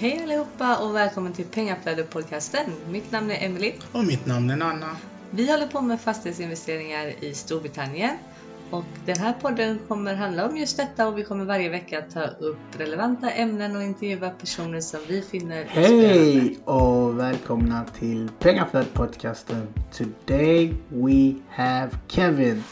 Hej 0.00 0.22
allihopa 0.22 0.76
och 0.76 0.94
välkommen 0.94 1.32
till 1.32 1.44
Pengaflödet-podcasten. 1.44 2.70
Mitt 2.90 3.12
namn 3.12 3.30
är 3.30 3.44
Emily. 3.46 3.72
Och 3.92 4.04
mitt 4.04 4.26
namn 4.26 4.50
är 4.50 4.56
Nanna. 4.56 4.96
Vi 5.30 5.50
håller 5.50 5.66
på 5.66 5.80
med 5.80 6.00
fastighetsinvesteringar 6.00 7.24
i 7.24 7.34
Storbritannien. 7.34 8.16
Och 8.70 8.84
den 9.06 9.16
här 9.18 9.32
podden 9.32 9.78
kommer 9.88 10.14
handla 10.14 10.46
om 10.48 10.56
just 10.56 10.76
detta 10.76 11.08
och 11.08 11.18
vi 11.18 11.24
kommer 11.24 11.44
varje 11.44 11.68
vecka 11.68 12.02
ta 12.02 12.22
upp 12.22 12.58
relevanta 12.78 13.30
ämnen 13.30 13.76
och 13.76 13.82
intervjua 13.82 14.30
personer 14.30 14.80
som 14.80 15.00
vi 15.08 15.22
finner 15.22 15.64
Hej 15.64 16.58
och 16.64 17.20
välkomna 17.20 17.84
till 17.84 18.30
Pengaflödet-podcasten. 18.38 19.66
Today 19.92 20.74
we 20.88 21.34
have 21.50 21.90
Kevin. 22.08 22.64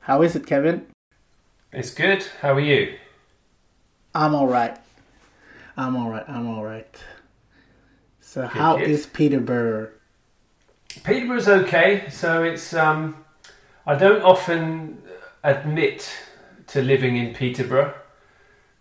How 0.00 0.24
is 0.24 0.36
it 0.36 0.48
Kevin? 0.48 0.80
It's 1.72 1.96
good. 1.96 2.22
How 2.40 2.50
are 2.50 2.60
you? 2.60 2.98
I'm 4.12 4.34
alright. 4.34 4.83
I'm 5.76 5.96
alright. 5.96 6.28
I'm 6.28 6.48
alright. 6.48 6.96
So 8.20 8.46
how 8.46 8.76
good. 8.76 8.88
is 8.88 9.06
Peterborough? 9.06 9.90
Peterborough's 11.02 11.48
okay. 11.48 12.08
So 12.10 12.42
it's 12.42 12.74
um, 12.74 13.24
I 13.86 13.94
don't 13.94 14.22
often 14.22 15.02
admit 15.42 16.10
to 16.68 16.82
living 16.82 17.16
in 17.16 17.34
Peterborough 17.34 17.94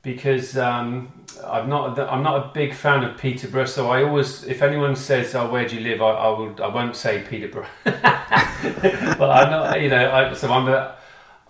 because 0.03 0.57
um, 0.57 1.23
I'm 1.45 1.69
not 1.69 1.97
I'm 1.97 2.21
not 2.21 2.45
a 2.45 2.51
big 2.53 2.73
fan 2.73 3.03
of 3.03 3.17
Peterborough. 3.17 3.65
So 3.65 3.89
I 3.89 4.03
always, 4.03 4.43
if 4.43 4.61
anyone 4.61 4.95
says, 4.95 5.33
"Oh, 5.33 5.49
where 5.49 5.67
do 5.67 5.75
you 5.75 5.81
live?" 5.81 6.01
I, 6.01 6.09
I 6.09 6.27
will 6.29 6.63
I 6.63 6.67
won't 6.67 6.95
say 6.95 7.23
Peterborough. 7.27 7.67
but 7.83 7.95
I'm 9.29 9.49
not, 9.49 9.81
you 9.81 9.89
know. 9.89 10.11
I, 10.11 10.33
so 10.33 10.51
I'm 10.51 10.67
a, 10.67 10.95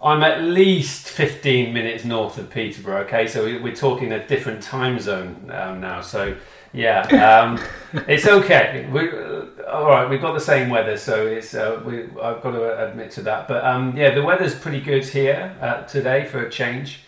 I'm 0.04 0.22
at 0.22 0.42
least 0.42 1.08
15 1.08 1.74
minutes 1.74 2.04
north 2.04 2.38
of 2.38 2.50
Peterborough. 2.50 3.02
Okay, 3.04 3.26
so 3.28 3.46
we- 3.46 3.60
we're 3.60 3.76
talking 3.76 4.12
a 4.12 4.26
different 4.28 4.62
time 4.62 5.00
zone 5.00 5.50
um, 5.54 5.80
now. 5.80 6.02
So 6.02 6.36
yeah, 6.74 7.02
um, 7.30 7.60
it's 8.08 8.28
okay. 8.28 8.88
We 8.92 9.10
uh, 9.12 9.46
all 9.72 9.88
right. 9.88 10.10
We've 10.10 10.22
got 10.22 10.34
the 10.34 10.40
same 10.42 10.70
weather, 10.70 10.98
so 10.98 11.26
it's 11.28 11.54
uh, 11.56 11.82
we, 11.86 12.04
I've 12.22 12.42
got 12.42 12.52
to 12.52 12.90
admit 12.90 13.12
to 13.12 13.22
that. 13.24 13.48
But 13.48 13.64
um, 13.64 13.96
yeah, 13.96 14.14
the 14.14 14.24
weather's 14.24 14.56
pretty 14.56 14.82
good 14.82 15.06
here 15.06 15.56
uh, 15.62 15.84
today 15.84 16.26
for 16.26 16.46
a 16.46 16.50
change, 16.50 17.02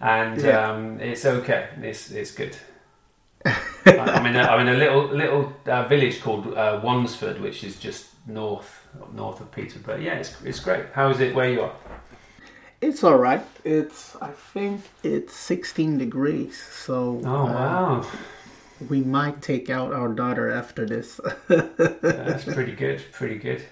and 0.00 0.40
Yeah. 0.40 0.70
um, 0.72 0.98
it's 1.00 1.24
okay. 1.24 1.68
It's 1.82 2.10
it's 2.10 2.32
good. 2.32 2.56
I'm 3.86 4.26
in 4.26 4.36
a, 4.36 4.40
I'm 4.42 4.66
in 4.66 4.74
a 4.74 4.78
little 4.78 5.04
little 5.06 5.52
uh, 5.66 5.84
village 5.86 6.20
called 6.20 6.52
uh, 6.54 6.80
Wansford, 6.82 7.40
which 7.40 7.62
is 7.64 7.78
just 7.78 8.06
north 8.26 8.86
north 9.14 9.40
of 9.40 9.50
Peterborough. 9.52 9.98
Yeah, 9.98 10.14
it's 10.14 10.34
it's 10.42 10.60
great. 10.60 10.86
How 10.94 11.10
is 11.10 11.20
it 11.20 11.34
where 11.34 11.50
you 11.52 11.62
are? 11.62 11.72
It's 12.80 13.04
alright. 13.04 13.44
It's 13.64 14.16
I 14.22 14.30
think 14.30 14.82
it's 15.02 15.34
16 15.36 15.98
degrees. 15.98 16.60
So 16.62 17.20
Oh 17.24 17.28
uh, 17.28 17.44
wow, 17.44 18.06
we 18.88 19.02
might 19.02 19.42
take 19.42 19.68
out 19.68 19.92
our 19.92 20.08
daughter 20.08 20.50
after 20.50 20.86
this. 20.86 21.20
that's 21.48 22.44
pretty 22.54 22.72
good. 22.72 23.02
Pretty 23.12 23.38
good. 23.38 23.62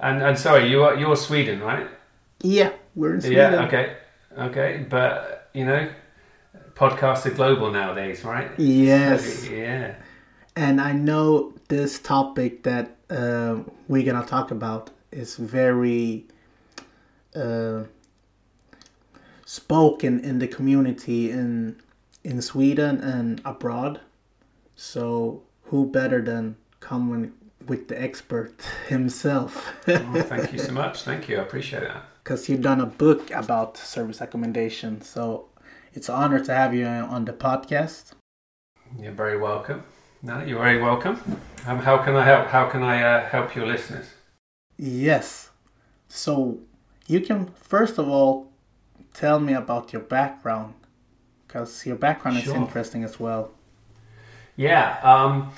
And 0.00 0.22
and 0.22 0.36
sorry, 0.38 0.68
you 0.68 0.82
are 0.82 0.96
you're 0.96 1.16
Sweden, 1.16 1.60
right? 1.60 1.86
yeah, 2.42 2.72
we're 2.96 3.14
in 3.14 3.20
Sweden. 3.20 3.52
Yeah. 3.52 3.66
Okay. 3.66 3.96
Okay. 4.38 4.86
But 4.88 5.48
you 5.54 5.64
know, 5.64 5.88
podcasts 6.74 7.26
are 7.26 7.30
global 7.34 7.70
nowadays, 7.70 8.24
right? 8.24 8.50
Yes. 8.58 9.48
Yeah. 9.48 9.94
And 10.56 10.80
I 10.80 10.92
know 10.92 11.52
this 11.68 12.00
topic 12.00 12.64
that 12.64 12.96
uh, 13.10 13.58
we're 13.88 14.04
gonna 14.04 14.26
talk 14.26 14.50
about 14.50 14.90
is 15.12 15.36
very 15.36 16.24
uh, 17.36 17.84
spoken 19.50 20.20
in 20.20 20.38
the 20.38 20.46
community 20.46 21.28
in 21.28 21.74
in 22.22 22.40
Sweden 22.40 23.00
and 23.00 23.40
abroad. 23.44 24.00
So 24.76 25.42
who 25.64 25.86
better 25.86 26.22
than 26.22 26.56
come 26.78 27.32
with 27.66 27.88
the 27.88 28.00
expert 28.00 28.54
himself? 28.88 29.74
Oh, 29.88 30.22
thank 30.22 30.52
you 30.52 30.58
so 30.60 30.72
much. 30.82 31.02
Thank 31.02 31.28
you. 31.28 31.38
I 31.38 31.42
appreciate 31.42 31.80
that. 31.80 32.04
Because 32.22 32.48
you've 32.48 32.62
done 32.62 32.80
a 32.80 32.86
book 32.86 33.30
about 33.32 33.76
service 33.76 34.20
accommodation. 34.20 35.00
So 35.00 35.48
it's 35.94 36.08
an 36.08 36.14
honor 36.14 36.40
to 36.44 36.54
have 36.54 36.72
you 36.72 36.86
on 36.86 37.24
the 37.24 37.32
podcast. 37.32 38.12
You're 39.00 39.18
very 39.24 39.38
welcome. 39.38 39.82
No, 40.22 40.44
you're 40.44 40.62
very 40.62 40.80
welcome. 40.80 41.16
Um, 41.66 41.80
how 41.80 41.98
can 41.98 42.14
I 42.14 42.24
help? 42.24 42.46
How 42.46 42.68
can 42.68 42.84
I 42.84 43.02
uh, 43.02 43.28
help 43.28 43.56
your 43.56 43.66
listeners? 43.66 44.06
Yes. 44.76 45.50
So 46.08 46.60
you 47.08 47.20
can 47.20 47.48
first 47.56 47.98
of 47.98 48.08
all 48.08 48.49
tell 49.14 49.40
me 49.40 49.52
about 49.52 49.92
your 49.92 50.02
background 50.02 50.74
because 51.46 51.86
your 51.86 51.96
background 51.96 52.38
is 52.38 52.48
interesting 52.48 53.04
as 53.04 53.18
well. 53.18 53.50
Yeah. 54.56 54.98
Um, 55.02 55.52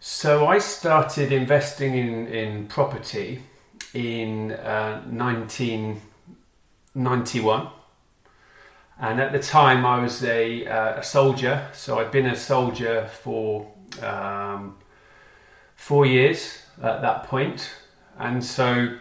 so 0.00 0.46
I 0.46 0.58
started 0.58 1.32
investing 1.32 1.96
in, 1.96 2.26
in 2.26 2.66
property 2.66 3.42
in 3.94 4.52
uh, 4.52 5.02
1991. 5.08 7.68
And 9.00 9.20
at 9.20 9.30
the 9.32 9.38
time, 9.38 9.86
I 9.86 10.02
was 10.02 10.24
a, 10.24 10.66
uh, 10.66 10.98
a 10.98 11.02
soldier. 11.02 11.68
So 11.72 12.00
I'd 12.00 12.10
been 12.10 12.26
a 12.26 12.36
soldier 12.36 13.06
for 13.06 13.72
um, 14.02 14.76
four 15.76 16.04
years 16.04 16.62
at 16.82 17.00
that 17.02 17.22
point. 17.24 17.70
And 18.18 18.44
so 18.44 18.96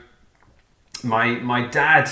my 1.04 1.32
my 1.32 1.68
dad, 1.68 2.10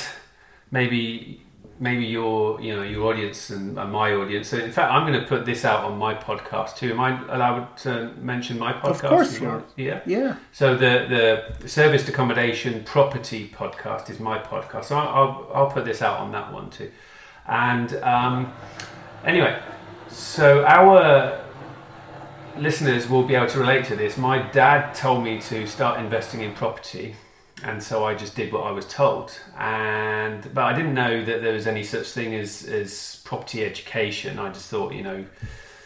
maybe 0.71 1.44
maybe 1.79 2.05
your 2.05 2.61
you 2.61 2.75
know 2.75 2.83
your 2.83 3.11
audience 3.11 3.49
and, 3.49 3.77
and 3.77 3.91
my 3.91 4.13
audience. 4.13 4.49
So 4.49 4.57
in 4.57 4.71
fact, 4.71 4.91
I'm 4.91 5.05
going 5.05 5.19
to 5.19 5.27
put 5.27 5.45
this 5.45 5.65
out 5.65 5.83
on 5.83 5.97
my 5.97 6.13
podcast 6.13 6.77
too. 6.77 6.91
Am 6.91 6.99
I 6.99 7.21
allowed 7.33 7.77
to 7.77 8.13
mention 8.19 8.57
my 8.57 8.73
podcast? 8.73 8.89
Of 8.89 9.01
course 9.01 9.39
you 9.39 9.49
are. 9.49 9.63
Yeah. 9.75 10.01
Yeah. 10.05 10.37
So 10.51 10.75
the 10.75 11.45
the 11.59 11.67
serviced 11.67 12.07
accommodation 12.09 12.83
property 12.83 13.49
podcast 13.49 14.09
is 14.09 14.19
my 14.19 14.39
podcast. 14.39 14.85
So 14.85 14.97
I'll 14.97 15.07
I'll, 15.07 15.51
I'll 15.53 15.71
put 15.71 15.85
this 15.85 16.01
out 16.01 16.19
on 16.19 16.31
that 16.31 16.51
one 16.53 16.69
too. 16.69 16.91
And 17.47 17.93
um, 17.97 18.53
anyway, 19.23 19.61
so 20.09 20.63
our 20.65 21.43
listeners 22.57 23.09
will 23.09 23.23
be 23.23 23.35
able 23.35 23.47
to 23.47 23.59
relate 23.59 23.85
to 23.85 23.95
this. 23.95 24.17
My 24.17 24.39
dad 24.51 24.93
told 24.95 25.23
me 25.23 25.39
to 25.41 25.67
start 25.67 25.99
investing 25.99 26.41
in 26.41 26.53
property, 26.53 27.15
and 27.65 27.81
so 27.81 28.05
I 28.05 28.13
just 28.13 28.35
did 28.35 28.53
what 28.53 28.63
I 28.63 28.71
was 28.71 28.85
told. 28.85 29.37
And 29.57 30.53
but 30.53 30.65
I 30.65 30.73
didn't 30.73 30.93
know 30.93 31.25
that 31.25 31.41
there 31.41 31.53
was 31.53 31.65
any 31.65 31.83
such 31.83 32.07
thing 32.07 32.35
as 32.35 32.63
as 32.63 33.21
property 33.25 33.65
education. 33.65 34.37
I 34.37 34.51
just 34.51 34.69
thought, 34.69 34.93
you 34.93 35.01
know, 35.01 35.25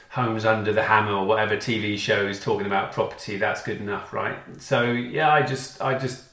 Homes 0.10 0.44
Under 0.44 0.74
the 0.74 0.84
Hammer 0.84 1.14
or 1.14 1.26
whatever 1.26 1.56
TV 1.56 1.98
show 1.98 2.28
is 2.28 2.40
talking 2.40 2.68
about 2.68 2.92
property, 2.92 3.38
that's 3.38 3.64
good 3.64 3.80
enough, 3.80 4.12
right? 4.12 4.38
So 4.60 4.92
yeah, 4.92 5.32
I 5.32 5.42
just 5.42 5.82
I 5.82 5.98
just 5.98 6.26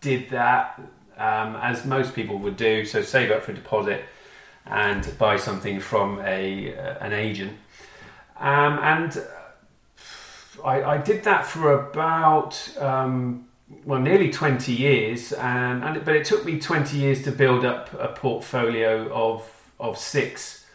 did 0.00 0.30
that 0.30 0.80
um, 1.18 1.56
as 1.56 1.84
most 1.84 2.14
people 2.14 2.38
would 2.38 2.56
do. 2.56 2.84
So 2.84 3.02
save 3.02 3.32
up 3.32 3.42
for 3.42 3.50
a 3.50 3.54
deposit 3.54 4.04
and 4.66 5.18
buy 5.18 5.36
something 5.36 5.80
from 5.80 6.20
a 6.20 6.76
uh, 6.76 7.04
an 7.04 7.12
agent, 7.12 7.58
um, 8.38 8.78
and 8.78 9.20
I, 10.64 10.82
I 10.82 10.98
did 10.98 11.24
that 11.24 11.44
for 11.44 11.72
about 11.72 12.56
um, 12.78 13.48
well 13.84 14.00
nearly 14.00 14.30
twenty 14.30 14.72
years, 14.72 15.32
and, 15.32 15.84
and 15.84 16.04
but 16.04 16.14
it 16.16 16.24
took 16.24 16.44
me 16.44 16.58
twenty 16.60 16.98
years 16.98 17.22
to 17.24 17.32
build 17.32 17.64
up 17.64 17.92
a 17.94 18.08
portfolio 18.08 19.12
of 19.12 19.48
of 19.80 19.98
six 19.98 20.66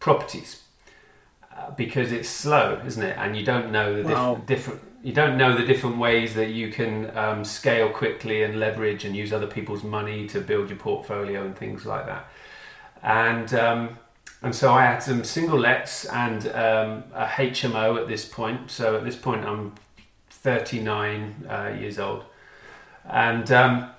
properties 0.00 0.62
uh, 1.56 1.70
because 1.72 2.12
it's 2.12 2.28
slow, 2.28 2.80
isn't 2.86 3.02
it? 3.02 3.16
And 3.18 3.36
you 3.36 3.44
don't 3.44 3.70
know 3.72 3.96
the 3.96 4.02
diff- 4.02 4.12
Wow. 4.12 4.42
different. 4.46 4.80
You 5.02 5.12
don't 5.12 5.36
know 5.36 5.54
the 5.54 5.66
different 5.66 5.98
ways 5.98 6.34
that 6.34 6.48
you 6.50 6.70
can 6.70 7.14
um, 7.16 7.44
scale 7.44 7.90
quickly 7.90 8.42
and 8.42 8.58
leverage 8.58 9.04
and 9.04 9.14
use 9.14 9.34
other 9.34 9.46
people's 9.46 9.84
money 9.84 10.26
to 10.28 10.40
build 10.40 10.70
your 10.70 10.78
portfolio 10.78 11.44
and 11.44 11.54
things 11.54 11.84
like 11.84 12.06
that. 12.06 12.26
And 13.02 13.52
um, 13.54 13.98
and 14.42 14.54
so 14.54 14.72
I 14.72 14.84
had 14.86 15.00
some 15.02 15.22
single 15.24 15.58
lets 15.58 16.06
and 16.06 16.46
um, 16.48 17.04
a 17.14 17.26
HMO 17.26 18.00
at 18.00 18.08
this 18.08 18.24
point. 18.26 18.70
So 18.70 18.96
at 18.96 19.04
this 19.04 19.16
point, 19.16 19.44
I'm 19.44 19.74
39 20.44 21.46
uh, 21.48 21.74
years 21.80 21.98
old, 21.98 22.22
and 23.08 23.50
um, 23.50 23.90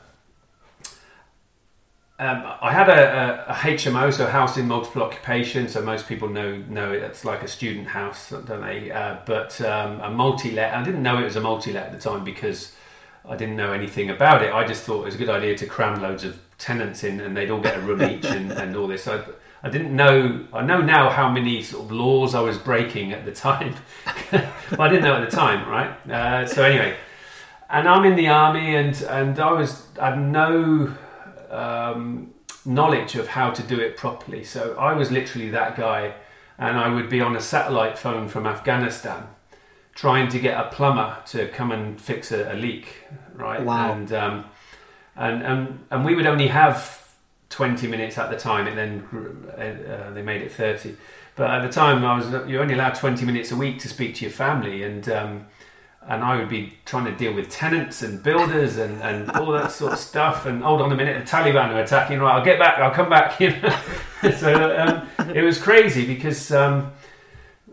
um, 2.20 2.44
I 2.62 2.72
had 2.72 2.88
a, 2.88 3.50
a, 3.50 3.54
HMO, 3.54 4.14
so 4.14 4.28
house 4.28 4.56
in 4.56 4.68
multiple 4.68 5.02
occupation. 5.02 5.68
So 5.68 5.82
most 5.82 6.08
people 6.08 6.30
know 6.30 6.58
know 6.70 6.94
it. 6.94 7.02
It's 7.02 7.26
like 7.26 7.42
a 7.42 7.48
student 7.48 7.88
house, 7.88 8.30
don't 8.30 8.62
they? 8.62 8.92
Uh, 8.92 9.18
but 9.26 9.60
um, 9.62 10.00
a 10.02 10.12
multi-let. 10.12 10.72
I 10.72 10.84
didn't 10.84 11.02
know 11.02 11.18
it 11.18 11.24
was 11.24 11.36
a 11.36 11.42
multi-let 11.42 11.88
at 11.88 11.92
the 11.92 12.00
time 12.00 12.24
because 12.24 12.74
I 13.28 13.36
didn't 13.36 13.56
know 13.56 13.74
anything 13.74 14.12
about 14.12 14.44
it. 14.44 14.54
I 14.54 14.68
just 14.68 14.84
thought 14.84 15.02
it 15.02 15.06
was 15.06 15.16
a 15.16 15.18
good 15.18 15.30
idea 15.30 15.58
to 15.58 15.66
cram 15.66 16.00
loads 16.00 16.24
of 16.24 16.40
tenants 16.60 17.04
in, 17.04 17.20
and 17.22 17.36
they'd 17.36 17.50
all 17.50 17.60
get 17.60 17.76
a 17.76 17.82
room 17.82 18.04
each, 18.04 18.26
and, 18.26 18.52
and 18.52 18.78
all 18.78 18.88
this. 18.88 19.04
So 19.04 19.26
I, 19.66 19.70
didn't 19.70 19.96
know. 19.96 20.46
I 20.54 20.64
know 20.64 20.82
now 20.82 21.10
how 21.10 21.30
many 21.30 21.64
sort 21.64 21.86
of 21.86 21.92
laws 21.92 22.36
I 22.36 22.42
was 22.42 22.58
breaking 22.58 23.14
at 23.14 23.26
the 23.26 23.32
time. 23.32 23.76
but 24.32 24.80
I 24.80 24.88
didn't 24.88 25.04
know 25.04 25.16
at 25.16 25.30
the 25.30 25.36
time, 25.36 25.68
right? 25.68 26.10
Uh, 26.10 26.46
so 26.46 26.64
anyway, 26.64 26.96
and 27.70 27.88
I'm 27.88 28.06
in 28.06 28.16
the 28.16 28.28
army, 28.28 28.76
and 28.76 29.00
and 29.04 29.40
I 29.40 29.52
was 29.52 29.88
I 30.00 30.12
had 30.12 30.20
no 30.20 30.94
um, 31.50 32.34
knowledge 32.66 33.16
of 33.16 33.28
how 33.28 33.52
to 33.52 33.64
do 33.64 33.80
it 33.80 33.98
properly. 33.98 34.44
So 34.44 34.76
I 34.78 34.94
was 34.94 35.12
literally 35.12 35.50
that 35.52 35.76
guy 35.76 36.16
and 36.58 36.78
I 36.78 36.90
would 36.90 37.10
be 37.10 37.22
on 37.22 37.36
a 37.36 37.42
satellite 37.42 37.98
phone 37.98 38.28
from 38.28 38.48
Afghanistan 38.48 39.28
trying 39.94 40.28
to 40.30 40.40
get 40.40 40.60
a 40.60 40.70
plumber 40.70 41.18
to 41.28 41.48
come 41.50 41.72
and 41.72 42.00
fix 42.00 42.32
a, 42.32 42.52
a 42.52 42.56
leak, 42.56 42.88
right? 43.34 43.64
Wow. 43.64 43.94
And, 43.94 44.12
um, 44.12 44.46
and 45.16 45.44
and 45.44 45.86
and 45.90 46.04
we 46.04 46.16
would 46.16 46.28
only 46.28 46.48
have 46.48 47.05
20 47.50 47.88
minutes 47.88 48.18
at 48.18 48.30
the 48.30 48.38
time, 48.38 48.68
and 48.68 48.78
then 48.78 49.48
uh, 49.58 49.92
uh, 49.92 50.14
they 50.14 50.22
made 50.22 50.42
it 50.42 50.52
30. 50.52 50.96
But 51.36 51.52
at 51.52 51.62
the 51.62 51.72
time, 51.72 52.04
I 52.04 52.18
was 52.18 52.32
you're 52.50 52.62
only 52.62 52.74
allowed 52.74 52.96
20 52.96 53.26
minutes 53.26 53.52
a 53.52 53.56
week 53.56 53.80
to 53.80 53.88
speak 53.90 54.16
to 54.16 54.26
your 54.26 54.32
family, 54.32 54.84
and 54.84 55.08
um, 55.10 55.46
and 56.08 56.24
I 56.24 56.38
would 56.38 56.50
be 56.50 56.78
trying 56.86 57.06
to 57.06 57.12
deal 57.12 57.34
with 57.34 57.50
tenants 57.50 58.02
and 58.02 58.22
builders 58.22 58.78
and, 58.78 59.02
and 59.02 59.32
all 59.32 59.52
that 59.54 59.72
sort 59.72 59.94
of 59.94 60.00
stuff. 60.00 60.46
And 60.46 60.64
hold 60.64 60.82
on 60.82 60.92
a 60.92 60.96
minute, 60.96 61.26
the 61.26 61.30
Taliban 61.30 61.74
are 61.74 61.82
attacking. 61.82 62.20
Right, 62.20 62.36
I'll 62.36 62.46
get 62.46 62.60
back. 62.60 62.80
I'll 62.80 62.92
come 62.92 63.10
back. 63.10 63.40
You 63.40 63.50
know, 63.50 64.32
so 64.38 64.78
um, 64.80 65.32
it 65.36 65.44
was 65.44 65.62
crazy 65.62 66.06
because. 66.06 66.52
Um, 66.52 66.92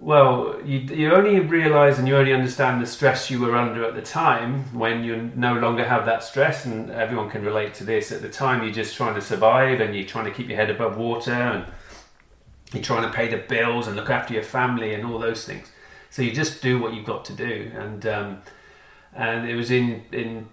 well, 0.02 0.60
you, 0.64 0.80
you 0.80 1.14
only 1.14 1.38
realise 1.38 1.96
and 1.96 2.08
you 2.08 2.16
only 2.16 2.32
understand 2.32 2.82
the 2.82 2.86
stress 2.86 3.30
you 3.30 3.38
were 3.38 3.56
under 3.56 3.84
at 3.84 3.94
the 3.94 4.02
time 4.02 4.64
when 4.76 5.04
you 5.04 5.30
no 5.36 5.54
longer 5.54 5.84
have 5.84 6.06
that 6.06 6.24
stress, 6.24 6.64
and 6.64 6.90
everyone 6.90 7.30
can 7.30 7.44
relate 7.44 7.72
to 7.74 7.84
this. 7.84 8.10
At 8.10 8.20
the 8.20 8.28
time, 8.28 8.64
you're 8.64 8.72
just 8.72 8.96
trying 8.96 9.14
to 9.14 9.20
survive 9.20 9.80
and 9.80 9.94
you're 9.94 10.04
trying 10.04 10.24
to 10.24 10.32
keep 10.32 10.48
your 10.48 10.56
head 10.56 10.70
above 10.70 10.96
water 10.96 11.32
and 11.32 11.66
you're 12.72 12.82
trying 12.82 13.08
to 13.08 13.16
pay 13.16 13.28
the 13.28 13.36
bills 13.36 13.86
and 13.86 13.94
look 13.94 14.10
after 14.10 14.34
your 14.34 14.42
family 14.42 14.92
and 14.92 15.06
all 15.06 15.20
those 15.20 15.44
things. 15.44 15.70
So 16.10 16.22
you 16.22 16.32
just 16.32 16.60
do 16.60 16.80
what 16.80 16.94
you've 16.94 17.06
got 17.06 17.24
to 17.26 17.32
do. 17.32 17.70
And 17.72 18.04
um, 18.04 18.42
and 19.14 19.48
it 19.48 19.54
was 19.54 19.70
in 19.70 20.02
in 20.10 20.48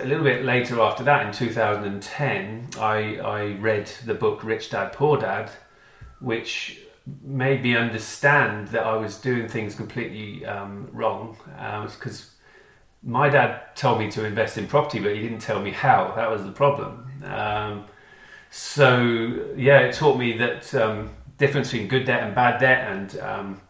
a 0.00 0.04
little 0.04 0.24
bit 0.24 0.44
later 0.44 0.80
after 0.80 1.04
that, 1.04 1.24
in 1.26 1.32
2010, 1.32 2.70
I 2.76 3.18
I 3.18 3.44
read 3.60 3.86
the 4.04 4.14
book 4.14 4.42
Rich 4.42 4.70
Dad 4.70 4.92
Poor 4.92 5.16
Dad, 5.16 5.48
which 6.18 6.80
made 7.22 7.62
me 7.62 7.76
understand 7.76 8.68
that 8.68 8.82
I 8.82 8.96
was 8.96 9.18
doing 9.18 9.48
things 9.48 9.74
completely 9.74 10.44
um, 10.46 10.88
wrong. 10.92 11.36
Because 11.94 12.30
my 13.02 13.28
dad 13.28 13.74
told 13.74 13.98
me 13.98 14.10
to 14.10 14.24
invest 14.24 14.58
in 14.58 14.66
property, 14.66 15.00
but 15.00 15.14
he 15.14 15.22
didn't 15.22 15.40
tell 15.40 15.60
me 15.60 15.70
how. 15.70 16.12
That 16.16 16.30
was 16.30 16.44
the 16.44 16.52
problem. 16.52 17.10
Um, 17.24 17.84
so 18.50 19.52
yeah, 19.56 19.80
it 19.80 19.94
taught 19.94 20.18
me 20.18 20.36
that 20.38 20.74
um, 20.74 21.10
difference 21.38 21.70
between 21.70 21.88
good 21.88 22.04
debt 22.04 22.22
and 22.22 22.34
bad 22.34 22.60
debt, 22.60 22.92
and 22.92 23.18
um, 23.20 23.60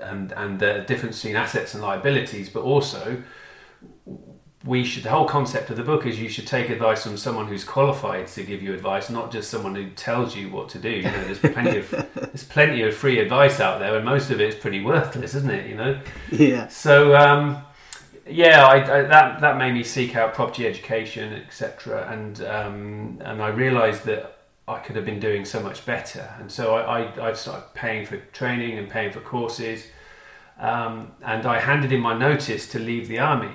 and 0.00 0.32
and 0.32 0.58
the 0.58 0.84
difference 0.86 1.18
between 1.18 1.36
assets 1.36 1.74
and 1.74 1.82
liabilities, 1.82 2.48
but 2.48 2.62
also 2.62 3.22
we 4.64 4.84
should 4.84 5.04
the 5.04 5.10
whole 5.10 5.26
concept 5.26 5.70
of 5.70 5.76
the 5.76 5.84
book 5.84 6.04
is 6.04 6.20
you 6.20 6.28
should 6.28 6.46
take 6.46 6.68
advice 6.68 7.04
from 7.04 7.16
someone 7.16 7.46
who's 7.46 7.62
qualified 7.62 8.26
to 8.28 8.42
give 8.42 8.60
you 8.60 8.74
advice, 8.74 9.08
not 9.08 9.30
just 9.30 9.50
someone 9.50 9.74
who 9.74 9.88
tells 9.90 10.34
you 10.34 10.48
what 10.50 10.68
to 10.70 10.78
do. 10.78 10.90
You 10.90 11.02
know, 11.04 11.24
there's 11.24 11.38
plenty 11.38 11.78
of 11.78 11.90
there's 12.14 12.44
plenty 12.44 12.82
of 12.82 12.94
free 12.94 13.20
advice 13.20 13.60
out 13.60 13.78
there, 13.78 13.96
and 13.96 14.04
most 14.04 14.30
of 14.30 14.40
it 14.40 14.48
is 14.48 14.54
pretty 14.56 14.82
worthless, 14.82 15.34
isn't 15.34 15.50
it? 15.50 15.68
You 15.68 15.76
know. 15.76 16.00
Yeah. 16.32 16.66
So 16.68 17.14
um, 17.16 17.62
yeah, 18.26 18.66
I, 18.66 18.76
I, 18.76 19.02
that 19.02 19.40
that 19.40 19.58
made 19.58 19.72
me 19.72 19.84
seek 19.84 20.16
out 20.16 20.34
property 20.34 20.66
education, 20.66 21.32
etc. 21.34 22.10
And 22.10 22.42
um, 22.42 23.18
and 23.24 23.40
I 23.40 23.48
realised 23.48 24.04
that 24.06 24.38
I 24.66 24.80
could 24.80 24.96
have 24.96 25.04
been 25.04 25.20
doing 25.20 25.44
so 25.44 25.60
much 25.60 25.86
better. 25.86 26.34
And 26.38 26.50
so 26.50 26.74
I, 26.74 27.04
I, 27.04 27.28
I 27.30 27.32
started 27.32 27.72
paying 27.74 28.04
for 28.04 28.18
training 28.32 28.78
and 28.78 28.88
paying 28.88 29.12
for 29.12 29.20
courses. 29.20 29.86
Um, 30.58 31.12
and 31.24 31.46
I 31.46 31.60
handed 31.60 31.92
in 31.92 32.00
my 32.00 32.18
notice 32.18 32.68
to 32.72 32.78
leave 32.78 33.08
the 33.08 33.20
army. 33.20 33.52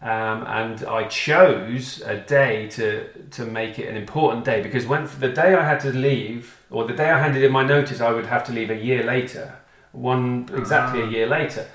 Um, 0.00 0.44
and 0.46 0.84
I 0.84 1.08
chose 1.08 2.00
a 2.02 2.18
day 2.18 2.68
to 2.68 3.08
to 3.30 3.44
make 3.44 3.80
it 3.80 3.88
an 3.88 3.96
important 3.96 4.44
day 4.44 4.62
because 4.62 4.86
when 4.86 5.08
the 5.18 5.28
day 5.28 5.54
I 5.54 5.64
had 5.64 5.80
to 5.80 5.92
leave, 5.92 6.62
or 6.70 6.86
the 6.86 6.94
day 6.94 7.10
I 7.10 7.18
handed 7.18 7.42
in 7.42 7.50
my 7.50 7.64
notice, 7.64 8.00
I 8.00 8.12
would 8.12 8.26
have 8.26 8.44
to 8.44 8.52
leave 8.52 8.70
a 8.70 8.76
year 8.76 9.02
later, 9.02 9.56
one 9.90 10.48
exactly 10.54 11.02
a 11.02 11.06
year 11.06 11.26
later. 11.26 11.66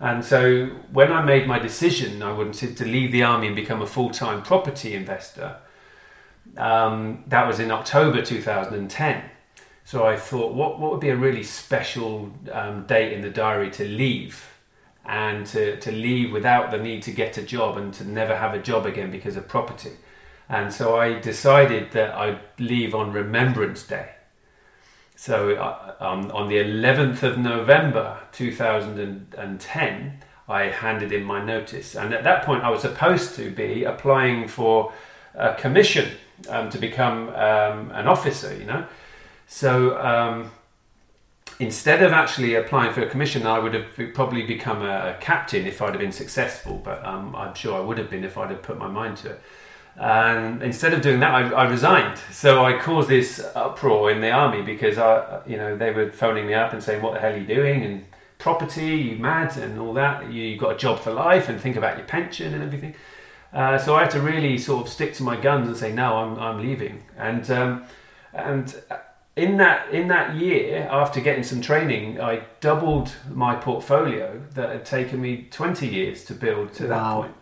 And 0.00 0.24
so 0.24 0.66
when 0.92 1.12
I 1.12 1.22
made 1.22 1.46
my 1.46 1.58
decision, 1.58 2.22
I 2.22 2.32
wanted 2.32 2.76
to 2.78 2.84
leave 2.84 3.12
the 3.12 3.22
army 3.22 3.46
and 3.46 3.56
become 3.56 3.82
a 3.82 3.86
full 3.86 4.10
time 4.10 4.42
property 4.42 4.94
investor. 4.94 5.56
Um, 6.56 7.24
that 7.26 7.46
was 7.46 7.60
in 7.60 7.70
October 7.70 8.22
2010. 8.22 9.22
So 9.84 10.04
I 10.04 10.16
thought, 10.16 10.52
what, 10.52 10.80
what 10.80 10.92
would 10.92 11.00
be 11.00 11.10
a 11.10 11.16
really 11.16 11.42
special 11.42 12.32
um, 12.52 12.86
date 12.86 13.12
in 13.12 13.20
the 13.20 13.30
diary 13.30 13.70
to 13.72 13.84
leave? 13.84 14.55
And 15.08 15.46
to, 15.46 15.78
to 15.80 15.92
leave 15.92 16.32
without 16.32 16.70
the 16.70 16.78
need 16.78 17.02
to 17.04 17.12
get 17.12 17.38
a 17.38 17.42
job 17.42 17.76
and 17.76 17.94
to 17.94 18.04
never 18.04 18.36
have 18.36 18.54
a 18.54 18.58
job 18.58 18.86
again 18.86 19.10
because 19.10 19.36
of 19.36 19.46
property. 19.46 19.92
And 20.48 20.72
so 20.72 20.96
I 20.96 21.18
decided 21.18 21.92
that 21.92 22.14
I'd 22.14 22.40
leave 22.58 22.94
on 22.94 23.12
Remembrance 23.12 23.84
Day. 23.84 24.10
So 25.16 25.54
uh, 25.54 25.94
um, 25.98 26.30
on 26.32 26.48
the 26.48 26.56
11th 26.56 27.22
of 27.22 27.38
November 27.38 28.18
2010, 28.32 30.22
I 30.48 30.62
handed 30.64 31.12
in 31.12 31.24
my 31.24 31.44
notice. 31.44 31.96
And 31.96 32.12
at 32.12 32.22
that 32.24 32.44
point, 32.44 32.62
I 32.62 32.70
was 32.70 32.82
supposed 32.82 33.34
to 33.36 33.50
be 33.50 33.84
applying 33.84 34.46
for 34.46 34.92
a 35.34 35.54
commission 35.54 36.10
um, 36.48 36.70
to 36.70 36.78
become 36.78 37.28
um, 37.30 37.90
an 37.92 38.06
officer, 38.06 38.54
you 38.56 38.64
know. 38.64 38.86
So 39.46 39.98
um, 40.00 40.50
instead 41.58 42.02
of 42.02 42.12
actually 42.12 42.54
applying 42.54 42.92
for 42.92 43.02
a 43.02 43.08
commission, 43.08 43.46
I 43.46 43.58
would 43.58 43.74
have 43.74 43.86
probably 44.14 44.42
become 44.42 44.82
a, 44.82 45.14
a 45.14 45.16
captain 45.20 45.66
if 45.66 45.80
I'd 45.80 45.90
have 45.90 46.00
been 46.00 46.12
successful, 46.12 46.80
but 46.84 47.04
um, 47.04 47.34
I'm 47.34 47.54
sure 47.54 47.76
I 47.76 47.80
would 47.80 47.98
have 47.98 48.10
been 48.10 48.24
if 48.24 48.36
I'd 48.36 48.50
have 48.50 48.62
put 48.62 48.78
my 48.78 48.88
mind 48.88 49.16
to 49.18 49.30
it. 49.30 49.42
And 49.96 50.62
instead 50.62 50.92
of 50.92 51.00
doing 51.00 51.20
that, 51.20 51.34
I, 51.34 51.48
I, 51.50 51.70
resigned. 51.70 52.18
So 52.30 52.64
I 52.64 52.78
caused 52.78 53.08
this 53.08 53.42
uproar 53.54 54.10
in 54.10 54.20
the 54.20 54.30
army 54.30 54.60
because 54.60 54.98
I, 54.98 55.40
you 55.46 55.56
know, 55.56 55.74
they 55.74 55.90
were 55.90 56.10
phoning 56.10 56.46
me 56.46 56.52
up 56.52 56.74
and 56.74 56.82
saying, 56.82 57.00
"What 57.00 57.14
the 57.14 57.20
hell 57.20 57.32
are 57.32 57.36
you 57.38 57.46
doing?" 57.46 57.82
and 57.82 58.04
property, 58.36 58.96
you 58.96 59.16
mad, 59.16 59.56
and 59.56 59.78
all 59.78 59.94
that. 59.94 60.30
You, 60.30 60.58
got 60.58 60.74
a 60.74 60.76
job 60.76 61.00
for 61.00 61.12
life, 61.12 61.48
and 61.48 61.58
think 61.58 61.76
about 61.76 61.96
your 61.96 62.06
pension 62.06 62.52
and 62.52 62.62
everything. 62.62 62.94
Uh, 63.54 63.78
so 63.78 63.94
I 63.94 64.02
had 64.02 64.10
to 64.10 64.20
really 64.20 64.58
sort 64.58 64.86
of 64.86 64.92
stick 64.92 65.14
to 65.14 65.22
my 65.22 65.40
guns 65.40 65.66
and 65.66 65.74
say, 65.74 65.92
"No, 65.92 66.16
I'm, 66.16 66.38
I'm 66.38 66.60
leaving." 66.60 67.02
And 67.16 67.50
um, 67.50 67.86
and 68.34 68.74
in 69.36 69.58
that 69.58 69.90
in 69.90 70.08
that 70.08 70.34
year, 70.36 70.88
after 70.90 71.20
getting 71.20 71.44
some 71.44 71.60
training, 71.60 72.20
I 72.20 72.42
doubled 72.60 73.12
my 73.30 73.54
portfolio 73.54 74.42
that 74.54 74.70
had 74.70 74.86
taken 74.86 75.20
me 75.20 75.46
20 75.50 75.86
years 75.86 76.24
to 76.24 76.34
build 76.34 76.72
to 76.74 76.86
that 76.86 77.12
point. 77.12 77.34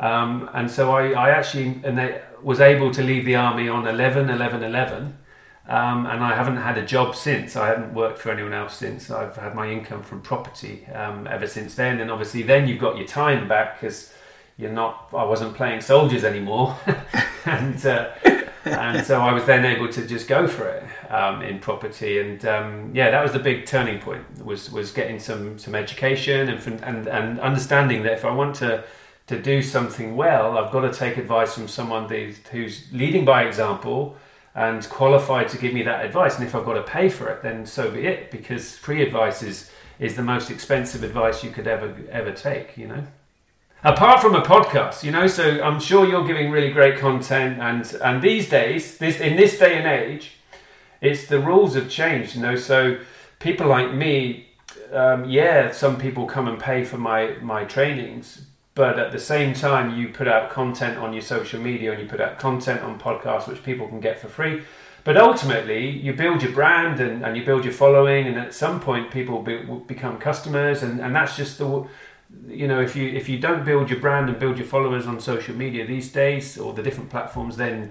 Um, 0.00 0.50
and 0.52 0.68
so 0.68 0.90
I, 0.90 1.12
I 1.12 1.30
actually 1.30 1.80
and 1.84 1.96
they, 1.96 2.20
was 2.42 2.60
able 2.60 2.90
to 2.90 3.02
leave 3.02 3.24
the 3.24 3.36
army 3.36 3.68
on 3.68 3.86
11 3.86 4.28
11 4.28 4.64
11 4.64 5.16
um, 5.68 6.06
and 6.06 6.24
I 6.24 6.34
haven't 6.34 6.56
had 6.56 6.76
a 6.76 6.84
job 6.84 7.14
since. 7.14 7.54
I 7.54 7.68
haven't 7.68 7.94
worked 7.94 8.18
for 8.18 8.32
anyone 8.32 8.52
else 8.52 8.74
since. 8.76 9.10
I've 9.10 9.36
had 9.36 9.54
my 9.54 9.70
income 9.70 10.02
from 10.02 10.20
property 10.20 10.86
um, 10.88 11.28
ever 11.28 11.46
since 11.46 11.76
then. 11.76 12.00
And 12.00 12.10
obviously, 12.10 12.42
then 12.42 12.66
you've 12.66 12.80
got 12.80 12.96
your 12.96 13.06
time 13.06 13.46
back 13.46 13.80
because 13.80 14.12
you're 14.58 14.72
not. 14.72 15.08
I 15.12 15.22
wasn't 15.22 15.54
playing 15.54 15.80
soldiers 15.80 16.24
anymore, 16.24 16.76
and 17.44 17.86
uh, 17.86 18.10
and 18.64 19.04
so 19.04 19.20
I 19.20 19.32
was 19.32 19.44
then 19.44 19.64
able 19.64 19.88
to 19.92 20.06
just 20.06 20.28
go 20.28 20.46
for 20.46 20.68
it 20.68 20.84
um, 21.10 21.42
in 21.42 21.58
property. 21.58 22.20
And 22.20 22.44
um, 22.44 22.90
yeah, 22.94 23.10
that 23.10 23.22
was 23.22 23.32
the 23.32 23.38
big 23.38 23.66
turning 23.66 24.00
point. 24.00 24.24
Was 24.44 24.70
was 24.70 24.92
getting 24.92 25.18
some 25.18 25.58
some 25.58 25.74
education 25.74 26.48
and 26.48 26.62
from- 26.62 26.82
and 26.82 27.06
and 27.06 27.40
understanding 27.40 28.02
that 28.04 28.12
if 28.12 28.24
I 28.24 28.30
want 28.30 28.56
to 28.56 28.84
to 29.26 29.40
do 29.40 29.62
something 29.62 30.16
well, 30.16 30.58
I've 30.58 30.72
got 30.72 30.80
to 30.80 30.92
take 30.92 31.16
advice 31.16 31.54
from 31.54 31.68
someone 31.68 32.08
who's, 32.50 32.92
leading 32.92 33.24
by 33.24 33.44
example 33.44 34.16
and 34.54 34.86
qualified 34.90 35.48
to 35.48 35.58
give 35.58 35.72
me 35.72 35.82
that 35.84 36.04
advice. 36.04 36.36
And 36.36 36.46
if 36.46 36.54
I've 36.54 36.64
got 36.64 36.74
to 36.74 36.82
pay 36.82 37.08
for 37.08 37.28
it, 37.28 37.42
then 37.42 37.64
so 37.64 37.90
be 37.90 38.06
it, 38.06 38.30
because 38.30 38.76
free 38.76 39.02
advice 39.02 39.42
is, 39.42 39.70
is 39.98 40.16
the 40.16 40.22
most 40.22 40.50
expensive 40.50 41.02
advice 41.04 41.42
you 41.44 41.50
could 41.50 41.66
ever 41.66 41.94
ever 42.10 42.32
take. 42.32 42.76
You 42.76 42.88
know. 42.88 43.06
Apart 43.84 44.20
from 44.20 44.36
a 44.36 44.42
podcast, 44.42 45.02
you 45.02 45.10
know, 45.10 45.26
so 45.26 45.60
I'm 45.60 45.80
sure 45.80 46.06
you're 46.06 46.24
giving 46.24 46.52
really 46.52 46.70
great 46.70 46.98
content, 46.98 47.60
and 47.60 47.84
and 48.00 48.22
these 48.22 48.48
days, 48.48 48.96
this 48.98 49.18
in 49.18 49.34
this 49.34 49.58
day 49.58 49.76
and 49.76 49.86
age, 49.88 50.34
it's 51.00 51.26
the 51.26 51.40
rules 51.40 51.74
have 51.74 51.90
changed. 51.90 52.36
You 52.36 52.42
know, 52.42 52.54
so 52.54 52.98
people 53.40 53.66
like 53.66 53.92
me, 53.92 54.46
um, 54.92 55.28
yeah, 55.28 55.72
some 55.72 55.98
people 55.98 56.26
come 56.26 56.46
and 56.46 56.60
pay 56.60 56.84
for 56.84 56.96
my 56.96 57.34
my 57.42 57.64
trainings, 57.64 58.42
but 58.76 59.00
at 59.00 59.10
the 59.10 59.18
same 59.18 59.52
time 59.52 59.98
you 59.98 60.10
put 60.10 60.28
out 60.28 60.50
content 60.50 60.98
on 60.98 61.12
your 61.12 61.22
social 61.22 61.60
media 61.60 61.90
and 61.90 62.00
you 62.00 62.08
put 62.08 62.20
out 62.20 62.38
content 62.38 62.82
on 62.82 63.00
podcasts 63.00 63.48
which 63.48 63.64
people 63.64 63.88
can 63.88 64.00
get 64.00 64.18
for 64.18 64.28
free 64.28 64.62
but 65.04 65.16
ultimately 65.16 65.88
you 65.90 66.12
build 66.12 66.42
your 66.42 66.52
brand 66.52 67.00
and, 67.00 67.24
and 67.24 67.36
you 67.36 67.44
build 67.44 67.64
your 67.64 67.72
following 67.72 68.26
and 68.26 68.38
at 68.38 68.54
some 68.54 68.80
point 68.80 69.10
people 69.10 69.42
be, 69.42 69.62
become 69.86 70.18
customers 70.18 70.82
and, 70.82 71.00
and 71.00 71.14
that's 71.14 71.36
just 71.36 71.58
the 71.58 71.86
you 72.48 72.66
know 72.68 72.80
if 72.80 72.96
you 72.96 73.08
if 73.08 73.28
you 73.28 73.38
don't 73.38 73.64
build 73.64 73.88
your 73.90 74.00
brand 74.00 74.28
and 74.28 74.38
build 74.38 74.56
your 74.58 74.66
followers 74.66 75.06
on 75.06 75.20
social 75.20 75.54
media 75.54 75.86
these 75.86 76.10
days 76.12 76.58
or 76.58 76.72
the 76.72 76.82
different 76.82 77.08
platforms 77.10 77.56
then 77.56 77.90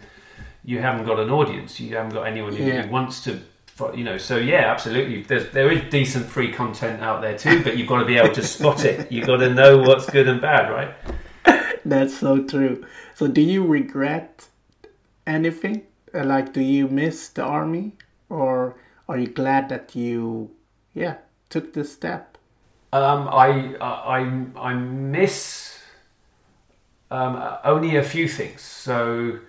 you 0.63 0.79
haven't 0.79 1.05
got 1.05 1.19
an 1.19 1.29
audience 1.29 1.79
you 1.79 1.95
haven't 1.95 2.13
got 2.13 2.23
anyone 2.23 2.53
who, 2.55 2.63
Yeah. 2.63 2.87
wants 2.87 3.23
to 3.23 3.39
you 3.95 4.03
know 4.03 4.17
so 4.17 4.37
yeah 4.37 4.71
absolutely 4.71 5.23
there's 5.23 5.49
there 5.51 5.71
is 5.71 5.81
decent 5.89 6.25
free 6.27 6.51
content 6.51 7.01
out 7.01 7.21
there 7.21 7.37
too 7.37 7.63
but 7.63 7.77
you've 7.77 7.87
got 7.87 7.99
to 7.99 8.05
be 8.05 8.17
able 8.17 8.33
to 8.35 8.43
spot 8.43 8.85
it 8.85 9.11
you've 9.11 9.25
got 9.25 9.37
to 9.37 9.49
know 9.53 9.77
what's 9.79 10.07
good 10.09 10.27
and 10.27 10.39
bad 10.41 10.69
right 10.71 10.93
That's 11.83 12.15
so 12.19 12.43
true. 12.43 12.85
So, 13.15 13.27
do 13.27 13.41
you 13.41 13.65
regret 13.65 14.47
anything? 15.25 15.81
Uh, 16.13 16.23
Like, 16.23 16.53
do 16.53 16.61
you 16.61 16.87
miss 16.87 17.29
the 17.29 17.41
army, 17.43 17.93
or 18.29 18.75
are 19.07 19.17
you 19.17 19.27
glad 19.27 19.69
that 19.69 19.95
you, 19.95 20.51
yeah, 20.93 21.15
took 21.49 21.73
this 21.73 21.91
step? 21.91 22.30
Um, 22.93 23.29
I, 23.29 23.75
I 23.79 24.19
I 24.59 24.73
miss 24.73 25.79
um, 27.09 27.41
only 27.63 27.95
a 27.95 28.03
few 28.03 28.27
things. 28.27 28.61
So 28.61 29.39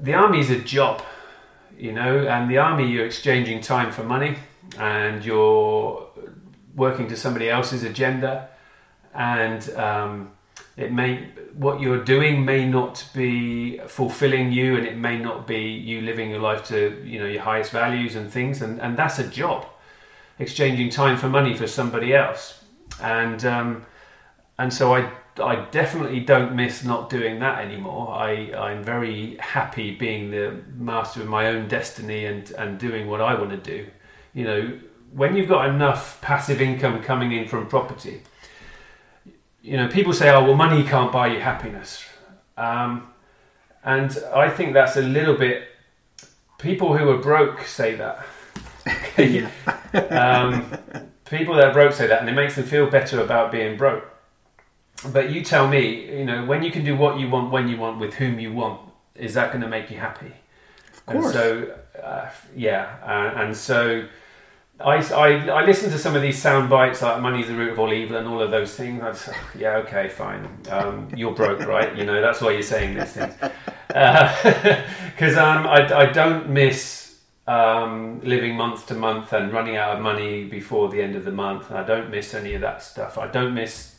the 0.00 0.14
army 0.14 0.40
is 0.40 0.50
a 0.50 0.58
job, 0.58 1.02
you 1.78 1.92
know, 1.92 2.26
and 2.26 2.50
the 2.50 2.58
army 2.58 2.90
you're 2.90 3.06
exchanging 3.06 3.60
time 3.60 3.92
for 3.92 4.02
money, 4.02 4.36
and 4.78 5.24
you're 5.24 6.06
working 6.74 7.08
to 7.08 7.16
somebody 7.16 7.48
else's 7.48 7.82
agenda, 7.84 8.48
and 9.14 9.68
um, 9.76 10.30
it 10.76 10.92
may 10.92 11.28
what 11.54 11.80
you're 11.80 12.04
doing 12.04 12.44
may 12.44 12.68
not 12.68 13.04
be 13.14 13.78
fulfilling 13.86 14.52
you, 14.52 14.76
and 14.76 14.86
it 14.86 14.96
may 14.96 15.18
not 15.18 15.46
be 15.46 15.60
you 15.60 16.00
living 16.00 16.30
your 16.30 16.40
life 16.40 16.64
to 16.66 17.02
you 17.04 17.18
know 17.20 17.26
your 17.26 17.42
highest 17.42 17.70
values 17.72 18.16
and 18.16 18.32
things, 18.32 18.62
and 18.62 18.80
and 18.80 18.96
that's 18.96 19.18
a 19.18 19.26
job, 19.28 19.66
exchanging 20.38 20.90
time 20.90 21.16
for 21.16 21.28
money 21.28 21.54
for 21.54 21.66
somebody 21.66 22.14
else, 22.14 22.62
and 23.02 23.44
um, 23.44 23.86
and 24.58 24.72
so 24.72 24.94
I 24.94 25.10
I 25.40 25.66
definitely 25.70 26.20
don't 26.20 26.54
miss 26.54 26.84
not 26.84 27.10
doing 27.10 27.38
that 27.40 27.64
anymore. 27.64 28.12
I, 28.12 28.52
I'm 28.54 28.82
very 28.82 29.36
happy 29.38 29.94
being 29.94 30.30
the 30.30 30.62
master 30.76 31.20
of 31.20 31.28
my 31.28 31.48
own 31.48 31.68
destiny 31.68 32.26
and, 32.26 32.50
and 32.52 32.78
doing 32.78 33.08
what 33.08 33.20
I 33.20 33.34
want 33.34 33.50
to 33.50 33.56
do. 33.56 33.86
You 34.34 34.44
know, 34.44 34.78
when 35.12 35.36
you've 35.36 35.48
got 35.48 35.68
enough 35.68 36.20
passive 36.20 36.60
income 36.60 37.02
coming 37.02 37.32
in 37.32 37.48
from 37.48 37.66
property, 37.66 38.22
you 39.62 39.76
know, 39.76 39.88
people 39.88 40.12
say, 40.12 40.30
oh, 40.30 40.44
well, 40.44 40.54
money 40.54 40.82
can't 40.84 41.12
buy 41.12 41.28
you 41.28 41.40
happiness. 41.40 42.04
Um, 42.56 43.08
and 43.84 44.16
I 44.34 44.50
think 44.50 44.72
that's 44.72 44.96
a 44.96 45.02
little 45.02 45.36
bit, 45.36 45.68
people 46.58 46.96
who 46.96 47.08
are 47.10 47.18
broke 47.18 47.62
say 47.62 47.94
that. 47.96 48.26
yeah. 49.18 49.50
Um, 49.94 50.70
people 51.24 51.54
that 51.56 51.68
are 51.68 51.72
broke 51.72 51.92
say 51.92 52.06
that, 52.06 52.20
and 52.20 52.28
it 52.28 52.34
makes 52.34 52.56
them 52.56 52.64
feel 52.64 52.88
better 52.90 53.20
about 53.20 53.52
being 53.52 53.76
broke 53.76 54.04
but 55.06 55.30
you 55.30 55.42
tell 55.42 55.68
me, 55.68 56.18
you 56.18 56.24
know, 56.24 56.44
when 56.44 56.62
you 56.62 56.70
can 56.70 56.84
do 56.84 56.96
what 56.96 57.18
you 57.18 57.28
want, 57.28 57.52
when 57.52 57.68
you 57.68 57.76
want, 57.76 57.98
with 58.00 58.14
whom 58.14 58.38
you 58.40 58.52
want, 58.52 58.80
is 59.14 59.34
that 59.34 59.50
going 59.50 59.62
to 59.62 59.68
make 59.68 59.90
you 59.90 59.98
happy? 59.98 60.32
Of 61.06 61.06
course. 61.06 61.24
And 61.26 61.34
so, 61.34 61.78
uh, 62.02 62.30
yeah, 62.56 62.96
uh, 63.04 63.40
and 63.40 63.56
so 63.56 64.06
I, 64.80 64.96
I, 64.96 65.48
I 65.48 65.64
listen 65.64 65.90
to 65.90 65.98
some 65.98 66.16
of 66.16 66.22
these 66.22 66.40
sound 66.40 66.68
bites 66.68 67.02
like 67.02 67.20
"money's 67.20 67.46
the 67.46 67.54
root 67.54 67.72
of 67.72 67.78
all 67.78 67.92
evil" 67.92 68.16
and 68.16 68.26
all 68.26 68.42
of 68.42 68.50
those 68.50 68.74
things. 68.74 69.02
I 69.02 69.10
just, 69.12 69.30
yeah, 69.56 69.76
okay, 69.78 70.08
fine. 70.08 70.48
Um, 70.68 71.08
you're 71.16 71.34
broke, 71.34 71.60
right? 71.60 71.96
You 71.96 72.04
know, 72.04 72.20
that's 72.20 72.40
why 72.40 72.50
you're 72.50 72.62
saying 72.62 72.98
these 72.98 73.12
things. 73.12 73.34
Because 73.88 75.36
uh, 75.36 75.42
um, 75.44 75.66
I, 75.66 75.94
I 75.94 76.06
don't 76.06 76.50
miss 76.50 76.97
um, 77.48 78.20
living 78.20 78.54
month 78.56 78.86
to 78.88 78.94
month 78.94 79.32
and 79.32 79.50
running 79.52 79.76
out 79.76 79.96
of 79.96 80.02
money 80.02 80.44
before 80.44 80.90
the 80.90 81.00
end 81.00 81.16
of 81.16 81.24
the 81.24 81.32
month. 81.32 81.70
And 81.70 81.78
I 81.78 81.82
don't 81.82 82.10
miss 82.10 82.34
any 82.34 82.52
of 82.52 82.60
that 82.60 82.82
stuff. 82.82 83.16
I 83.16 83.26
don't 83.26 83.54
miss 83.54 83.96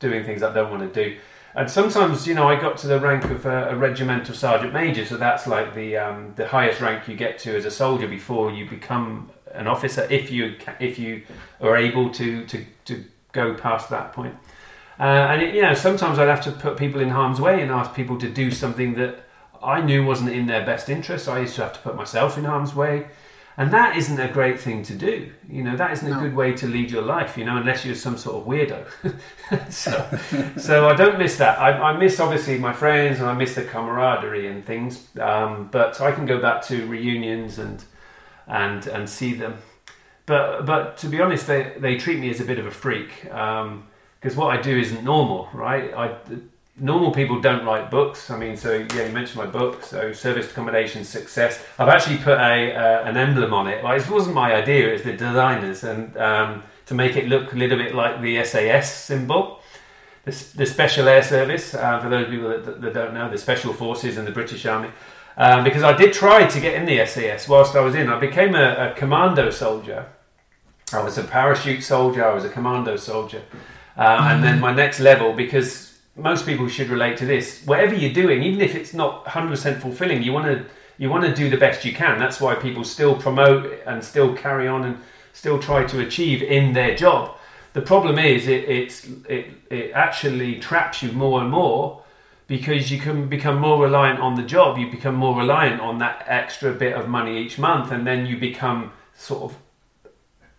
doing 0.00 0.22
things 0.22 0.42
I 0.42 0.52
don't 0.52 0.70
want 0.70 0.92
to 0.92 1.04
do. 1.04 1.16
And 1.54 1.68
sometimes, 1.68 2.26
you 2.26 2.34
know, 2.34 2.46
I 2.46 2.60
got 2.60 2.76
to 2.78 2.86
the 2.86 3.00
rank 3.00 3.24
of 3.24 3.46
a, 3.46 3.70
a 3.70 3.76
regimental 3.76 4.34
sergeant 4.34 4.72
major, 4.72 5.04
so 5.04 5.16
that's 5.16 5.48
like 5.48 5.74
the 5.74 5.96
um, 5.96 6.32
the 6.36 6.46
highest 6.46 6.80
rank 6.80 7.08
you 7.08 7.16
get 7.16 7.40
to 7.40 7.56
as 7.56 7.64
a 7.64 7.70
soldier 7.72 8.06
before 8.06 8.52
you 8.52 8.68
become 8.68 9.30
an 9.52 9.66
officer, 9.66 10.06
if 10.10 10.30
you 10.30 10.54
if 10.78 10.96
you 10.96 11.22
are 11.60 11.76
able 11.76 12.10
to 12.10 12.44
to, 12.46 12.64
to 12.84 13.04
go 13.32 13.54
past 13.54 13.90
that 13.90 14.12
point. 14.12 14.36
Uh, 15.00 15.02
and 15.02 15.42
it, 15.42 15.54
you 15.54 15.62
know, 15.62 15.74
sometimes 15.74 16.18
I'd 16.18 16.28
have 16.28 16.44
to 16.44 16.52
put 16.52 16.76
people 16.76 17.00
in 17.00 17.08
harm's 17.08 17.40
way 17.40 17.62
and 17.62 17.70
ask 17.72 17.94
people 17.94 18.18
to 18.18 18.28
do 18.28 18.50
something 18.50 18.94
that 18.94 19.24
I 19.62 19.80
knew 19.80 20.04
wasn't 20.04 20.30
in 20.30 20.46
their 20.46 20.64
best 20.64 20.88
interest. 20.88 21.28
I 21.28 21.40
used 21.40 21.54
to 21.56 21.62
have 21.62 21.72
to 21.74 21.80
put 21.80 21.96
myself 21.96 22.38
in 22.38 22.44
harm's 22.44 22.74
way. 22.74 23.08
And 23.56 23.70
that 23.72 23.96
isn't 23.96 24.18
a 24.18 24.32
great 24.32 24.58
thing 24.58 24.82
to 24.84 24.94
do. 24.94 25.30
You 25.48 25.62
know, 25.62 25.76
that 25.76 25.92
isn't 25.92 26.08
no. 26.08 26.16
a 26.16 26.22
good 26.22 26.34
way 26.34 26.54
to 26.54 26.66
lead 26.66 26.90
your 26.90 27.02
life, 27.02 27.36
you 27.36 27.44
know, 27.44 27.58
unless 27.58 27.84
you're 27.84 27.94
some 27.94 28.16
sort 28.16 28.36
of 28.36 28.46
weirdo. 28.48 29.70
so, 29.70 30.58
so 30.58 30.88
I 30.88 30.94
don't 30.94 31.18
miss 31.18 31.36
that. 31.36 31.58
I, 31.58 31.72
I, 31.72 31.96
miss, 31.98 32.18
obviously, 32.20 32.58
my 32.58 32.72
friends 32.72 33.18
and 33.18 33.28
I 33.28 33.34
miss 33.34 33.56
the 33.56 33.64
camaraderie 33.64 34.46
and 34.46 34.64
things. 34.64 35.08
Um, 35.18 35.68
but 35.70 36.00
I 36.00 36.12
can 36.12 36.24
go 36.24 36.40
back 36.40 36.62
to 36.68 36.86
reunions 36.86 37.58
and, 37.58 37.84
and, 38.46 38.86
and 38.86 39.10
see 39.10 39.34
them. 39.34 39.58
But, 40.24 40.64
but 40.64 40.96
to 40.98 41.08
be 41.08 41.20
honest, 41.20 41.46
they, 41.46 41.74
they 41.76 41.98
treat 41.98 42.18
me 42.18 42.30
as 42.30 42.40
a 42.40 42.44
bit 42.44 42.58
of 42.58 42.66
a 42.66 42.70
freak 42.70 43.24
because 43.24 43.62
um, 43.62 44.36
what 44.36 44.56
I 44.56 44.62
do 44.62 44.78
isn't 44.78 45.04
normal, 45.04 45.50
right? 45.52 45.92
I, 45.92 46.16
normal 46.80 47.12
people 47.12 47.40
don't 47.40 47.64
write 47.64 47.90
books. 47.90 48.30
I 48.30 48.38
mean, 48.38 48.56
so 48.56 48.86
yeah, 48.94 49.06
you 49.06 49.12
mentioned 49.12 49.36
my 49.36 49.46
book, 49.46 49.84
so 49.84 50.12
service 50.12 50.50
accommodation 50.50 51.04
success. 51.04 51.62
I've 51.78 51.88
actually 51.88 52.16
put 52.18 52.38
a 52.38 52.74
uh, 52.74 53.04
an 53.04 53.16
emblem 53.16 53.52
on 53.52 53.68
it. 53.68 53.84
Like, 53.84 54.00
it 54.00 54.10
wasn't 54.10 54.34
my 54.34 54.54
idea; 54.54 54.88
it 54.88 54.92
was 54.92 55.02
the 55.02 55.12
designers, 55.12 55.84
and 55.84 56.16
um, 56.16 56.62
to 56.86 56.94
make 56.94 57.16
it 57.16 57.28
look 57.28 57.52
a 57.52 57.56
little 57.56 57.78
bit 57.78 57.94
like 57.94 58.20
the 58.20 58.42
SAS 58.44 58.92
symbol, 58.92 59.60
the, 60.24 60.32
the 60.56 60.66
Special 60.66 61.08
Air 61.08 61.22
Service. 61.22 61.74
Uh, 61.74 62.00
for 62.00 62.08
those 62.08 62.28
people 62.28 62.48
that, 62.48 62.80
that, 62.80 62.94
don't 62.94 63.14
know, 63.14 63.30
the 63.30 63.38
Special 63.38 63.72
Forces 63.72 64.16
and 64.16 64.26
the 64.26 64.32
British 64.32 64.66
Army. 64.66 64.90
Um, 65.36 65.64
because 65.64 65.82
I 65.82 65.96
did 65.96 66.12
try 66.12 66.46
to 66.46 66.60
get 66.60 66.74
in 66.74 66.84
the 66.86 67.06
SAS 67.06 67.48
whilst 67.48 67.76
I 67.76 67.80
was 67.80 67.94
in. 67.94 68.08
I 68.08 68.18
became 68.18 68.54
a, 68.54 68.90
a 68.90 68.94
commando 68.94 69.50
soldier. 69.50 70.06
I 70.92 71.02
was 71.02 71.16
a 71.18 71.24
parachute 71.24 71.82
soldier. 71.84 72.24
I 72.26 72.34
was 72.34 72.44
a 72.44 72.48
commando 72.48 72.96
soldier. 72.96 73.42
Uh, 73.96 74.28
and 74.30 74.42
then 74.42 74.60
my 74.60 74.72
next 74.72 74.98
level, 74.98 75.32
because 75.32 75.89
most 76.20 76.46
people 76.46 76.68
should 76.68 76.88
relate 76.88 77.16
to 77.18 77.26
this. 77.26 77.64
Whatever 77.64 77.94
you're 77.94 78.12
doing, 78.12 78.42
even 78.42 78.60
if 78.60 78.74
it's 78.74 78.94
not 78.94 79.24
100% 79.24 79.80
fulfilling, 79.80 80.22
you 80.22 80.32
want 80.32 80.46
to 80.46 80.64
you 80.98 81.08
want 81.08 81.24
to 81.24 81.34
do 81.34 81.48
the 81.48 81.56
best 81.56 81.82
you 81.84 81.94
can. 81.94 82.18
That's 82.18 82.42
why 82.42 82.54
people 82.56 82.84
still 82.84 83.14
promote 83.16 83.72
and 83.86 84.04
still 84.04 84.36
carry 84.36 84.68
on 84.68 84.84
and 84.84 84.98
still 85.32 85.58
try 85.58 85.84
to 85.84 86.00
achieve 86.00 86.42
in 86.42 86.74
their 86.74 86.94
job. 86.94 87.36
The 87.72 87.80
problem 87.80 88.18
is 88.18 88.46
it 88.46 88.68
it 88.68 89.46
it 89.70 89.92
actually 89.92 90.58
traps 90.58 91.02
you 91.02 91.12
more 91.12 91.40
and 91.40 91.50
more 91.50 92.02
because 92.46 92.90
you 92.90 92.98
can 92.98 93.28
become 93.28 93.58
more 93.58 93.82
reliant 93.82 94.20
on 94.20 94.34
the 94.34 94.42
job. 94.42 94.76
You 94.76 94.90
become 94.90 95.14
more 95.14 95.36
reliant 95.36 95.80
on 95.80 95.98
that 95.98 96.24
extra 96.26 96.72
bit 96.74 96.94
of 96.94 97.08
money 97.08 97.38
each 97.38 97.58
month, 97.58 97.92
and 97.92 98.06
then 98.06 98.26
you 98.26 98.36
become 98.36 98.92
sort 99.16 99.42
of 99.44 99.56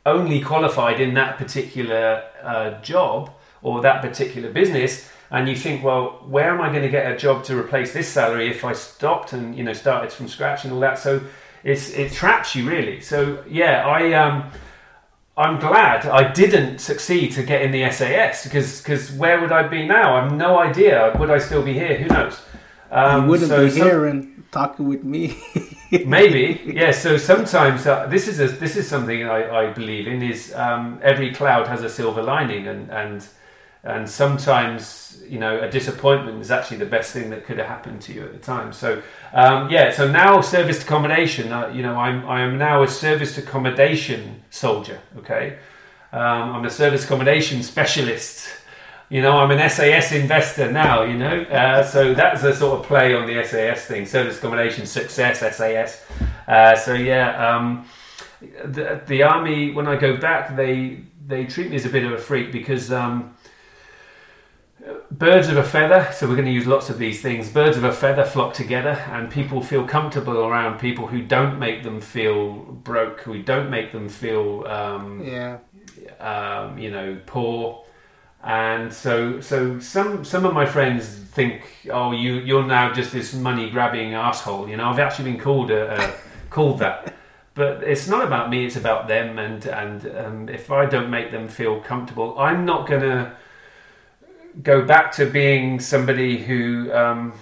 only 0.05 0.41
qualified 0.41 0.99
in 0.99 1.13
that 1.13 1.37
particular 1.37 2.23
uh, 2.41 2.81
job 2.81 3.31
or 3.61 3.81
that 3.81 4.01
particular 4.01 4.51
business 4.51 5.11
and 5.31 5.47
you 5.47 5.55
think, 5.55 5.81
well, 5.81 6.23
where 6.27 6.51
am 6.51 6.59
I 6.59 6.69
going 6.69 6.83
to 6.83 6.89
get 6.89 7.09
a 7.09 7.15
job 7.15 7.45
to 7.45 7.57
replace 7.57 7.93
this 7.93 8.07
salary 8.07 8.49
if 8.49 8.65
I 8.65 8.73
stopped 8.73 9.31
and 9.31 9.57
you 9.57 9.63
know 9.63 9.73
started 9.73 10.11
from 10.11 10.27
scratch 10.27 10.65
and 10.65 10.73
all 10.73 10.79
that? 10.81 10.99
So 10.99 11.21
it's 11.63 11.89
it 11.91 12.11
traps 12.11 12.53
you 12.53 12.69
really. 12.69 12.99
So 12.99 13.43
yeah, 13.49 13.87
I 13.87 14.11
um, 14.13 14.51
I'm 15.37 15.57
glad 15.59 16.05
I 16.05 16.31
didn't 16.33 16.79
succeed 16.79 17.31
to 17.33 17.43
get 17.43 17.61
in 17.61 17.71
the 17.71 17.89
SAS 17.91 18.43
because 18.43 18.81
because 18.81 19.13
where 19.13 19.39
would 19.39 19.53
I 19.53 19.67
be 19.67 19.87
now? 19.87 20.17
I've 20.17 20.33
no 20.33 20.59
idea. 20.59 21.15
Would 21.17 21.29
I 21.29 21.37
still 21.37 21.63
be 21.63 21.73
here? 21.73 21.97
Who 21.97 22.09
knows? 22.09 22.41
Um, 22.91 23.23
you 23.23 23.29
wouldn't 23.29 23.49
so 23.49 23.65
be 23.65 23.71
here 23.71 24.07
and 24.07 24.43
talking 24.51 24.89
with 24.89 25.05
me. 25.05 25.41
maybe 26.05 26.61
yeah. 26.65 26.91
So 26.91 27.15
sometimes 27.15 27.87
uh, 27.87 28.07
this 28.07 28.27
is 28.27 28.41
a, 28.41 28.47
this 28.49 28.75
is 28.75 28.85
something 28.85 29.23
I, 29.23 29.67
I 29.69 29.71
believe 29.71 30.07
in 30.07 30.21
is 30.21 30.53
um, 30.55 30.99
every 31.01 31.33
cloud 31.33 31.67
has 31.67 31.83
a 31.83 31.89
silver 31.89 32.21
lining 32.21 32.67
and 32.67 32.91
and 32.91 33.25
and 33.83 34.07
sometimes 34.07 35.23
you 35.27 35.39
know 35.39 35.59
a 35.59 35.69
disappointment 35.69 36.39
is 36.39 36.51
actually 36.51 36.77
the 36.77 36.85
best 36.85 37.13
thing 37.13 37.29
that 37.31 37.45
could 37.45 37.57
have 37.57 37.67
happened 37.67 38.01
to 38.01 38.13
you 38.13 38.23
at 38.23 38.31
the 38.31 38.39
time. 38.39 38.71
So 38.73 39.01
um, 39.33 39.69
yeah 39.69 39.91
so 39.91 40.09
now 40.09 40.41
service 40.41 40.83
accommodation 40.83 41.51
uh, 41.51 41.67
you 41.67 41.81
know 41.81 41.95
I'm, 41.95 42.27
I 42.27 42.41
am 42.41 42.57
now 42.57 42.83
a 42.83 42.87
service 42.87 43.37
accommodation 43.37 44.43
soldier 44.49 44.99
okay? 45.17 45.57
Um, 46.13 46.55
I'm 46.55 46.65
a 46.65 46.69
service 46.69 47.05
accommodation 47.05 47.63
specialist. 47.63 48.47
You 49.09 49.21
know 49.21 49.37
I'm 49.37 49.51
an 49.51 49.69
SAS 49.69 50.11
investor 50.11 50.71
now 50.71 51.03
you 51.03 51.17
know? 51.17 51.41
Uh, 51.43 51.83
so 51.83 52.13
that's 52.13 52.43
a 52.43 52.55
sort 52.55 52.79
of 52.79 52.85
play 52.85 53.15
on 53.15 53.25
the 53.25 53.43
SAS 53.43 53.85
thing 53.85 54.05
service 54.05 54.37
accommodation 54.37 54.85
success 54.85 55.39
SAS 55.57 56.05
uh, 56.47 56.75
so 56.75 56.93
yeah 56.93 57.55
um, 57.55 57.87
the, 58.65 59.01
the 59.07 59.23
army 59.23 59.71
when 59.71 59.87
I 59.87 59.95
go 59.95 60.17
back 60.17 60.55
they 60.55 61.01
they 61.25 61.45
treat 61.45 61.69
me 61.69 61.77
as 61.77 61.85
a 61.85 61.89
bit 61.89 62.03
of 62.03 62.11
a 62.11 62.17
freak 62.17 62.51
because 62.51 62.91
um, 62.91 63.35
birds 65.11 65.49
of 65.49 65.57
a 65.57 65.63
feather, 65.63 66.09
so 66.13 66.27
we're 66.27 66.35
going 66.35 66.47
to 66.47 66.51
use 66.51 66.67
lots 66.67 66.89
of 66.89 66.97
these 66.97 67.21
things. 67.21 67.49
Birds 67.49 67.77
of 67.77 67.83
a 67.83 67.91
feather 67.91 68.25
flock 68.25 68.53
together, 68.53 68.91
and 69.11 69.29
people 69.29 69.61
feel 69.61 69.87
comfortable 69.87 70.37
around 70.45 70.79
people 70.79 71.07
who 71.07 71.21
don't 71.21 71.59
make 71.59 71.83
them 71.83 71.99
feel 71.99 72.53
broke, 72.53 73.21
who 73.21 73.41
don't 73.41 73.69
make 73.69 73.91
them 73.91 74.09
feel, 74.09 74.65
um, 74.67 75.23
yeah, 75.23 75.57
um, 76.19 76.77
you 76.77 76.89
know, 76.89 77.19
poor. 77.25 77.83
And 78.43 78.91
so, 78.91 79.39
so 79.39 79.79
some 79.79 80.25
some 80.25 80.45
of 80.45 80.53
my 80.53 80.65
friends 80.65 81.07
think, 81.07 81.87
oh, 81.91 82.11
you 82.11 82.35
you're 82.35 82.65
now 82.65 82.91
just 82.91 83.11
this 83.11 83.33
money 83.35 83.69
grabbing 83.69 84.15
asshole. 84.15 84.67
You 84.67 84.77
know, 84.77 84.89
I've 84.89 84.99
actually 84.99 85.31
been 85.31 85.39
called 85.39 85.69
a, 85.69 86.01
a 86.01 86.13
called 86.49 86.79
that. 86.79 87.15
But 87.53 87.83
it's 87.83 88.07
not 88.07 88.25
about 88.25 88.49
me; 88.49 88.65
it's 88.65 88.77
about 88.77 89.09
them. 89.09 89.37
And 89.37 89.65
and 89.65 90.17
um, 90.17 90.47
if 90.47 90.71
I 90.71 90.85
don't 90.85 91.09
make 91.09 91.31
them 91.31 91.49
feel 91.49 91.81
comfortable, 91.81 92.39
I'm 92.39 92.63
not 92.63 92.87
gonna 92.87 93.35
go 94.61 94.83
back 94.83 95.11
to 95.13 95.25
being 95.25 95.79
somebody 95.79 96.37
who 96.37 96.91
um, 96.93 97.33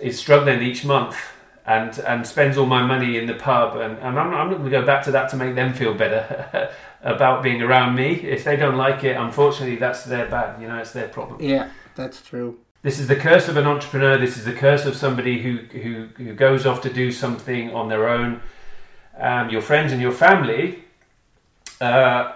is 0.00 0.18
struggling 0.18 0.62
each 0.62 0.84
month 0.84 1.16
and 1.64 1.96
and 2.00 2.26
spends 2.26 2.58
all 2.58 2.66
my 2.66 2.84
money 2.84 3.16
in 3.16 3.26
the 3.26 3.34
pub, 3.34 3.76
and, 3.76 3.96
and 3.98 4.18
I'm, 4.18 4.34
I'm 4.34 4.50
not 4.50 4.58
going 4.58 4.64
to 4.64 4.70
go 4.70 4.84
back 4.84 5.04
to 5.04 5.12
that 5.12 5.30
to 5.30 5.36
make 5.36 5.54
them 5.54 5.74
feel 5.74 5.94
better 5.94 6.70
about 7.02 7.42
being 7.42 7.62
around 7.62 7.94
me. 7.94 8.14
If 8.14 8.44
they 8.44 8.56
don't 8.56 8.76
like 8.76 9.04
it, 9.04 9.16
unfortunately, 9.16 9.76
that's 9.76 10.04
their 10.04 10.28
bad. 10.28 10.60
You 10.60 10.68
know, 10.68 10.78
it's 10.78 10.92
their 10.92 11.08
problem. 11.08 11.40
Yeah, 11.40 11.70
that's 11.94 12.20
true. 12.20 12.58
This 12.82 12.98
is 12.98 13.06
the 13.06 13.14
curse 13.14 13.46
of 13.46 13.56
an 13.56 13.66
entrepreneur. 13.66 14.18
This 14.18 14.36
is 14.36 14.44
the 14.44 14.52
curse 14.52 14.86
of 14.86 14.96
somebody 14.96 15.40
who 15.40 15.58
who, 15.78 16.08
who 16.16 16.34
goes 16.34 16.66
off 16.66 16.80
to 16.82 16.92
do 16.92 17.12
something 17.12 17.72
on 17.72 17.88
their 17.88 18.08
own. 18.08 18.40
Um, 19.18 19.50
your 19.50 19.62
friends 19.62 19.92
and 19.92 20.02
your 20.02 20.12
family 20.12 20.82
uh, 21.80 22.32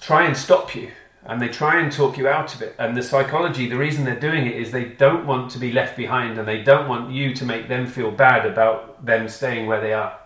try 0.00 0.24
and 0.24 0.36
stop 0.36 0.74
you 0.74 0.90
and 1.24 1.40
they 1.40 1.48
try 1.48 1.80
and 1.80 1.92
talk 1.92 2.16
you 2.16 2.28
out 2.28 2.54
of 2.54 2.62
it. 2.62 2.74
And 2.78 2.96
the 2.96 3.02
psychology, 3.02 3.68
the 3.68 3.76
reason 3.76 4.04
they're 4.04 4.18
doing 4.18 4.46
it 4.46 4.56
is 4.56 4.70
they 4.70 4.86
don't 4.86 5.26
want 5.26 5.50
to 5.52 5.58
be 5.58 5.70
left 5.70 5.96
behind 5.96 6.38
and 6.38 6.48
they 6.48 6.62
don't 6.62 6.88
want 6.88 7.10
you 7.10 7.34
to 7.34 7.44
make 7.44 7.68
them 7.68 7.86
feel 7.86 8.10
bad 8.10 8.46
about 8.46 9.04
them 9.04 9.28
staying 9.28 9.66
where 9.66 9.80
they 9.80 9.92
are. 9.92 10.18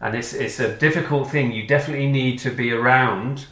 And 0.00 0.14
it's, 0.14 0.32
it's 0.34 0.60
a 0.60 0.76
difficult 0.76 1.30
thing. 1.30 1.52
You 1.52 1.66
definitely 1.66 2.10
need 2.10 2.38
to 2.40 2.50
be 2.50 2.72
around 2.72 3.46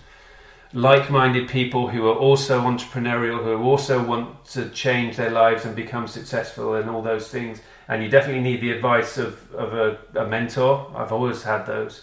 like 0.74 1.10
minded 1.10 1.48
people 1.48 1.88
who 1.88 2.06
are 2.08 2.14
also 2.14 2.60
entrepreneurial, 2.60 3.42
who 3.42 3.62
also 3.62 4.04
want 4.04 4.44
to 4.46 4.68
change 4.68 5.16
their 5.16 5.30
lives 5.30 5.64
and 5.64 5.74
become 5.74 6.06
successful 6.06 6.74
and 6.74 6.90
all 6.90 7.00
those 7.00 7.28
things. 7.28 7.60
And 7.88 8.02
you 8.02 8.10
definitely 8.10 8.42
need 8.42 8.60
the 8.60 8.72
advice 8.72 9.16
of, 9.16 9.54
of 9.54 9.72
a, 9.72 9.98
a 10.20 10.26
mentor. 10.26 10.92
I've 10.94 11.12
always 11.12 11.42
had 11.42 11.64
those 11.64 12.02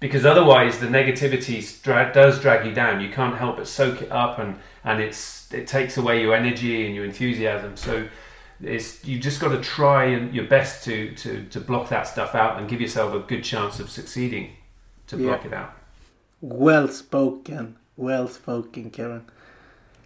because 0.00 0.24
otherwise 0.24 0.80
the 0.80 0.86
negativity 0.86 1.82
dra- 1.82 2.10
does 2.12 2.40
drag 2.40 2.66
you 2.66 2.72
down. 2.72 3.00
You 3.00 3.10
can't 3.10 3.36
help 3.36 3.56
but 3.58 3.68
soak 3.68 4.02
it 4.02 4.10
up, 4.10 4.38
and 4.38 4.58
and 4.82 5.00
it's 5.00 5.52
it 5.52 5.66
takes 5.66 5.96
away 5.96 6.22
your 6.22 6.34
energy 6.34 6.86
and 6.86 6.94
your 6.94 7.04
enthusiasm. 7.04 7.76
So 7.76 8.08
it's 8.62 9.04
you 9.04 9.18
just 9.18 9.40
got 9.40 9.50
to 9.50 9.60
try 9.60 10.06
and 10.06 10.34
your 10.34 10.46
best 10.46 10.84
to 10.84 11.14
to 11.16 11.44
to 11.44 11.60
block 11.60 11.90
that 11.90 12.08
stuff 12.08 12.34
out 12.34 12.58
and 12.58 12.68
give 12.68 12.80
yourself 12.80 13.14
a 13.14 13.20
good 13.20 13.44
chance 13.44 13.78
of 13.78 13.90
succeeding 13.90 14.52
to 15.06 15.16
block 15.16 15.44
it 15.44 15.52
out. 15.52 15.74
Well 16.40 16.88
spoken, 16.88 17.76
well 17.96 18.26
spoken, 18.26 18.90
Karen. 18.90 19.26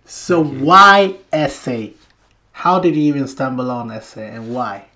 So 0.05 0.43
why 0.43 1.17
SA? 1.49 1.87
How 2.53 2.79
did 2.79 2.95
you 2.95 3.03
even 3.03 3.27
stumble 3.27 3.71
on 3.71 4.01
SA, 4.01 4.21
and 4.21 4.55
why? 4.55 4.87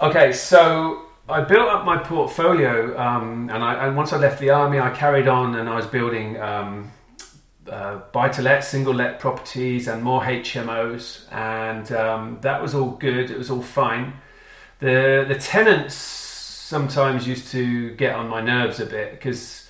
Okay, 0.00 0.32
so 0.32 1.05
I 1.28 1.40
built 1.40 1.68
up 1.68 1.84
my 1.84 1.98
portfolio, 1.98 2.96
um, 2.98 3.50
and, 3.50 3.62
I, 3.62 3.86
and 3.86 3.96
once 3.96 4.12
I 4.12 4.16
left 4.16 4.38
the 4.38 4.50
army, 4.50 4.78
I 4.78 4.90
carried 4.90 5.26
on 5.26 5.56
and 5.56 5.68
I 5.68 5.74
was 5.74 5.86
building 5.86 6.40
um, 6.40 6.92
uh, 7.68 7.98
buy 8.12 8.28
to 8.28 8.42
let, 8.42 8.64
single 8.64 8.94
let 8.94 9.18
properties, 9.18 9.88
and 9.88 10.02
more 10.02 10.22
HMOs, 10.22 11.32
and 11.32 11.90
um, 11.92 12.38
that 12.42 12.62
was 12.62 12.74
all 12.74 12.90
good. 12.90 13.30
It 13.30 13.38
was 13.38 13.50
all 13.50 13.62
fine. 13.62 14.14
The 14.78 15.24
the 15.26 15.34
tenants 15.34 15.94
sometimes 15.94 17.26
used 17.26 17.50
to 17.52 17.90
get 17.96 18.14
on 18.14 18.28
my 18.28 18.40
nerves 18.40 18.78
a 18.78 18.86
bit 18.86 19.12
because 19.12 19.68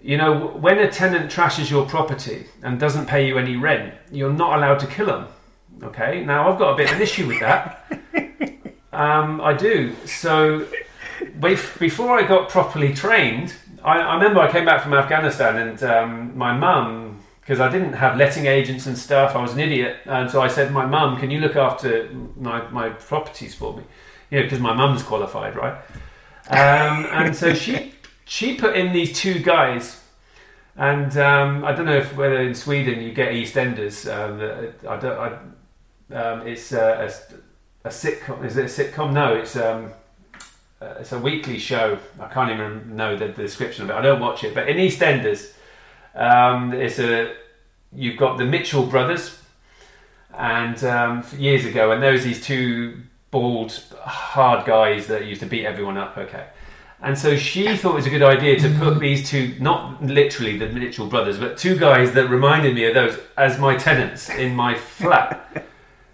you 0.00 0.16
know 0.16 0.48
when 0.48 0.78
a 0.78 0.90
tenant 0.90 1.32
trashes 1.32 1.70
your 1.70 1.86
property 1.86 2.46
and 2.62 2.78
doesn't 2.78 3.06
pay 3.06 3.26
you 3.26 3.38
any 3.38 3.56
rent, 3.56 3.94
you're 4.12 4.32
not 4.32 4.56
allowed 4.58 4.78
to 4.80 4.86
kill 4.86 5.06
them. 5.06 5.26
Okay, 5.82 6.24
now 6.24 6.50
I've 6.50 6.58
got 6.58 6.74
a 6.74 6.76
bit 6.76 6.90
of 6.90 6.96
an 6.96 7.02
issue 7.02 7.26
with 7.26 7.40
that. 7.40 7.79
Um, 8.92 9.40
I 9.40 9.54
do. 9.54 9.94
So 10.06 10.66
before 11.38 12.18
I 12.18 12.26
got 12.26 12.48
properly 12.48 12.92
trained, 12.92 13.54
I, 13.84 13.98
I, 13.98 14.14
remember 14.14 14.40
I 14.40 14.50
came 14.50 14.64
back 14.64 14.82
from 14.82 14.94
Afghanistan 14.94 15.56
and 15.56 15.82
um, 15.82 16.36
my 16.36 16.56
mum, 16.56 17.20
because 17.40 17.60
I 17.60 17.70
didn't 17.70 17.94
have 17.94 18.16
letting 18.16 18.46
agents 18.46 18.86
and 18.86 18.96
stuff, 18.96 19.34
I 19.34 19.42
was 19.42 19.52
an 19.52 19.60
idiot. 19.60 19.98
And 20.04 20.30
so 20.30 20.40
I 20.40 20.48
said, 20.48 20.72
My 20.72 20.86
mum, 20.86 21.18
can 21.18 21.30
you 21.30 21.40
look 21.40 21.56
after 21.56 22.10
my, 22.36 22.68
my 22.70 22.90
properties 22.90 23.54
for 23.54 23.76
me? 23.76 23.84
You 24.30 24.38
know, 24.38 24.42
because 24.44 24.60
my 24.60 24.74
mum's 24.74 25.02
qualified, 25.02 25.56
right? 25.56 25.74
Um, 26.48 27.06
and 27.10 27.34
so 27.34 27.54
she 27.54 27.92
she 28.24 28.56
put 28.56 28.76
in 28.76 28.92
these 28.92 29.18
two 29.18 29.40
guys. 29.40 30.00
And 30.76 31.16
um, 31.16 31.64
I 31.64 31.72
don't 31.72 31.84
know 31.84 31.98
if 31.98 32.16
whether 32.16 32.40
in 32.40 32.54
Sweden 32.54 33.02
you 33.02 33.12
get 33.12 33.32
EastEnders. 33.32 34.06
Um, 34.08 34.40
I 34.88 34.96
don't. 34.96 35.18
I, 35.18 36.14
um, 36.14 36.46
it's 36.46 36.72
uh, 36.72 37.08
a, 37.08 37.34
a 37.84 37.88
sitcom. 37.88 38.44
Is 38.44 38.56
it 38.56 38.64
a 38.64 38.84
sitcom? 38.84 39.12
No, 39.12 39.34
it's 39.34 39.56
um, 39.56 39.92
uh, 40.80 40.94
it's 41.00 41.12
a 41.12 41.18
weekly 41.18 41.58
show. 41.58 41.98
I 42.18 42.28
can't 42.28 42.50
even 42.50 42.96
know 42.96 43.16
the, 43.16 43.28
the, 43.28 43.42
description 43.42 43.84
of 43.84 43.90
it. 43.90 43.94
I 43.94 44.00
don't 44.00 44.20
watch 44.20 44.44
it. 44.44 44.54
But 44.54 44.68
in 44.68 44.76
EastEnders, 44.76 45.52
um, 46.14 46.72
it's 46.72 46.98
a 46.98 47.34
you've 47.92 48.16
got 48.16 48.38
the 48.38 48.44
Mitchell 48.44 48.86
brothers, 48.86 49.38
and 50.34 50.82
um, 50.84 51.24
years 51.36 51.64
ago, 51.64 51.92
and 51.92 52.02
there 52.02 52.12
was 52.12 52.24
these 52.24 52.44
two 52.44 53.00
bald, 53.30 53.72
hard 54.00 54.66
guys 54.66 55.06
that 55.06 55.26
used 55.26 55.40
to 55.40 55.46
beat 55.46 55.64
everyone 55.64 55.96
up. 55.96 56.16
Okay. 56.16 56.46
And 57.02 57.16
so 57.16 57.34
she 57.34 57.76
thought 57.76 57.92
it 57.92 57.94
was 57.94 58.06
a 58.06 58.10
good 58.10 58.22
idea 58.22 58.58
to 58.58 58.68
put 58.78 59.00
these 59.00 59.26
two, 59.26 59.56
not 59.58 60.04
literally 60.04 60.58
the 60.58 60.68
Mitchell 60.68 61.06
brothers, 61.06 61.38
but 61.38 61.56
two 61.56 61.78
guys 61.78 62.12
that 62.12 62.28
reminded 62.28 62.74
me 62.74 62.84
of 62.84 62.92
those 62.92 63.18
as 63.38 63.58
my 63.58 63.74
tenants 63.76 64.28
in 64.28 64.54
my 64.54 64.74
flat. 64.74 65.66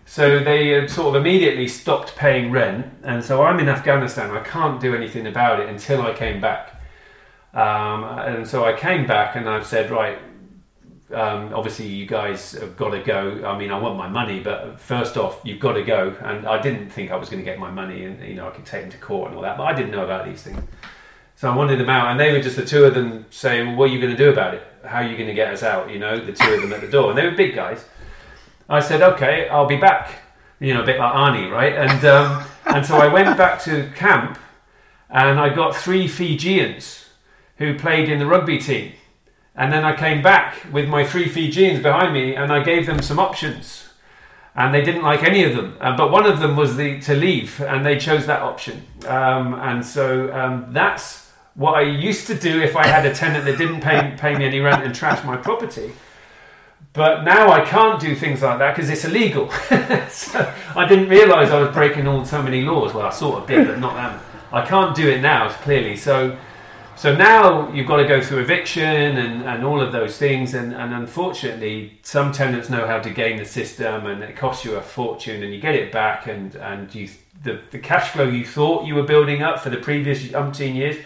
So 0.09 0.39
they 0.39 0.87
sort 0.87 1.09
of 1.09 1.17
immediately 1.17 1.67
stopped 1.67 2.15
paying 2.15 2.53
rent, 2.53 2.87
and 3.03 3.25
so 3.25 3.43
I'm 3.43 3.59
in 3.59 3.69
Afghanistan. 3.69 4.31
I 4.31 4.41
can't 4.41 4.81
do 4.81 4.95
anything 4.95 5.27
about 5.27 5.59
it 5.59 5.69
until 5.69 6.01
I 6.01 6.15
came 6.15 6.41
back. 6.41 6.81
Um, 7.53 8.05
and 8.05 8.47
so 8.47 8.65
I 8.65 8.73
came 8.73 9.05
back, 9.07 9.35
and 9.35 9.49
I've 9.49 9.67
said, 9.67 9.91
right, 9.91 10.19
um, 11.13 11.53
obviously 11.53 11.89
you 11.89 12.07
guys 12.07 12.53
have 12.53 12.77
got 12.77 12.91
to 12.91 13.01
go. 13.01 13.43
I 13.45 13.59
mean, 13.59 13.73
I 13.73 13.79
want 13.81 13.97
my 13.97 14.09
money, 14.09 14.39
but 14.39 14.79
first 14.81 15.17
off, 15.17 15.41
you've 15.43 15.61
got 15.61 15.73
to 15.73 15.83
go. 15.83 16.17
And 16.23 16.47
I 16.47 16.63
didn't 16.63 16.89
think 16.91 17.11
I 17.11 17.17
was 17.17 17.29
going 17.29 17.45
to 17.45 17.45
get 17.45 17.59
my 17.59 17.73
money, 17.73 18.05
and 18.05 18.23
you 18.23 18.35
know, 18.35 18.47
I 18.47 18.51
could 18.51 18.65
take 18.65 18.83
them 18.83 18.93
to 18.93 18.99
court 18.99 19.31
and 19.31 19.37
all 19.37 19.43
that, 19.43 19.59
but 19.59 19.65
I 19.65 19.73
didn't 19.75 19.91
know 19.91 20.05
about 20.05 20.25
these 20.25 20.41
things. 20.41 20.63
So 21.35 21.51
I 21.51 21.57
wanted 21.57 21.81
them 21.81 21.91
out, 21.91 22.13
and 22.13 22.21
they 22.21 22.31
were 22.31 22.41
just 22.41 22.57
the 22.57 22.65
two 22.65 22.85
of 22.85 22.95
them 22.95 23.27
saying, 23.31 23.67
well, 23.67 23.77
"What 23.77 23.91
are 23.91 23.93
you 23.93 24.01
going 24.01 24.17
to 24.17 24.17
do 24.17 24.31
about 24.31 24.55
it? 24.55 24.63
How 24.85 24.99
are 24.99 25.09
you 25.09 25.17
going 25.17 25.29
to 25.29 25.35
get 25.35 25.53
us 25.53 25.65
out?" 25.65 25.91
You 25.91 25.99
know, 25.99 26.19
the 26.25 26.33
two 26.33 26.55
of 26.55 26.63
them 26.63 26.73
at 26.73 26.81
the 26.81 26.89
door, 26.89 27.11
and 27.11 27.19
they 27.19 27.25
were 27.25 27.35
big 27.35 27.57
guys. 27.57 27.85
I 28.69 28.81
said, 28.81 29.03
okay, 29.03 29.49
I'll 29.49 29.67
be 29.67 29.77
back. 29.77 30.23
You 30.59 30.75
know, 30.75 30.83
a 30.83 30.87
bit 30.87 30.99
like 30.99 31.13
Arnie, 31.13 31.51
right? 31.51 31.75
And 31.75 32.05
um, 32.05 32.45
and 32.67 32.85
so 32.85 32.97
I 32.97 33.09
went 33.09 33.37
back 33.37 33.61
to 33.65 33.91
camp, 33.95 34.39
and 35.11 35.39
I 35.39 35.55
got 35.55 35.77
three 35.77 36.09
Fijians 36.09 37.07
who 37.59 37.79
played 37.79 38.09
in 38.09 38.19
the 38.19 38.27
rugby 38.27 38.59
team. 38.59 38.93
And 39.55 39.73
then 39.73 39.85
I 39.85 39.97
came 39.97 40.23
back 40.23 40.67
with 40.73 40.89
my 40.89 41.05
three 41.05 41.29
Fijians 41.29 41.83
behind 41.83 42.13
me, 42.13 42.35
and 42.35 42.53
I 42.53 42.63
gave 42.63 42.87
them 42.87 43.01
some 43.01 43.19
options, 43.19 43.89
and 44.55 44.75
they 44.75 44.83
didn't 44.83 45.03
like 45.03 45.23
any 45.23 45.45
of 45.45 45.55
them. 45.55 45.77
Uh, 45.81 45.97
but 45.97 46.11
one 46.11 46.27
of 46.27 46.41
them 46.41 46.57
was 46.57 46.77
the 46.77 47.01
to 47.01 47.15
leave, 47.15 47.61
and 47.61 47.85
they 47.85 47.99
chose 47.99 48.27
that 48.27 48.43
option. 48.43 48.83
Um, 49.07 49.55
and 49.55 49.85
so 49.85 50.33
um, 50.35 50.73
that's 50.73 51.31
what 51.55 51.75
I 51.75 51.83
used 51.83 52.27
to 52.27 52.35
do 52.35 52.61
if 52.61 52.77
I 52.77 52.87
had 52.87 53.07
a 53.07 53.15
tenant 53.15 53.45
that 53.47 53.57
didn't 53.59 53.81
pay 53.81 54.15
pay 54.19 54.37
me 54.37 54.45
any 54.45 54.61
rent 54.61 54.85
and 54.85 54.95
trash 54.95 55.25
my 55.25 55.37
property. 55.37 55.93
But 56.97 57.25
now 57.25 57.51
I 57.51 57.63
can't 57.63 58.01
do 58.01 58.15
things 58.15 58.41
like 58.41 58.59
that 58.59 58.75
because 58.75 58.89
it's 58.89 59.05
illegal. 59.05 59.51
so 60.09 60.53
I 60.75 60.87
didn't 60.89 61.11
realise 61.11 61.51
I 61.51 61.61
was 61.61 61.73
breaking 61.73 62.09
all 62.09 62.25
so 62.25 62.43
many 62.43 62.63
laws. 62.63 62.95
Well, 62.95 63.07
I 63.07 63.11
sort 63.11 63.43
of 63.43 63.47
did, 63.47 63.67
but 63.67 63.79
not 63.79 63.95
that. 63.95 64.21
I 64.51 64.65
can't 64.65 64.97
do 64.97 65.09
it 65.11 65.21
now, 65.21 65.51
clearly. 65.51 65.97
So, 65.97 66.39
so 66.97 67.15
now 67.15 67.71
you've 67.71 67.87
got 67.87 67.99
to 67.99 68.09
go 68.09 68.23
through 68.23 68.39
eviction 68.39 68.83
and, 68.83 69.43
and 69.43 69.63
all 69.63 69.83
of 69.83 69.93
those 69.93 70.17
things. 70.17 70.55
And, 70.55 70.73
and 70.73 70.95
unfortunately, 70.95 71.99
some 72.03 72.33
tenants 72.33 72.71
know 72.71 72.87
how 72.87 72.99
to 73.01 73.11
game 73.11 73.37
the 73.37 73.45
system, 73.45 74.07
and 74.07 74.23
it 74.23 74.35
costs 74.35 74.65
you 74.65 74.77
a 74.77 74.81
fortune, 74.81 75.43
and 75.43 75.53
you 75.53 75.61
get 75.61 75.75
it 75.75 75.93
back, 75.93 76.27
and 76.27 76.55
and 76.57 76.95
you 76.95 77.11
the, 77.43 77.61
the 77.71 77.79
cash 77.79 78.11
flow 78.11 78.27
you 78.27 78.47
thought 78.47 78.87
you 78.87 78.95
were 78.95 79.03
building 79.03 79.43
up 79.43 79.61
for 79.61 79.69
the 79.69 79.77
previous 79.77 80.23
umpteen 80.29 80.75
years 80.75 80.97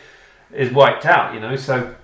is 0.53 0.73
wiped 0.73 1.05
out. 1.05 1.35
You 1.35 1.41
know, 1.41 1.57
so 1.57 1.97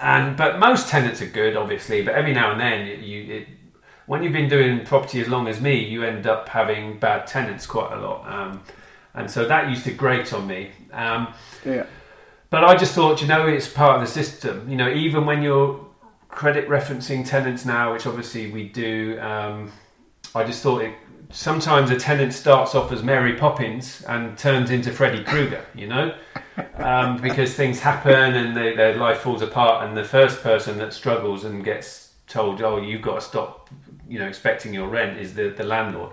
and 0.00 0.36
but 0.36 0.58
most 0.58 0.88
tenants 0.88 1.22
are 1.22 1.26
good, 1.26 1.56
obviously. 1.56 2.02
But 2.02 2.14
every 2.14 2.32
now 2.32 2.52
and 2.52 2.60
then, 2.60 3.02
you 3.02 3.34
it, 3.34 3.48
when 4.06 4.22
you've 4.22 4.32
been 4.32 4.48
doing 4.48 4.84
property 4.84 5.20
as 5.20 5.28
long 5.28 5.48
as 5.48 5.60
me, 5.60 5.84
you 5.84 6.04
end 6.04 6.26
up 6.26 6.48
having 6.48 6.98
bad 6.98 7.26
tenants 7.26 7.66
quite 7.66 7.92
a 7.92 8.00
lot. 8.00 8.26
Um, 8.30 8.62
and 9.14 9.30
so 9.30 9.46
that 9.46 9.70
used 9.70 9.84
to 9.84 9.92
grate 9.92 10.32
on 10.32 10.46
me. 10.46 10.70
Um, 10.92 11.32
yeah. 11.64 11.86
But 12.50 12.64
I 12.64 12.76
just 12.76 12.94
thought, 12.94 13.20
you 13.20 13.26
know, 13.26 13.46
it's 13.46 13.68
part 13.68 13.96
of 13.96 14.06
the 14.06 14.12
system. 14.12 14.68
You 14.68 14.76
know, 14.76 14.88
even 14.88 15.24
when 15.24 15.42
you're 15.42 15.84
credit 16.28 16.68
referencing 16.68 17.26
tenants 17.26 17.64
now, 17.64 17.92
which 17.92 18.06
obviously 18.06 18.50
we 18.50 18.68
do, 18.68 19.18
um, 19.20 19.72
I 20.34 20.44
just 20.44 20.62
thought 20.62 20.82
it. 20.82 20.94
Sometimes 21.30 21.90
a 21.90 21.98
tenant 21.98 22.32
starts 22.32 22.74
off 22.74 22.92
as 22.92 23.02
Mary 23.02 23.34
Poppins 23.34 24.04
and 24.08 24.36
turns 24.38 24.70
into 24.70 24.92
Freddy 24.92 25.24
Krueger. 25.24 25.64
You 25.74 25.88
know 25.88 26.14
um, 26.76 27.20
because 27.20 27.54
things 27.54 27.80
happen 27.80 28.34
and 28.34 28.56
they, 28.56 28.74
their 28.74 28.96
life 28.96 29.18
falls 29.18 29.42
apart. 29.42 29.86
And 29.86 29.96
the 29.96 30.04
first 30.04 30.42
person 30.42 30.78
that 30.78 30.92
struggles 30.92 31.44
and 31.44 31.64
gets 31.64 32.14
told, 32.26 32.62
"Oh, 32.62 32.78
you've 32.80 33.02
got 33.02 33.16
to 33.16 33.20
stop," 33.20 33.70
you 34.08 34.18
know, 34.18 34.26
expecting 34.26 34.74
your 34.74 34.88
rent 34.88 35.18
is 35.18 35.34
the 35.34 35.50
the 35.50 35.64
landlord. 35.64 36.12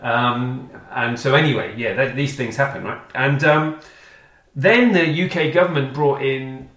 Um, 0.00 0.70
and 0.90 1.18
so, 1.18 1.34
anyway, 1.34 1.74
yeah, 1.76 2.12
these 2.12 2.36
things 2.36 2.56
happen, 2.56 2.82
right? 2.82 3.00
And 3.14 3.44
um, 3.44 3.80
then 4.54 4.92
the 4.92 5.24
UK 5.24 5.54
government 5.54 5.94
brought 5.94 6.22
in 6.22 6.70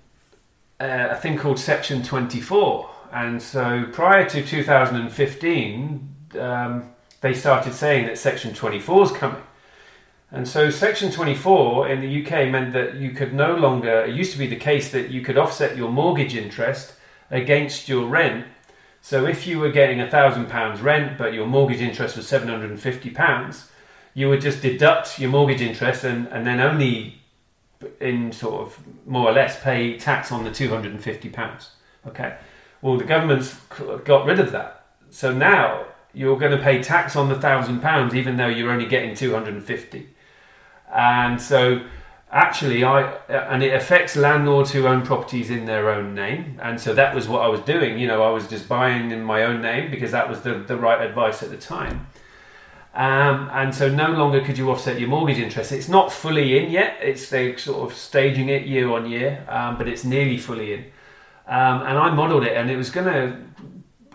uh, 0.80 1.08
a 1.12 1.16
thing 1.16 1.38
called 1.38 1.58
Section 1.58 2.04
24. 2.04 2.90
And 3.12 3.42
so, 3.42 3.88
prior 3.92 4.30
to 4.30 4.46
2015, 4.46 6.16
um, 6.40 6.95
they 7.26 7.34
started 7.34 7.74
saying 7.74 8.06
that 8.06 8.20
Section 8.20 8.54
24 8.54 9.06
is 9.06 9.12
coming. 9.12 9.42
And 10.30 10.48
so 10.48 10.70
Section 10.70 11.12
24 11.12 11.90
in 11.90 12.02
the 12.02 12.24
UK 12.24 12.52
meant 12.52 12.74
that 12.74 12.98
you 12.98 13.10
could 13.14 13.34
no 13.34 13.56
longer, 13.56 14.02
it 14.02 14.14
used 14.16 14.32
to 14.34 14.38
be 14.38 14.46
the 14.46 14.56
case 14.56 14.92
that 14.92 15.10
you 15.10 15.22
could 15.22 15.36
offset 15.36 15.76
your 15.76 15.90
mortgage 15.90 16.36
interest 16.36 16.94
against 17.32 17.90
your 17.90 18.06
rent. 18.06 18.46
So 19.02 19.26
if 19.26 19.48
you 19.48 19.58
were 19.58 19.72
getting 19.72 20.00
a 20.00 20.08
thousand 20.08 20.50
pounds 20.50 20.82
rent, 20.82 21.18
but 21.18 21.34
your 21.34 21.48
mortgage 21.48 21.82
interest 21.82 22.16
was 22.16 22.28
750 22.28 23.10
pounds, 23.10 23.72
you 24.14 24.30
would 24.30 24.42
just 24.42 24.62
deduct 24.62 25.18
your 25.18 25.32
mortgage 25.32 25.62
interest 25.62 26.04
and, 26.04 26.28
and 26.28 26.46
then 26.46 26.60
only 26.60 27.24
in 28.00 28.32
sort 28.34 28.62
of 28.62 28.80
more 29.08 29.30
or 29.30 29.34
less 29.34 29.60
pay 29.64 29.98
tax 29.98 30.32
on 30.32 30.44
the 30.44 30.52
250 30.52 31.30
pounds. 31.30 31.72
Okay. 32.06 32.38
Well, 32.84 32.98
the 32.98 33.04
government's 33.04 33.56
got 34.04 34.28
rid 34.28 34.40
of 34.40 34.52
that. 34.52 34.86
So 35.10 35.34
now 35.34 35.88
you're 36.16 36.40
going 36.40 36.58
to 36.58 36.64
pay 36.64 36.82
tax 36.82 37.16
on 37.16 37.30
the 37.30 37.36
thousand 37.36 37.82
pounds, 37.82 38.16
even 38.16 38.38
though 38.38 38.48
you're 38.48 38.72
only 38.72 38.88
getting 38.88 39.14
250. 39.14 40.10
And 40.94 41.42
so 41.42 41.86
actually 42.32 42.84
i 42.84 43.02
and 43.30 43.64
it 43.64 43.74
affects 43.74 44.16
landlords 44.16 44.72
who 44.72 44.86
own 44.86 45.02
properties 45.04 45.50
in 45.50 45.66
their 45.66 45.90
own 45.90 46.16
name. 46.16 46.60
And 46.62 46.80
so 46.80 46.94
that 46.94 47.14
was 47.14 47.28
what 47.28 47.42
i 47.42 47.48
was 47.48 47.62
doing. 47.62 48.00
You 48.00 48.08
know 48.08 48.24
i 48.24 48.30
was 48.30 48.48
just 48.48 48.68
buying 48.68 49.12
in 49.12 49.24
my 49.24 49.44
own 49.44 49.62
name 49.62 49.92
because 49.92 50.12
that 50.12 50.30
was 50.30 50.42
the, 50.42 50.56
the 50.56 50.78
right 50.78 51.02
advice 51.08 51.44
at 51.44 51.50
the 51.50 51.58
time. 51.58 52.08
Um, 52.94 53.50
and 53.52 53.76
so 53.76 53.90
no 53.90 54.12
longer 54.12 54.42
could 54.42 54.58
you 54.58 54.72
offset 54.72 55.00
your 55.02 55.10
mortgage 55.10 55.38
interest. 55.38 55.74
It's 55.74 55.90
not 55.90 56.14
fully 56.14 56.58
in 56.58 56.72
yet. 56.72 56.98
It's 57.02 57.30
they 57.30 57.58
sort 57.58 57.92
of 57.92 57.98
staging 57.98 58.48
it 58.48 58.66
year 58.66 58.90
on 58.90 59.10
year 59.10 59.46
um, 59.50 59.78
but 59.78 59.88
it's 59.88 60.04
nearly 60.04 60.38
fully 60.38 60.74
in. 60.74 60.86
Um, 61.48 61.82
and 61.84 61.98
i 61.98 62.10
modeled 62.10 62.44
it 62.44 62.58
and 62.58 62.72
it 62.72 62.76
was 62.76 62.90
going 62.90 63.06
to 63.06 63.38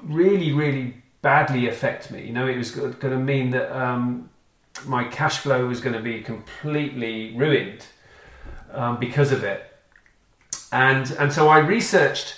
really 0.02 0.52
really 0.52 0.99
badly 1.22 1.68
affect 1.68 2.11
me 2.11 2.26
you 2.26 2.33
know 2.33 2.46
it 2.46 2.56
was 2.56 2.70
going 2.70 2.94
to 2.98 3.18
mean 3.18 3.50
that 3.50 3.70
um, 3.76 4.30
my 4.87 5.04
cash 5.04 5.38
flow 5.38 5.66
was 5.66 5.80
going 5.80 5.94
to 5.94 6.02
be 6.02 6.20
completely 6.20 7.37
ruined 7.37 7.87
um, 8.72 8.98
because 8.98 9.33
of 9.33 9.44
it. 9.44 9.64
And, 10.72 11.11
and 11.12 11.33
so 11.33 11.48
I 11.48 11.59
researched 11.59 12.37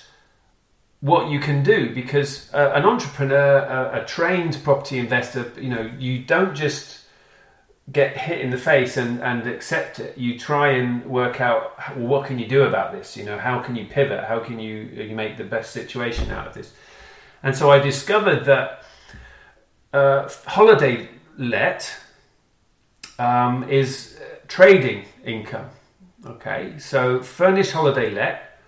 what 1.00 1.28
you 1.30 1.40
can 1.40 1.62
do 1.62 1.94
because 1.94 2.52
uh, 2.54 2.72
an 2.74 2.84
entrepreneur, 2.84 3.58
a, 3.58 4.02
a 4.02 4.04
trained 4.06 4.58
property 4.62 4.98
investor, 4.98 5.52
you 5.60 5.68
know, 5.68 5.90
you 5.98 6.20
don't 6.20 6.54
just 6.54 7.00
get 7.90 8.16
hit 8.16 8.40
in 8.40 8.50
the 8.50 8.56
face 8.58 8.96
and, 8.96 9.20
and 9.22 9.46
accept 9.46 9.98
it. 9.98 10.16
You 10.16 10.38
try 10.38 10.70
and 10.70 11.04
work 11.04 11.40
out 11.40 11.74
well, 11.96 12.06
what 12.06 12.26
can 12.26 12.38
you 12.38 12.46
do 12.46 12.62
about 12.62 12.92
this. 12.92 13.16
You 13.16 13.24
know, 13.24 13.38
how 13.38 13.60
can 13.60 13.74
you 13.74 13.84
pivot? 13.84 14.24
How 14.24 14.38
can 14.38 14.60
you 14.60 14.88
you 14.94 15.16
make 15.16 15.36
the 15.36 15.44
best 15.44 15.72
situation 15.72 16.30
out 16.30 16.46
of 16.46 16.54
this? 16.54 16.72
And 17.42 17.56
so 17.56 17.70
I 17.70 17.78
discovered 17.78 18.44
that 18.44 18.84
uh, 19.92 20.28
holiday 20.46 21.08
let 21.36 21.92
um, 23.18 23.68
is 23.68 24.18
trading 24.48 25.04
income. 25.24 25.68
Okay, 26.24 26.78
so 26.78 27.20
furnished 27.20 27.72
holiday 27.72 28.10
let, 28.10 28.60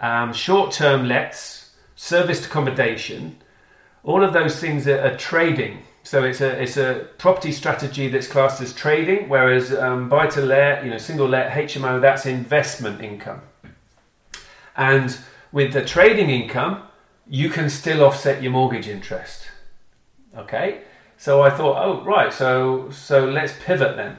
um, 0.00 0.32
short 0.34 0.70
term 0.70 1.08
lets, 1.08 1.72
serviced 1.96 2.46
accommodation, 2.46 3.38
all 4.02 4.22
of 4.22 4.34
those 4.34 4.60
things 4.60 4.86
are, 4.86 5.00
are, 5.00 5.16
trading. 5.16 5.82
So 6.02 6.24
it's 6.24 6.42
a 6.42 6.62
it's 6.62 6.76
a 6.76 7.08
property 7.16 7.52
strategy 7.52 8.08
that's 8.08 8.26
classed 8.26 8.60
as 8.60 8.74
trading, 8.74 9.30
whereas 9.30 9.72
um, 9.72 10.10
buy 10.10 10.26
to 10.26 10.42
let, 10.42 10.84
you 10.84 10.90
know, 10.90 10.98
single 10.98 11.26
let, 11.26 11.52
HMO, 11.52 12.02
that's 12.02 12.26
investment 12.26 13.00
income. 13.00 13.40
And 14.76 15.16
with 15.52 15.72
the 15.72 15.82
trading 15.82 16.28
income, 16.28 16.82
you 17.28 17.48
can 17.48 17.70
still 17.70 18.04
offset 18.04 18.42
your 18.42 18.52
mortgage 18.52 18.88
interest. 18.88 19.48
Okay, 20.36 20.82
so 21.16 21.42
I 21.42 21.50
thought, 21.50 21.82
oh 21.84 22.04
right, 22.04 22.32
so 22.32 22.90
so 22.90 23.24
let's 23.24 23.54
pivot 23.64 23.96
then. 23.96 24.18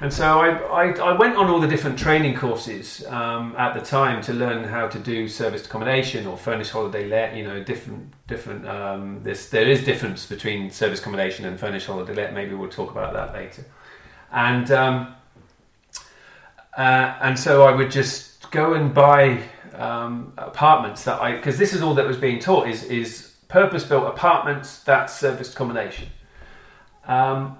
And 0.00 0.12
so 0.12 0.40
I, 0.40 0.48
I, 0.48 0.92
I, 0.98 1.16
went 1.16 1.36
on 1.36 1.48
all 1.48 1.60
the 1.60 1.68
different 1.68 1.96
training 1.98 2.36
courses 2.36 3.06
um, 3.06 3.54
at 3.56 3.74
the 3.74 3.80
time 3.80 4.20
to 4.22 4.32
learn 4.32 4.64
how 4.64 4.88
to 4.88 4.98
do 4.98 5.28
serviced 5.28 5.66
accommodation 5.66 6.26
or 6.26 6.36
furnished 6.36 6.72
holiday 6.72 7.06
let. 7.08 7.36
You 7.36 7.44
know, 7.44 7.62
different 7.62 8.12
different. 8.26 8.66
Um, 8.66 9.22
this 9.22 9.48
there 9.50 9.68
is 9.68 9.84
difference 9.84 10.26
between 10.26 10.70
service 10.70 11.00
accommodation 11.00 11.44
and 11.44 11.58
furnished 11.58 11.86
holiday 11.86 12.12
let. 12.12 12.34
Maybe 12.34 12.54
we'll 12.54 12.70
talk 12.70 12.90
about 12.90 13.12
that 13.12 13.32
later. 13.32 13.64
And 14.32 14.70
um, 14.72 15.14
uh, 16.76 17.16
and 17.22 17.38
so 17.38 17.62
I 17.62 17.74
would 17.74 17.90
just 17.90 18.50
go 18.50 18.74
and 18.74 18.92
buy 18.92 19.42
um, 19.76 20.32
apartments 20.36 21.04
that 21.04 21.20
I 21.20 21.36
because 21.36 21.58
this 21.58 21.72
is 21.72 21.82
all 21.82 21.94
that 21.94 22.06
was 22.06 22.16
being 22.16 22.38
taught 22.38 22.68
is 22.68 22.84
is 22.84 23.32
purpose 23.48 23.84
built 23.84 24.06
apartments 24.06 24.80
that's 24.80 25.18
serviced 25.18 25.54
accommodation. 25.54 26.08
Um, 27.06 27.58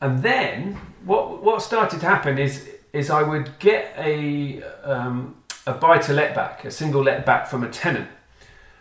and 0.00 0.22
then 0.22 0.74
what 1.04 1.42
what 1.42 1.62
started 1.62 2.00
to 2.00 2.06
happen 2.06 2.38
is 2.38 2.68
is 2.92 3.10
I 3.10 3.22
would 3.22 3.58
get 3.58 3.94
a 3.96 4.62
um, 4.84 5.36
a 5.66 5.72
buy 5.72 5.98
to 5.98 6.12
let 6.12 6.34
back, 6.34 6.64
a 6.64 6.70
single 6.70 7.02
let 7.02 7.26
back 7.26 7.46
from 7.46 7.62
a 7.62 7.68
tenant, 7.68 8.08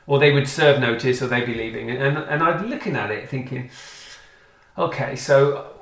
or 0.05 0.19
they 0.19 0.31
would 0.31 0.47
serve 0.47 0.79
notice, 0.79 1.21
or 1.21 1.27
they'd 1.27 1.45
be 1.45 1.53
leaving, 1.53 1.89
and 1.89 2.17
and 2.17 2.43
I'd 2.43 2.65
looking 2.65 2.95
at 2.95 3.11
it 3.11 3.29
thinking, 3.29 3.69
okay, 4.77 5.15
so 5.15 5.76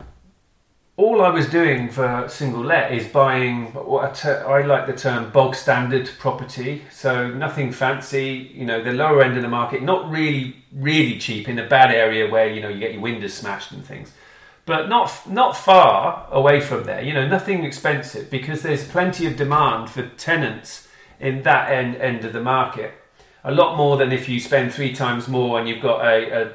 all 0.97 1.21
I 1.21 1.29
was 1.29 1.49
doing 1.49 1.89
for 1.89 2.25
single 2.29 2.63
let 2.63 2.93
is 2.93 3.07
buying 3.07 3.73
what 3.73 4.25
I 4.25 4.65
like 4.65 4.87
the 4.87 4.93
term 4.93 5.29
bog 5.31 5.55
standard 5.55 6.09
property. 6.19 6.83
So 6.91 7.27
nothing 7.27 7.71
fancy, 7.71 8.51
you 8.53 8.65
know, 8.65 8.81
the 8.81 8.93
lower 8.93 9.21
end 9.21 9.35
of 9.35 9.43
the 9.43 9.49
market, 9.49 9.83
not 9.83 10.09
really, 10.09 10.55
really 10.73 11.19
cheap 11.19 11.49
in 11.49 11.59
a 11.59 11.67
bad 11.67 11.91
area 11.91 12.29
where, 12.29 12.49
you 12.49 12.61
know, 12.61 12.69
you 12.69 12.79
get 12.79 12.93
your 12.93 13.01
windows 13.01 13.33
smashed 13.33 13.71
and 13.71 13.85
things 13.85 14.11
but 14.65 14.89
not 14.89 15.29
not 15.29 15.55
far 15.55 16.27
away 16.31 16.59
from 16.59 16.83
there. 16.85 17.01
You 17.01 17.13
know, 17.13 17.27
nothing 17.27 17.63
expensive 17.63 18.29
because 18.29 18.61
there's 18.61 18.87
plenty 18.87 19.25
of 19.27 19.37
demand 19.37 19.89
for 19.89 20.07
tenants 20.09 20.87
in 21.19 21.43
that 21.43 21.71
end 21.71 21.95
end 21.97 22.25
of 22.25 22.33
the 22.33 22.41
market. 22.41 22.93
A 23.43 23.51
lot 23.51 23.77
more 23.77 23.95
than 23.97 24.11
if 24.11 24.27
you 24.27 24.39
spend 24.39 24.73
three 24.73 24.93
times 24.93 25.27
more 25.27 25.59
and 25.59 25.69
you've 25.69 25.81
got 25.81 26.03
a, 26.03 26.31
a, 26.31 26.51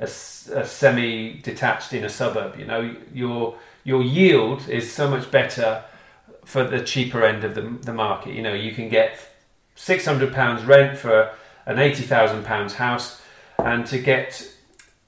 a, 0.00 0.04
a 0.04 0.66
semi-detached 0.66 1.92
in 1.92 2.04
a 2.04 2.08
suburb. 2.08 2.58
You 2.58 2.64
know, 2.64 2.96
your 3.12 3.56
your 3.84 4.02
yield 4.02 4.68
is 4.68 4.92
so 4.92 5.08
much 5.08 5.30
better 5.30 5.84
for 6.44 6.64
the 6.64 6.80
cheaper 6.80 7.24
end 7.24 7.44
of 7.44 7.54
the, 7.54 7.62
the 7.82 7.92
market. 7.92 8.34
You 8.34 8.42
know, 8.42 8.54
you 8.54 8.72
can 8.72 8.88
get 8.88 9.18
six 9.74 10.04
hundred 10.04 10.32
pounds 10.32 10.64
rent 10.64 10.98
for 10.98 11.32
an 11.66 11.78
eighty 11.78 12.02
thousand 12.02 12.44
pounds 12.44 12.74
house, 12.74 13.20
and 13.58 13.86
to 13.86 13.98
get 13.98 14.48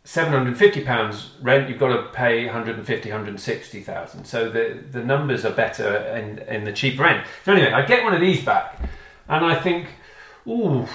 750 0.04 0.84
pounds 0.84 1.30
rent 1.40 1.68
you've 1.68 1.78
got 1.78 1.88
to 1.88 2.02
pay 2.12 2.44
150 2.44 3.08
160,000 3.08 4.24
so 4.26 4.50
the 4.50 4.84
the 4.90 5.02
numbers 5.02 5.46
are 5.46 5.52
better 5.52 5.96
in 6.14 6.40
in 6.40 6.64
the 6.64 6.72
cheap 6.72 7.00
rent 7.00 7.26
so 7.42 7.52
anyway 7.52 7.72
I 7.72 7.86
get 7.86 8.04
one 8.04 8.12
of 8.12 8.20
these 8.20 8.44
back 8.44 8.78
and 9.28 9.44
I 9.44 9.54
think 9.54 9.88
ooh 10.46 10.86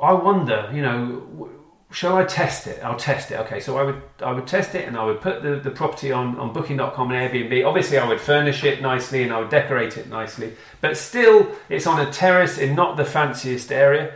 I 0.00 0.12
wonder 0.12 0.70
you 0.72 0.80
know 0.80 1.50
shall 1.92 2.16
I 2.16 2.24
test 2.24 2.66
it 2.66 2.82
I'll 2.82 2.96
test 2.96 3.30
it 3.30 3.38
okay 3.40 3.60
so 3.60 3.78
I 3.78 3.82
would 3.82 4.02
I 4.20 4.32
would 4.32 4.46
test 4.46 4.74
it 4.74 4.88
and 4.88 4.96
I 4.96 5.04
would 5.04 5.20
put 5.20 5.42
the, 5.42 5.56
the 5.56 5.70
property 5.70 6.10
on 6.10 6.38
on 6.38 6.52
booking.com 6.52 7.10
and 7.10 7.30
Airbnb 7.30 7.66
obviously 7.66 7.98
I 7.98 8.08
would 8.08 8.20
furnish 8.20 8.64
it 8.64 8.82
nicely 8.82 9.22
and 9.22 9.32
I 9.32 9.38
would 9.40 9.50
decorate 9.50 9.96
it 9.96 10.08
nicely 10.08 10.54
but 10.80 10.96
still 10.96 11.52
it's 11.68 11.86
on 11.86 12.00
a 12.00 12.10
terrace 12.10 12.58
in 12.58 12.74
not 12.74 12.96
the 12.96 13.04
fanciest 13.04 13.70
area 13.70 14.14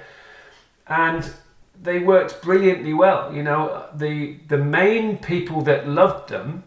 and 0.89 1.33
they 1.81 1.99
worked 1.99 2.43
brilliantly 2.43 2.95
well. 2.95 3.33
You 3.33 3.43
know, 3.43 3.87
the 3.95 4.39
the 4.49 4.59
main 4.59 5.19
people 5.19 5.63
that 5.63 5.89
loved 5.89 6.29
them 6.29 6.65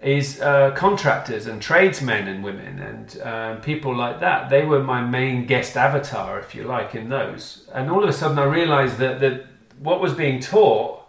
is 0.00 0.40
uh, 0.40 0.72
contractors 0.72 1.46
and 1.46 1.62
tradesmen 1.62 2.26
and 2.26 2.42
women 2.42 2.80
and 2.80 3.20
um, 3.22 3.60
people 3.60 3.94
like 3.94 4.18
that. 4.18 4.50
They 4.50 4.64
were 4.64 4.82
my 4.82 5.00
main 5.00 5.46
guest 5.46 5.76
avatar, 5.76 6.40
if 6.40 6.56
you 6.56 6.64
like, 6.64 6.96
in 6.96 7.08
those. 7.08 7.68
And 7.72 7.88
all 7.88 8.02
of 8.02 8.08
a 8.08 8.12
sudden, 8.12 8.38
I 8.38 8.44
realised 8.44 8.98
that 8.98 9.20
that 9.20 9.46
what 9.82 10.00
was 10.00 10.14
being 10.14 10.40
taught 10.40 11.00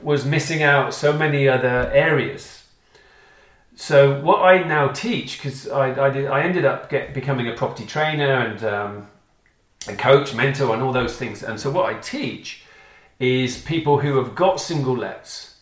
was 0.00 0.24
missing 0.24 0.62
out 0.62 0.94
so 0.94 1.12
many 1.12 1.48
other 1.48 1.90
areas. 1.92 2.64
So 3.74 4.20
what 4.20 4.42
I 4.42 4.62
now 4.64 4.88
teach, 4.88 5.38
because 5.38 5.68
I, 5.68 5.90
I, 5.90 6.22
I 6.24 6.42
ended 6.42 6.64
up 6.64 6.90
get, 6.90 7.14
becoming 7.14 7.48
a 7.48 7.54
property 7.54 7.86
trainer 7.86 8.32
and 8.32 8.64
um, 8.64 9.08
a 9.88 9.96
coach, 9.96 10.34
mentor, 10.34 10.72
and 10.74 10.82
all 10.82 10.92
those 10.92 11.16
things. 11.16 11.42
And 11.42 11.60
so, 11.60 11.70
what 11.70 11.86
I 11.86 11.98
teach 11.98 12.64
is 13.18 13.62
people 13.62 14.00
who 14.00 14.16
have 14.16 14.34
got 14.34 14.60
single 14.60 14.96
lets 14.96 15.56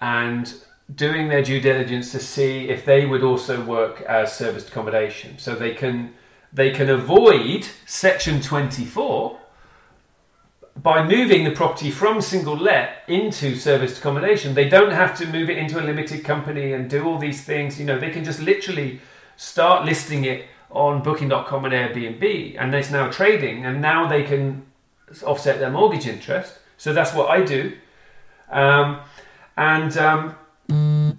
and 0.00 0.54
doing 0.94 1.28
their 1.28 1.42
due 1.42 1.60
diligence 1.60 2.12
to 2.12 2.20
see 2.20 2.68
if 2.68 2.84
they 2.84 3.06
would 3.06 3.22
also 3.22 3.62
work 3.64 4.02
as 4.02 4.36
serviced 4.36 4.68
accommodation. 4.68 5.38
So 5.38 5.54
they 5.54 5.74
can 5.74 6.14
they 6.52 6.70
can 6.70 6.88
avoid 6.88 7.66
section 7.86 8.40
24 8.40 9.38
by 10.86 11.04
moving 11.04 11.42
the 11.42 11.50
property 11.50 11.90
from 11.90 12.20
single 12.20 12.56
let 12.56 13.02
into 13.08 13.56
serviced 13.56 13.98
accommodation. 13.98 14.54
They 14.54 14.68
don't 14.68 14.92
have 14.92 15.18
to 15.18 15.26
move 15.26 15.50
it 15.50 15.58
into 15.58 15.80
a 15.80 15.84
limited 15.84 16.22
company 16.24 16.74
and 16.74 16.88
do 16.88 17.04
all 17.04 17.18
these 17.18 17.42
things. 17.42 17.80
You 17.80 17.86
know, 17.86 17.98
they 17.98 18.10
can 18.10 18.22
just 18.22 18.40
literally 18.40 19.00
start 19.36 19.84
listing 19.84 20.24
it 20.24 20.44
on 20.70 21.02
Booking.com 21.02 21.64
and 21.64 21.74
Airbnb, 21.74 22.54
and 22.56 22.72
it's 22.72 22.92
now 22.92 23.10
trading, 23.10 23.66
and 23.66 23.82
now 23.82 24.06
they 24.06 24.22
can 24.22 24.64
offset 25.24 25.58
their 25.58 25.72
mortgage 25.72 26.06
interest. 26.06 26.56
So 26.78 26.92
that's 26.92 27.12
what 27.12 27.30
I 27.30 27.44
do, 27.44 27.72
um, 28.48 29.00
and 29.56 29.96
um, 29.98 31.18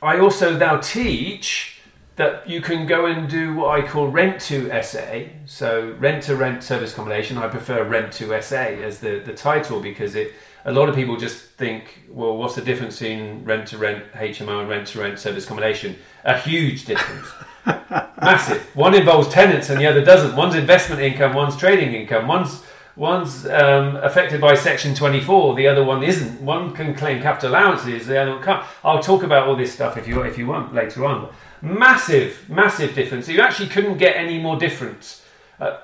I 0.00 0.20
also 0.20 0.56
now 0.56 0.76
teach 0.76 1.73
that 2.16 2.48
you 2.48 2.60
can 2.60 2.86
go 2.86 3.06
and 3.06 3.28
do 3.28 3.54
what 3.54 3.78
I 3.78 3.86
call 3.86 4.08
rent 4.08 4.40
to 4.42 4.70
SA. 4.82 5.22
So 5.46 5.94
rent 5.98 6.22
to 6.24 6.36
rent 6.36 6.62
service 6.62 6.92
accommodation. 6.92 7.38
I 7.38 7.48
prefer 7.48 7.82
rent 7.84 8.12
to 8.14 8.40
SA 8.40 8.56
as 8.56 9.00
the, 9.00 9.18
the 9.18 9.34
title 9.34 9.80
because 9.80 10.14
it 10.14 10.32
a 10.66 10.72
lot 10.72 10.88
of 10.88 10.94
people 10.94 11.16
just 11.16 11.42
think, 11.42 12.04
well, 12.08 12.36
what's 12.36 12.54
the 12.54 12.62
difference 12.62 13.02
in 13.02 13.44
rent 13.44 13.68
to 13.68 13.78
rent 13.78 14.10
HMO 14.12 14.60
and 14.60 14.68
rent 14.68 14.86
to 14.88 15.00
rent 15.00 15.18
service 15.18 15.44
accommodation? 15.44 15.96
A 16.24 16.38
huge 16.38 16.86
difference. 16.86 17.28
Massive. 17.66 18.62
One 18.74 18.94
involves 18.94 19.28
tenants 19.28 19.68
and 19.68 19.78
the 19.78 19.86
other 19.86 20.02
doesn't. 20.02 20.34
One's 20.34 20.54
investment 20.54 21.02
income, 21.02 21.34
one's 21.34 21.56
trading 21.56 21.92
income, 21.92 22.26
one's 22.26 22.62
one's 22.96 23.44
um, 23.46 23.96
affected 23.96 24.40
by 24.40 24.54
Section 24.54 24.94
24, 24.94 25.56
the 25.56 25.66
other 25.66 25.84
one 25.84 26.02
isn't. 26.04 26.40
One 26.40 26.72
can 26.72 26.94
claim 26.94 27.20
capital 27.20 27.50
allowances, 27.50 28.06
the 28.06 28.18
other 28.20 28.34
one 28.34 28.42
can't. 28.42 28.64
I'll 28.84 29.02
talk 29.02 29.24
about 29.24 29.48
all 29.48 29.56
this 29.56 29.72
stuff 29.72 29.96
if 29.96 30.06
you 30.08 30.22
if 30.22 30.38
you 30.38 30.46
want 30.46 30.72
later 30.72 31.04
on. 31.04 31.28
Massive, 31.64 32.48
massive 32.48 32.94
difference. 32.94 33.28
You 33.28 33.40
actually 33.40 33.68
couldn't 33.68 33.98
get 33.98 34.16
any 34.16 34.38
more 34.38 34.56
difference 34.56 35.24
uh, 35.58 35.78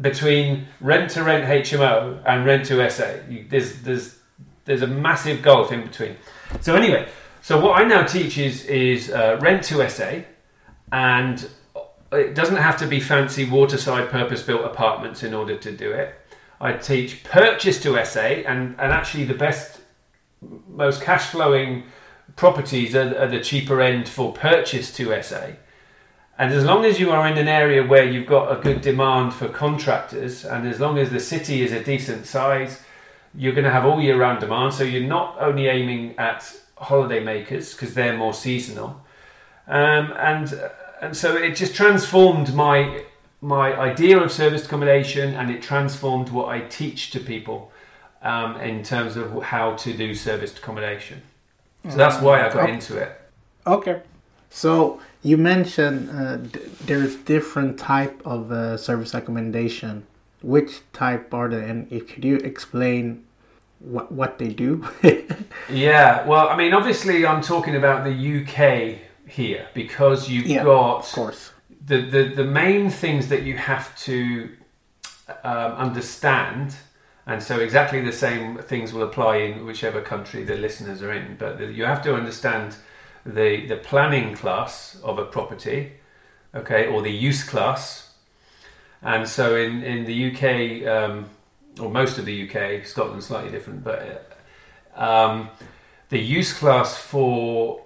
between 0.00 0.66
rent 0.80 1.10
to 1.12 1.24
rent 1.24 1.44
HMO 1.44 2.22
and 2.24 2.46
rent 2.46 2.66
to 2.66 2.88
SA. 2.88 3.16
You, 3.28 3.44
there's 3.48 3.82
there's 3.82 4.18
there's 4.64 4.82
a 4.82 4.86
massive 4.86 5.42
gulf 5.42 5.72
in 5.72 5.82
between. 5.82 6.16
So 6.60 6.76
anyway, 6.76 7.08
so 7.42 7.60
what 7.60 7.80
I 7.80 7.84
now 7.84 8.04
teach 8.04 8.38
is 8.38 8.64
is 8.66 9.10
uh, 9.10 9.38
rent 9.40 9.64
to 9.64 9.88
SA 9.90 10.20
and 10.92 11.48
it 12.12 12.34
doesn't 12.34 12.56
have 12.56 12.78
to 12.78 12.86
be 12.86 13.00
fancy 13.00 13.48
waterside 13.48 14.10
purpose 14.10 14.42
built 14.42 14.64
apartments 14.64 15.22
in 15.22 15.34
order 15.34 15.56
to 15.56 15.72
do 15.72 15.90
it. 15.92 16.14
I 16.60 16.72
teach 16.74 17.24
purchase 17.24 17.82
to 17.82 18.02
SA, 18.06 18.20
and, 18.20 18.76
and 18.78 18.92
actually 18.92 19.24
the 19.24 19.34
best, 19.34 19.80
most 20.68 21.02
cash 21.02 21.26
flowing 21.26 21.84
properties 22.36 22.94
are, 22.94 23.18
are 23.18 23.28
the 23.28 23.40
cheaper 23.40 23.80
end 23.80 24.08
for 24.08 24.32
purchase 24.32 24.94
to 24.94 25.22
SA. 25.22 25.52
And 26.38 26.52
as 26.52 26.64
long 26.64 26.84
as 26.84 27.00
you 27.00 27.10
are 27.10 27.26
in 27.26 27.38
an 27.38 27.48
area 27.48 27.82
where 27.82 28.04
you've 28.04 28.26
got 28.26 28.52
a 28.56 28.60
good 28.60 28.82
demand 28.82 29.32
for 29.32 29.48
contractors, 29.48 30.44
and 30.44 30.68
as 30.68 30.78
long 30.78 30.98
as 30.98 31.10
the 31.10 31.20
city 31.20 31.62
is 31.62 31.72
a 31.72 31.82
decent 31.82 32.26
size, 32.26 32.82
you're 33.34 33.54
going 33.54 33.64
to 33.64 33.70
have 33.70 33.86
all 33.86 34.00
year 34.00 34.18
round 34.18 34.40
demand. 34.40 34.74
So 34.74 34.84
you're 34.84 35.02
not 35.02 35.36
only 35.40 35.66
aiming 35.66 36.18
at 36.18 36.54
holiday 36.76 37.20
makers 37.20 37.72
because 37.72 37.94
they're 37.94 38.16
more 38.16 38.34
seasonal, 38.34 39.02
um, 39.66 40.12
and 40.18 40.60
and 41.00 41.16
so 41.16 41.36
it 41.36 41.56
just 41.56 41.74
transformed 41.74 42.54
my 42.54 43.04
my 43.40 43.74
idea 43.74 44.18
of 44.18 44.30
service 44.30 44.66
accommodation, 44.66 45.34
and 45.34 45.50
it 45.50 45.62
transformed 45.62 46.28
what 46.28 46.48
I 46.48 46.60
teach 46.60 47.10
to 47.12 47.20
people 47.20 47.72
um, 48.22 48.60
in 48.60 48.82
terms 48.82 49.16
of 49.16 49.42
how 49.42 49.74
to 49.76 49.92
do 49.94 50.14
service 50.14 50.56
accommodation. 50.56 51.22
So 51.90 51.96
that's 51.96 52.20
why 52.22 52.40
I 52.40 52.48
got 52.52 52.62
Okay. 52.64 52.72
into 52.72 52.96
it. 52.98 53.12
Okay. 53.66 54.02
So 54.50 55.00
you 55.22 55.36
mentioned 55.36 56.10
uh, 56.10 56.36
d- 56.36 56.60
there's 56.84 57.16
different 57.16 57.78
type 57.78 58.20
of 58.24 58.50
uh, 58.52 58.76
service 58.76 59.14
accommodation. 59.14 60.06
Which 60.42 60.80
type 60.92 61.32
are 61.34 61.48
they, 61.48 61.64
and 61.68 61.88
could 61.90 62.24
you 62.24 62.36
explain 62.36 63.24
what 63.80 64.12
what 64.12 64.38
they 64.38 64.48
do? 64.48 64.86
Yeah, 65.68 66.24
well, 66.28 66.48
I 66.48 66.56
mean, 66.56 66.72
obviously, 66.74 67.26
I'm 67.26 67.42
talking 67.42 67.74
about 67.74 68.04
the 68.04 68.14
UK 68.40 68.98
here 69.28 69.66
because 69.74 70.28
you've 70.30 70.46
Yeah, 70.46 70.62
got 70.62 70.98
of 70.98 71.12
course. 71.12 71.50
the, 71.84 71.98
the 72.02 72.22
the 72.36 72.44
main 72.44 72.90
things 72.90 73.26
that 73.28 73.42
you 73.42 73.56
have 73.56 73.96
to 74.04 74.48
um, 75.42 75.72
understand, 75.72 76.76
and 77.26 77.42
so 77.42 77.58
exactly 77.58 78.00
the 78.00 78.12
same 78.12 78.58
things 78.58 78.92
will 78.92 79.02
apply 79.02 79.38
in 79.38 79.66
whichever 79.66 80.00
country 80.00 80.44
the 80.44 80.54
listeners 80.54 81.02
are 81.02 81.12
in. 81.12 81.36
But 81.36 81.60
you 81.60 81.84
have 81.84 82.02
to 82.04 82.14
understand 82.14 82.76
the 83.24 83.66
the 83.66 83.76
planning 83.76 84.34
class 84.36 84.98
of 85.02 85.18
a 85.18 85.24
property, 85.24 85.92
okay, 86.54 86.86
or 86.86 87.02
the 87.02 87.10
use 87.10 87.42
class. 87.42 88.14
And 89.02 89.28
so 89.28 89.56
in 89.56 89.82
in 89.82 90.04
the 90.04 90.30
UK, 90.30 90.86
um, 90.86 91.26
or 91.80 91.90
most 91.90 92.16
of 92.18 92.26
the 92.26 92.48
UK, 92.48 92.86
Scotland's 92.86 93.26
slightly 93.26 93.50
different, 93.50 93.82
but 93.82 94.38
um, 94.94 95.50
the 96.08 96.20
use 96.20 96.52
class 96.52 96.96
for 96.96 97.82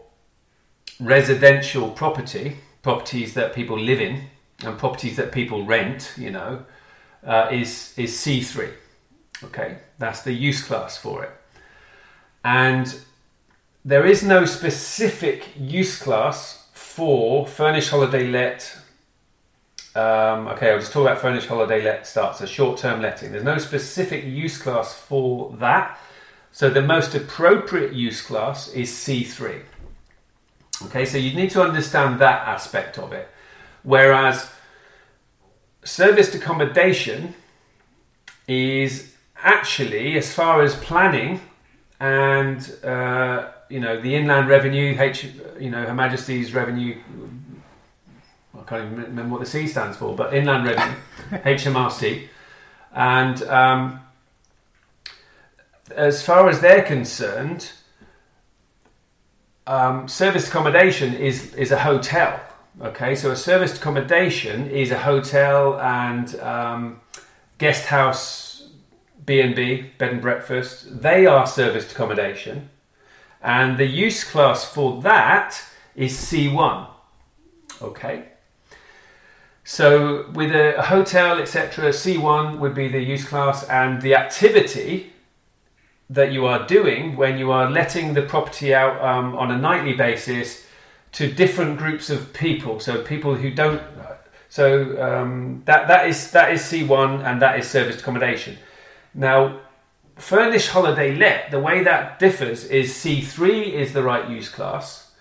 residential 1.00 1.90
property, 1.90 2.59
properties 2.83 3.33
that 3.35 3.55
people 3.55 3.79
live 3.79 4.00
in, 4.03 4.24
and 4.64 4.79
properties 4.79 5.16
that 5.16 5.33
people 5.33 5.64
rent, 5.64 6.12
you 6.18 6.31
know, 6.31 6.66
uh, 7.26 7.48
is 7.50 7.94
is 7.96 8.18
C 8.18 8.42
three. 8.42 8.68
Okay, 9.42 9.79
that's 9.98 10.22
the 10.22 10.33
use 10.33 10.62
class 10.62 10.96
for 10.96 11.24
it, 11.24 11.31
and 12.44 13.00
there 13.85 14.05
is 14.05 14.22
no 14.22 14.44
specific 14.44 15.48
use 15.59 16.00
class 16.00 16.68
for 16.72 17.46
furnished 17.46 17.90
holiday 17.90 18.26
let. 18.26 18.76
Um, 19.94 20.46
okay, 20.48 20.70
I'll 20.70 20.79
just 20.79 20.92
talk 20.92 21.03
about 21.03 21.20
furnished 21.20 21.48
holiday 21.48 21.83
let 21.83 22.07
starts 22.07 22.40
a 22.40 22.46
short 22.46 22.79
term 22.79 23.00
letting. 23.00 23.33
There's 23.33 23.44
no 23.44 23.59
specific 23.59 24.24
use 24.24 24.59
class 24.59 24.94
for 24.94 25.57
that. 25.59 25.98
So 26.53 26.68
the 26.68 26.83
most 26.83 27.14
appropriate 27.14 27.92
use 27.92 28.22
class 28.22 28.68
is 28.72 28.90
C3. 28.90 29.62
Okay, 30.87 31.05
so 31.05 31.18
you 31.18 31.35
need 31.35 31.50
to 31.50 31.62
understand 31.62 32.20
that 32.20 32.46
aspect 32.46 32.98
of 32.98 33.12
it. 33.12 33.29
Whereas 33.83 34.50
serviced 35.85 36.35
accommodation 36.35 37.35
is 38.48 39.10
actually, 39.42 40.16
as 40.16 40.33
far 40.33 40.62
as 40.62 40.74
planning 40.76 41.40
and 41.98 42.72
uh, 42.83 43.50
you 43.68 43.81
know 43.81 44.00
the 44.00 44.14
inland 44.14 44.48
revenue, 44.48 44.96
H, 44.98 45.26
you 45.59 45.70
know 45.70 45.85
Her 45.85 45.94
Majesty's 45.94 46.55
revenue. 46.55 46.98
I 48.55 48.62
can't 48.64 48.92
even 48.92 49.05
remember 49.05 49.33
what 49.33 49.40
the 49.40 49.46
C 49.46 49.66
stands 49.66 49.96
for, 49.96 50.14
but 50.14 50.35
inland 50.35 50.64
revenue, 50.64 50.96
HMRC, 51.31 52.29
and 52.94 53.42
um, 53.44 54.00
as 55.94 56.22
far 56.22 56.48
as 56.48 56.61
they're 56.61 56.83
concerned, 56.83 57.72
um, 59.66 60.09
serviced 60.09 60.48
accommodation 60.48 61.14
is 61.14 61.55
is 61.55 61.70
a 61.70 61.79
hotel. 61.79 62.40
Okay, 62.81 63.14
so 63.14 63.31
a 63.31 63.37
serviced 63.37 63.76
accommodation 63.76 64.70
is 64.70 64.90
a 64.90 64.98
hotel 64.98 65.79
and 65.81 66.35
um, 66.40 67.00
guest 67.59 67.87
house, 67.87 68.50
B 69.31 69.40
and 69.40 69.55
B, 69.55 69.93
bed 69.97 70.11
and 70.11 70.21
breakfast. 70.21 71.03
They 71.03 71.25
are 71.25 71.47
serviced 71.47 71.93
accommodation, 71.93 72.69
and 73.40 73.79
the 73.79 73.87
use 73.87 74.25
class 74.25 74.64
for 74.64 75.01
that 75.03 75.62
is 75.95 76.19
C 76.19 76.49
one. 76.49 76.88
Okay. 77.81 78.25
So 79.62 80.29
with 80.33 80.51
a, 80.51 80.79
a 80.79 80.83
hotel, 80.83 81.38
etc., 81.38 81.90
C1 81.90 82.59
would 82.59 82.75
be 82.75 82.88
the 82.88 82.99
use 82.99 83.25
class, 83.25 83.62
and 83.69 84.03
the 84.03 84.16
activity 84.16 85.12
that 86.09 86.33
you 86.33 86.45
are 86.47 86.66
doing 86.66 87.14
when 87.14 87.38
you 87.38 87.53
are 87.53 87.71
letting 87.71 88.14
the 88.14 88.23
property 88.23 88.75
out 88.75 89.01
um, 89.01 89.37
on 89.37 89.53
a 89.53 89.57
nightly 89.57 89.93
basis 89.93 90.66
to 91.12 91.31
different 91.33 91.79
groups 91.79 92.11
of 92.11 92.33
people. 92.33 92.81
So 92.81 93.01
people 93.05 93.37
who 93.37 93.53
don't. 93.53 93.81
So 94.49 95.01
um, 95.01 95.62
that 95.66 95.87
that 95.87 96.09
is 96.09 96.33
that 96.33 96.51
is 96.51 96.62
C1 96.62 97.25
and 97.25 97.40
that 97.40 97.61
is 97.61 97.71
serviced 97.71 98.01
accommodation. 98.01 98.59
Now, 99.14 99.61
furnished 100.16 100.68
holiday 100.68 101.14
let 101.16 101.51
the 101.51 101.61
way 101.61 101.83
that 101.83 102.18
differs 102.18 102.64
is 102.64 102.92
C3 102.92 103.73
is 103.73 103.92
the 103.92 104.03
right 104.03 104.29
use 104.29 104.49
class, 104.49 105.12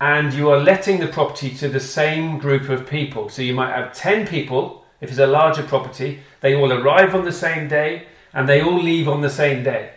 and 0.00 0.34
you 0.34 0.50
are 0.50 0.58
letting 0.58 1.00
the 1.00 1.06
property 1.06 1.50
to 1.50 1.68
the 1.68 1.80
same 1.80 2.38
group 2.38 2.68
of 2.68 2.88
people. 2.88 3.28
So 3.28 3.42
you 3.42 3.54
might 3.54 3.74
have 3.74 3.94
ten 3.94 4.26
people 4.26 4.84
if 5.00 5.08
it's 5.08 5.18
a 5.18 5.26
larger 5.26 5.62
property. 5.62 6.20
They 6.40 6.54
all 6.54 6.72
arrive 6.72 7.14
on 7.14 7.24
the 7.24 7.32
same 7.32 7.68
day 7.68 8.06
and 8.32 8.48
they 8.48 8.60
all 8.60 8.82
leave 8.82 9.08
on 9.08 9.20
the 9.20 9.30
same 9.30 9.62
day. 9.62 9.92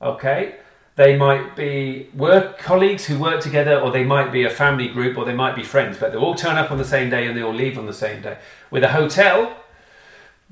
Okay? 0.00 0.56
They 0.96 1.16
might 1.16 1.56
be 1.56 2.08
work 2.14 2.58
colleagues 2.58 3.04
who 3.04 3.18
work 3.18 3.40
together, 3.40 3.80
or 3.80 3.90
they 3.90 4.04
might 4.04 4.30
be 4.30 4.44
a 4.44 4.50
family 4.50 4.88
group, 4.88 5.18
or 5.18 5.24
they 5.24 5.34
might 5.34 5.56
be 5.56 5.64
friends, 5.64 5.98
but 5.98 6.12
they 6.12 6.18
all 6.18 6.36
turn 6.36 6.56
up 6.56 6.70
on 6.70 6.78
the 6.78 6.84
same 6.84 7.10
day 7.10 7.26
and 7.26 7.36
they 7.36 7.42
all 7.42 7.52
leave 7.52 7.76
on 7.78 7.86
the 7.86 7.92
same 7.92 8.22
day. 8.22 8.38
With 8.70 8.84
a 8.84 8.88
hotel, 8.88 9.56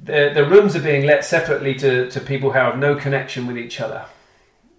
the, 0.02 0.32
the 0.34 0.44
rooms 0.44 0.74
are 0.74 0.82
being 0.82 1.06
let 1.06 1.24
separately 1.24 1.74
to, 1.76 2.10
to 2.10 2.20
people 2.20 2.50
who 2.52 2.58
have 2.58 2.78
no 2.78 2.94
connection 2.96 3.46
with 3.46 3.56
each 3.56 3.80
other. 3.80 4.04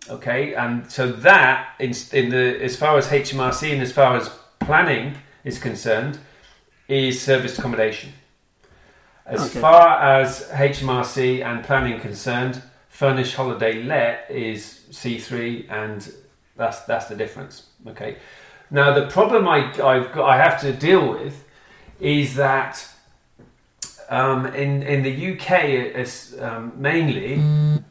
Okay, 0.09 0.53
and 0.53 0.91
so 0.91 1.09
that 1.11 1.75
in, 1.79 1.93
in 2.11 2.29
the 2.29 2.61
as 2.61 2.75
far 2.75 2.97
as 2.97 3.07
HMRC 3.07 3.71
and 3.71 3.81
as 3.81 3.91
far 3.93 4.17
as 4.17 4.29
planning 4.59 5.15
is 5.45 5.59
concerned, 5.59 6.19
is 6.89 7.21
serviced 7.21 7.57
accommodation. 7.57 8.11
As 9.25 9.39
Okay. 9.49 9.61
far 9.61 10.01
as 10.19 10.49
HMRC 10.49 11.41
and 11.45 11.63
planning 11.63 12.01
concerned, 12.01 12.61
furnished 12.89 13.35
holiday 13.35 13.81
let 13.83 14.29
is 14.29 14.81
C3, 14.91 15.71
and 15.71 16.11
that's 16.57 16.81
that's 16.81 17.05
the 17.07 17.15
difference. 17.15 17.67
Okay. 17.87 18.17
Now 18.69 18.93
the 18.93 19.07
problem 19.07 19.47
I 19.47 19.71
I've 19.81 20.11
got, 20.11 20.27
I 20.27 20.35
have 20.35 20.59
to 20.61 20.73
deal 20.73 21.09
with 21.13 21.45
is 22.01 22.35
that 22.35 22.85
um, 24.13 24.45
in 24.47 24.83
in 24.83 25.03
the 25.03 25.13
UK 25.31 25.51
it's 26.01 26.39
um, 26.39 26.73
mainly 26.75 27.41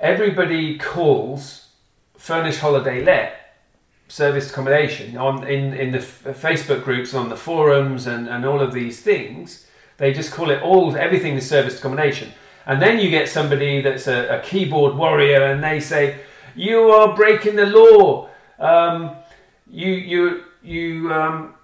everybody 0.00 0.78
calls 0.78 1.68
furnished 2.16 2.60
holiday 2.60 3.04
let 3.04 3.42
service 4.12 4.50
accommodation 4.50 5.16
on 5.16 5.42
in 5.44 5.72
in 5.72 5.90
the 5.90 5.98
f- 5.98 6.24
Facebook 6.24 6.84
groups 6.84 7.14
on 7.14 7.30
the 7.30 7.36
forums 7.36 8.06
and 8.06 8.28
and 8.28 8.44
all 8.44 8.60
of 8.60 8.72
these 8.74 9.00
things. 9.00 9.66
They 9.96 10.12
just 10.12 10.32
call 10.32 10.50
it 10.50 10.62
all 10.62 10.94
everything 10.96 11.34
is 11.36 11.48
service 11.48 11.78
accommodation. 11.78 12.32
And 12.66 12.80
then 12.80 12.98
you 12.98 13.08
get 13.10 13.28
somebody 13.28 13.80
that's 13.80 14.06
a, 14.06 14.38
a 14.38 14.40
keyboard 14.40 14.94
warrior, 14.96 15.42
and 15.44 15.64
they 15.64 15.80
say, 15.80 16.20
"You 16.54 16.90
are 16.90 17.16
breaking 17.16 17.56
the 17.56 17.66
law. 17.66 18.28
Um, 18.58 19.16
you 19.70 19.92
you 20.12 20.44
you 20.62 21.12
um, 21.12 21.54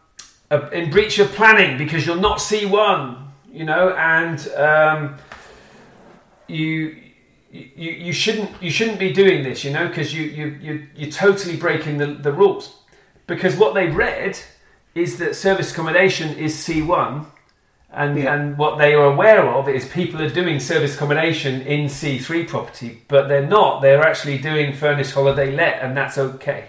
uh, 0.51 0.68
in 0.73 0.90
breach 0.90 1.18
of 1.18 1.33
planning 1.33 1.77
because 1.77 2.07
you're 2.07 2.16
not 2.29 2.38
C1." 2.38 3.28
You 3.59 3.64
know, 3.64 3.90
and 3.90 4.38
um, 4.57 5.16
you 6.47 6.97
you, 7.51 7.90
you 8.07 8.12
shouldn't 8.12 8.51
you 8.62 8.71
shouldn't 8.71 9.01
be 9.01 9.12
doing 9.12 9.42
this, 9.42 9.64
you 9.64 9.73
know, 9.73 9.88
because 9.88 10.14
you 10.14 10.23
you 10.23 10.47
you 10.62 10.87
you're 10.94 11.11
totally 11.11 11.57
breaking 11.57 11.99
the, 11.99 12.07
the 12.07 12.33
rules. 12.33 12.77
Because 13.27 13.57
what 13.57 13.75
they 13.75 13.88
read 13.88 14.38
is 14.94 15.18
that 15.18 15.35
service 15.35 15.73
accommodation 15.73 16.37
is 16.37 16.55
C1, 16.55 17.27
and 17.90 18.16
Yeah. 18.16 18.33
and 18.35 18.57
what 18.57 18.79
they 18.79 18.94
are 18.94 19.07
aware 19.07 19.44
of 19.49 19.68
is 19.68 19.88
people 19.88 20.23
are 20.23 20.31
doing 20.31 20.61
service 20.61 20.94
accommodation 20.94 21.61
in 21.62 21.88
C3 21.88 22.47
property, 22.47 23.03
but 23.09 23.27
they're 23.27 23.51
not. 23.59 23.83
They're 23.83 24.07
actually 24.07 24.38
doing 24.38 24.73
furnished 24.73 25.14
holiday 25.14 25.51
let, 25.51 25.83
and 25.83 25.97
that's 25.97 26.16
okay. 26.16 26.68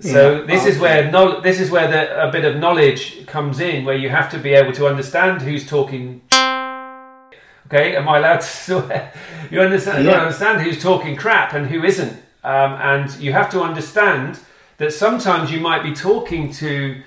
So 0.00 0.40
Yeah, 0.40 0.46
this 0.46 0.64
is 0.66 0.78
where 0.78 1.10
knowl- 1.10 1.40
this 1.42 1.60
is 1.60 1.70
where 1.70 1.88
the, 1.88 2.28
a 2.28 2.32
bit 2.32 2.44
of 2.44 2.56
knowledge 2.56 3.26
comes 3.26 3.60
in, 3.60 3.84
where 3.84 3.96
you 3.96 4.08
have 4.08 4.30
to 4.30 4.38
be 4.38 4.54
able 4.54 4.72
to 4.72 4.86
understand 4.86 5.42
who's 5.42 5.66
talking. 5.66 6.22
Okay, 7.66 7.94
am 7.96 8.08
I 8.08 8.18
allowed 8.18 8.40
to 8.40 8.46
swear? 8.46 9.12
You 9.50 9.60
understand? 9.60 10.04
You 10.04 10.10
understand 10.10 10.62
who's 10.62 10.82
talking 10.82 11.16
crap 11.16 11.52
and 11.52 11.66
who 11.66 11.84
isn't, 11.84 12.12
um, 12.42 12.72
and 12.80 13.14
you 13.16 13.32
have 13.32 13.50
to 13.50 13.60
understand 13.62 14.40
that 14.78 14.92
sometimes 14.92 15.52
you 15.52 15.60
might 15.60 15.82
be 15.82 15.94
talking 15.94 16.50
to 16.54 17.02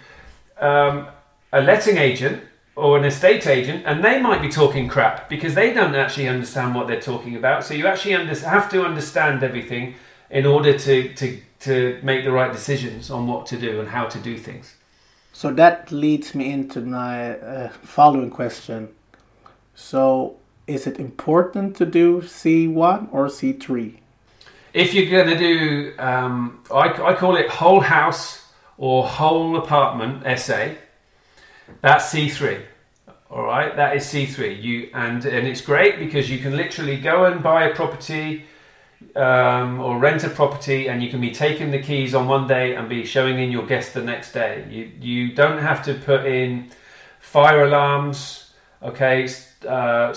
um, 0.60 1.08
a 1.52 1.62
letting 1.62 1.98
agent 1.98 2.44
or 2.76 2.98
an 2.98 3.06
estate 3.06 3.46
agent, 3.48 3.84
and 3.86 4.04
they 4.04 4.20
might 4.22 4.42
be 4.42 4.50
talking 4.50 4.88
crap 4.88 5.30
because 5.30 5.54
they 5.56 5.74
don't 5.74 5.96
actually 5.96 6.28
understand 6.28 6.74
what 6.76 6.88
they're 6.88 7.02
talking 7.02 7.36
about. 7.36 7.64
So 7.64 7.74
you 7.74 7.88
actually 7.88 8.16
under- 8.16 8.36
have 8.50 8.70
to 8.72 8.84
understand 8.84 9.44
everything 9.44 9.96
in 10.30 10.46
order 10.46 10.78
to, 10.78 11.14
to 11.16 11.40
to 11.64 12.00
make 12.04 12.24
the 12.26 12.32
right 12.32 12.52
decisions 12.52 13.10
on 13.10 13.28
what 13.28 13.46
to 13.48 13.58
do 13.58 13.80
and 13.80 13.90
how 13.90 14.06
to 14.06 14.20
do 14.20 14.38
things. 14.38 14.76
So 15.32 15.52
that 15.54 15.92
leads 15.92 16.36
me 16.36 16.52
into 16.52 16.82
my 16.82 17.38
uh, 17.40 17.70
following 17.70 18.30
question. 18.30 18.90
So, 19.76 20.38
is 20.68 20.86
it 20.86 21.00
important 21.00 21.76
to 21.78 21.86
do 21.86 22.22
C1 22.22 23.10
or 23.12 23.28
C3? 23.28 23.98
If 24.74 24.94
you're 24.94 25.10
going 25.10 25.36
to 25.36 25.38
do, 25.38 25.94
um, 25.98 26.64
I, 26.72 26.90
I 26.90 27.14
call 27.16 27.36
it 27.36 27.50
whole 27.50 27.80
house 27.80 28.46
or 28.78 29.08
whole 29.08 29.58
apartment 29.58 30.24
SA. 30.40 30.70
That's 31.82 32.14
C3. 32.14 32.62
All 33.30 33.44
right, 33.44 33.76
that 33.76 33.96
is 33.96 34.04
C3. 34.06 34.62
You 34.62 34.90
and 34.94 35.26
and 35.26 35.48
it's 35.48 35.62
great 35.62 35.98
because 35.98 36.30
you 36.30 36.38
can 36.38 36.56
literally 36.56 36.98
go 36.98 37.26
and 37.26 37.42
buy 37.42 37.64
a 37.64 37.74
property 37.74 38.46
um, 39.16 39.80
or 39.80 39.98
rent 40.00 40.24
a 40.24 40.30
property, 40.30 40.88
and 40.88 41.02
you 41.04 41.10
can 41.10 41.22
be 41.22 41.32
taking 41.32 41.72
the 41.72 41.82
keys 41.82 42.14
on 42.16 42.28
one 42.28 42.48
day 42.48 42.76
and 42.76 42.90
be 42.90 43.06
showing 43.06 43.40
in 43.40 43.52
your 43.52 43.66
guest 43.66 43.94
the 43.94 44.04
next 44.04 44.32
day. 44.32 44.66
You 44.70 44.92
you 45.00 45.34
don't 45.34 45.60
have 45.60 45.84
to 45.86 45.94
put 45.94 46.26
in 46.26 46.72
fire 47.20 47.64
alarms. 47.64 48.52
Okay, 48.82 49.30
uh, 49.68 50.14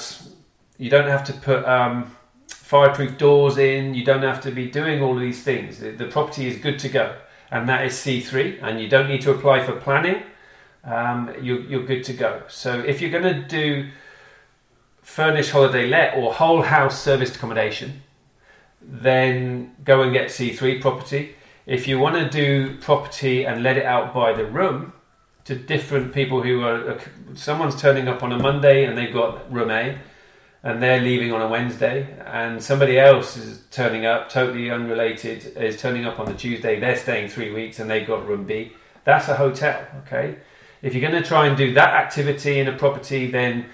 you 0.78 0.90
don't 0.90 1.08
have 1.08 1.24
to 1.24 1.32
put 1.32 1.64
um, 1.64 2.16
fireproof 2.48 3.16
doors 3.16 3.58
in. 3.58 3.94
You 3.94 4.04
don't 4.04 4.22
have 4.22 4.40
to 4.42 4.50
be 4.50 4.68
doing 4.68 5.02
all 5.02 5.14
of 5.14 5.20
these 5.20 5.42
things. 5.42 5.78
The, 5.78 5.92
the 5.92 6.06
property 6.06 6.46
is 6.48 6.58
good 6.58 6.78
to 6.80 6.88
go, 6.88 7.14
and 7.50 7.68
that 7.68 7.86
is 7.86 7.92
C3. 7.94 8.62
And 8.62 8.80
you 8.80 8.88
don't 8.88 9.08
need 9.08 9.22
to 9.22 9.30
apply 9.30 9.64
for 9.64 9.76
planning. 9.76 10.22
Um, 10.84 11.32
you're, 11.40 11.60
you're 11.60 11.84
good 11.84 12.04
to 12.04 12.12
go. 12.12 12.42
So 12.48 12.80
if 12.80 13.00
you're 13.00 13.10
going 13.10 13.34
to 13.34 13.42
do 13.42 13.88
furnished 15.02 15.52
holiday 15.52 15.86
let 15.86 16.16
or 16.16 16.34
whole 16.34 16.62
house 16.62 17.00
serviced 17.00 17.36
accommodation, 17.36 18.02
then 18.88 19.74
go 19.84 20.02
and 20.02 20.12
get 20.12 20.28
C3 20.28 20.80
property. 20.80 21.34
If 21.66 21.88
you 21.88 21.98
want 21.98 22.14
to 22.16 22.28
do 22.30 22.78
property 22.78 23.44
and 23.44 23.62
let 23.62 23.76
it 23.76 23.84
out 23.84 24.14
by 24.14 24.32
the 24.32 24.44
room 24.44 24.92
to 25.44 25.56
different 25.56 26.12
people 26.14 26.42
who 26.42 26.62
are, 26.62 26.98
someone's 27.34 27.80
turning 27.80 28.06
up 28.08 28.22
on 28.22 28.32
a 28.32 28.38
Monday 28.38 28.84
and 28.84 28.96
they've 28.96 29.12
got 29.12 29.52
room 29.52 29.70
A, 29.70 29.98
and 30.62 30.82
they're 30.82 31.00
leaving 31.00 31.32
on 31.32 31.40
a 31.40 31.46
Wednesday, 31.46 32.18
and 32.26 32.60
somebody 32.60 32.98
else 32.98 33.36
is 33.36 33.62
turning 33.70 34.04
up, 34.04 34.28
totally 34.28 34.68
unrelated, 34.68 35.56
is 35.56 35.80
turning 35.80 36.04
up 36.04 36.18
on 36.18 36.26
the 36.26 36.34
Tuesday. 36.34 36.80
They're 36.80 36.96
staying 36.96 37.28
three 37.28 37.52
weeks 37.52 37.78
and 37.78 37.88
they've 37.88 38.06
got 38.06 38.26
room 38.26 38.46
B. 38.46 38.72
That's 39.04 39.28
a 39.28 39.36
hotel, 39.36 39.86
okay? 40.04 40.38
If 40.82 40.92
you're 40.92 41.08
going 41.08 41.22
to 41.22 41.26
try 41.26 41.46
and 41.46 41.56
do 41.56 41.72
that 41.74 41.90
activity 41.90 42.58
in 42.58 42.66
a 42.66 42.76
property, 42.76 43.30
then 43.30 43.66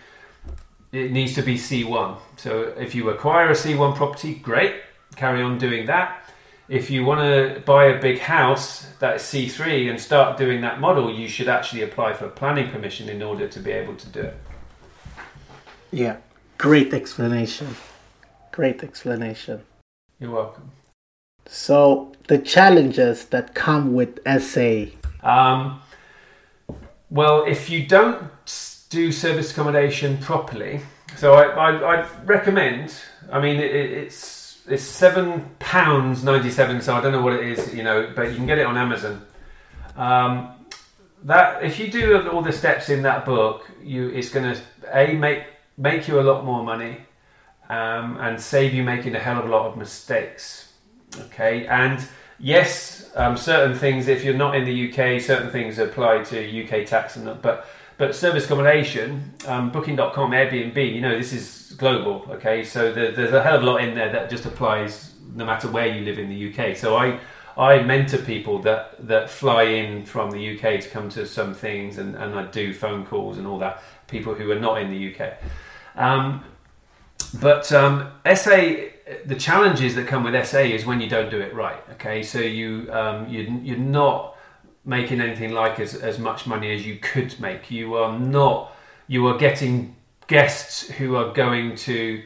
it 0.93 1.11
needs 1.11 1.35
to 1.37 1.43
be 1.43 1.55
C1. 1.55 2.19
So 2.37 2.75
if 2.79 2.95
you 2.95 3.09
acquire 3.09 3.49
a 3.49 3.55
C1 3.55 3.97
property, 3.97 4.35
great, 4.35 4.75
carry 5.17 5.43
on 5.43 5.59
doing 5.59 5.87
that. 5.87 6.19
If 6.69 6.91
you 6.91 7.05
want 7.05 7.21
to 7.21 7.61
buy 7.67 7.87
a 7.87 8.01
big 8.01 8.19
house 8.19 8.87
that's 8.99 9.25
C3 9.25 9.91
and 9.91 10.01
start 10.01 10.39
doing 10.39 10.61
that 10.63 10.81
model, 10.81 11.13
you 11.13 11.29
should 11.29 11.49
actually 11.49 11.83
apply 11.83 12.15
for 12.15 12.29
planning 12.29 12.71
permission 12.71 13.09
in 13.09 13.23
order 13.23 13.47
to 13.49 13.61
be 13.61 13.73
able 13.73 13.95
to 13.97 14.09
do 14.09 14.21
it. 14.21 14.37
Yeah, 15.91 16.17
great 16.57 16.95
explanation. 16.95 17.77
Great 18.53 18.83
explanation. 18.83 19.63
You're 20.19 20.31
welcome. 20.31 20.71
So, 21.47 22.13
the 22.29 22.39
challenges 22.39 23.27
that 23.27 23.55
come 23.55 23.93
with 23.93 24.21
SA. 24.41 24.85
Um, 25.23 25.81
well, 27.11 27.45
if 27.45 27.69
you 27.69 27.87
don't 27.87 28.23
do 28.89 29.11
service 29.13 29.51
accommodation 29.53 30.19
properly, 30.19 30.81
so 31.17 31.35
I, 31.35 31.45
I, 31.45 31.97
I 32.03 32.09
recommend. 32.25 32.95
I 33.31 33.41
mean, 33.41 33.57
it, 33.57 33.75
it- 33.75 33.91
it's 33.91 34.42
it's 34.69 34.83
seven 34.83 35.51
pounds 35.59 36.23
ninety 36.25 36.51
seven. 36.51 36.81
So 36.81 36.95
I 36.95 37.01
don't 37.01 37.13
know 37.13 37.23
what 37.23 37.35
it 37.35 37.47
is, 37.47 37.75
you 37.75 37.83
know, 37.83 38.13
but 38.15 38.31
you 38.31 38.37
can 38.37 38.47
get 38.47 38.59
it 38.59 38.67
on 38.67 38.77
Amazon. 38.77 39.25
Um, 39.97 40.55
that 41.25 41.63
if 41.63 41.79
you 41.79 41.91
do 41.91 42.29
all 42.31 42.43
the 42.43 42.53
steps 42.53 42.89
in 42.89 43.03
that 43.03 43.25
book, 43.25 43.71
you 43.83 44.09
it's 44.09 44.29
going 44.29 44.55
to 44.55 44.61
a 44.93 45.15
make 45.15 45.45
make 45.77 46.09
you 46.09 46.21
a 46.21 46.23
lot 46.23 46.45
more 46.45 46.63
money 46.63 46.99
um, 47.69 48.17
and 48.21 48.41
save 48.41 48.75
you 48.75 48.83
making 48.83 49.15
a 49.15 49.19
hell 49.19 49.39
of 49.39 49.47
a 49.47 49.49
lot 49.49 49.67
of 49.67 49.77
mistakes. 49.77 50.73
Okay, 51.27 51.67
and 51.67 52.05
yes, 52.39 53.11
um, 53.15 53.37
certain 53.37 53.77
things 53.77 54.09
if 54.09 54.25
you're 54.25 54.35
not 54.35 54.57
in 54.57 54.65
the 54.65 54.89
UK, 54.89 55.21
certain 55.21 55.51
things 55.51 55.79
apply 55.79 56.23
to 56.25 56.65
UK 56.65 56.87
tax 56.87 57.17
and 57.17 57.27
that, 57.27 57.43
but 57.43 57.67
but 58.03 58.17
service 58.17 58.47
accommodation, 58.47 59.33
um, 59.47 59.71
Booking.com, 59.71 60.33
Airbnb, 60.33 60.93
you 60.93 61.01
know 61.01 61.17
this 61.17 61.33
is 61.33 61.77
global. 61.79 62.27
Okay, 62.31 62.65
so 62.65 62.93
there, 62.93 63.13
there's 63.13 63.33
a 63.33 63.41
hell 63.41 63.55
of 63.55 63.63
a 63.63 63.65
lot 63.65 63.81
in 63.81 63.95
there 63.95 64.11
that 64.11 64.29
just 64.29 64.45
applies 64.45 65.15
no 65.37 65.45
matter 65.45 65.69
where 65.71 65.87
you 65.87 66.05
live 66.05 66.19
in 66.19 66.29
the 66.29 66.53
UK. 66.53 66.77
So 66.77 66.97
I 66.97 67.21
I 67.57 67.81
mentor 67.85 68.19
people 68.19 68.59
that 68.63 69.07
that 69.07 69.31
fly 69.31 69.63
in 69.63 70.05
from 70.05 70.33
the 70.33 70.41
UK 70.53 70.81
to 70.81 70.89
come 70.89 71.11
to 71.11 71.25
some 71.25 71.55
things, 71.55 71.99
and, 71.99 72.17
and 72.17 72.35
I 72.35 72.47
do 72.47 72.75
phone 72.75 73.07
calls 73.07 73.39
and 73.39 73.47
all 73.47 73.61
that. 73.61 73.81
People 74.09 74.35
who 74.35 74.51
are 74.51 74.59
not 74.59 74.83
in 74.83 74.91
the 74.91 75.15
UK. 75.15 75.35
Um, 75.95 76.43
but 77.41 77.71
um, 77.71 78.11
SA, 78.35 78.57
the 79.27 79.37
challenges 79.39 79.95
that 79.95 80.09
come 80.09 80.25
with 80.25 80.45
SA 80.45 80.59
is 80.59 80.85
when 80.85 81.01
you 81.01 81.09
don't 81.09 81.31
do 81.31 81.39
it 81.39 81.55
right. 81.55 81.81
Okay, 81.93 82.25
so 82.25 82.41
you 82.41 82.93
um, 82.93 83.29
you 83.29 83.61
you're 83.63 83.79
not 83.79 84.32
making 84.85 85.21
anything 85.21 85.53
like 85.53 85.79
as, 85.81 85.95
as 85.95 86.19
much 86.19 86.47
money 86.47 86.75
as 86.75 86.87
you 86.87 86.97
could 86.97 87.39
make. 87.41 87.71
You 87.71 87.95
are 87.95 88.19
not. 88.19 88.75
You 89.07 89.27
are 89.29 89.39
getting 89.39 89.97
guests 90.27 90.89
who 90.91 91.17
are 91.17 91.33
going 91.33 91.77
to 91.77 92.23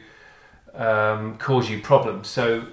um, 0.73 1.37
cause 1.37 1.69
you 1.69 1.81
problems. 1.81 2.27
So 2.27 2.63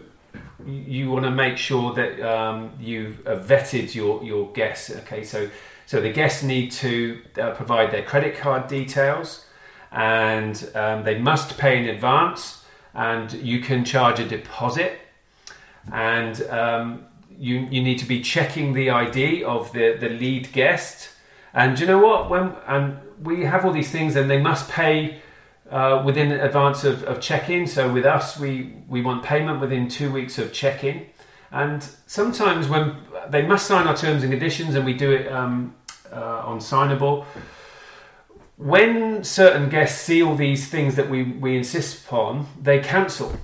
you- 0.67 1.11
want 1.11 1.25
to 1.25 1.31
make 1.31 1.57
sure 1.57 1.93
that 1.95 2.21
um, 2.21 2.71
you've 2.81 3.27
uh, 3.27 3.37
vetted 3.37 3.95
your 3.95 4.23
your 4.25 4.51
guests. 4.53 4.91
Okay, 4.91 5.23
so 5.25 5.51
so 5.87 6.01
the 6.01 6.13
guests 6.13 6.43
need 6.43 6.71
to 6.73 7.21
uh, 7.41 7.51
provide 7.51 7.91
their 7.91 8.03
credit 8.03 8.37
card 8.37 8.69
details, 8.69 9.47
and 9.93 10.71
um, 10.75 11.03
they 11.03 11.19
must 11.19 11.59
pay 11.59 11.79
in 11.79 11.89
advance, 11.89 12.65
and 12.95 13.33
you 13.35 13.61
can 13.61 13.85
charge 13.85 14.19
a 14.21 14.27
deposit, 14.27 14.99
and 15.93 16.43
um, 16.49 17.07
you 17.39 17.61
you 17.71 17.83
need 17.83 17.99
to 17.99 18.07
be 18.07 18.21
checking 18.21 18.73
the 18.73 18.91
ID 18.91 19.45
of 19.45 19.73
the 19.73 19.97
the 19.99 20.09
lead 20.09 20.53
guest. 20.53 21.11
And 21.53 21.79
you 21.79 21.87
know 21.87 21.99
what? 21.99 22.31
When 22.31 22.55
and 22.67 22.99
we 23.23 23.45
have 23.45 23.65
all 23.65 23.73
these 23.73 23.91
things, 23.91 24.17
and 24.17 24.29
they 24.31 24.41
must 24.41 24.71
pay 24.71 25.21
uh, 25.71 26.03
within 26.05 26.33
advance 26.33 26.85
of, 26.85 27.05
of 27.05 27.21
check-in. 27.21 27.67
So 27.67 27.93
with 27.93 28.05
us, 28.05 28.39
we 28.39 28.75
we 28.89 29.03
want 29.03 29.23
payment 29.23 29.61
within 29.61 29.89
two 29.89 30.11
weeks 30.11 30.39
of 30.39 30.53
check-in. 30.53 31.07
And 31.51 31.89
sometimes 32.07 32.69
when 32.69 32.97
they 33.29 33.43
must 33.43 33.67
sign 33.67 33.87
our 33.87 33.97
terms 33.97 34.23
and 34.23 34.33
conditions, 34.33 34.75
and 34.75 34.85
we 34.85 34.93
do 34.93 35.13
it 35.13 35.31
um, 35.31 35.75
uh, 36.13 36.43
on 36.45 36.59
signable. 36.59 37.25
When 38.57 39.25
certain 39.25 39.69
guests 39.69 40.01
see 40.01 40.23
all 40.23 40.37
these 40.37 40.69
things 40.69 40.95
that 40.97 41.11
we, 41.11 41.25
we 41.25 41.57
insist 41.57 42.05
upon, 42.05 42.47
they 42.61 42.79
cancel. 42.79 43.37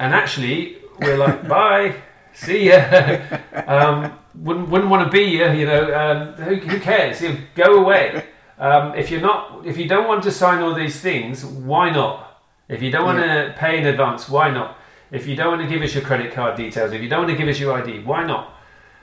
And 0.00 0.14
actually, 0.14 0.78
we're 0.98 1.18
like, 1.18 1.46
bye, 1.48 1.96
see 2.34 2.68
ya. 2.68 3.40
um, 3.66 4.18
wouldn't 4.34 4.68
wouldn't 4.68 4.90
want 4.90 5.10
to 5.10 5.10
be 5.10 5.24
you. 5.24 5.50
You 5.50 5.66
know, 5.66 5.94
um, 5.94 6.32
who, 6.34 6.56
who 6.56 6.80
cares? 6.80 7.22
You 7.22 7.30
know, 7.30 7.38
go 7.54 7.78
away. 7.80 8.24
Um, 8.58 8.94
if 8.94 9.10
you're 9.10 9.20
not, 9.20 9.66
if 9.66 9.76
you 9.76 9.88
don't 9.88 10.06
want 10.06 10.22
to 10.24 10.30
sign 10.30 10.62
all 10.62 10.74
these 10.74 11.00
things, 11.00 11.44
why 11.44 11.90
not? 11.90 12.42
If 12.68 12.82
you 12.82 12.90
don't 12.90 13.04
want 13.04 13.18
to 13.18 13.54
pay 13.58 13.78
in 13.78 13.86
advance, 13.86 14.28
why 14.28 14.50
not? 14.50 14.78
If 15.10 15.26
you 15.26 15.36
don't 15.36 15.58
want 15.58 15.62
to 15.62 15.68
give 15.68 15.82
us 15.82 15.94
your 15.94 16.02
credit 16.02 16.32
card 16.32 16.56
details, 16.56 16.92
if 16.92 17.02
you 17.02 17.08
don't 17.08 17.26
want 17.26 17.30
to 17.30 17.36
give 17.36 17.48
us 17.48 17.58
your 17.58 17.72
ID, 17.80 18.02
why 18.04 18.24
not? 18.24 18.54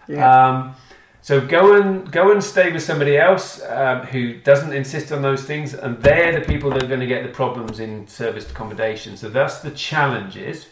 Yeah. 0.08 0.48
Um, 0.48 0.76
so 1.22 1.40
go 1.40 1.80
and 1.80 2.12
go 2.12 2.32
and 2.32 2.44
stay 2.44 2.72
with 2.72 2.82
somebody 2.82 3.18
else 3.18 3.62
um, 3.64 4.08
who 4.08 4.34
doesn't 4.40 4.74
insist 4.74 5.12
on 5.12 5.22
those 5.22 5.44
things, 5.44 5.76
and 5.76 6.02
they're 6.02 6.38
the 6.38 6.46
people 6.46 6.72
that 6.72 6.84
are 6.84 6.88
going 6.88 7.00
to 7.00 7.06
get 7.06 7.24
the 7.24 7.30
problems 7.30 7.80
in 7.80 8.08
serviced 8.08 8.52
accommodation. 8.52 9.16
So 9.16 9.30
that's 9.30 9.60
the 9.60 9.72
challenges. 9.72 10.68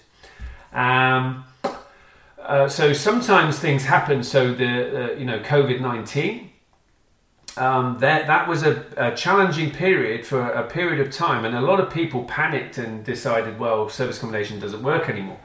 Um, 0.74 1.46
uh, 2.50 2.68
so 2.68 2.94
sometimes 2.94 3.60
things 3.60 3.86
happen. 3.86 4.24
So 4.24 4.54
the 4.54 5.14
uh, 5.14 5.14
you 5.14 5.26
know 5.26 5.40
COVID 5.40 5.80
nineteen. 5.80 6.50
Um, 7.58 8.00
that 8.00 8.26
that 8.28 8.48
was 8.48 8.64
a, 8.64 8.86
a 8.98 9.16
challenging 9.16 9.70
period 9.72 10.26
for 10.26 10.42
a 10.42 10.68
period 10.68 11.06
of 11.06 11.14
time, 11.14 11.46
and 11.46 11.56
a 11.56 11.62
lot 11.62 11.80
of 11.80 11.92
people 11.92 12.24
panicked 12.24 12.78
and 12.78 13.04
decided, 13.04 13.60
well, 13.60 13.90
service 13.90 14.18
accommodation 14.18 14.60
doesn't 14.60 14.82
work 14.82 15.10
anymore. 15.10 15.40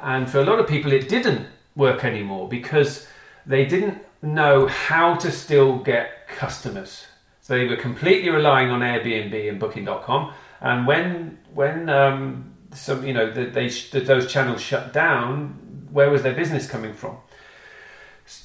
And 0.00 0.28
for 0.28 0.40
a 0.40 0.44
lot 0.44 0.58
of 0.58 0.66
people, 0.66 0.92
it 0.92 1.08
didn't 1.08 1.46
work 1.76 2.04
anymore 2.04 2.48
because 2.48 3.06
they 3.46 3.64
didn't 3.64 4.02
know 4.20 4.66
how 4.66 5.14
to 5.16 5.30
still 5.30 5.78
get 5.78 6.26
customers. 6.26 7.06
So 7.40 7.56
they 7.56 7.66
were 7.66 7.76
completely 7.76 8.30
relying 8.30 8.70
on 8.70 8.80
Airbnb 8.80 9.48
and 9.48 9.60
Booking.com. 9.60 10.32
And 10.60 10.86
when 10.86 11.38
when 11.54 11.88
um, 11.88 12.54
some 12.72 13.06
you 13.06 13.12
know 13.12 13.30
that 13.30 13.52
they 13.52 13.68
those 13.68 14.32
channels 14.32 14.60
shut 14.60 14.92
down, 14.92 15.61
where 15.92 16.10
was 16.10 16.22
their 16.22 16.34
business 16.34 16.68
coming 16.68 16.94
from? 16.94 17.16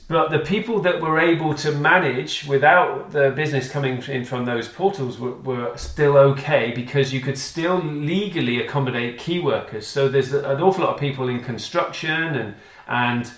But 0.07 0.31
the 0.31 0.39
people 0.39 0.81
that 0.81 1.01
were 1.01 1.19
able 1.19 1.53
to 1.55 1.71
manage 1.71 2.45
without 2.45 3.11
the 3.11 3.31
business 3.31 3.69
coming 3.69 4.01
in 4.03 4.25
from 4.25 4.45
those 4.45 4.67
portals 4.67 5.19
were, 5.19 5.35
were 5.35 5.77
still 5.77 6.17
okay 6.17 6.71
because 6.73 7.13
you 7.13 7.21
could 7.21 7.37
still 7.37 7.77
legally 7.83 8.59
accommodate 8.59 9.17
key 9.17 9.39
workers. 9.39 9.85
So 9.85 10.09
there's 10.09 10.33
an 10.33 10.61
awful 10.61 10.83
lot 10.83 10.95
of 10.95 10.99
people 10.99 11.29
in 11.29 11.43
construction 11.43 12.11
and 12.11 12.55
and 12.87 13.31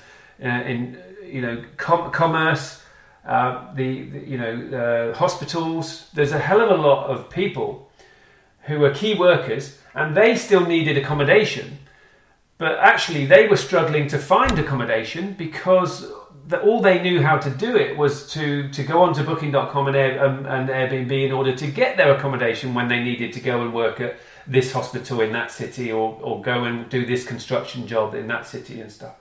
uh, 0.43 0.47
in 0.47 0.97
you 1.25 1.41
know 1.41 1.63
com- 1.77 2.11
commerce, 2.11 2.83
uh, 3.25 3.73
the, 3.73 4.03
the, 4.03 4.19
you 4.19 4.37
know 4.37 5.11
uh, 5.11 5.17
hospitals. 5.17 6.09
There's 6.13 6.31
a 6.31 6.39
hell 6.39 6.61
of 6.61 6.69
a 6.71 6.81
lot 6.81 7.07
of 7.07 7.29
people 7.29 7.91
who 8.63 8.83
are 8.85 8.91
key 8.93 9.15
workers 9.15 9.79
and 9.95 10.15
they 10.15 10.35
still 10.35 10.65
needed 10.65 10.97
accommodation, 10.97 11.78
but 12.59 12.77
actually 12.77 13.25
they 13.25 13.47
were 13.47 13.57
struggling 13.57 14.07
to 14.09 14.19
find 14.19 14.59
accommodation 14.59 15.33
because 15.33 16.11
that 16.47 16.61
all 16.61 16.81
they 16.81 17.01
knew 17.01 17.21
how 17.21 17.37
to 17.37 17.49
do 17.49 17.75
it 17.75 17.97
was 17.97 18.31
to, 18.31 18.69
to 18.69 18.83
go 18.83 19.01
onto 19.01 19.23
booking.com 19.23 19.87
and, 19.87 19.95
Air, 19.95 20.23
um, 20.23 20.45
and 20.45 20.67
Airbnb 20.67 21.25
in 21.25 21.31
order 21.31 21.55
to 21.55 21.67
get 21.67 21.95
their 21.95 22.15
accommodation 22.15 22.73
when 22.73 22.87
they 22.87 23.01
needed 23.01 23.33
to 23.33 23.39
go 23.39 23.61
and 23.61 23.73
work 23.73 24.01
at 24.01 24.17
this 24.45 24.73
hospital 24.73 25.21
in 25.21 25.31
that 25.31 25.51
city 25.51 25.91
or, 25.91 26.19
or 26.21 26.41
go 26.41 26.65
and 26.65 26.89
do 26.89 27.05
this 27.05 27.25
construction 27.25 27.87
job 27.87 28.13
in 28.13 28.27
that 28.27 28.45
city 28.45 28.81
and 28.81 28.91
stuff. 28.91 29.15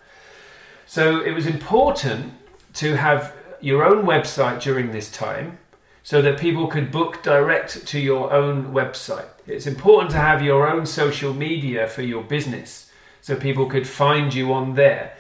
So 0.87 1.21
it 1.21 1.33
was 1.33 1.47
important 1.47 2.33
to 2.75 2.97
have 2.97 3.35
your 3.61 3.85
own 3.85 4.05
website 4.05 4.63
during 4.63 4.91
this 4.91 5.11
time 5.11 5.59
so 6.03 6.23
that 6.23 6.41
people 6.41 6.67
could 6.67 6.91
book 6.91 7.23
direct 7.23 7.87
to 7.87 8.01
your 8.01 8.33
own 8.33 8.73
website. 8.73 9.29
It's 9.47 9.67
important 9.67 10.11
to 10.13 10.19
have 10.19 10.43
your 10.43 10.67
own 10.67 10.87
social 10.87 11.35
media 11.35 11.87
for 11.87 12.03
your 12.03 12.25
business 12.25 12.88
so 13.21 13.37
people 13.37 13.67
could 13.67 13.87
find 13.87 14.35
you 14.35 14.53
on 14.53 14.75
there 14.75 15.13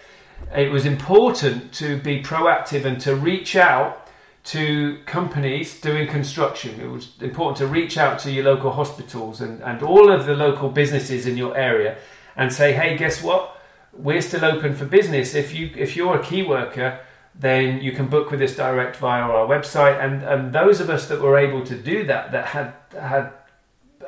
it 0.54 0.70
was 0.70 0.86
important 0.86 1.72
to 1.74 1.98
be 1.98 2.22
proactive 2.22 2.84
and 2.84 3.00
to 3.02 3.14
reach 3.14 3.56
out 3.56 4.06
to 4.44 4.98
companies 5.04 5.78
doing 5.80 6.08
construction. 6.08 6.80
It 6.80 6.86
was 6.86 7.12
important 7.20 7.58
to 7.58 7.66
reach 7.66 7.98
out 7.98 8.18
to 8.20 8.30
your 8.30 8.44
local 8.44 8.72
hospitals 8.72 9.40
and, 9.40 9.62
and 9.62 9.82
all 9.82 10.10
of 10.10 10.24
the 10.24 10.34
local 10.34 10.70
businesses 10.70 11.26
in 11.26 11.36
your 11.36 11.56
area 11.56 11.98
and 12.34 12.52
say, 12.52 12.72
hey, 12.72 12.96
guess 12.96 13.22
what? 13.22 13.60
We're 13.92 14.22
still 14.22 14.44
open 14.44 14.74
for 14.74 14.86
business. 14.86 15.34
If 15.34 15.54
you 15.54 15.70
if 15.76 15.96
you're 15.96 16.16
a 16.16 16.22
key 16.22 16.42
worker, 16.42 17.00
then 17.34 17.82
you 17.82 17.92
can 17.92 18.06
book 18.06 18.30
with 18.30 18.40
us 18.40 18.54
direct 18.54 18.96
via 18.96 19.22
our 19.22 19.46
website. 19.46 20.02
And, 20.02 20.22
and 20.22 20.52
those 20.52 20.80
of 20.80 20.88
us 20.88 21.08
that 21.08 21.20
were 21.20 21.36
able 21.36 21.64
to 21.66 21.76
do 21.76 22.04
that, 22.06 22.32
that 22.32 22.46
had 22.46 22.74
had 22.92 23.32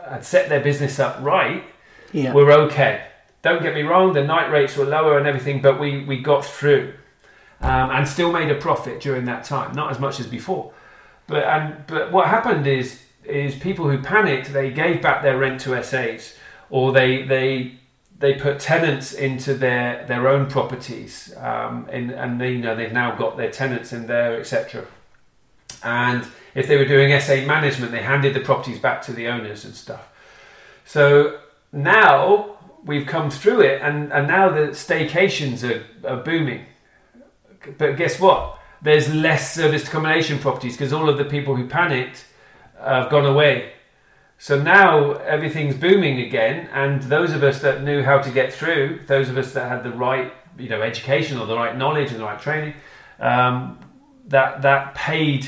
had 0.09 0.24
set 0.24 0.49
their 0.49 0.61
business 0.61 0.99
up 0.99 1.18
right, 1.20 1.64
yeah. 2.12 2.32
were 2.32 2.51
okay. 2.53 3.09
Don't 3.43 3.62
get 3.62 3.74
me 3.74 3.82
wrong, 3.82 4.12
the 4.12 4.24
night 4.24 4.51
rates 4.51 4.76
were 4.76 4.84
lower 4.84 5.16
and 5.18 5.26
everything, 5.26 5.62
but 5.62 5.80
we, 5.80 6.05
we 6.05 6.18
got 6.18 6.45
through 6.45 6.93
um, 7.61 7.91
and 7.91 8.07
still 8.07 8.32
made 8.32 8.51
a 8.51 8.55
profit 8.55 9.01
during 9.01 9.24
that 9.26 9.45
time. 9.45 9.74
Not 9.74 9.91
as 9.91 9.99
much 9.99 10.20
as 10.20 10.26
before. 10.26 10.72
But, 11.26 11.45
and, 11.45 11.86
but 11.86 12.12
what 12.12 12.26
happened 12.28 12.66
is, 12.66 13.03
is 13.24 13.55
people 13.55 13.88
who 13.88 13.99
panicked, 14.03 14.53
they 14.53 14.70
gave 14.70 15.01
back 15.01 15.22
their 15.22 15.38
rent 15.38 15.61
to 15.62 15.82
SAs 15.82 16.34
or 16.68 16.93
they, 16.93 17.22
they, 17.22 17.76
they 18.18 18.34
put 18.34 18.61
tenants 18.61 19.12
into 19.12 19.55
their, 19.55 20.05
their 20.07 20.28
own 20.28 20.47
properties 20.47 21.34
um, 21.38 21.88
and, 21.91 22.11
and 22.11 22.41
they, 22.41 22.53
you 22.53 22.59
know, 22.59 22.74
they've 22.74 22.93
now 22.93 23.14
got 23.14 23.36
their 23.36 23.51
tenants 23.51 23.93
in 23.93 24.07
there, 24.07 24.38
etc. 24.38 24.86
And 25.82 26.26
if 26.55 26.66
they 26.66 26.76
were 26.76 26.84
doing 26.84 27.18
SA 27.20 27.47
management, 27.47 27.93
they 27.93 28.03
handed 28.03 28.34
the 28.34 28.41
properties 28.41 28.78
back 28.78 29.03
to 29.03 29.12
the 29.12 29.28
owners 29.28 29.64
and 29.64 29.74
stuff. 29.74 30.09
So 30.84 31.38
now 31.72 32.59
we've 32.84 33.06
come 33.06 33.30
through 33.30 33.60
it, 33.62 33.80
and, 33.82 34.12
and 34.12 34.26
now 34.26 34.50
the 34.50 34.68
staycations 34.68 35.62
are, 35.68 35.84
are 36.06 36.22
booming. 36.22 36.66
But 37.78 37.96
guess 37.96 38.18
what? 38.18 38.58
There's 38.82 39.12
less 39.12 39.54
serviced 39.54 39.88
accommodation 39.88 40.38
properties 40.38 40.76
because 40.76 40.92
all 40.92 41.08
of 41.08 41.18
the 41.18 41.24
people 41.24 41.54
who 41.54 41.68
panicked 41.68 42.24
have 42.82 43.10
gone 43.10 43.26
away. 43.26 43.72
So 44.38 44.60
now 44.60 45.12
everything's 45.12 45.76
booming 45.76 46.20
again, 46.20 46.70
and 46.72 47.02
those 47.02 47.32
of 47.32 47.42
us 47.42 47.60
that 47.60 47.82
knew 47.82 48.02
how 48.02 48.18
to 48.18 48.30
get 48.30 48.54
through, 48.54 49.00
those 49.06 49.28
of 49.28 49.36
us 49.36 49.52
that 49.52 49.68
had 49.68 49.84
the 49.84 49.90
right, 49.90 50.32
you 50.58 50.70
know, 50.70 50.80
education 50.80 51.38
or 51.38 51.46
the 51.46 51.54
right 51.54 51.76
knowledge 51.76 52.10
and 52.10 52.20
the 52.20 52.24
right 52.24 52.40
training, 52.40 52.74
um, 53.18 53.78
that 54.28 54.62
that 54.62 54.94
paid 54.94 55.46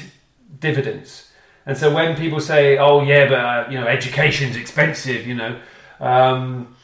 dividends. 0.60 1.30
And 1.64 1.78
so 1.78 1.94
when 1.94 2.16
people 2.16 2.40
say, 2.40 2.76
"Oh 2.76 3.02
yeah, 3.02 3.28
but 3.28 3.38
uh, 3.38 3.66
you 3.70 3.80
know, 3.80 3.86
education's 3.86 4.56
expensive," 4.56 5.26
you 5.26 5.36
know, 5.36 5.58
um, 5.98 6.76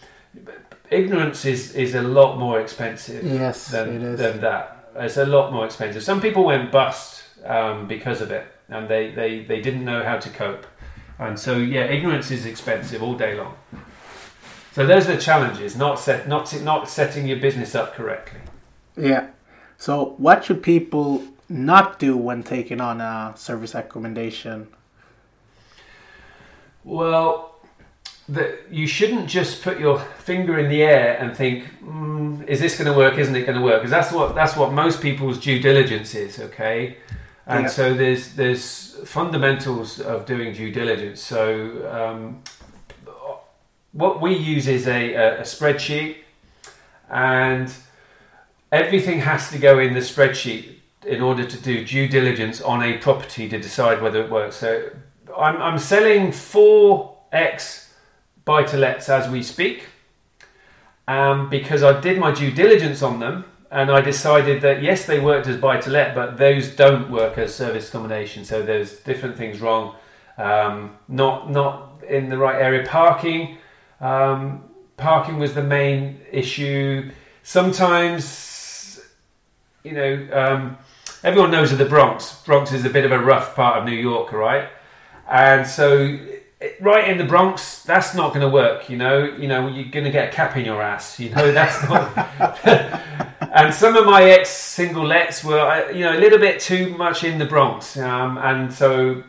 ignorance 0.90 1.44
is, 1.44 1.74
is 1.74 1.94
a 1.94 2.02
lot 2.02 2.38
more 2.38 2.60
expensive 2.60 3.24
Yes, 3.24 3.68
than, 3.68 3.96
it 3.96 4.02
is. 4.02 4.18
than 4.18 4.40
that. 4.40 4.90
It's 4.96 5.16
a 5.16 5.26
lot 5.26 5.52
more 5.52 5.64
expensive. 5.64 6.02
Some 6.02 6.20
people 6.20 6.44
went 6.44 6.72
bust 6.72 7.24
um, 7.44 7.86
because 7.86 8.20
of 8.20 8.30
it, 8.30 8.46
and 8.68 8.88
they, 8.88 9.10
they, 9.10 9.44
they 9.44 9.60
didn't 9.60 9.84
know 9.84 10.02
how 10.02 10.18
to 10.18 10.30
cope. 10.30 10.66
And 11.18 11.38
so, 11.38 11.56
yeah, 11.56 11.84
ignorance 11.84 12.30
is 12.30 12.46
expensive 12.46 13.02
all 13.02 13.14
day 13.14 13.36
long. 13.36 13.54
So 14.72 14.86
those 14.86 15.08
are 15.08 15.16
the 15.16 15.20
challenges, 15.20 15.76
not 15.76 15.98
set, 15.98 16.28
not 16.28 16.54
not 16.62 16.88
setting 16.88 17.26
your 17.26 17.38
business 17.38 17.74
up 17.74 17.94
correctly. 17.94 18.40
Yeah. 18.96 19.28
So, 19.76 20.14
what 20.18 20.44
should 20.44 20.62
people 20.62 21.24
not 21.48 21.98
do 21.98 22.16
when 22.16 22.44
taking 22.44 22.80
on 22.80 23.00
a 23.00 23.32
service 23.36 23.74
accommodation? 23.74 24.68
Well, 26.84 27.57
the, 28.28 28.58
you 28.70 28.86
shouldn't 28.86 29.26
just 29.26 29.62
put 29.62 29.78
your 29.80 29.98
finger 30.18 30.58
in 30.58 30.68
the 30.68 30.82
air 30.82 31.16
and 31.18 31.34
think, 31.36 31.64
mm, 31.82 32.46
"Is 32.46 32.60
this 32.60 32.76
going 32.78 32.90
to 32.92 32.96
work? 32.96 33.16
Isn't 33.18 33.34
it 33.36 33.46
going 33.46 33.58
to 33.58 33.64
work?" 33.64 33.80
Because 33.80 33.90
that's 33.90 34.12
what 34.12 34.34
that's 34.34 34.56
what 34.56 34.72
most 34.72 35.00
people's 35.00 35.38
due 35.38 35.58
diligence 35.60 36.14
is. 36.14 36.38
Okay, 36.38 36.98
and 37.46 37.64
Yeah. 37.64 37.68
so 37.70 37.94
there's 37.94 38.34
there's 38.34 38.98
fundamentals 39.04 39.98
of 40.00 40.26
doing 40.26 40.52
due 40.52 40.70
diligence. 40.70 41.22
So 41.22 41.42
um, 41.90 42.42
what 43.92 44.20
we 44.20 44.34
use 44.36 44.68
is 44.68 44.86
a, 44.86 45.14
a, 45.14 45.38
a 45.38 45.42
spreadsheet, 45.42 46.16
and 47.10 47.72
everything 48.70 49.20
has 49.20 49.50
to 49.50 49.58
go 49.58 49.78
in 49.78 49.94
the 49.94 50.00
spreadsheet 50.00 50.74
in 51.06 51.22
order 51.22 51.44
to 51.46 51.56
do 51.62 51.84
due 51.84 52.06
diligence 52.08 52.60
on 52.60 52.82
a 52.82 52.98
property 52.98 53.48
to 53.48 53.58
decide 53.58 54.02
whether 54.02 54.22
it 54.22 54.30
works. 54.30 54.56
So 54.56 54.90
I'm, 55.36 55.56
I'm 55.62 55.78
selling 55.78 56.32
four 56.32 57.16
X 57.32 57.87
buy 58.48 58.62
to 58.62 58.78
lets 58.78 59.10
as 59.10 59.28
we 59.28 59.42
speak 59.42 59.78
um, 61.06 61.50
because 61.50 61.82
I 61.82 62.00
did 62.00 62.18
my 62.18 62.32
due 62.32 62.50
diligence 62.50 63.02
on 63.02 63.20
them 63.20 63.44
and 63.70 63.90
I 63.90 64.00
decided 64.00 64.62
that 64.62 64.82
yes, 64.82 65.04
they 65.04 65.20
worked 65.20 65.46
as 65.46 65.58
buy 65.58 65.76
to 65.82 65.90
let, 65.90 66.14
but 66.14 66.38
those 66.38 66.74
don't 66.74 67.10
work 67.10 67.36
as 67.36 67.54
service 67.54 67.90
accommodation. 67.90 68.46
So 68.46 68.62
there's 68.62 69.00
different 69.00 69.36
things 69.36 69.60
wrong. 69.60 69.96
Um, 70.38 70.96
not 71.08 71.50
not 71.50 72.02
in 72.08 72.30
the 72.30 72.38
right 72.38 72.58
area. 72.60 72.86
Parking, 72.86 73.58
um, 74.00 74.64
parking 74.96 75.38
was 75.38 75.52
the 75.52 75.62
main 75.62 76.20
issue. 76.32 77.10
Sometimes, 77.42 79.00
you 79.84 79.92
know, 79.92 80.28
um, 80.32 80.78
everyone 81.22 81.50
knows 81.50 81.70
of 81.72 81.78
the 81.78 81.84
Bronx. 81.84 82.42
Bronx 82.46 82.72
is 82.72 82.86
a 82.86 82.90
bit 82.90 83.04
of 83.04 83.12
a 83.12 83.18
rough 83.18 83.54
part 83.54 83.78
of 83.78 83.84
New 83.84 84.00
York, 84.10 84.32
right? 84.32 84.68
And 85.30 85.66
so, 85.66 86.18
right 86.80 87.08
in 87.08 87.18
the 87.18 87.24
Bronx, 87.24 87.82
that's 87.82 88.14
not 88.14 88.30
going 88.30 88.40
to 88.40 88.48
work. 88.48 88.90
You 88.90 88.96
know, 88.96 89.24
you 89.24 89.48
know, 89.48 89.68
you're 89.68 89.90
going 89.90 90.04
to 90.04 90.10
get 90.10 90.28
a 90.28 90.32
cap 90.32 90.56
in 90.56 90.64
your 90.64 90.82
ass. 90.82 91.18
You 91.20 91.30
know, 91.30 91.52
that's 91.52 91.82
not. 91.88 92.16
and 93.52 93.72
some 93.72 93.96
of 93.96 94.06
my 94.06 94.24
ex 94.24 94.50
single 94.50 95.06
lets 95.06 95.44
were, 95.44 95.90
you 95.92 96.00
know, 96.00 96.16
a 96.16 96.20
little 96.20 96.38
bit 96.38 96.60
too 96.60 96.96
much 96.96 97.24
in 97.24 97.38
the 97.38 97.44
Bronx, 97.46 97.96
um, 97.96 98.38
and 98.38 98.72
so 98.72 99.22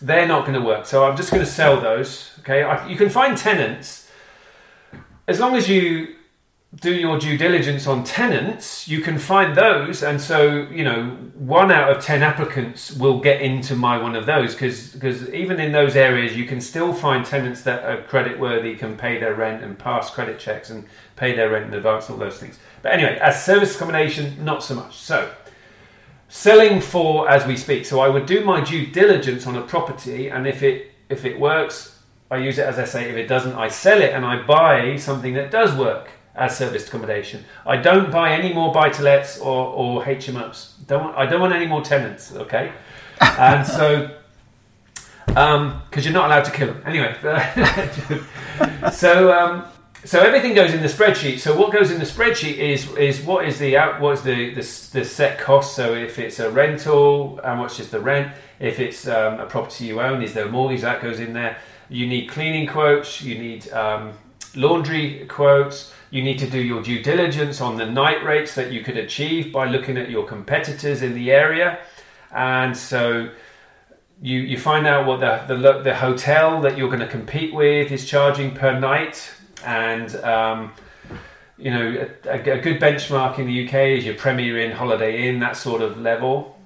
they're 0.00 0.28
not 0.28 0.46
going 0.46 0.58
to 0.58 0.64
work. 0.64 0.86
So 0.86 1.04
I'm 1.04 1.16
just 1.16 1.30
going 1.30 1.44
to 1.44 1.50
sell 1.50 1.80
those. 1.80 2.30
Okay, 2.40 2.62
I, 2.62 2.86
you 2.88 2.96
can 2.96 3.08
find 3.08 3.36
tenants 3.36 4.08
as 5.26 5.40
long 5.40 5.56
as 5.56 5.68
you 5.68 6.14
do 6.74 6.94
your 6.94 7.18
due 7.18 7.38
diligence 7.38 7.86
on 7.86 8.04
tenants, 8.04 8.86
you 8.86 9.00
can 9.00 9.18
find 9.18 9.56
those, 9.56 10.02
and 10.02 10.20
so 10.20 10.68
you 10.70 10.84
know 10.84 11.06
one 11.34 11.72
out 11.72 11.90
of 11.90 12.04
ten 12.04 12.22
applicants 12.22 12.92
will 12.92 13.20
get 13.20 13.40
into 13.40 13.74
my 13.74 13.96
one 13.96 14.14
of 14.14 14.26
those 14.26 14.52
because 14.52 14.92
because 14.92 15.32
even 15.32 15.58
in 15.60 15.72
those 15.72 15.96
areas 15.96 16.36
you 16.36 16.44
can 16.44 16.60
still 16.60 16.92
find 16.92 17.24
tenants 17.24 17.62
that 17.62 17.84
are 17.84 18.02
credit 18.02 18.38
worthy, 18.38 18.76
can 18.76 18.98
pay 18.98 19.18
their 19.18 19.34
rent 19.34 19.64
and 19.64 19.78
pass 19.78 20.10
credit 20.10 20.38
checks 20.38 20.68
and 20.68 20.84
pay 21.16 21.34
their 21.34 21.50
rent 21.50 21.66
in 21.66 21.74
advance, 21.74 22.10
all 22.10 22.18
those 22.18 22.38
things. 22.38 22.58
But 22.82 22.92
anyway, 22.92 23.18
as 23.20 23.42
service 23.42 23.74
accommodation, 23.74 24.44
not 24.44 24.62
so 24.62 24.74
much. 24.74 24.98
So 24.98 25.32
selling 26.28 26.82
for 26.82 27.30
as 27.30 27.46
we 27.46 27.56
speak. 27.56 27.86
So 27.86 28.00
I 28.00 28.10
would 28.10 28.26
do 28.26 28.44
my 28.44 28.62
due 28.62 28.86
diligence 28.86 29.46
on 29.46 29.56
a 29.56 29.62
property, 29.62 30.28
and 30.28 30.46
if 30.46 30.62
it 30.62 30.92
if 31.08 31.24
it 31.24 31.40
works, 31.40 31.98
I 32.30 32.36
use 32.36 32.58
it 32.58 32.66
as 32.66 32.78
I 32.78 32.84
say. 32.84 33.08
If 33.08 33.16
it 33.16 33.26
doesn't, 33.26 33.54
I 33.54 33.68
sell 33.68 34.02
it 34.02 34.12
and 34.12 34.26
I 34.26 34.42
buy 34.42 34.96
something 34.96 35.32
that 35.32 35.50
does 35.50 35.74
work 35.74 36.10
as 36.38 36.56
serviced 36.56 36.88
accommodation. 36.88 37.44
I 37.66 37.76
don't 37.76 38.10
buy 38.10 38.32
any 38.32 38.52
more 38.52 38.72
buy 38.72 38.90
to 38.90 39.02
lets 39.02 39.38
or, 39.38 39.66
or 39.66 40.04
HMOs. 40.04 40.72
Don't 40.86 41.04
want, 41.04 41.16
I 41.16 41.26
don't 41.26 41.40
want 41.40 41.54
any 41.54 41.66
more 41.66 41.82
tenants, 41.82 42.32
okay? 42.34 42.72
And 43.20 43.66
so, 43.66 44.16
because 45.26 45.56
um, 45.56 45.82
you're 45.94 46.12
not 46.12 46.26
allowed 46.26 46.44
to 46.44 46.52
kill 46.52 46.68
them. 46.68 46.82
Anyway, 46.86 47.16
so 48.92 49.32
um, 49.32 49.64
so 50.04 50.20
everything 50.20 50.54
goes 50.54 50.72
in 50.72 50.80
the 50.80 50.88
spreadsheet. 50.88 51.40
So 51.40 51.58
what 51.58 51.72
goes 51.72 51.90
in 51.90 51.98
the 51.98 52.04
spreadsheet 52.04 52.56
is 52.56 52.90
is 52.96 53.20
what 53.22 53.44
is 53.44 53.58
the 53.58 53.76
out 53.76 54.00
what 54.00 54.14
is 54.14 54.22
the, 54.22 54.54
the, 54.54 54.60
the 55.00 55.04
set 55.04 55.38
cost. 55.38 55.74
So 55.74 55.94
if 55.94 56.18
it's 56.18 56.38
a 56.38 56.50
rental, 56.50 57.40
how 57.42 57.56
much 57.56 57.80
is 57.80 57.90
the 57.90 58.00
rent? 58.00 58.32
If 58.60 58.78
it's 58.78 59.08
um, 59.08 59.40
a 59.40 59.46
property 59.46 59.86
you 59.86 60.00
own, 60.00 60.22
is 60.22 60.34
there 60.34 60.46
a 60.46 60.50
mortgage 60.50 60.82
that 60.82 61.02
goes 61.02 61.18
in 61.18 61.32
there? 61.32 61.58
You 61.88 62.06
need 62.06 62.30
cleaning 62.30 62.66
quotes. 62.66 63.20
You 63.22 63.38
need 63.38 63.70
um, 63.72 64.12
laundry 64.56 65.26
quotes. 65.26 65.92
You 66.10 66.22
need 66.22 66.38
to 66.38 66.48
do 66.48 66.60
your 66.60 66.82
due 66.82 67.02
diligence 67.02 67.60
on 67.60 67.76
the 67.76 67.86
night 67.86 68.24
rates 68.24 68.54
that 68.54 68.72
you 68.72 68.82
could 68.82 68.96
achieve 68.96 69.52
by 69.52 69.68
looking 69.68 69.96
at 69.98 70.10
your 70.10 70.26
competitors 70.26 71.02
in 71.02 71.14
the 71.14 71.30
area. 71.30 71.78
And 72.34 72.76
so 72.76 73.30
you, 74.20 74.38
you 74.40 74.58
find 74.58 74.86
out 74.86 75.06
what 75.06 75.20
the, 75.20 75.54
the, 75.54 75.82
the 75.82 75.94
hotel 75.94 76.60
that 76.62 76.76
you're 76.76 76.88
going 76.88 77.00
to 77.00 77.08
compete 77.08 77.54
with 77.54 77.92
is 77.92 78.06
charging 78.06 78.54
per 78.54 78.78
night. 78.78 79.32
And, 79.64 80.14
um, 80.16 80.72
you 81.56 81.70
know, 81.70 82.08
a, 82.24 82.52
a, 82.52 82.60
good 82.60 82.80
benchmark 82.80 83.38
in 83.38 83.46
the 83.46 83.66
UK 83.66 83.74
is 83.98 84.04
your 84.04 84.14
Premier 84.14 84.58
Inn, 84.60 84.72
Holiday 84.72 85.28
Inn, 85.28 85.40
that 85.40 85.56
sort 85.56 85.82
of 85.82 86.00
level 86.00 86.57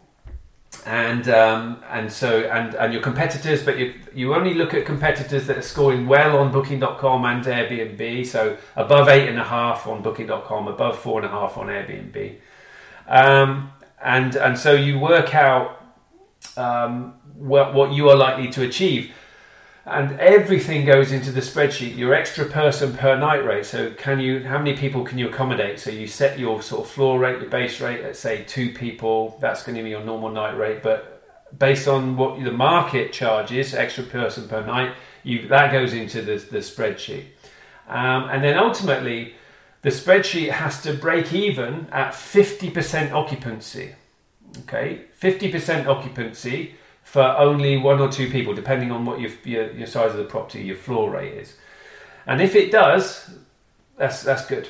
and 0.85 1.29
um, 1.29 1.83
and 1.91 2.13
so 2.13 2.41
and 2.41 2.75
and 2.75 2.93
your 2.93 3.03
competitors, 3.03 3.65
but 3.65 3.79
you 3.79 3.95
you 4.15 4.35
only 4.35 4.55
look 4.55 4.75
at 4.75 4.85
competitors 4.85 5.47
that 5.47 5.57
are 5.57 5.63
scoring 5.63 6.07
well 6.07 6.37
on 6.39 6.51
Booking.com 6.51 7.25
and 7.25 7.45
Airbnb. 7.45 8.27
So 8.27 8.57
above 8.77 9.09
eight 9.09 9.29
and 9.29 9.39
a 9.39 9.45
half 9.45 9.87
on 9.87 10.03
Booking.com, 10.03 10.69
above 10.69 10.99
four 10.99 11.21
and 11.21 11.27
a 11.27 11.31
half 11.31 11.57
on 11.57 11.69
Airbnb, 11.69 12.37
um, 13.07 13.73
and 14.03 14.35
and 14.35 14.59
so 14.59 14.73
you 14.73 14.99
work 14.99 15.35
out 15.35 15.85
um, 16.57 17.15
what 17.35 17.75
what 17.75 17.93
you 17.93 18.09
are 18.09 18.17
likely 18.17 18.49
to 18.51 18.63
achieve 18.63 19.13
and 19.85 20.19
everything 20.21 20.85
goes 20.85 21.11
into 21.11 21.33
the 21.33 21.41
spreadsheet 21.41 21.97
your 21.97 22.15
extra 22.15 22.45
person 22.45 22.97
per 22.97 23.19
night 23.19 23.45
rate. 23.45 23.67
So 23.67 23.91
can 23.93 24.21
you 24.21 24.45
how 24.45 24.59
many 24.59 24.77
people 24.77 25.05
can 25.05 25.19
you 25.19 25.29
accommodate? 25.29 25.81
So 25.81 25.91
you 25.91 26.07
set 26.07 26.39
your 26.39 26.63
sort 26.63 26.85
of 26.85 26.91
floor 26.91 27.19
rate 27.19 27.41
your 27.41 27.51
base 27.51 27.81
rate 27.81 28.03
let's 28.03 28.21
say 28.21 28.45
two 28.45 28.73
people 28.73 29.37
that's 29.41 29.65
going 29.65 29.77
to 29.77 29.83
be 29.83 29.91
your 29.91 30.05
normal 30.05 30.31
night 30.31 30.57
rate. 30.57 30.83
But 30.83 31.25
based 31.59 31.89
on 31.89 32.17
what 32.17 32.43
the 32.43 32.53
market 32.53 33.13
charges 33.13 33.75
extra 33.75 34.05
person 34.05 34.49
per 34.49 34.65
night 34.65 34.95
you 35.25 35.49
that 35.49 35.73
goes 35.73 35.93
into 35.93 36.23
the, 36.23 36.37
the 36.37 36.59
spreadsheet. 36.59 37.25
Um, 37.89 38.29
and 38.31 38.45
then 38.45 38.57
ultimately 38.57 39.35
the 39.83 39.91
spreadsheet 39.91 40.51
has 40.51 40.81
to 40.83 40.95
break 40.95 41.33
even 41.33 41.89
at 41.91 42.13
50% 42.13 43.13
occupancy. 43.13 43.97
Okay? 44.61 45.07
50% 45.21 45.87
occupancy 45.87 46.77
for 47.13 47.37
only 47.37 47.77
one 47.77 48.01
or 48.01 48.09
two 48.09 48.31
people, 48.31 48.55
depending 48.55 48.91
on 48.91 49.05
what 49.05 49.21
your, 49.21 49.31
your, 49.45 49.71
your 49.73 49.87
size 49.87 50.13
of 50.13 50.17
the 50.17 50.25
property, 50.25 50.63
your 50.63 50.77
floor 50.77 51.11
rate 51.11 51.35
is. 51.35 51.57
And 52.27 52.41
if 52.41 52.57
it 52.57 52.73
does, 52.73 53.29
that's 53.99 54.23
that's 54.23 54.47
good. 54.47 54.67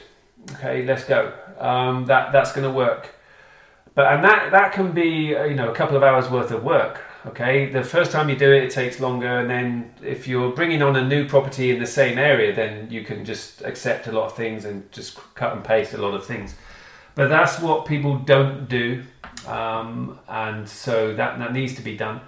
Okay, 0.54 0.84
let's 0.84 1.04
go. 1.04 1.32
Um, 1.60 2.04
that 2.06 2.32
that's 2.32 2.50
going 2.50 2.66
to 2.66 2.76
work. 2.76 3.14
But 3.94 4.12
and 4.12 4.24
that 4.24 4.50
that 4.50 4.72
can 4.72 4.90
be 4.90 5.36
uh, 5.36 5.44
you 5.44 5.54
know 5.54 5.70
a 5.70 5.74
couple 5.74 5.96
of 5.96 6.02
hours 6.02 6.28
worth 6.28 6.50
of 6.50 6.64
work. 6.64 7.00
Okay, 7.26 7.70
the 7.70 7.84
first 7.84 8.10
time 8.10 8.28
you 8.28 8.34
do 8.34 8.52
it, 8.52 8.64
it 8.64 8.70
takes 8.72 8.98
longer, 8.98 9.38
and 9.38 9.48
then 9.48 9.94
if 10.02 10.26
you're 10.26 10.50
bringing 10.50 10.82
on 10.82 10.96
a 10.96 11.06
new 11.06 11.28
property 11.28 11.70
in 11.70 11.78
the 11.78 11.86
same 11.86 12.18
area, 12.18 12.52
then 12.52 12.90
you 12.90 13.04
can 13.04 13.24
just 13.24 13.62
accept 13.62 14.08
a 14.08 14.12
lot 14.12 14.24
of 14.26 14.34
things 14.34 14.64
and 14.64 14.90
just 14.90 15.16
cut 15.36 15.52
and 15.52 15.62
paste 15.62 15.94
a 15.94 15.98
lot 15.98 16.12
of 16.12 16.26
things. 16.26 16.56
But 17.14 17.28
that's 17.28 17.60
what 17.60 17.86
people 17.86 18.18
don't 18.18 18.68
do, 18.68 19.04
um, 19.46 20.18
and 20.28 20.68
so 20.68 21.14
that 21.14 21.38
that 21.38 21.52
needs 21.52 21.74
to 21.74 21.82
be 21.82 21.96
done. 21.96 22.20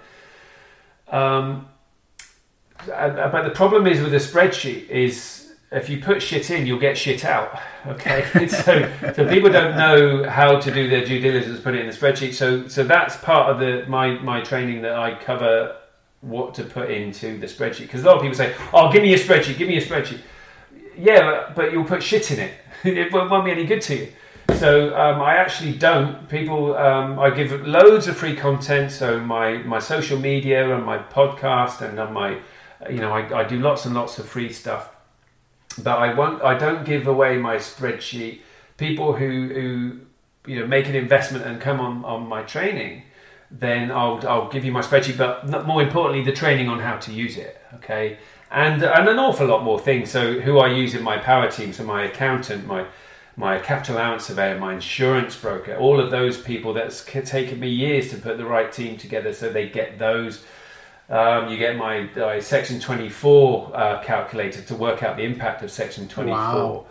Um, 1.07 1.67
but 2.85 3.43
the 3.43 3.51
problem 3.51 3.87
is 3.87 4.01
with 4.01 4.13
a 4.13 4.17
spreadsheet 4.17 4.89
is 4.89 5.45
if 5.71 5.89
you 5.89 6.01
put 6.01 6.21
shit 6.21 6.49
in, 6.51 6.65
you'll 6.65 6.79
get 6.79 6.97
shit 6.97 7.25
out. 7.25 7.59
Okay, 7.85 8.47
so 8.47 8.91
so 9.13 9.27
people 9.27 9.51
don't 9.51 9.75
know 9.75 10.27
how 10.29 10.59
to 10.59 10.71
do 10.71 10.89
their 10.89 11.05
due 11.05 11.19
diligence, 11.19 11.59
put 11.59 11.75
it 11.75 11.81
in 11.81 11.87
the 11.87 11.93
spreadsheet. 11.93 12.33
So 12.33 12.67
so 12.67 12.83
that's 12.83 13.17
part 13.17 13.49
of 13.49 13.59
the 13.59 13.85
my 13.87 14.11
my 14.19 14.41
training 14.41 14.81
that 14.83 14.93
I 14.93 15.15
cover 15.15 15.75
what 16.21 16.55
to 16.55 16.63
put 16.63 16.89
into 16.89 17.37
the 17.37 17.45
spreadsheet 17.45 17.81
because 17.81 18.03
a 18.03 18.05
lot 18.05 18.15
of 18.15 18.21
people 18.21 18.37
say, 18.37 18.55
"Oh, 18.73 18.91
give 18.91 19.03
me 19.03 19.13
a 19.13 19.19
spreadsheet, 19.19 19.57
give 19.57 19.67
me 19.67 19.77
a 19.77 19.81
spreadsheet." 19.81 20.21
Yeah, 20.97 21.51
but 21.55 21.71
you'll 21.71 21.83
put 21.83 22.01
shit 22.01 22.31
in 22.31 22.39
it. 22.39 22.53
it 22.83 23.11
won't 23.11 23.45
be 23.45 23.51
any 23.51 23.65
good 23.65 23.81
to 23.83 23.95
you. 23.95 24.07
So 24.53 24.95
um, 24.95 25.21
I 25.21 25.35
actually 25.35 25.73
don't. 25.73 26.29
People, 26.29 26.75
um, 26.77 27.19
I 27.19 27.29
give 27.29 27.65
loads 27.67 28.07
of 28.07 28.15
free 28.15 28.35
content. 28.35 28.91
So 28.91 29.19
my 29.19 29.57
my 29.59 29.79
social 29.79 30.17
media 30.17 30.73
and 30.75 30.85
my 30.85 30.97
podcast 30.97 31.81
and 31.81 31.99
on 31.99 32.13
my, 32.13 32.39
you 32.89 32.99
know, 32.99 33.11
I, 33.11 33.41
I 33.41 33.43
do 33.43 33.59
lots 33.59 33.85
and 33.85 33.93
lots 33.93 34.17
of 34.17 34.27
free 34.27 34.51
stuff. 34.51 34.95
But 35.83 35.97
I 35.97 36.13
won't. 36.13 36.41
I 36.41 36.57
don't 36.57 36.85
give 36.85 37.05
away 37.07 37.37
my 37.37 37.57
spreadsheet. 37.57 38.39
People 38.77 39.13
who 39.13 39.49
who 39.53 39.99
you 40.51 40.59
know 40.59 40.67
make 40.67 40.87
an 40.87 40.95
investment 40.95 41.45
and 41.45 41.59
come 41.59 41.79
on 41.81 42.05
on 42.05 42.27
my 42.27 42.43
training, 42.43 43.03
then 43.51 43.91
I'll 43.91 44.25
I'll 44.27 44.49
give 44.49 44.63
you 44.63 44.71
my 44.71 44.81
spreadsheet. 44.81 45.17
But 45.17 45.67
more 45.67 45.81
importantly, 45.81 46.23
the 46.23 46.31
training 46.31 46.69
on 46.69 46.79
how 46.79 46.97
to 46.97 47.11
use 47.11 47.35
it. 47.37 47.61
Okay, 47.75 48.19
and 48.51 48.83
and 48.83 49.09
an 49.09 49.19
awful 49.19 49.47
lot 49.47 49.63
more 49.63 49.79
things. 49.79 50.11
So 50.11 50.39
who 50.39 50.59
I 50.59 50.69
use 50.69 50.95
in 50.95 51.03
my 51.03 51.17
power 51.17 51.51
team. 51.51 51.73
So 51.73 51.83
my 51.83 52.05
accountant, 52.05 52.65
my 52.65 52.85
my 53.37 53.59
capital 53.59 53.95
allowance 53.95 54.25
surveyor, 54.25 54.57
my 54.59 54.73
insurance 54.73 55.35
broker, 55.35 55.75
all 55.75 55.99
of 55.99 56.09
those 56.11 56.39
people 56.39 56.73
that's 56.73 57.03
taken 57.03 57.59
me 57.59 57.69
years 57.69 58.09
to 58.09 58.17
put 58.17 58.37
the 58.37 58.45
right 58.45 58.71
team 58.71 58.97
together 58.97 59.33
so 59.33 59.49
they 59.49 59.67
get 59.67 59.99
those. 59.99 60.43
Um, 61.09 61.49
you 61.49 61.57
get 61.57 61.75
my 61.75 62.09
uh, 62.13 62.41
Section 62.41 62.79
24 62.79 63.71
uh, 63.73 64.03
calculator 64.03 64.61
to 64.61 64.75
work 64.75 65.03
out 65.03 65.17
the 65.17 65.23
impact 65.23 65.61
of 65.61 65.69
Section 65.69 66.07
24. 66.07 66.35
Wow. 66.35 66.85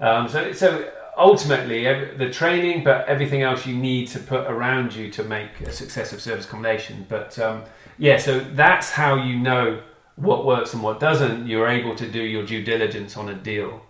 Um, 0.00 0.28
so, 0.28 0.52
so 0.52 0.90
ultimately, 1.16 1.84
the 2.16 2.30
training, 2.30 2.82
but 2.82 3.06
everything 3.06 3.42
else 3.42 3.66
you 3.66 3.76
need 3.76 4.08
to 4.08 4.18
put 4.18 4.50
around 4.50 4.94
you 4.94 5.10
to 5.12 5.22
make 5.22 5.60
a 5.60 5.72
success 5.72 6.12
of 6.12 6.20
service 6.20 6.46
accommodation. 6.46 7.06
But 7.08 7.38
um, 7.38 7.64
yeah, 7.98 8.16
so 8.16 8.40
that's 8.40 8.90
how 8.90 9.22
you 9.22 9.38
know 9.38 9.82
what 10.16 10.46
works 10.46 10.72
and 10.72 10.82
what 10.82 10.98
doesn't. 10.98 11.46
You're 11.46 11.68
able 11.68 11.94
to 11.96 12.10
do 12.10 12.22
your 12.22 12.44
due 12.44 12.64
diligence 12.64 13.16
on 13.16 13.28
a 13.28 13.34
deal 13.34 13.82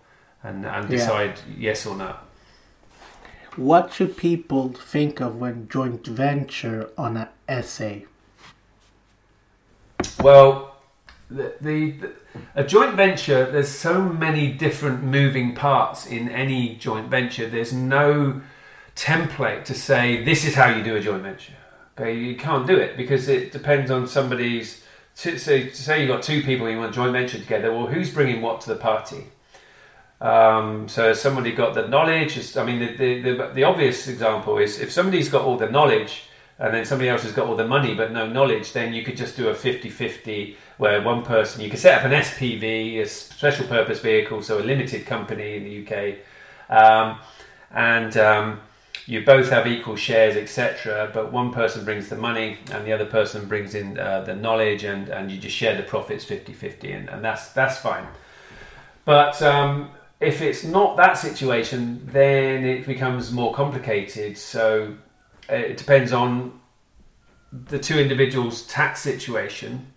and, 0.43 0.65
and 0.65 0.89
decide 0.89 1.39
yeah. 1.49 1.71
yes 1.71 1.87
or 1.87 1.97
no. 1.97 2.17
What 3.57 3.93
should 3.93 4.17
people 4.17 4.69
think 4.73 5.21
of 5.21 5.37
when 5.37 5.69
joint 5.69 6.07
venture 6.07 6.91
on 6.97 7.17
an 7.17 7.63
SA? 7.63 8.07
Well, 10.23 10.77
the, 11.31 11.55
the, 11.61 11.91
the, 11.93 12.13
a 12.55 12.65
joint 12.65 12.95
venture. 12.95 13.51
There's 13.51 13.69
so 13.69 14.03
many 14.03 14.53
different 14.53 15.03
moving 15.03 15.55
parts 15.55 16.07
in 16.07 16.29
any 16.29 16.77
joint 16.77 17.09
venture. 17.09 17.49
There's 17.49 17.73
no 17.73 18.41
template 18.97 19.65
to 19.65 19.75
say 19.75 20.23
this 20.25 20.45
is 20.45 20.55
how 20.55 20.69
you 20.69 20.83
do 20.83 20.97
a 20.97 21.01
joint 21.01 21.23
venture. 21.23 21.55
Okay, 21.99 22.17
you 22.17 22.37
can't 22.37 22.67
do 22.67 22.77
it 22.77 22.97
because 22.97 23.29
it 23.29 23.53
depends 23.53 23.91
on 23.91 24.07
somebody's. 24.07 24.85
To, 25.17 25.39
so, 25.39 25.59
to 25.59 25.75
say 25.75 26.01
you've 26.01 26.09
got 26.09 26.23
two 26.23 26.43
people 26.43 26.71
you 26.71 26.79
want 26.79 26.93
a 26.93 26.95
joint 26.95 27.13
venture 27.13 27.39
together. 27.39 27.73
Well, 27.73 27.89
who's 27.89 28.11
bringing 28.13 28.41
what 28.43 28.61
to 28.63 28.71
the 28.71 28.77
party? 28.77 29.27
Um, 30.21 30.87
so 30.87 31.15
somebody 31.15 31.53
got 31.53 31.75
the 31.75 31.89
knowledge. 31.89 32.57
I 32.57 32.65
mean, 32.65 32.79
the, 32.79 32.97
the, 32.97 33.21
the, 33.21 33.51
the, 33.55 33.65
obvious 33.65 34.07
example 34.07 34.59
is 34.59 34.79
if 34.79 34.93
somebody's 34.93 35.31
got 35.31 35.43
all 35.43 35.57
the 35.57 35.71
knowledge 35.71 36.25
and 36.59 36.75
then 36.75 36.85
somebody 36.85 37.09
else 37.09 37.23
has 37.23 37.33
got 37.33 37.47
all 37.47 37.57
the 37.57 37.67
money 37.67 37.95
but 37.95 38.13
no 38.13 38.27
knowledge, 38.27 38.75
then 38.75 38.93
you 38.93 39.03
could 39.03 39.17
just 39.17 39.35
do 39.35 39.49
a 39.49 39.55
50-50 39.55 40.57
where 40.77 41.01
one 41.01 41.23
person, 41.23 41.63
you 41.63 41.71
could 41.71 41.79
set 41.79 41.99
up 41.99 42.05
an 42.05 42.13
SPV, 42.13 43.01
a 43.01 43.07
special 43.07 43.67
purpose 43.67 44.01
vehicle, 44.01 44.43
so 44.43 44.59
a 44.59 44.61
limited 44.61 45.07
company 45.07 45.57
in 45.57 45.65
the 45.65 45.87
UK. 45.87 46.19
Um, 46.69 47.19
and 47.71 48.15
um, 48.19 48.61
you 49.07 49.25
both 49.25 49.49
have 49.49 49.67
equal 49.67 49.97
shares, 49.97 50.37
etc. 50.37 51.11
But 51.15 51.33
one 51.33 51.51
person 51.51 51.85
brings 51.85 52.11
the 52.11 52.17
money 52.17 52.59
and 52.73 52.87
the 52.87 52.93
other 52.93 53.07
person 53.07 53.47
brings 53.47 53.75
in 53.75 53.99
uh, 53.99 54.21
the 54.23 54.35
knowledge, 54.35 54.85
and, 54.85 55.09
and 55.09 55.31
you 55.31 55.39
just 55.39 55.57
share 55.57 55.77
the 55.77 55.83
profits 55.83 56.25
50 56.25 56.53
50, 56.53 56.93
and, 56.93 57.09
and 57.09 57.25
that's, 57.25 57.53
that's 57.53 57.79
fine. 57.79 58.07
But 59.05 59.41
um, 59.43 59.91
if 60.21 60.43
it's 60.43 60.65
not 60.65 60.97
that 60.99 61.17
situation, 61.17 62.07
then 62.13 62.65
it 62.65 62.87
becomes 62.87 63.33
more 63.33 63.55
complicated. 63.55 64.37
So 64.37 64.97
uh, 65.51 65.55
it 65.55 65.79
depends 65.79 66.13
on 66.13 66.61
the 67.53 67.79
two 67.79 67.99
individuals' 67.99 68.67
tax 68.67 69.01
situation. 69.01 69.93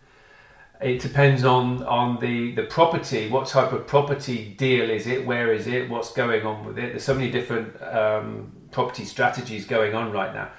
It 0.82 1.00
depends 1.02 1.44
on, 1.44 1.84
on 1.84 2.20
the, 2.20 2.54
the 2.54 2.64
property. 2.64 3.30
What 3.30 3.48
type 3.48 3.74
of 3.74 3.86
property 3.86 4.56
deal 4.58 4.90
is 4.90 5.08
it? 5.08 5.26
Where 5.26 5.54
is 5.54 5.68
it? 5.68 5.90
What's 5.90 6.12
going 6.14 6.46
on 6.46 6.66
with 6.66 6.78
it? 6.78 6.92
There's 6.92 7.04
so 7.04 7.14
many 7.14 7.30
different 7.30 7.82
um, 7.82 8.52
property 8.72 9.06
strategies 9.06 9.66
going 9.66 9.94
on 9.94 10.12
right 10.12 10.34
now. 10.34 10.50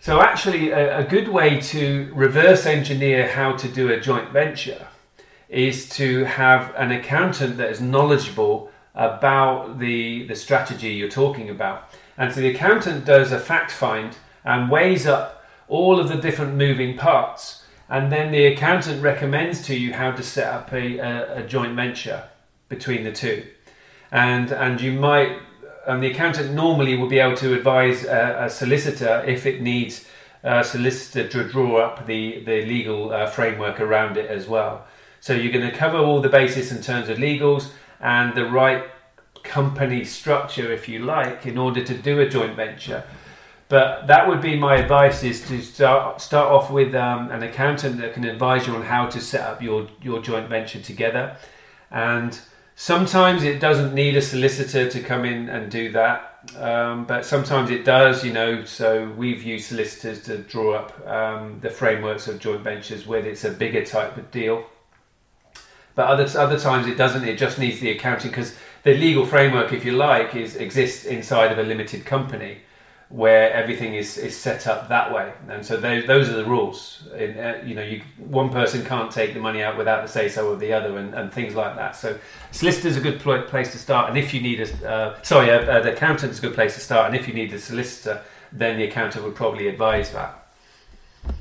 So, 0.00 0.20
actually, 0.20 0.70
a, 0.70 0.98
a 0.98 1.04
good 1.04 1.28
way 1.28 1.60
to 1.60 2.10
reverse 2.14 2.66
engineer 2.66 3.28
how 3.28 3.56
to 3.56 3.68
do 3.68 3.90
a 3.90 3.98
joint 3.98 4.30
venture 4.30 4.86
is 5.48 5.88
to 5.88 6.24
have 6.24 6.72
an 6.76 6.92
accountant 6.92 7.56
that 7.56 7.70
is 7.70 7.80
knowledgeable 7.80 8.67
about 8.98 9.78
the, 9.78 10.26
the 10.26 10.34
strategy 10.34 10.88
you're 10.88 11.08
talking 11.08 11.48
about. 11.48 11.88
And 12.18 12.34
so 12.34 12.40
the 12.40 12.50
accountant 12.50 13.04
does 13.04 13.30
a 13.30 13.38
fact 13.38 13.70
find 13.70 14.16
and 14.44 14.70
weighs 14.70 15.06
up 15.06 15.44
all 15.68 16.00
of 16.00 16.08
the 16.08 16.16
different 16.16 16.56
moving 16.56 16.98
parts. 16.98 17.64
And 17.88 18.12
then 18.12 18.32
the 18.32 18.46
accountant 18.46 19.00
recommends 19.02 19.62
to 19.66 19.78
you 19.78 19.94
how 19.94 20.10
to 20.10 20.22
set 20.22 20.52
up 20.52 20.72
a, 20.72 20.98
a, 20.98 21.38
a 21.38 21.46
joint 21.46 21.76
venture 21.76 22.24
between 22.68 23.04
the 23.04 23.12
two. 23.12 23.46
And, 24.10 24.50
and 24.50 24.80
you 24.80 24.92
might, 24.92 25.38
and 25.86 26.02
the 26.02 26.10
accountant 26.10 26.52
normally 26.52 26.96
will 26.96 27.08
be 27.08 27.20
able 27.20 27.36
to 27.36 27.54
advise 27.54 28.04
a, 28.04 28.46
a 28.46 28.50
solicitor 28.50 29.24
if 29.26 29.46
it 29.46 29.62
needs 29.62 30.06
a 30.42 30.64
solicitor 30.64 31.28
to 31.28 31.48
draw 31.48 31.76
up 31.78 32.06
the, 32.06 32.42
the 32.44 32.64
legal 32.66 33.12
uh, 33.12 33.26
framework 33.26 33.80
around 33.80 34.16
it 34.16 34.28
as 34.28 34.48
well. 34.48 34.86
So 35.20 35.34
you're 35.34 35.52
going 35.52 35.70
to 35.70 35.76
cover 35.76 35.98
all 35.98 36.20
the 36.20 36.28
basis 36.28 36.72
in 36.72 36.82
terms 36.82 37.08
of 37.08 37.18
legals 37.18 37.70
and 38.00 38.34
the 38.34 38.44
right 38.44 38.84
company 39.42 40.04
structure, 40.04 40.72
if 40.72 40.88
you 40.88 41.00
like, 41.00 41.46
in 41.46 41.58
order 41.58 41.82
to 41.84 41.94
do 41.94 42.20
a 42.20 42.28
joint 42.28 42.54
venture. 42.54 43.04
But 43.68 44.06
that 44.06 44.26
would 44.28 44.40
be 44.40 44.56
my 44.56 44.76
advice: 44.76 45.22
is 45.22 45.46
to 45.48 45.60
start 45.60 46.20
start 46.20 46.50
off 46.50 46.70
with 46.70 46.94
um, 46.94 47.30
an 47.30 47.42
accountant 47.42 47.98
that 48.00 48.14
can 48.14 48.24
advise 48.24 48.66
you 48.66 48.74
on 48.74 48.82
how 48.82 49.06
to 49.06 49.20
set 49.20 49.42
up 49.42 49.62
your 49.62 49.88
your 50.02 50.22
joint 50.22 50.48
venture 50.48 50.80
together. 50.80 51.36
And 51.90 52.38
sometimes 52.76 53.42
it 53.42 53.60
doesn't 53.60 53.92
need 53.94 54.16
a 54.16 54.22
solicitor 54.22 54.88
to 54.88 55.00
come 55.00 55.24
in 55.26 55.50
and 55.50 55.70
do 55.70 55.92
that, 55.92 56.50
um, 56.56 57.04
but 57.04 57.26
sometimes 57.26 57.70
it 57.70 57.84
does. 57.84 58.24
You 58.24 58.32
know, 58.32 58.64
so 58.64 59.10
we've 59.18 59.42
used 59.42 59.68
solicitors 59.68 60.22
to 60.24 60.38
draw 60.38 60.74
up 60.74 61.06
um, 61.06 61.60
the 61.60 61.70
frameworks 61.70 62.26
of 62.26 62.38
joint 62.38 62.62
ventures 62.62 63.06
when 63.06 63.26
it's 63.26 63.44
a 63.44 63.50
bigger 63.50 63.84
type 63.84 64.16
of 64.16 64.30
deal. 64.30 64.64
But 65.98 66.06
other 66.06 66.28
other 66.38 66.60
times 66.60 66.86
it 66.86 66.96
doesn't. 66.96 67.24
It 67.24 67.38
just 67.38 67.58
needs 67.58 67.80
the 67.80 67.90
accounting 67.90 68.30
because 68.30 68.54
the 68.84 68.94
legal 68.94 69.26
framework, 69.26 69.72
if 69.72 69.84
you 69.84 69.96
like, 69.96 70.36
is 70.36 70.54
exists 70.54 71.04
inside 71.04 71.50
of 71.50 71.58
a 71.58 71.64
limited 71.64 72.06
company 72.06 72.58
where 73.08 73.52
everything 73.52 73.96
is, 73.96 74.16
is 74.16 74.36
set 74.36 74.68
up 74.68 74.88
that 74.90 75.12
way. 75.12 75.32
And 75.48 75.66
so 75.66 75.76
those, 75.76 76.06
those 76.06 76.28
are 76.28 76.36
the 76.36 76.44
rules. 76.44 77.08
In, 77.16 77.36
uh, 77.36 77.60
you 77.66 77.74
know, 77.74 77.82
you, 77.82 78.02
one 78.16 78.50
person 78.50 78.84
can't 78.84 79.10
take 79.10 79.34
the 79.34 79.40
money 79.40 79.60
out 79.60 79.76
without 79.76 80.02
the 80.02 80.08
say 80.08 80.28
so 80.28 80.52
of 80.52 80.60
the 80.60 80.72
other, 80.72 80.96
and, 80.98 81.14
and 81.14 81.32
things 81.32 81.56
like 81.56 81.74
that. 81.74 81.96
So 81.96 82.16
solicitor 82.52 82.86
is 82.86 82.96
a 82.96 83.00
good 83.00 83.18
pl- 83.18 83.42
place 83.42 83.72
to 83.72 83.78
start. 83.78 84.08
And 84.08 84.16
if 84.16 84.32
you 84.32 84.40
need 84.40 84.60
a 84.60 84.88
uh, 84.88 85.22
sorry, 85.22 85.50
uh, 85.50 85.80
the 85.80 85.94
accountant 85.94 86.30
is 86.30 86.38
a 86.38 86.42
good 86.42 86.54
place 86.54 86.74
to 86.74 86.80
start. 86.80 87.08
And 87.08 87.16
if 87.16 87.26
you 87.26 87.34
need 87.34 87.52
a 87.52 87.58
solicitor, 87.58 88.22
then 88.52 88.78
the 88.78 88.84
accountant 88.84 89.24
would 89.24 89.34
probably 89.34 89.66
advise 89.66 90.12
that. 90.12 90.46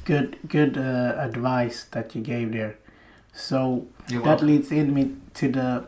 Good, 0.06 0.40
good 0.48 0.80
uh, 0.80 1.14
advice 1.20 1.84
that 1.92 2.16
you 2.16 2.24
gave 2.24 2.54
there. 2.54 2.78
So 3.38 3.86
that 4.10 4.42
leads 4.42 4.72
in 4.72 4.94
me 4.94 5.16
to 5.36 5.52
the 5.52 5.84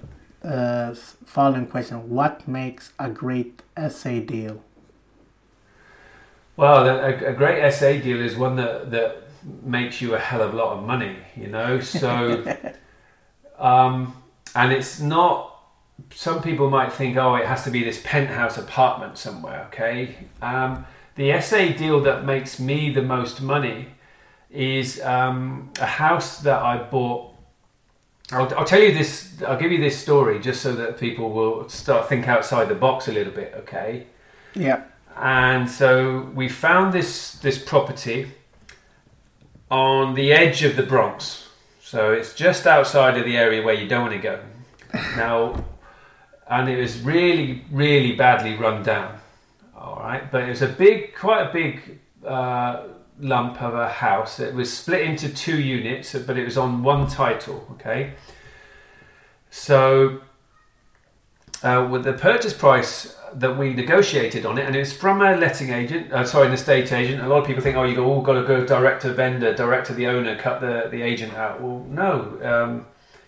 uh, 0.48 0.94
following 1.26 1.66
question: 1.66 2.10
What 2.10 2.48
makes 2.48 2.94
a 3.00 3.10
great 3.10 3.64
SA 3.90 4.20
deal? 4.20 4.64
Well, 6.56 6.88
a, 6.88 7.30
a, 7.30 7.34
great 7.34 7.72
SA 7.72 7.94
deal 7.94 8.22
is 8.22 8.36
one 8.36 8.56
that 8.58 8.92
that 8.92 9.24
makes 9.64 10.00
you 10.00 10.14
a 10.14 10.20
hell 10.20 10.42
of 10.42 10.54
a 10.54 10.58
lot 10.58 10.78
of 10.78 10.86
money. 10.86 11.16
You 11.36 11.48
know, 11.48 11.80
so 11.80 12.46
um, 13.60 14.16
and 14.56 14.72
it's 14.72 15.00
not. 15.00 15.48
Some 16.14 16.42
people 16.42 16.70
might 16.70 16.94
think, 16.94 17.18
oh, 17.18 17.36
it 17.36 17.46
has 17.46 17.64
to 17.64 17.72
be 17.72 17.84
this 17.84 18.00
penthouse 18.04 18.58
apartment 18.60 19.18
somewhere. 19.18 19.66
Okay, 19.74 20.16
um, 20.42 20.86
the 21.16 21.42
SA 21.42 21.70
deal 21.70 22.00
that 22.02 22.26
makes 22.26 22.60
me 22.60 22.94
the 22.94 23.02
most 23.02 23.42
money 23.42 23.88
is 24.52 25.02
um, 25.02 25.72
a 25.80 25.86
house 25.86 26.40
that 26.42 26.62
I 26.62 26.78
bought 26.78 27.29
I'll, 28.32 28.54
I'll, 28.56 28.66
tell 28.66 28.82
you 28.82 28.94
this. 28.94 29.42
I'll 29.48 29.60
give 29.60 29.72
you 29.72 29.80
this 29.80 29.98
story 29.98 30.40
just 30.40 30.62
so 30.62 30.74
that 30.74 31.00
people 31.00 31.32
will 31.32 31.68
start 31.68 32.08
think 32.08 32.28
outside 32.28 32.70
the 32.70 32.76
box 32.76 33.08
a 33.08 33.12
little 33.12 33.34
bit. 33.34 33.54
Okay. 33.58 34.06
Yeah. 34.54 34.84
And 35.16 35.70
so 35.70 36.30
we 36.36 36.48
found 36.48 36.94
this 36.94 37.34
this 37.34 37.58
property 37.58 38.32
on 39.72 40.16
the 40.16 40.32
edge 40.32 40.64
of 40.64 40.76
the 40.76 40.84
Bronx. 40.84 41.48
So 41.82 42.12
it's 42.12 42.34
just 42.36 42.68
outside 42.68 43.18
of 43.18 43.26
the 43.26 43.36
area 43.38 43.64
where 43.64 43.74
you 43.74 43.88
don't 43.88 44.04
want 44.04 44.14
to 44.14 44.20
go. 44.20 44.40
now, 44.94 45.64
and 46.48 46.70
it 46.70 46.80
was 46.80 47.02
really, 47.02 47.66
really 47.72 48.14
badly 48.14 48.56
run 48.56 48.84
down. 48.84 49.20
All 49.76 49.96
right, 49.96 50.32
but 50.32 50.44
it 50.44 50.50
was 50.50 50.62
a 50.62 50.68
big, 50.68 51.16
quite 51.16 51.50
a 51.50 51.54
big. 51.54 52.00
Uh, 52.26 52.84
lump 53.20 53.62
of 53.62 53.74
a 53.74 53.90
house. 53.90 54.40
It 54.40 54.54
was 54.54 54.72
split 54.76 55.02
into 55.02 55.30
two 55.30 55.60
units, 55.60 56.14
but 56.14 56.38
it 56.38 56.46
was 56.46 56.58
on 56.58 56.84
one 56.84 57.08
title. 57.08 57.68
Okay, 57.72 58.14
so 59.50 60.22
uh, 61.64 61.88
with 61.90 62.04
the 62.04 62.14
purchase 62.14 62.54
price 62.54 63.16
that 63.34 63.58
we 63.58 63.74
negotiated 63.74 64.46
on 64.46 64.58
it, 64.58 64.66
and 64.66 64.76
it's 64.76 64.94
from 64.94 65.22
a 65.22 65.36
letting 65.36 65.70
agent, 65.70 66.12
uh, 66.12 66.26
sorry, 66.26 66.48
an 66.48 66.54
estate 66.54 66.92
agent. 66.92 67.22
A 67.22 67.28
lot 67.28 67.40
of 67.40 67.46
people 67.46 67.62
think, 67.62 67.76
oh, 67.76 67.84
you 67.84 67.96
go, 67.96 68.12
oh, 68.12 68.22
got 68.22 68.34
to 68.34 68.44
go 68.44 68.66
direct 68.66 69.04
to 69.04 69.14
vendor, 69.14 69.54
direct 69.54 69.88
to 69.88 69.94
the 69.94 70.08
owner, 70.08 70.36
cut 70.36 70.62
the, 70.62 70.88
the 70.90 71.02
agent 71.02 71.34
out. 71.34 71.62
Well, 71.62 71.86
no. 71.90 72.40
Um, 72.42 72.86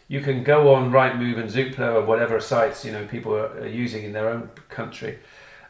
you 0.08 0.20
can 0.20 0.44
go 0.44 0.74
on 0.74 0.92
Rightmove 0.92 1.40
and 1.40 1.50
Zoopla 1.50 1.96
or 1.96 2.02
whatever 2.04 2.42
sites 2.42 2.84
you 2.84 2.92
know 2.92 3.06
people 3.06 3.34
are, 3.34 3.58
are 3.60 3.68
using 3.68 4.04
in 4.04 4.12
their 4.12 4.30
own 4.30 4.50
country, 4.68 5.20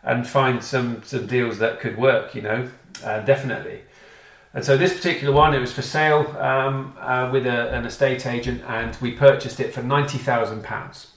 and 0.03 0.25
find 0.27 0.63
some 0.63 1.03
some 1.03 1.27
deals 1.27 1.59
that 1.59 1.79
could 1.79 1.97
work. 1.97 2.33
You 2.33 2.41
know, 2.41 2.69
uh, 3.03 3.19
definitely. 3.19 3.81
And 4.53 4.65
so 4.65 4.75
this 4.75 4.93
particular 4.93 5.33
one, 5.33 5.53
it 5.53 5.59
was 5.59 5.71
for 5.71 5.81
sale 5.81 6.27
um, 6.37 6.93
uh, 6.99 7.29
with 7.31 7.45
a, 7.45 7.73
an 7.73 7.85
estate 7.85 8.25
agent, 8.25 8.61
and 8.67 8.97
we 9.01 9.11
purchased 9.11 9.59
it 9.59 9.73
for 9.73 9.81
ninety 9.81 10.17
thousand 10.17 10.63
pounds. 10.63 11.11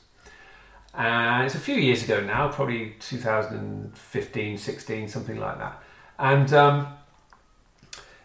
And 0.96 1.44
it's 1.44 1.56
a 1.56 1.60
few 1.60 1.74
years 1.74 2.04
ago 2.04 2.20
now, 2.20 2.46
probably 2.48 2.94
2015, 3.00 4.58
16, 4.58 5.08
something 5.08 5.40
like 5.40 5.58
that. 5.58 5.82
And 6.20 6.52
um, 6.52 6.86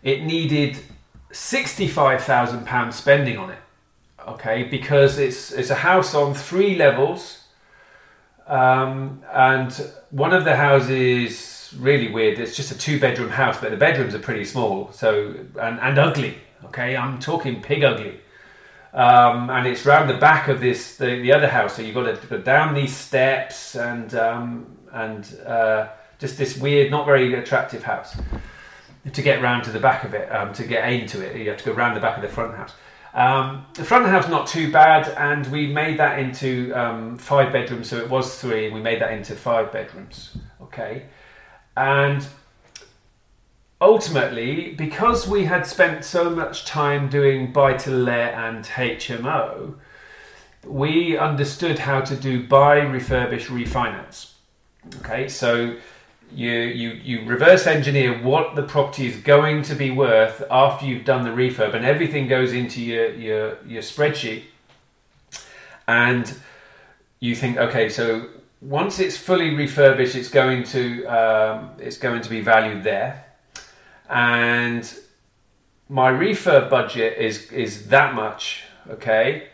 it 0.03 0.23
needed 0.23 0.77
sixty-five 1.31 2.23
thousand 2.23 2.67
pounds 2.67 2.95
spending 2.95 3.39
on 3.39 3.49
it. 3.49 3.59
Okay, 4.27 4.63
because 4.63 5.17
it's 5.17 5.51
it's 5.51 5.71
a 5.71 5.75
house 5.75 6.13
on 6.13 6.35
three 6.35 6.75
levels, 6.75 7.45
um, 8.45 9.23
and 9.33 9.73
one 10.11 10.33
of 10.33 10.45
the 10.45 10.55
houses 10.55 11.48
really 11.73 12.11
weird. 12.11 12.39
It's 12.39 12.55
just 12.55 12.71
a 12.71 12.77
two 12.77 12.99
bedroom 12.99 13.29
house, 13.29 13.59
but 13.59 13.71
the 13.71 13.77
bedrooms 13.77 14.15
are 14.15 14.19
pretty 14.19 14.45
small, 14.45 14.91
so 14.91 15.35
and, 15.59 15.79
and 15.79 15.97
ugly. 15.97 16.37
Okay, 16.65 16.95
I'm 16.95 17.19
talking 17.19 17.61
pig 17.61 17.83
ugly. 17.83 18.19
Um, 18.93 19.49
and 19.51 19.67
it's 19.67 19.85
round 19.85 20.09
the 20.09 20.17
back 20.17 20.47
of 20.47 20.59
this 20.61 20.97
the, 20.97 21.19
the 21.21 21.31
other 21.31 21.47
house, 21.47 21.75
so 21.75 21.81
you've 21.81 21.95
got 21.95 22.21
to 22.21 22.27
go 22.27 22.39
down 22.39 22.73
these 22.73 22.95
steps 22.95 23.75
and 23.75 24.13
um, 24.15 24.77
and 24.91 25.39
uh, 25.45 25.89
just 26.19 26.37
this 26.37 26.57
weird, 26.57 26.91
not 26.91 27.05
very 27.05 27.33
attractive 27.33 27.83
house. 27.83 28.17
To 29.13 29.21
get 29.21 29.41
round 29.41 29.63
to 29.63 29.71
the 29.71 29.79
back 29.79 30.03
of 30.03 30.13
it, 30.13 30.29
um, 30.29 30.53
to 30.53 30.63
get 30.65 30.91
into 30.91 31.25
it, 31.25 31.35
you 31.37 31.49
have 31.49 31.57
to 31.59 31.65
go 31.65 31.71
round 31.71 31.95
the 31.95 32.01
back 32.01 32.17
of 32.17 32.21
the 32.21 32.27
front 32.27 32.55
house. 32.55 32.73
Um, 33.13 33.65
the 33.73 33.83
front 33.83 34.05
house 34.05 34.27
not 34.27 34.45
too 34.45 34.71
bad, 34.71 35.07
and 35.17 35.47
we 35.47 35.67
made 35.67 35.97
that 35.99 36.19
into 36.19 36.73
um, 36.73 37.17
five 37.17 37.51
bedrooms. 37.53 37.89
So 37.89 37.97
it 37.97 38.09
was 38.09 38.39
three, 38.39 38.65
and 38.65 38.75
we 38.75 38.81
made 38.81 39.01
that 39.01 39.13
into 39.13 39.35
five 39.35 39.71
bedrooms. 39.71 40.37
Okay, 40.61 41.05
and 41.79 42.27
ultimately, 43.79 44.73
because 44.73 45.29
we 45.29 45.45
had 45.45 45.65
spent 45.65 46.03
so 46.03 46.29
much 46.29 46.65
time 46.65 47.07
doing 47.07 47.53
buy 47.53 47.73
to 47.77 47.89
let 47.89 48.33
and 48.33 48.65
HMO, 48.65 49.75
we 50.65 51.17
understood 51.17 51.79
how 51.79 52.01
to 52.01 52.17
do 52.17 52.45
buy, 52.45 52.81
refurbish, 52.81 53.45
refinance. 53.45 54.33
Okay, 54.97 55.29
so 55.29 55.77
you, 56.35 56.51
you, 56.51 56.89
you 56.89 57.25
reverse 57.25 57.65
engineer 57.65 58.21
what 58.21 58.57
the 58.57 58.63
property 58.63 59.07
is 59.07 59.15
going 59.15 59.61
to 59.63 59.73
be 59.73 59.89
worth 59.89 60.43
after 60.51 60.85
you've 60.85 61.05
done 61.05 61.23
the 61.23 61.29
refurb, 61.29 61.73
and 61.73 61.85
everything 61.85 62.27
goes 62.27 62.51
into 62.51 62.81
your, 62.81 63.13
your, 63.15 63.57
your 63.65 63.81
spreadsheet. 63.81 64.43
And 65.87 66.33
you 67.21 67.35
think, 67.35 67.55
okay, 67.55 67.87
so 67.87 68.27
once 68.61 68.99
it's 68.99 69.17
fully 69.17 69.55
refurbished, 69.55 70.15
it's 70.15 70.29
going 70.29 70.63
to 70.63 71.05
um, 71.05 71.71
it's 71.79 71.97
going 71.97 72.21
to 72.21 72.29
be 72.29 72.41
valued 72.41 72.83
there, 72.83 73.25
and 74.09 74.93
my 75.87 76.11
refurb 76.11 76.69
budget 76.69 77.17
is 77.17 77.51
is 77.51 77.87
that 77.87 78.13
much, 78.13 78.63
okay, 78.89 79.47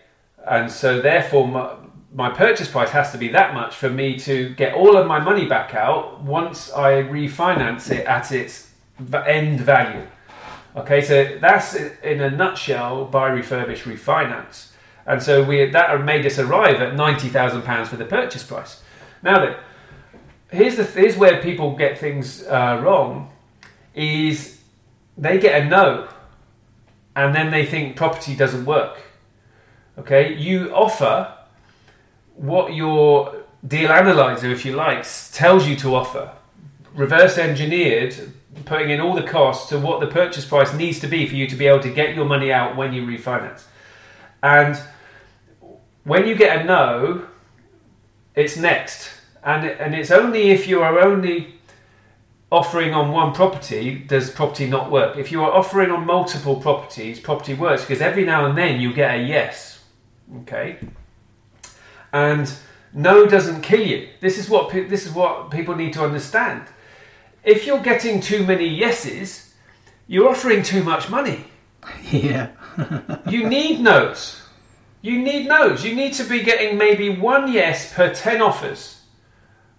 and 0.47 0.71
so 0.71 1.01
therefore 1.01 1.47
my, 1.47 1.75
my 2.13 2.29
purchase 2.29 2.69
price 2.69 2.89
has 2.89 3.11
to 3.11 3.17
be 3.17 3.27
that 3.27 3.53
much 3.53 3.75
for 3.75 3.89
me 3.89 4.17
to 4.17 4.49
get 4.55 4.73
all 4.73 4.97
of 4.97 5.05
my 5.05 5.19
money 5.19 5.45
back 5.45 5.75
out 5.75 6.21
once 6.21 6.71
I 6.73 7.03
refinance 7.03 7.91
it 7.91 8.05
at 8.07 8.31
its 8.31 8.71
end 9.27 9.61
value. 9.61 10.07
Okay, 10.75 11.01
so 11.01 11.37
that's 11.39 11.75
in 11.75 12.21
a 12.21 12.29
nutshell 12.29 13.05
buy 13.05 13.29
refurbish 13.29 13.83
refinance, 13.83 14.71
and 15.05 15.21
so 15.21 15.43
we 15.43 15.69
that 15.69 16.03
made 16.03 16.25
us 16.25 16.39
arrive 16.39 16.81
at 16.81 16.95
ninety 16.95 17.29
thousand 17.29 17.61
pounds 17.61 17.89
for 17.89 17.97
the 17.97 18.05
purchase 18.05 18.43
price. 18.43 18.81
Now 19.23 19.39
then, 19.39 19.55
here's 20.51 20.75
the 20.77 20.83
here's 20.83 21.17
where 21.17 21.41
people 21.41 21.75
get 21.75 21.97
things 21.97 22.43
uh, 22.43 22.81
wrong, 22.83 23.31
is 23.93 24.59
they 25.17 25.39
get 25.39 25.61
a 25.61 25.65
no, 25.65 26.07
and 27.15 27.33
then 27.33 27.51
they 27.51 27.65
think 27.65 27.95
property 27.95 28.35
doesn't 28.35 28.65
work. 28.65 29.01
Okay, 29.97 30.35
you 30.35 30.73
offer 30.75 31.33
what 32.35 32.73
your 32.73 33.43
deal 33.65 33.91
analyzer, 33.91 34.51
if 34.51 34.65
you 34.65 34.75
like, 34.75 35.05
tells 35.31 35.67
you 35.67 35.75
to 35.77 35.95
offer, 35.95 36.31
reverse 36.93 37.37
engineered, 37.37 38.33
putting 38.65 38.89
in 38.89 38.99
all 38.99 39.15
the 39.15 39.23
costs 39.23 39.69
to 39.69 39.79
what 39.79 39.99
the 39.99 40.07
purchase 40.07 40.45
price 40.45 40.73
needs 40.73 40.99
to 40.99 41.07
be 41.07 41.27
for 41.27 41.35
you 41.35 41.47
to 41.47 41.55
be 41.55 41.65
able 41.65 41.81
to 41.81 41.89
get 41.89 42.15
your 42.15 42.25
money 42.25 42.51
out 42.51 42.75
when 42.75 42.93
you 42.93 43.03
refinance. 43.03 43.63
And 44.43 44.77
when 46.03 46.27
you 46.27 46.35
get 46.35 46.61
a 46.61 46.63
no, 46.65 47.27
it's 48.35 48.57
next. 48.57 49.11
And, 49.43 49.65
and 49.65 49.93
it's 49.93 50.11
only 50.11 50.49
if 50.49 50.67
you 50.67 50.81
are 50.81 50.99
only 50.99 51.55
offering 52.51 52.93
on 52.93 53.11
one 53.11 53.33
property 53.33 53.95
does 53.95 54.29
property 54.29 54.67
not 54.67 54.91
work. 54.91 55.17
If 55.17 55.31
you 55.31 55.43
are 55.43 55.51
offering 55.51 55.91
on 55.91 56.05
multiple 56.05 56.55
properties, 56.55 57.19
property 57.19 57.53
works 57.53 57.83
because 57.83 58.01
every 58.01 58.25
now 58.25 58.45
and 58.45 58.57
then 58.57 58.79
you 58.79 58.93
get 58.93 59.15
a 59.15 59.23
yes. 59.23 59.83
Okay? 60.41 60.77
And 62.13 62.51
no 62.93 63.25
doesn't 63.25 63.61
kill 63.61 63.85
you. 63.85 64.09
This 64.21 64.37
is 64.37 64.49
what 64.49 64.71
this 64.71 65.05
is 65.05 65.11
what 65.11 65.51
people 65.51 65.75
need 65.75 65.93
to 65.93 66.03
understand. 66.03 66.63
If 67.43 67.67
you're 67.67 67.81
getting 67.81 68.21
too 68.21 68.45
many 68.45 68.67
yeses, 68.67 69.53
you're 70.07 70.29
offering 70.29 70.63
too 70.63 70.83
much 70.83 71.09
money. 71.09 71.45
Yeah. 72.11 72.49
you 73.29 73.47
need 73.47 73.79
no's. 73.79 74.41
You 75.05 75.21
need 75.21 75.47
no's. 75.47 75.85
You 75.85 75.95
need 75.95 76.13
to 76.13 76.23
be 76.23 76.41
getting 76.41 76.79
maybe 76.79 77.09
one 77.09 77.53
yes 77.53 77.93
per 77.93 78.11
10 78.11 78.41
offers. 78.41 79.01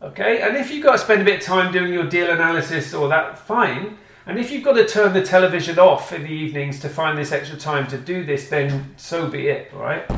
Okay? 0.01 0.41
And 0.41 0.57
if 0.57 0.71
you've 0.71 0.85
got 0.85 0.93
to 0.93 0.99
spend 0.99 1.21
a 1.21 1.25
bit 1.25 1.41
of 1.41 1.45
time 1.45 1.73
doing 1.73 1.93
your 1.93 2.09
deal 2.09 2.31
analysis 2.31 2.95
or 2.95 3.09
that, 3.09 3.37
fine. 3.37 3.99
And 4.25 4.39
if 4.39 4.53
you've 4.53 4.63
got 4.63 4.75
to 4.75 4.87
turn 4.87 5.15
the 5.15 5.23
television 5.23 5.81
off 5.81 6.13
in 6.13 6.23
the 6.23 6.31
evenings 6.31 6.79
to 6.79 6.89
find 6.89 7.19
this 7.19 7.33
extra 7.33 7.59
time 7.59 7.89
to 7.89 7.99
do 7.99 8.25
this, 8.25 8.49
then 8.49 8.95
so 8.97 9.29
be 9.29 9.49
it, 9.49 9.73
right? 9.75 10.09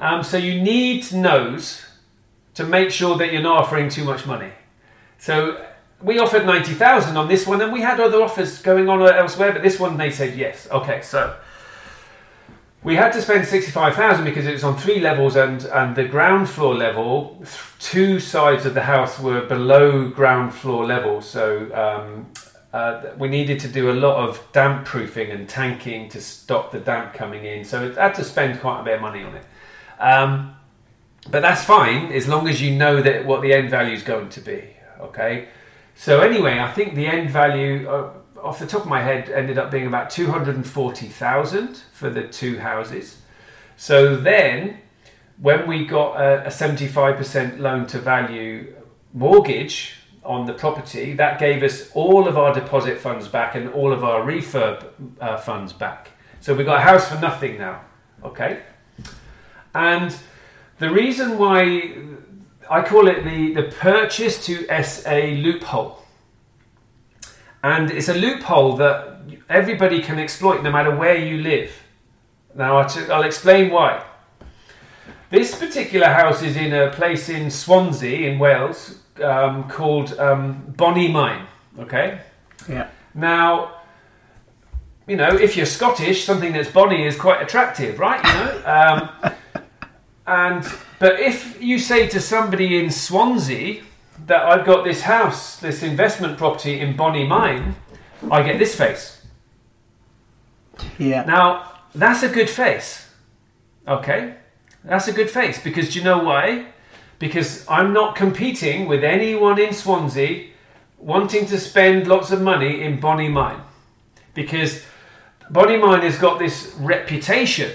Um, 0.00 0.24
so 0.24 0.36
you 0.36 0.60
need 0.60 1.12
no's 1.12 1.86
to 2.54 2.64
make 2.64 2.90
sure 2.90 3.16
that 3.18 3.32
you're 3.32 3.42
not 3.42 3.66
offering 3.66 3.88
too 3.88 4.04
much 4.04 4.26
money. 4.26 4.50
So 5.18 5.64
we 6.02 6.18
offered 6.18 6.44
90,000 6.44 7.16
on 7.16 7.28
this 7.28 7.46
one 7.46 7.60
and 7.60 7.72
we 7.72 7.82
had 7.82 8.00
other 8.00 8.20
offers 8.20 8.60
going 8.60 8.88
on 8.88 9.00
elsewhere, 9.00 9.52
but 9.52 9.62
this 9.62 9.78
one 9.78 9.96
they 9.96 10.10
said 10.10 10.36
yes. 10.36 10.66
Okay, 10.72 11.02
so 11.02 11.36
we 12.82 12.96
had 12.96 13.12
to 13.12 13.20
spend 13.20 13.46
65,000 13.46 14.24
because 14.24 14.46
it 14.46 14.52
was 14.52 14.64
on 14.64 14.76
three 14.76 15.00
levels 15.00 15.36
and, 15.36 15.64
and 15.64 15.94
the 15.94 16.04
ground 16.04 16.48
floor 16.48 16.74
level, 16.74 17.44
two 17.78 18.18
sides 18.18 18.64
of 18.64 18.72
the 18.72 18.82
house 18.82 19.18
were 19.18 19.42
below 19.42 20.08
ground 20.08 20.54
floor 20.54 20.86
level. 20.86 21.20
So 21.20 21.70
um, 21.74 22.32
uh, 22.72 23.12
we 23.18 23.28
needed 23.28 23.60
to 23.60 23.68
do 23.68 23.90
a 23.90 23.92
lot 23.92 24.16
of 24.16 24.42
damp 24.52 24.86
proofing 24.86 25.30
and 25.30 25.46
tanking 25.46 26.08
to 26.10 26.22
stop 26.22 26.72
the 26.72 26.80
damp 26.80 27.12
coming 27.12 27.44
in. 27.44 27.64
So 27.64 27.84
it 27.84 27.96
had 27.96 28.14
to 28.14 28.24
spend 28.24 28.60
quite 28.60 28.80
a 28.80 28.84
bit 28.84 28.94
of 28.94 29.02
money 29.02 29.24
on 29.24 29.34
it. 29.34 29.44
Um, 29.98 30.56
but 31.30 31.40
that's 31.40 31.62
fine 31.62 32.12
as 32.12 32.28
long 32.28 32.48
as 32.48 32.62
you 32.62 32.74
know 32.74 33.02
that 33.02 33.26
what 33.26 33.42
the 33.42 33.52
end 33.52 33.68
value 33.68 33.92
is 33.92 34.02
going 34.02 34.30
to 34.30 34.40
be. 34.40 34.64
Okay. 35.00 35.48
So 35.96 36.20
anyway, 36.20 36.58
I 36.58 36.72
think 36.72 36.94
the 36.94 37.06
end 37.06 37.28
value, 37.28 37.86
uh, 37.86 38.12
off 38.42 38.58
the 38.58 38.66
top 38.66 38.82
of 38.82 38.88
my 38.88 39.02
head, 39.02 39.30
ended 39.30 39.58
up 39.58 39.70
being 39.70 39.86
about 39.86 40.10
two 40.10 40.30
hundred 40.30 40.56
and 40.56 40.66
forty 40.66 41.06
thousand 41.06 41.82
for 41.92 42.10
the 42.10 42.26
two 42.26 42.58
houses. 42.58 43.18
So 43.76 44.16
then, 44.16 44.78
when 45.38 45.66
we 45.66 45.86
got 45.86 46.20
a 46.20 46.50
seventy-five 46.50 47.16
percent 47.16 47.60
loan 47.60 47.86
to 47.88 47.98
value 47.98 48.74
mortgage 49.12 49.94
on 50.22 50.46
the 50.46 50.52
property, 50.52 51.14
that 51.14 51.38
gave 51.38 51.62
us 51.62 51.90
all 51.92 52.28
of 52.28 52.36
our 52.36 52.52
deposit 52.52 52.98
funds 52.98 53.26
back 53.26 53.54
and 53.54 53.70
all 53.70 53.92
of 53.92 54.04
our 54.04 54.20
refurb 54.20 54.86
uh, 55.20 55.36
funds 55.38 55.72
back. 55.72 56.10
So 56.40 56.54
we 56.54 56.64
got 56.64 56.78
a 56.78 56.82
house 56.82 57.08
for 57.08 57.18
nothing 57.20 57.58
now. 57.58 57.82
Okay. 58.22 58.60
And 59.74 60.14
the 60.78 60.90
reason 60.90 61.38
why 61.38 61.96
I 62.68 62.82
call 62.82 63.08
it 63.08 63.24
the, 63.24 63.54
the 63.54 63.74
purchase 63.74 64.44
to 64.46 64.66
SA 64.82 65.16
loophole. 65.36 65.99
And 67.62 67.90
it's 67.90 68.08
a 68.08 68.14
loophole 68.14 68.76
that 68.76 69.20
everybody 69.48 70.00
can 70.02 70.18
exploit 70.18 70.62
no 70.62 70.70
matter 70.70 70.94
where 70.94 71.16
you 71.16 71.42
live. 71.42 71.72
Now, 72.54 72.78
I'll 72.78 73.22
explain 73.22 73.70
why. 73.70 74.04
This 75.30 75.56
particular 75.56 76.08
house 76.08 76.42
is 76.42 76.56
in 76.56 76.72
a 76.72 76.90
place 76.90 77.28
in 77.28 77.50
Swansea, 77.50 78.28
in 78.28 78.38
Wales, 78.38 78.98
um, 79.22 79.68
called 79.68 80.18
um, 80.18 80.74
Bonymaen. 80.76 81.46
Okay? 81.78 82.20
Yeah. 82.68 82.88
Now, 83.14 83.80
you 85.06 85.16
know, 85.16 85.28
if 85.28 85.56
you're 85.56 85.66
Scottish, 85.66 86.24
something 86.24 86.52
that's 86.52 86.70
bonny 86.70 87.06
is 87.06 87.16
quite 87.16 87.42
attractive, 87.42 87.98
right? 87.98 88.24
You 88.24 88.32
know? 88.32 88.62
Um, 88.64 89.32
and 90.26 90.72
but 90.98 91.18
if 91.18 91.60
you 91.60 91.78
say 91.78 92.08
to 92.08 92.20
somebody 92.20 92.78
in 92.78 92.90
Swansea 92.90 93.82
that 94.26 94.42
I've 94.44 94.64
got 94.64 94.84
this 94.84 95.02
house, 95.02 95.56
this 95.56 95.82
investment 95.82 96.38
property 96.38 96.80
in 96.80 96.94
Bonymaen, 96.94 97.74
I 98.30 98.42
get 98.42 98.58
this 98.58 98.74
face. 98.74 99.22
Yeah. 100.98 101.24
Now 101.24 101.80
that's 101.94 102.22
a 102.22 102.28
good 102.28 102.50
face. 102.50 103.08
Okay, 103.88 104.34
that's 104.84 105.08
a 105.08 105.12
good 105.12 105.30
face 105.30 105.62
because 105.62 105.92
do 105.92 105.98
you 105.98 106.04
know 106.04 106.18
why? 106.18 106.66
Because 107.18 107.66
I'm 107.68 107.92
not 107.92 108.16
competing 108.16 108.86
with 108.86 109.04
anyone 109.04 109.58
in 109.58 109.72
Swansea 109.72 110.48
wanting 110.98 111.46
to 111.46 111.58
spend 111.58 112.06
lots 112.06 112.30
of 112.30 112.40
money 112.40 112.82
in 112.82 113.00
Bonymaen 113.00 113.60
because 114.34 114.84
Bonymaen 115.50 116.02
has 116.02 116.18
got 116.18 116.38
this 116.38 116.74
reputation 116.78 117.72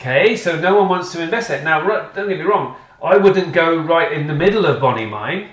Okay, 0.00 0.36
so 0.36 0.56
no 0.60 0.76
one 0.76 0.88
wants 0.88 1.10
to 1.10 1.20
invest 1.20 1.48
there. 1.48 1.62
Now, 1.64 1.84
don't 2.14 2.28
get 2.28 2.38
me 2.38 2.44
wrong, 2.44 2.76
I 3.02 3.16
wouldn't 3.16 3.52
go 3.52 3.76
right 3.76 4.12
in 4.12 4.28
the 4.28 4.34
middle 4.34 4.64
of 4.64 4.80
Bonymaen 4.80 5.48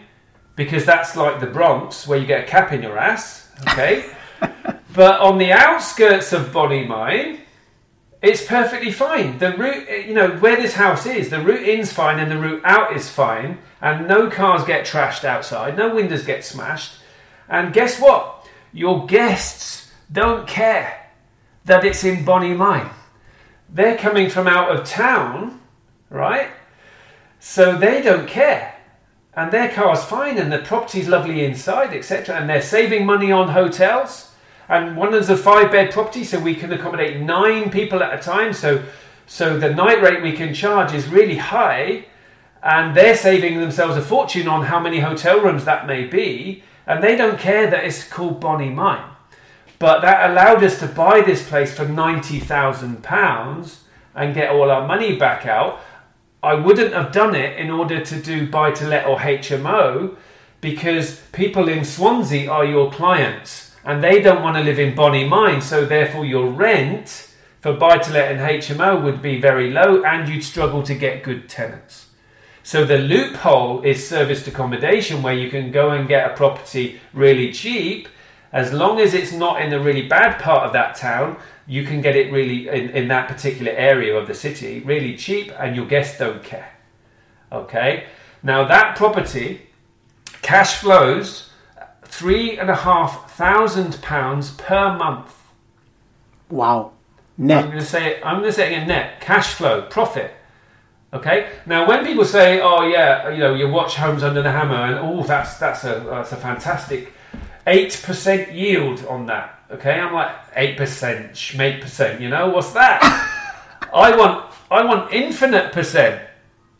because 0.56 0.86
that's 0.86 1.16
like 1.16 1.40
the 1.40 1.48
Bronx 1.48 2.08
where 2.08 2.18
you 2.18 2.26
get 2.26 2.44
a 2.44 2.48
cap 2.48 2.72
in 2.72 2.82
your 2.82 2.98
ass. 2.98 3.50
Okay, 3.70 4.10
but 4.94 5.20
on 5.20 5.38
the 5.38 5.52
outskirts 5.52 6.34
of 6.34 6.48
Bonymaen, 6.48 7.40
it's 8.22 8.46
perfectly 8.46 8.92
fine. 8.92 9.38
The 9.38 9.56
route, 9.56 9.86
eh, 9.88 10.06
you 10.08 10.14
know, 10.14 10.32
where 10.38 10.56
this 10.56 10.74
house 10.74 11.06
is, 11.06 11.30
the 11.30 11.42
route 11.42 11.68
in's 11.68 11.94
fine 11.94 12.20
and 12.20 12.32
the 12.32 12.38
route 12.38 12.62
out 12.66 12.96
is 12.96 13.10
fine, 13.10 13.60
and 13.82 14.08
no 14.08 14.30
cars 14.30 14.66
get 14.66 14.86
trashed 14.86 15.24
outside, 15.24 15.78
no 15.78 15.94
windows 15.94 16.24
get 16.24 16.44
smashed. 16.44 16.94
And 17.48 17.74
guess 17.74 18.00
what? 18.00 18.48
Your 18.74 19.06
guests 19.06 19.92
don't 20.12 20.48
care 20.48 21.10
that 21.66 21.86
it's 21.86 22.04
in 22.04 22.26
Bonymaen 22.26 22.92
they're 23.70 23.98
coming 23.98 24.30
from 24.30 24.48
out 24.48 24.76
of 24.76 24.88
town, 24.88 25.60
right? 26.10 26.50
So 27.40 27.78
they 27.78 28.02
don't 28.02 28.28
care. 28.28 28.75
And 29.36 29.52
their 29.52 29.70
car's 29.70 30.04
fine 30.04 30.38
and 30.38 30.52
the 30.52 30.60
property's 30.60 31.10
lovely 31.10 31.44
inside, 31.44 31.94
etc. 31.94 32.38
And 32.38 32.50
they're 32.50 32.62
saving 32.62 33.06
money 33.06 33.32
on 33.32 33.50
hotels. 33.50 34.32
And 34.70 34.96
one 34.96 35.14
is 35.14 35.30
a 35.30 35.38
five 35.38 35.72
bed 35.72 35.92
property, 35.92 36.24
so 36.24 36.40
we 36.40 36.56
can 36.56 36.72
accommodate 36.72 37.20
nine 37.20 37.70
people 37.70 38.02
at 38.02 38.18
a 38.18 38.24
time. 38.24 38.54
So, 38.54 38.84
so 39.28 39.60
the 39.60 39.74
night 39.74 40.02
rate 40.02 40.24
we 40.24 40.32
can 40.32 40.54
charge 40.54 40.94
is 40.94 41.08
really 41.08 41.38
high. 41.38 42.06
And 42.64 42.96
they're 42.96 43.16
saving 43.16 43.60
themselves 43.60 43.98
a 43.98 44.02
fortune 44.02 44.48
on 44.48 44.66
how 44.66 44.80
many 44.80 45.02
hotel 45.02 45.40
rooms 45.40 45.66
that 45.66 45.86
may 45.86 46.06
be. 46.06 46.64
And 46.88 47.04
they 47.04 47.16
don't 47.16 47.40
care 47.40 47.70
that 47.70 47.84
it's 47.84 48.08
called 48.08 48.42
Bonymaen. 48.42 49.04
But 49.78 50.02
that 50.02 50.32
allowed 50.32 50.64
us 50.64 50.80
to 50.80 50.88
buy 50.88 51.22
this 51.22 51.48
place 51.48 51.76
for 51.76 51.86
£90,000 51.86 53.76
and 54.16 54.34
get 54.34 54.50
all 54.50 54.72
our 54.72 54.88
money 54.88 55.18
back 55.18 55.46
out. 55.46 55.82
I 56.46 56.54
wouldn't 56.54 56.94
have 56.94 57.12
done 57.12 57.36
it 57.36 57.58
in 57.58 57.72
order 57.72 58.00
to 58.00 58.22
do 58.22 58.48
buy 58.48 58.72
to 58.72 58.88
let 58.88 59.08
or 59.08 59.18
HMO 59.18 60.16
because 60.62 61.22
people 61.32 61.68
in 61.68 61.84
Swansea 61.84 62.50
are 62.50 62.66
your 62.66 62.92
clients 62.92 63.76
and 63.84 64.04
they 64.04 64.22
don't 64.22 64.44
want 64.44 64.58
to 64.58 64.64
live 64.64 64.80
in 64.80 64.96
Bonymaen, 64.96 65.62
so 65.62 65.86
therefore 65.86 66.26
your 66.26 66.48
rent 66.48 67.32
for 67.62 67.74
buy 67.74 67.98
to 67.98 68.12
let 68.12 68.32
and 68.32 68.40
HMO 68.40 69.04
would 69.04 69.22
be 69.22 69.42
very 69.42 69.72
low 69.72 70.04
and 70.04 70.30
you'd 70.30 70.44
struggle 70.44 70.84
to 70.84 70.94
get 70.94 71.24
good 71.24 71.50
tenants. 71.50 72.08
So 72.62 72.86
the 72.86 72.98
loophole 72.98 73.82
is 73.82 74.08
serviced 74.08 74.48
accommodation 74.48 75.22
where 75.22 75.36
you 75.36 75.50
can 75.50 75.72
go 75.72 75.92
and 75.92 76.08
get 76.08 76.32
a 76.32 76.36
property 76.36 77.00
really 77.14 77.52
cheap. 77.52 78.08
As 78.56 78.72
long 78.72 79.02
as 79.02 79.14
it's 79.14 79.34
not 79.34 79.62
in 79.62 79.70
the 79.70 79.82
really 79.82 80.08
bad 80.08 80.42
part 80.42 80.64
of 80.66 80.72
that 80.72 80.96
town, 80.96 81.36
you 81.68 81.84
can 81.84 82.00
get 82.00 82.16
it 82.16 82.32
really 82.32 82.70
in, 82.70 82.90
in 82.92 83.10
that 83.10 83.28
particular 83.28 83.74
area 83.74 84.16
of 84.16 84.28
the 84.28 84.34
city 84.34 84.80
really 84.80 85.18
cheap 85.18 85.52
and 85.60 85.76
your 85.76 85.86
guests 85.86 86.18
don't 86.18 86.42
care. 86.42 86.72
Okay? 87.52 88.06
Now 88.42 88.66
that 88.66 88.96
property 88.96 89.68
cash 90.42 90.76
flows 90.76 91.50
three 92.04 92.58
and 92.58 92.70
a 92.70 92.76
half 92.76 93.30
thousand 93.30 94.02
pounds 94.02 94.52
per 94.52 94.96
month. 94.96 95.36
Wow. 96.50 96.94
I'm 97.38 97.48
Net. 97.48 97.66
going 97.66 97.78
to 97.80 97.86
say 97.86 98.22
I'm 98.24 98.38
going 98.40 98.52
to 98.52 98.54
say 98.54 98.74
a 98.76 98.86
net 98.86 99.20
cash 99.20 99.54
flow 99.54 99.82
profit. 99.82 100.32
Okay. 101.12 101.50
Now, 101.66 101.88
when 101.88 102.06
people 102.06 102.26
say, 102.26 102.60
"Oh 102.62 102.84
yeah, 102.88 103.30
you 103.30 103.40
know, 103.40 103.54
you 103.54 103.70
watch 103.70 103.96
Homes 103.96 104.24
Under 104.24 104.42
the 104.42 104.52
Hammer," 104.52 104.76
and 104.76 105.00
oh, 105.00 105.24
that's 105.24 105.58
that's 105.58 105.84
a 105.84 106.06
that's 106.10 106.32
a 106.32 106.36
fantastic 106.36 107.14
eight 107.68 108.00
percent 108.04 108.52
yield 108.52 109.06
on 109.06 109.26
that. 109.28 109.60
Okay, 109.72 110.00
I'm 110.00 110.14
like 110.14 110.36
eight 110.56 110.78
percent, 110.78 111.38
eight 111.60 111.82
percent. 111.82 112.22
You 112.22 112.30
know 112.30 112.50
what's 112.50 112.72
that? 112.74 113.02
I 113.94 114.16
want 114.16 114.54
I 114.70 114.84
want 114.84 115.14
infinite 115.14 115.72
percent. 115.72 116.22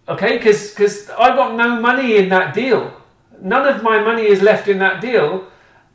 Okay, 0.08 0.38
because 0.38 0.72
because 0.72 1.10
I 1.10 1.36
got 1.36 1.56
no 1.56 1.80
money 1.80 2.18
in 2.18 2.30
that 2.30 2.54
deal. 2.54 2.94
None 3.42 3.68
of 3.68 3.84
my 3.84 4.02
money 4.02 4.24
is 4.24 4.42
left 4.42 4.68
in 4.68 4.80
that 4.80 5.02
deal. 5.02 5.48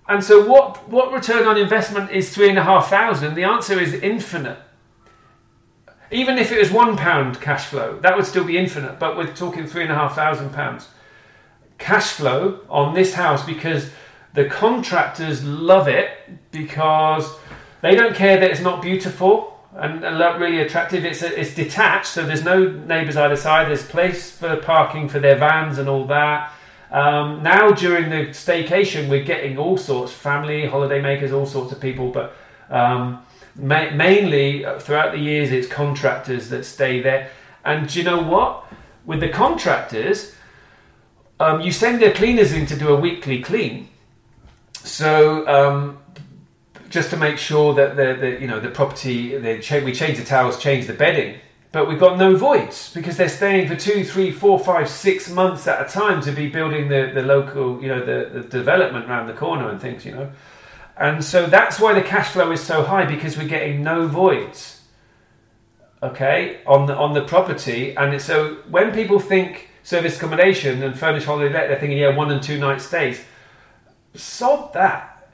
And 0.08 0.24
so, 0.24 0.44
what 0.44 0.88
what 0.88 1.12
return 1.12 1.46
on 1.46 1.56
investment 1.56 2.10
is 2.10 2.34
three 2.34 2.48
and 2.48 2.58
a 2.58 2.64
half 2.64 2.88
thousand? 2.88 3.34
The 3.34 3.44
answer 3.44 3.78
is 3.78 3.94
infinite. 3.94 4.58
Even 6.10 6.38
if 6.38 6.50
it 6.50 6.58
was 6.58 6.72
one 6.72 6.96
pound 6.96 7.40
cash 7.40 7.66
flow, 7.66 8.00
that 8.00 8.16
would 8.16 8.26
still 8.26 8.42
be 8.44 8.58
infinite. 8.58 8.98
But 8.98 9.16
we're 9.16 9.32
talking 9.32 9.66
three 9.68 9.84
and 9.84 9.92
a 9.92 9.94
half 9.94 10.16
thousand 10.16 10.52
pounds 10.52 10.88
cash 11.78 12.10
flow 12.10 12.60
on 12.68 12.94
this 12.94 13.14
house 13.14 13.44
because 13.46 13.90
the 14.34 14.44
contractors 14.46 15.44
love 15.44 15.88
it 15.88 16.10
because 16.50 17.32
they 17.82 17.94
don't 17.94 18.14
care 18.14 18.38
that 18.38 18.50
it's 18.50 18.60
not 18.60 18.82
beautiful 18.82 19.58
and, 19.74 20.00
not 20.00 20.38
really 20.38 20.60
attractive. 20.60 21.04
It's 21.04 21.22
it's 21.22 21.54
detached, 21.54 22.06
so 22.06 22.26
there's 22.26 22.44
no 22.44 22.68
neighbours 22.68 23.16
either 23.16 23.36
side. 23.36 23.68
There's 23.68 23.86
place 23.86 24.30
for 24.30 24.56
parking 24.56 25.08
for 25.08 25.18
their 25.18 25.36
vans 25.36 25.78
and 25.78 25.88
all 25.88 26.06
that. 26.06 26.52
Um, 26.90 27.42
now 27.42 27.70
during 27.70 28.10
the 28.10 28.30
staycation, 28.30 29.08
we're 29.08 29.24
getting 29.24 29.58
all 29.58 29.76
sorts, 29.76 30.12
family, 30.12 30.66
holiday 30.66 31.00
makers, 31.00 31.32
all 31.32 31.46
sorts 31.46 31.72
of 31.72 31.80
people, 31.80 32.10
but 32.10 32.34
um, 32.68 33.24
ma- 33.54 33.90
mainly 33.90 34.64
throughout 34.80 35.12
the 35.12 35.20
years, 35.20 35.52
it's 35.52 35.68
contractors 35.68 36.48
that 36.48 36.64
stay 36.64 37.00
there. 37.00 37.30
And 37.64 37.94
you 37.94 38.02
know 38.02 38.20
what? 38.20 38.64
With 39.04 39.20
the 39.20 39.28
contractors, 39.28 40.34
um, 41.38 41.60
you 41.60 41.70
send 41.70 42.02
their 42.02 42.12
cleaners 42.12 42.52
in 42.52 42.66
to 42.66 42.76
do 42.76 42.88
a 42.88 42.98
weekly 42.98 43.40
clean. 43.40 43.88
So 44.84 45.46
um, 45.46 45.98
just 46.88 47.10
to 47.10 47.16
make 47.16 47.38
sure 47.38 47.74
that 47.74 47.96
the, 47.96 48.16
the 48.20 48.40
you 48.40 48.46
know 48.46 48.60
the 48.60 48.68
property 48.68 49.60
cha- 49.60 49.80
we 49.80 49.92
change 49.92 50.18
the 50.18 50.24
towels, 50.24 50.58
change 50.58 50.86
the 50.86 50.92
bedding, 50.92 51.38
but 51.72 51.88
we've 51.88 52.00
got 52.00 52.18
no 52.18 52.36
voids 52.36 52.92
because 52.92 53.16
they're 53.16 53.28
staying 53.28 53.68
for 53.68 53.76
two, 53.76 54.04
three, 54.04 54.30
four, 54.30 54.58
five, 54.58 54.88
six 54.88 55.30
months 55.30 55.66
at 55.68 55.86
a 55.86 55.90
time 55.90 56.20
to 56.22 56.32
be 56.32 56.48
building 56.48 56.88
the, 56.88 57.12
the 57.14 57.22
local 57.22 57.80
you 57.80 57.88
know 57.88 58.04
the, 58.04 58.40
the 58.40 58.48
development 58.48 59.08
around 59.08 59.26
the 59.26 59.34
corner 59.34 59.68
and 59.68 59.80
things 59.80 60.04
you 60.04 60.12
know, 60.12 60.30
and 60.96 61.24
so 61.24 61.46
that's 61.46 61.78
why 61.78 61.94
the 61.94 62.02
cash 62.02 62.30
flow 62.30 62.50
is 62.50 62.60
so 62.60 62.82
high 62.82 63.04
because 63.04 63.38
we're 63.38 63.48
getting 63.48 63.82
no 63.82 64.06
voids. 64.06 64.76
Okay, 66.02 66.60
on 66.66 66.86
the 66.86 66.96
on 66.96 67.12
the 67.12 67.22
property, 67.22 67.94
and 67.94 68.20
so 68.20 68.54
when 68.70 68.92
people 68.92 69.20
think 69.20 69.68
service 69.82 70.16
accommodation 70.16 70.82
and 70.82 70.98
furnished 70.98 71.26
holiday 71.26 71.52
let, 71.52 71.68
they're 71.68 71.78
thinking 71.78 71.98
yeah 71.98 72.16
one 72.16 72.30
and 72.30 72.42
two 72.42 72.58
night 72.58 72.80
stays. 72.80 73.22
Sod 74.14 74.72
that. 74.74 75.28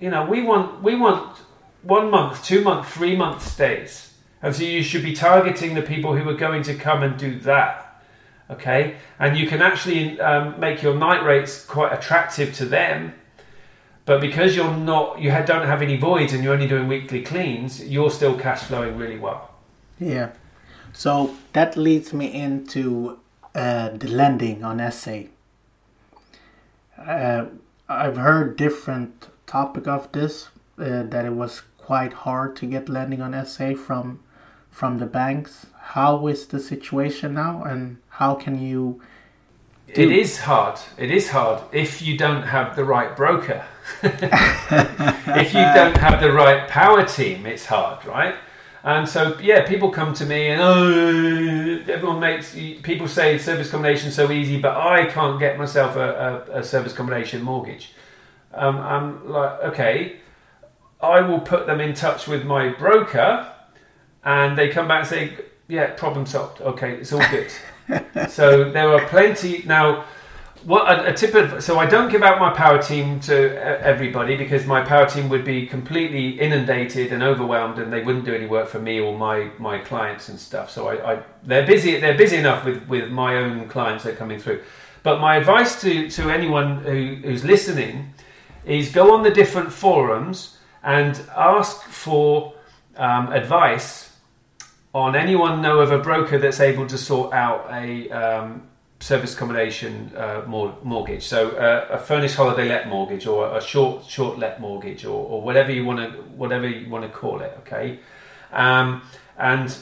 You 0.00 0.10
know, 0.10 0.24
we 0.24 0.42
want 0.42 0.82
we 0.82 0.94
want 0.94 1.38
one 1.82 2.10
month, 2.10 2.44
two 2.44 2.62
month, 2.62 2.88
three 2.88 3.16
month 3.16 3.46
stays. 3.46 4.14
And 4.42 4.54
so 4.54 4.62
you 4.62 4.82
should 4.82 5.02
be 5.02 5.14
targeting 5.14 5.74
the 5.74 5.82
people 5.82 6.16
who 6.16 6.28
are 6.28 6.34
going 6.34 6.62
to 6.64 6.74
come 6.74 7.02
and 7.02 7.18
do 7.18 7.38
that. 7.40 8.02
Okay? 8.50 8.96
And 9.18 9.36
you 9.36 9.48
can 9.48 9.60
actually 9.60 10.20
um, 10.20 10.58
make 10.60 10.82
your 10.82 10.94
night 10.94 11.24
rates 11.24 11.64
quite 11.64 11.92
attractive 11.92 12.54
to 12.54 12.64
them. 12.64 13.14
But 14.04 14.20
because 14.20 14.56
you're 14.56 14.74
not, 14.74 15.20
you 15.20 15.30
don't 15.30 15.66
have 15.66 15.82
any 15.82 15.96
voids 15.96 16.32
and 16.32 16.42
you're 16.42 16.54
only 16.54 16.68
doing 16.68 16.88
weekly 16.88 17.22
cleans, 17.22 17.84
you're 17.84 18.10
still 18.10 18.38
cash 18.38 18.62
flowing 18.62 18.96
really 18.96 19.18
well. 19.18 19.50
Yeah. 19.98 20.30
So 20.92 21.36
that 21.52 21.76
leads 21.76 22.12
me 22.12 22.32
into 22.32 23.18
uh, 23.54 23.90
the 23.90 24.08
lending 24.08 24.64
on 24.64 24.90
SA. 24.90 25.24
Uh, 26.96 27.46
I've 27.88 28.16
heard 28.16 28.56
different 28.56 29.28
topic 29.46 29.86
of 29.86 30.12
this 30.12 30.48
uh, 30.78 31.04
that 31.04 31.24
it 31.24 31.32
was 31.32 31.62
quite 31.78 32.12
hard 32.12 32.54
to 32.56 32.66
get 32.66 32.88
lending 32.88 33.22
on 33.22 33.46
SA 33.46 33.74
from 33.74 34.20
from 34.70 34.98
the 34.98 35.06
banks. 35.06 35.66
How 35.80 36.26
is 36.26 36.46
the 36.46 36.60
situation 36.60 37.34
now, 37.34 37.64
and 37.64 37.96
how 38.10 38.34
can 38.34 38.60
you? 38.60 39.00
It 39.88 40.12
is 40.12 40.40
hard. 40.40 40.78
It 40.98 41.10
is 41.10 41.30
hard 41.30 41.62
if 41.72 42.02
you 42.02 42.18
don't 42.18 42.42
have 42.42 42.76
the 42.76 42.84
right 42.84 43.16
broker. 43.16 43.64
if 44.02 45.54
you 45.54 45.64
don't 45.74 45.96
have 45.96 46.20
the 46.20 46.30
right 46.30 46.68
power 46.68 47.06
team, 47.06 47.46
it's 47.46 47.64
hard, 47.64 48.04
right? 48.04 48.34
And 48.88 49.06
so, 49.06 49.36
yeah, 49.38 49.68
people 49.68 49.90
come 49.90 50.14
to 50.14 50.24
me 50.24 50.48
and 50.48 50.62
oh, 50.62 51.92
everyone 51.92 52.20
makes 52.20 52.54
people 52.54 53.06
say 53.06 53.36
service 53.36 53.68
accommodation 53.68 54.10
so 54.10 54.32
easy, 54.32 54.58
but 54.58 54.78
I 54.78 55.04
can't 55.04 55.38
get 55.38 55.58
myself 55.58 55.94
a, 55.96 56.46
a, 56.50 56.60
a 56.60 56.64
service 56.64 56.94
accommodation 56.94 57.42
mortgage. 57.42 57.92
Um, 58.54 58.78
I'm 58.78 59.28
like, 59.28 59.60
okay, 59.60 60.16
I 61.02 61.20
will 61.20 61.40
put 61.40 61.66
them 61.66 61.82
in 61.82 61.92
touch 61.92 62.26
with 62.26 62.46
my 62.46 62.70
broker, 62.70 63.52
and 64.24 64.56
they 64.56 64.70
come 64.70 64.88
back 64.88 65.00
and 65.00 65.06
say, 65.06 65.44
yeah, 65.68 65.90
problem 65.90 66.24
solved. 66.24 66.62
Okay, 66.62 66.92
it's 66.92 67.12
all 67.12 67.22
good. 67.30 67.52
so 68.30 68.70
there 68.70 68.88
are 68.88 69.06
plenty 69.08 69.64
now. 69.66 70.06
What 70.68 70.86
a, 70.86 71.12
a 71.12 71.14
tip 71.14 71.34
of 71.34 71.64
so 71.64 71.78
I 71.78 71.86
don't 71.86 72.10
give 72.12 72.22
out 72.22 72.38
my 72.38 72.50
power 72.50 72.76
team 72.82 73.20
to 73.20 73.58
everybody 73.82 74.36
because 74.36 74.66
my 74.66 74.84
power 74.84 75.06
team 75.06 75.30
would 75.30 75.42
be 75.42 75.64
completely 75.66 76.38
inundated 76.38 77.10
and 77.10 77.22
overwhelmed 77.22 77.78
and 77.78 77.90
they 77.90 78.02
wouldn't 78.02 78.26
do 78.26 78.34
any 78.34 78.44
work 78.44 78.68
for 78.68 78.78
me 78.78 79.00
or 79.00 79.16
my 79.16 79.50
my 79.58 79.78
clients 79.78 80.28
and 80.28 80.38
stuff. 80.38 80.70
So 80.70 80.88
I, 80.88 81.14
I 81.14 81.22
they're 81.42 81.66
busy 81.66 81.98
they're 81.98 82.18
busy 82.18 82.36
enough 82.36 82.66
with 82.66 82.86
with 82.86 83.10
my 83.10 83.36
own 83.36 83.66
clients 83.70 84.04
that 84.04 84.12
are 84.12 84.16
coming 84.16 84.38
through. 84.38 84.62
But 85.02 85.20
my 85.20 85.36
advice 85.36 85.80
to 85.80 86.10
to 86.10 86.28
anyone 86.28 86.80
who, 86.82 87.16
who's 87.24 87.46
listening 87.46 88.12
is 88.66 88.92
go 88.92 89.14
on 89.14 89.22
the 89.22 89.30
different 89.30 89.72
forums 89.72 90.58
and 90.82 91.18
ask 91.34 91.80
for 91.84 92.52
um, 92.98 93.32
advice 93.32 94.12
on 94.92 95.16
anyone 95.16 95.62
know 95.62 95.78
of 95.78 95.92
a 95.92 95.98
broker 95.98 96.36
that's 96.36 96.60
able 96.60 96.86
to 96.88 96.98
sort 96.98 97.32
out 97.32 97.66
a 97.70 98.10
um, 98.10 98.67
service 99.00 99.34
accommodation 99.34 100.12
uh, 100.16 100.42
mortgage, 100.46 101.24
so 101.24 101.50
uh, 101.50 101.86
a 101.90 101.98
furnished 101.98 102.34
holiday 102.34 102.68
let 102.68 102.88
mortgage 102.88 103.26
or 103.26 103.56
a 103.56 103.60
short 103.60 104.04
short 104.04 104.38
let 104.38 104.60
mortgage 104.60 105.04
or, 105.04 105.24
or 105.24 105.40
whatever 105.40 105.70
you 105.70 105.84
want 105.84 105.98
to 106.00 106.18
whatever 106.32 106.68
you 106.68 106.88
want 106.90 107.04
to 107.04 107.10
call 107.10 107.40
it. 107.40 107.56
Okay, 107.60 108.00
um, 108.52 109.02
and 109.38 109.76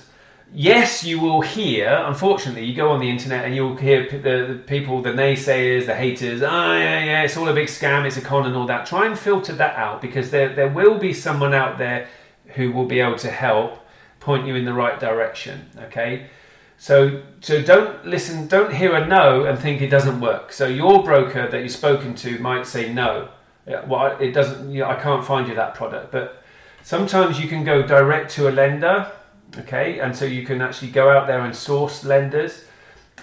yes, 0.53 1.03
you 1.03 1.19
will 1.19 1.41
hear. 1.41 1.89
Unfortunately, 2.07 2.65
you 2.65 2.75
go 2.75 2.91
on 2.91 3.01
the 3.01 3.09
internet 3.09 3.47
and 3.47 3.55
you'll 3.55 3.77
hear 3.77 4.09
the, 4.11 4.19
the 4.19 4.63
people, 4.67 5.01
the 5.01 5.13
naysayers, 5.13 5.87
the 5.87 5.95
haters. 5.95 6.43
Oh 6.43 6.73
yeah, 6.73 7.05
yeah, 7.05 7.23
it's 7.23 7.39
all 7.39 7.49
a 7.49 7.55
big 7.55 7.69
scam. 7.69 8.05
It's 8.05 8.19
a 8.19 8.23
con 8.23 8.45
and 8.45 8.55
all 8.55 8.67
that. 8.67 8.87
Try 8.87 9.07
and 9.07 9.19
filter 9.19 9.55
that 9.55 9.77
out 9.77 10.03
because 10.03 10.31
there 10.31 10.55
there 10.55 10.69
will 10.69 10.99
be 10.99 11.15
someone 11.15 11.55
out 11.55 11.79
there 11.79 12.09
who 12.49 12.71
will 12.71 12.87
be 12.87 13.01
able 13.01 13.19
to 13.19 13.31
help 13.31 13.79
point 14.21 14.47
you 14.47 14.57
in 14.57 14.67
the 14.67 14.75
right 14.75 15.01
direction. 15.01 15.71
Okay. 15.85 16.27
So, 16.79 17.23
so 17.41 17.63
don't 17.63 18.05
listen, 18.07 18.49
don't 18.49 18.75
hear 18.75 18.95
a 18.95 19.07
no 19.07 19.45
and 19.45 19.59
think 19.59 19.81
it 19.81 19.89
doesn't 19.89 20.21
work. 20.21 20.53
So 20.53 20.67
your 20.67 21.03
broker 21.03 21.49
that 21.49 21.63
you've 21.63 21.73
spoken 21.73 22.15
to 22.17 22.39
might 22.39 22.67
say 22.67 22.93
no. 22.93 23.31
Well, 23.67 24.17
it 24.21 24.33
doesn't. 24.33 24.71
You 24.71 24.81
know, 24.81 24.91
I 24.91 24.97
can't 24.97 25.25
find 25.25 25.49
you 25.49 25.55
that 25.55 25.75
product. 25.75 26.13
But 26.13 26.43
sometimes 26.83 27.41
you 27.41 27.49
can 27.49 27.65
go 27.65 27.83
direct 27.83 28.31
to 28.33 28.49
a 28.49 28.53
lender. 28.53 29.11
Okay, 29.59 30.01
and 30.01 30.15
so 30.15 30.25
you 30.25 30.45
can 30.45 30.61
actually 30.61 30.91
go 30.91 31.11
out 31.11 31.27
there 31.27 31.41
and 31.41 31.55
source 31.55 32.05
lenders. 32.05 32.65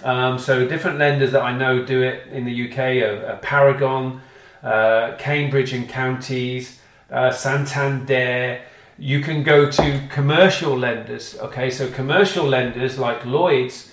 Um, 0.02 0.38
so 0.38 0.66
different 0.66 0.98
lenders 0.98 1.32
that 1.32 1.42
I 1.42 1.56
know 1.56 1.84
do 1.84 2.02
it 2.02 2.26
in 2.28 2.44
the 2.44 2.68
UK 2.68 2.78
are, 3.02 3.26
are 3.32 3.36
Paragon, 3.36 4.20
uh, 4.62 5.14
Cambridge 5.18 5.72
and 5.72 5.88
Counties, 5.88 6.80
uh, 7.10 7.30
Santander. 7.30 8.60
You 8.98 9.20
can 9.20 9.42
go 9.42 9.70
to 9.70 10.08
commercial 10.10 10.78
lenders. 10.78 11.36
Okay, 11.38 11.70
so 11.70 11.90
commercial 11.90 12.46
lenders 12.46 12.98
like 12.98 13.24
Lloyd's, 13.24 13.92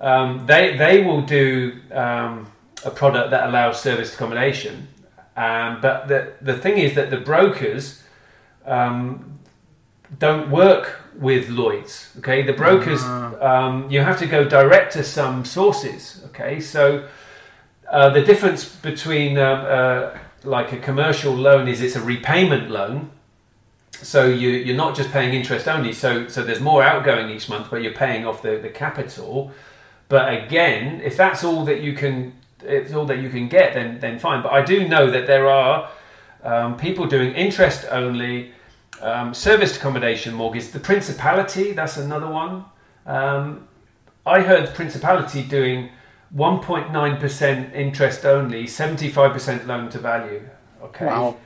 um, 0.00 0.46
they 0.46 0.76
they 0.76 1.02
will 1.02 1.22
do 1.22 1.80
um, 1.92 2.50
a 2.84 2.90
product 2.90 3.30
that 3.30 3.48
allows 3.48 3.80
serviced 3.80 4.14
accommodation. 4.14 4.88
Um, 5.36 5.80
but 5.80 6.08
the 6.08 6.34
the 6.40 6.56
thing 6.56 6.78
is 6.78 6.94
that 6.94 7.10
the 7.10 7.16
brokers, 7.16 8.02
um, 8.64 9.38
don't 10.18 10.50
work 10.50 11.00
with 11.18 11.48
Lloyd's. 11.48 12.12
Okay, 12.18 12.42
the 12.42 12.52
brokers 12.52 13.02
um, 13.02 13.90
you 13.90 14.00
have 14.00 14.18
to 14.20 14.26
go 14.26 14.44
direct 14.44 14.92
to 14.92 15.02
some 15.02 15.44
sources. 15.44 16.22
Okay, 16.26 16.60
so 16.60 17.08
uh, 17.90 18.10
the 18.10 18.22
difference 18.22 18.64
between 18.64 19.38
um, 19.38 19.64
uh, 19.66 20.18
like 20.44 20.72
a 20.72 20.78
commercial 20.78 21.34
loan 21.34 21.68
is 21.68 21.80
it's 21.80 21.96
a 21.96 22.02
repayment 22.02 22.70
loan. 22.70 23.10
So 24.02 24.26
you, 24.26 24.50
you're 24.50 24.76
not 24.76 24.96
just 24.96 25.10
paying 25.10 25.34
interest 25.34 25.68
only. 25.68 25.92
So 25.92 26.28
so 26.28 26.42
there's 26.42 26.60
more 26.60 26.82
outgoing 26.82 27.30
each 27.30 27.48
month, 27.48 27.68
but 27.70 27.82
you're 27.82 27.92
paying 27.92 28.26
off 28.26 28.42
the, 28.42 28.58
the 28.58 28.68
capital. 28.68 29.52
But 30.08 30.32
again, 30.32 31.00
if 31.02 31.16
that's 31.16 31.44
all 31.44 31.64
that 31.66 31.80
you 31.80 31.92
can, 31.92 32.34
it's 32.62 32.92
all 32.92 33.04
that 33.06 33.18
you 33.18 33.28
can 33.28 33.48
get, 33.48 33.74
then 33.74 33.98
then 34.00 34.18
fine. 34.18 34.42
But 34.42 34.52
I 34.52 34.62
do 34.62 34.88
know 34.88 35.10
that 35.10 35.26
there 35.26 35.48
are 35.48 35.90
um, 36.42 36.76
people 36.76 37.06
doing 37.06 37.34
interest 37.34 37.86
only, 37.90 38.52
um, 39.00 39.34
serviced 39.34 39.76
accommodation 39.76 40.34
mortgage. 40.34 40.68
The 40.68 40.80
Principality, 40.80 41.72
that's 41.72 41.96
another 41.96 42.28
one. 42.28 42.64
Um, 43.06 43.68
I 44.24 44.40
heard 44.40 44.74
Principality 44.74 45.42
doing 45.42 45.90
1.9% 46.36 47.74
interest 47.74 48.24
only, 48.24 48.64
75% 48.64 49.66
loan 49.66 49.88
to 49.90 49.98
value. 49.98 50.48
Okay. 50.82 51.06
Wow. 51.06 51.36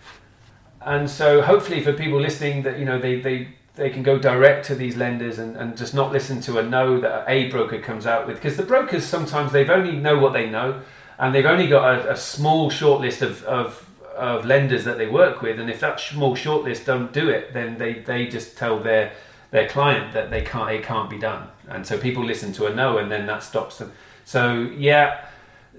And 0.84 1.08
so 1.08 1.42
hopefully 1.42 1.82
for 1.82 1.92
people 1.92 2.20
listening 2.20 2.62
that, 2.62 2.78
you 2.78 2.84
know, 2.84 2.98
they, 2.98 3.20
they, 3.20 3.48
they 3.74 3.90
can 3.90 4.02
go 4.02 4.18
direct 4.18 4.66
to 4.66 4.74
these 4.74 4.96
lenders 4.96 5.38
and, 5.38 5.56
and 5.56 5.76
just 5.76 5.94
not 5.94 6.12
listen 6.12 6.40
to 6.42 6.58
a 6.58 6.62
no 6.62 7.00
that 7.00 7.24
a 7.28 7.48
broker 7.48 7.80
comes 7.80 8.06
out 8.06 8.26
with. 8.26 8.36
Because 8.36 8.56
the 8.56 8.64
brokers 8.64 9.04
sometimes 9.04 9.52
they've 9.52 9.70
only 9.70 9.96
know 9.96 10.18
what 10.18 10.32
they 10.32 10.48
know 10.48 10.82
and 11.18 11.34
they've 11.34 11.46
only 11.46 11.66
got 11.66 12.06
a, 12.06 12.12
a 12.12 12.16
small 12.16 12.70
short 12.70 13.00
list 13.00 13.22
of, 13.22 13.44
of, 13.44 13.88
of 14.16 14.44
lenders 14.44 14.84
that 14.84 14.98
they 14.98 15.06
work 15.06 15.40
with. 15.40 15.58
And 15.58 15.70
if 15.70 15.80
that 15.80 16.00
small 16.00 16.34
short 16.34 16.64
list 16.64 16.86
don't 16.86 17.12
do 17.12 17.28
it, 17.28 17.52
then 17.52 17.78
they, 17.78 17.94
they 17.94 18.26
just 18.26 18.56
tell 18.56 18.78
their 18.78 19.12
their 19.52 19.68
client 19.68 20.14
that 20.14 20.30
they 20.30 20.40
can't 20.40 20.70
it 20.70 20.82
can't 20.82 21.08
be 21.08 21.18
done. 21.18 21.46
And 21.68 21.86
so 21.86 21.96
people 21.98 22.24
listen 22.24 22.52
to 22.54 22.66
a 22.66 22.74
no 22.74 22.98
and 22.98 23.12
then 23.12 23.26
that 23.26 23.42
stops 23.42 23.78
them. 23.78 23.92
So 24.24 24.70
yeah, 24.76 25.26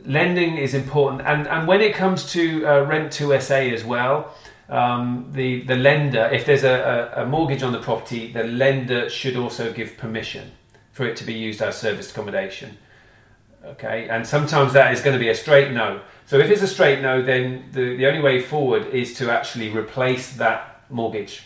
lending 0.05 0.57
is 0.57 0.73
important, 0.73 1.21
and 1.23 1.47
and 1.47 1.67
when 1.67 1.81
it 1.81 1.93
comes 1.93 2.31
to 2.33 2.65
uh, 2.65 2.83
rent 2.83 3.11
to 3.13 3.39
SA 3.41 3.55
as 3.55 3.83
well, 3.83 4.33
um, 4.69 5.29
the 5.31 5.61
the 5.63 5.75
lender, 5.75 6.29
if 6.31 6.45
there's 6.45 6.63
a, 6.63 7.11
a, 7.17 7.25
mortgage 7.25 7.63
on 7.63 7.73
the 7.73 7.79
property, 7.79 8.31
the 8.31 8.43
lender 8.43 9.09
should 9.09 9.35
also 9.35 9.73
give 9.73 9.97
permission 9.97 10.51
for 10.91 11.05
it 11.05 11.17
to 11.17 11.23
be 11.23 11.33
used 11.33 11.61
as 11.61 11.77
serviced 11.77 12.11
accommodation. 12.11 12.77
Okay, 13.65 14.07
and 14.09 14.25
sometimes 14.25 14.73
that 14.73 14.93
is 14.93 15.01
going 15.01 15.13
to 15.13 15.19
be 15.19 15.29
a 15.29 15.35
straight 15.35 15.71
no. 15.71 16.01
So 16.25 16.37
if 16.37 16.49
it's 16.49 16.61
a 16.61 16.67
straight 16.67 17.01
no, 17.01 17.21
then 17.21 17.65
the, 17.71 17.95
the 17.97 18.05
only 18.07 18.21
way 18.21 18.41
forward 18.41 18.87
is 18.87 19.13
to 19.15 19.31
actually 19.31 19.69
replace 19.69 20.33
that 20.33 20.81
mortgage, 20.89 21.43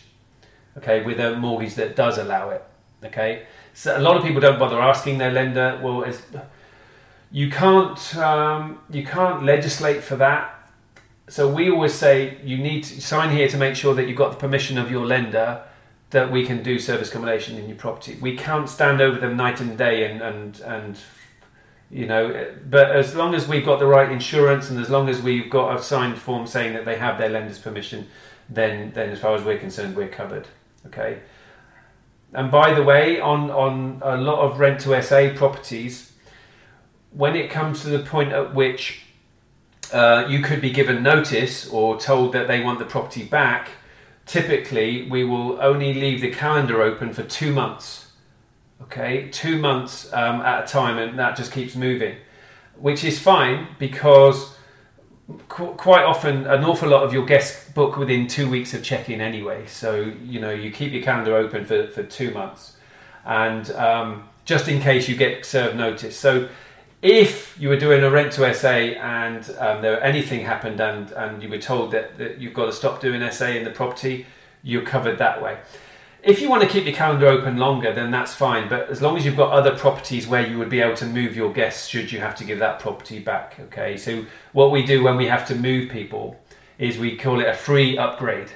okay, 0.77 1.03
with 1.03 1.19
a 1.19 1.35
mortgage 1.37 1.75
that 1.75 1.95
does 1.95 2.17
allow 2.17 2.49
it. 2.51 2.63
Okay, 3.03 3.45
so 3.73 3.97
a 3.97 4.01
lot 4.01 4.17
of 4.17 4.23
people 4.23 4.41
don't 4.41 4.59
bother 4.59 4.79
asking 4.79 5.17
their 5.17 5.31
lender. 5.31 5.79
Well, 5.83 6.11
you 7.31 7.49
can't 7.49 8.15
um, 8.15 8.79
you 8.89 9.05
can't 9.05 9.43
legislate 9.43 10.03
for 10.03 10.15
that. 10.17 10.56
So 11.29 11.49
we 11.51 11.69
always 11.69 11.93
say 11.93 12.37
you 12.43 12.57
need 12.57 12.83
to 12.85 13.01
sign 13.01 13.35
here 13.35 13.47
to 13.49 13.57
make 13.57 13.75
sure 13.75 13.93
that 13.95 14.07
you've 14.07 14.17
got 14.17 14.31
the 14.31 14.37
permission 14.37 14.77
of 14.77 14.89
your 14.89 15.05
lender 15.05 15.63
that 16.11 16.31
we 16.31 16.45
can 16.45 16.63
do 16.63 16.79
service 16.79 17.09
accommodation 17.09 17.57
in 17.57 17.67
your 17.67 17.77
property. 17.77 18.17
We 18.21 18.37
can't 18.37 18.69
stand 18.69 19.01
over 19.01 19.19
them 19.19 19.35
night 19.35 19.59
and 19.59 19.77
day 19.77 20.09
and 20.09 20.21
and 20.21 20.59
and 20.61 20.97
you 21.89 22.05
know 22.05 22.47
but 22.69 22.91
as 22.91 23.15
long 23.15 23.33
as 23.33 23.47
we've 23.47 23.65
got 23.65 23.79
the 23.79 23.85
right 23.85 24.11
insurance 24.11 24.69
and 24.69 24.79
as 24.79 24.89
long 24.89 25.07
as 25.09 25.21
we've 25.21 25.49
got 25.49 25.77
a 25.77 25.81
signed 25.81 26.17
form 26.17 26.45
saying 26.45 26.73
that 26.73 26.85
they 26.85 26.97
have 26.97 27.17
their 27.17 27.29
lender's 27.29 27.59
permission 27.59 28.07
then 28.49 28.91
then 28.93 29.09
as 29.09 29.19
far 29.19 29.35
as 29.35 29.43
we're 29.43 29.57
concerned 29.57 29.95
we're 29.95 30.09
covered 30.09 30.47
okay 30.85 31.19
and 32.33 32.51
by 32.51 32.73
the 32.73 32.83
way 32.83 33.21
on 33.21 33.49
on 33.51 34.01
a 34.03 34.17
lot 34.17 34.39
of 34.39 34.59
rent 34.59 34.81
to 34.81 35.01
SA 35.01 35.29
properties 35.33 36.11
when 37.11 37.37
it 37.37 37.49
comes 37.49 37.81
to 37.81 37.87
the 37.87 37.99
point 37.99 38.33
at 38.33 38.53
which 38.53 39.06
uh, 39.93 40.25
you 40.27 40.41
could 40.41 40.61
be 40.61 40.71
given 40.71 41.03
notice 41.03 41.67
or 41.69 41.99
told 41.99 42.33
that 42.33 42.47
they 42.47 42.61
want 42.61 42.79
the 42.79 42.85
property 42.85 43.23
back 43.23 43.71
typically 44.25 45.07
we 45.09 45.23
will 45.23 45.59
only 45.61 45.93
leave 45.93 46.21
the 46.21 46.31
calendar 46.31 46.81
open 46.81 47.13
for 47.13 47.23
two 47.23 47.53
months 47.53 48.07
okay, 48.81 49.29
two 49.31 49.57
months 49.57 50.11
um, 50.13 50.41
at 50.41 50.63
a 50.63 50.67
time, 50.67 50.97
and 50.97 51.17
that 51.19 51.35
just 51.35 51.51
keeps 51.51 51.75
moving, 51.75 52.15
which 52.77 53.03
is 53.03 53.19
fine 53.19 53.67
because 53.79 54.55
qu- 55.49 55.73
quite 55.73 56.03
often 56.03 56.45
an 56.47 56.63
awful 56.63 56.89
lot 56.89 57.03
of 57.03 57.13
your 57.13 57.25
guests 57.25 57.69
book 57.71 57.97
within 57.97 58.27
two 58.27 58.49
weeks 58.49 58.73
of 58.73 58.83
check-in 58.83 59.21
anyway. 59.21 59.65
So 59.67 60.13
you 60.23 60.39
know 60.39 60.51
you 60.51 60.71
keep 60.71 60.93
your 60.93 61.03
calendar 61.03 61.35
open 61.35 61.65
for, 61.65 61.87
for 61.87 62.03
two 62.03 62.31
months, 62.31 62.77
and 63.25 63.69
um, 63.71 64.29
just 64.45 64.67
in 64.67 64.79
case 64.79 65.07
you 65.07 65.15
get 65.15 65.45
served 65.45 65.75
notice. 65.75 66.17
So 66.17 66.49
if 67.01 67.59
you 67.59 67.69
were 67.69 67.77
doing 67.77 68.03
a 68.03 68.09
rent 68.09 68.33
to 68.33 68.53
SA 68.53 68.67
and 68.67 69.49
um, 69.59 69.81
there 69.81 70.01
anything 70.03 70.45
happened 70.45 70.79
and, 70.79 71.11
and 71.11 71.43
you 71.43 71.49
were 71.49 71.59
told 71.59 71.91
that, 71.91 72.17
that 72.17 72.39
you've 72.39 72.53
got 72.53 72.65
to 72.65 72.73
stop 72.73 73.01
doing 73.01 73.29
SA 73.31 73.47
in 73.47 73.63
the 73.63 73.71
property, 73.71 74.25
you're 74.63 74.81
covered 74.81 75.17
that 75.19 75.41
way 75.41 75.57
if 76.27 76.41
you 76.41 76.49
want 76.49 76.61
to 76.61 76.67
keep 76.67 76.85
your 76.85 76.93
calendar 76.93 77.27
open 77.27 77.57
longer, 77.57 77.93
then 77.93 78.11
that's 78.11 78.33
fine. 78.33 78.67
But 78.67 78.89
as 78.89 79.01
long 79.01 79.17
as 79.17 79.25
you've 79.25 79.37
got 79.37 79.51
other 79.51 79.75
properties 79.77 80.27
where 80.27 80.45
you 80.45 80.57
would 80.57 80.69
be 80.69 80.81
able 80.81 80.95
to 80.97 81.05
move 81.05 81.37
your 81.37 81.53
guests, 81.53 81.87
should 81.87 82.11
you 82.11 82.19
have 82.19 82.35
to 82.35 82.43
give 82.43 82.59
that 82.59 82.79
property 82.79 83.19
back, 83.19 83.57
okay? 83.59 83.95
So 83.95 84.25
what 84.51 84.71
we 84.71 84.85
do 84.85 85.03
when 85.03 85.15
we 85.15 85.27
have 85.27 85.47
to 85.47 85.55
move 85.55 85.89
people 85.89 86.37
is 86.77 86.97
we 86.97 87.15
call 87.15 87.39
it 87.39 87.47
a 87.47 87.53
free 87.53 87.97
upgrade, 87.97 88.51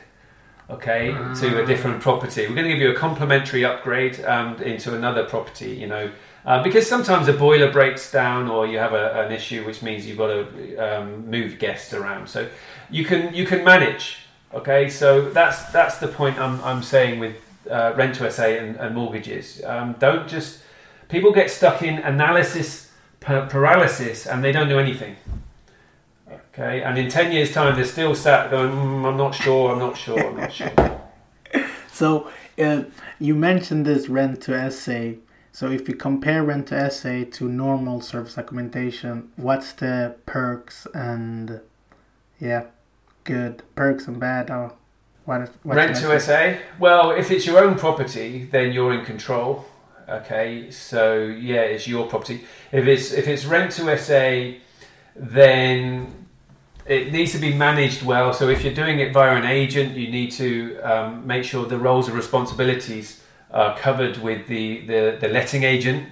okay, 0.70 1.12
to 1.40 1.64
a 1.64 1.66
different 1.66 2.02
property. 2.02 2.42
We're 2.48 2.56
going 2.56 2.68
to 2.68 2.74
give 2.74 2.82
you 2.82 2.92
a 2.92 2.96
complimentary 2.96 3.64
upgrade 3.64 4.24
um, 4.26 4.62
into 4.62 4.94
another 4.94 5.24
property, 5.24 5.72
you 5.72 5.88
know. 5.88 6.12
Uh, 6.44 6.64
because 6.64 6.88
sometimes 6.88 7.28
a 7.28 7.34
boiler 7.34 7.72
breaks 7.72 8.12
down 8.12 8.48
or 8.48 8.66
you 8.66 8.78
have 8.80 8.94
a, 8.94 9.26
an 9.26 9.32
issue 9.32 9.64
which 9.64 9.84
means 9.84 10.08
you've 10.08 10.18
got 10.18 10.28
to 10.28 10.78
um, 10.78 11.30
move 11.30 11.60
guests 11.60 11.94
around 11.94 12.28
so 12.28 12.48
you 12.90 13.06
can 13.06 13.32
you 13.32 13.46
can 13.46 13.64
manage 13.64 14.26
okay 14.52 14.90
so 14.90 15.30
that's 15.30 15.72
that's 15.72 16.00
the 16.00 16.08
point 16.08 16.40
I'm, 16.40 16.60
I'm 16.64 16.82
saying 16.82 17.20
with 17.20 17.36
uh, 17.70 17.94
rent 17.96 18.16
to 18.16 18.32
SA 18.32 18.44
and, 18.44 18.76
and 18.78 18.96
mortgages. 18.96 19.62
Um, 19.66 19.96
don't 20.00 20.28
just 20.28 20.62
people 21.10 21.32
get 21.32 21.52
stuck 21.52 21.82
in 21.82 22.00
analysis 22.00 22.92
paralysis 23.20 24.26
and 24.26 24.44
they 24.44 24.52
don't 24.52 24.70
do 24.70 24.80
anything. 24.80 25.16
Okay, 26.54 26.82
and 26.82 26.98
in 26.98 27.10
ten 27.10 27.32
years' 27.32 27.54
time, 27.54 27.76
they're 27.76 27.86
still 27.86 28.16
sat 28.16 28.52
going, 28.52 28.72
mm, 28.72 29.06
"I'm 29.06 29.18
not 29.18 29.34
sure, 29.34 29.72
I'm 29.72 29.80
not 29.80 29.98
sure, 29.98 30.20
I'm 30.20 30.38
not 30.38 30.52
sure." 30.52 30.72
So 31.94 32.32
uh, 32.58 32.86
you 33.20 33.36
mentioned 33.36 33.86
this 33.86 34.10
rent 34.10 34.42
to 34.44 34.72
SA. 34.72 35.12
So 35.54 35.70
if 35.70 35.88
you 35.88 35.96
compare 35.96 36.44
rent 36.44 36.68
to 36.68 36.90
SA 36.90 37.26
to 37.32 37.50
normal 37.50 38.02
service 38.02 38.38
accommodation, 38.38 39.32
what's 39.36 39.74
the 39.74 40.16
perks 40.26 40.88
and 40.94 41.60
yeah, 42.40 42.66
good 43.26 43.62
perks 43.76 44.08
and 44.08 44.20
bad? 44.20 44.50
Or 44.50 44.74
what, 45.26 45.50
what 45.64 45.76
Rent 45.76 45.96
to? 45.98 46.20
SA. 46.20 46.58
Well, 46.80 47.12
if 47.12 47.32
it's 47.32 47.46
your 47.46 47.60
own 47.64 47.78
property, 47.78 48.46
then 48.46 48.72
you're 48.72 48.94
in 48.94 49.06
control. 49.06 49.66
Okay, 50.08 50.72
so 50.72 51.24
yeah, 51.24 51.62
it's 51.62 51.88
your 51.88 52.08
property. 52.08 52.44
If 52.72 52.88
it's 52.88 53.12
if 53.12 53.28
it's 53.28 53.46
rent 53.46 53.72
to 53.74 53.98
SA, 53.98 54.58
then 55.16 56.28
it 56.86 57.12
needs 57.12 57.34
to 57.34 57.38
be 57.38 57.54
managed 57.54 58.04
well. 58.04 58.34
So 58.34 58.50
if 58.50 58.64
you're 58.64 58.74
doing 58.74 59.00
it 59.00 59.14
via 59.14 59.36
an 59.36 59.46
agent, 59.46 59.96
you 59.96 60.10
need 60.10 60.32
to 60.34 60.80
um, 60.80 61.28
make 61.28 61.44
sure 61.44 61.66
the 61.66 61.78
roles 61.78 62.08
and 62.08 62.18
responsibilities 62.18 63.21
are 63.54 63.78
covered 63.78 64.18
with 64.18 64.48
the 64.48 64.86
the, 64.86 65.18
the 65.20 65.28
letting 65.28 65.64
agent. 65.64 66.10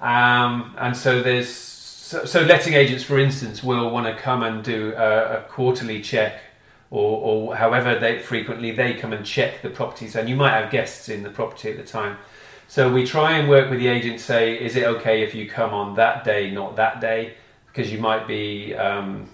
Um, 0.00 0.74
and 0.78 0.96
so 0.96 1.22
there's 1.22 1.48
so, 1.48 2.24
so 2.24 2.42
letting 2.42 2.74
agents, 2.74 3.04
for 3.04 3.18
instance, 3.18 3.62
will 3.62 3.90
want 3.90 4.06
to 4.06 4.20
come 4.20 4.42
and 4.42 4.62
do 4.62 4.92
a, 4.96 5.38
a 5.38 5.40
quarterly 5.48 6.02
check 6.02 6.40
or, 6.90 7.48
or 7.48 7.56
however 7.56 7.98
they 7.98 8.18
frequently 8.18 8.70
they 8.70 8.92
come 8.92 9.14
and 9.14 9.24
check 9.24 9.62
the 9.62 9.70
properties 9.70 10.14
and 10.14 10.28
you 10.28 10.36
might 10.36 10.50
have 10.50 10.70
guests 10.70 11.08
in 11.08 11.22
the 11.22 11.30
property 11.30 11.70
at 11.70 11.78
the 11.78 11.84
time. 11.84 12.18
So 12.68 12.92
we 12.92 13.06
try 13.06 13.38
and 13.38 13.48
work 13.48 13.70
with 13.70 13.78
the 13.78 13.88
agent 13.88 14.20
say 14.20 14.54
is 14.54 14.76
it 14.76 14.84
okay 14.84 15.22
if 15.22 15.34
you 15.34 15.48
come 15.48 15.72
on 15.72 15.94
that 15.96 16.22
day 16.24 16.50
not 16.50 16.76
that 16.76 17.00
day? 17.00 17.34
Because 17.66 17.90
you 17.90 17.98
might 17.98 18.28
be 18.28 18.74
um, 18.74 19.30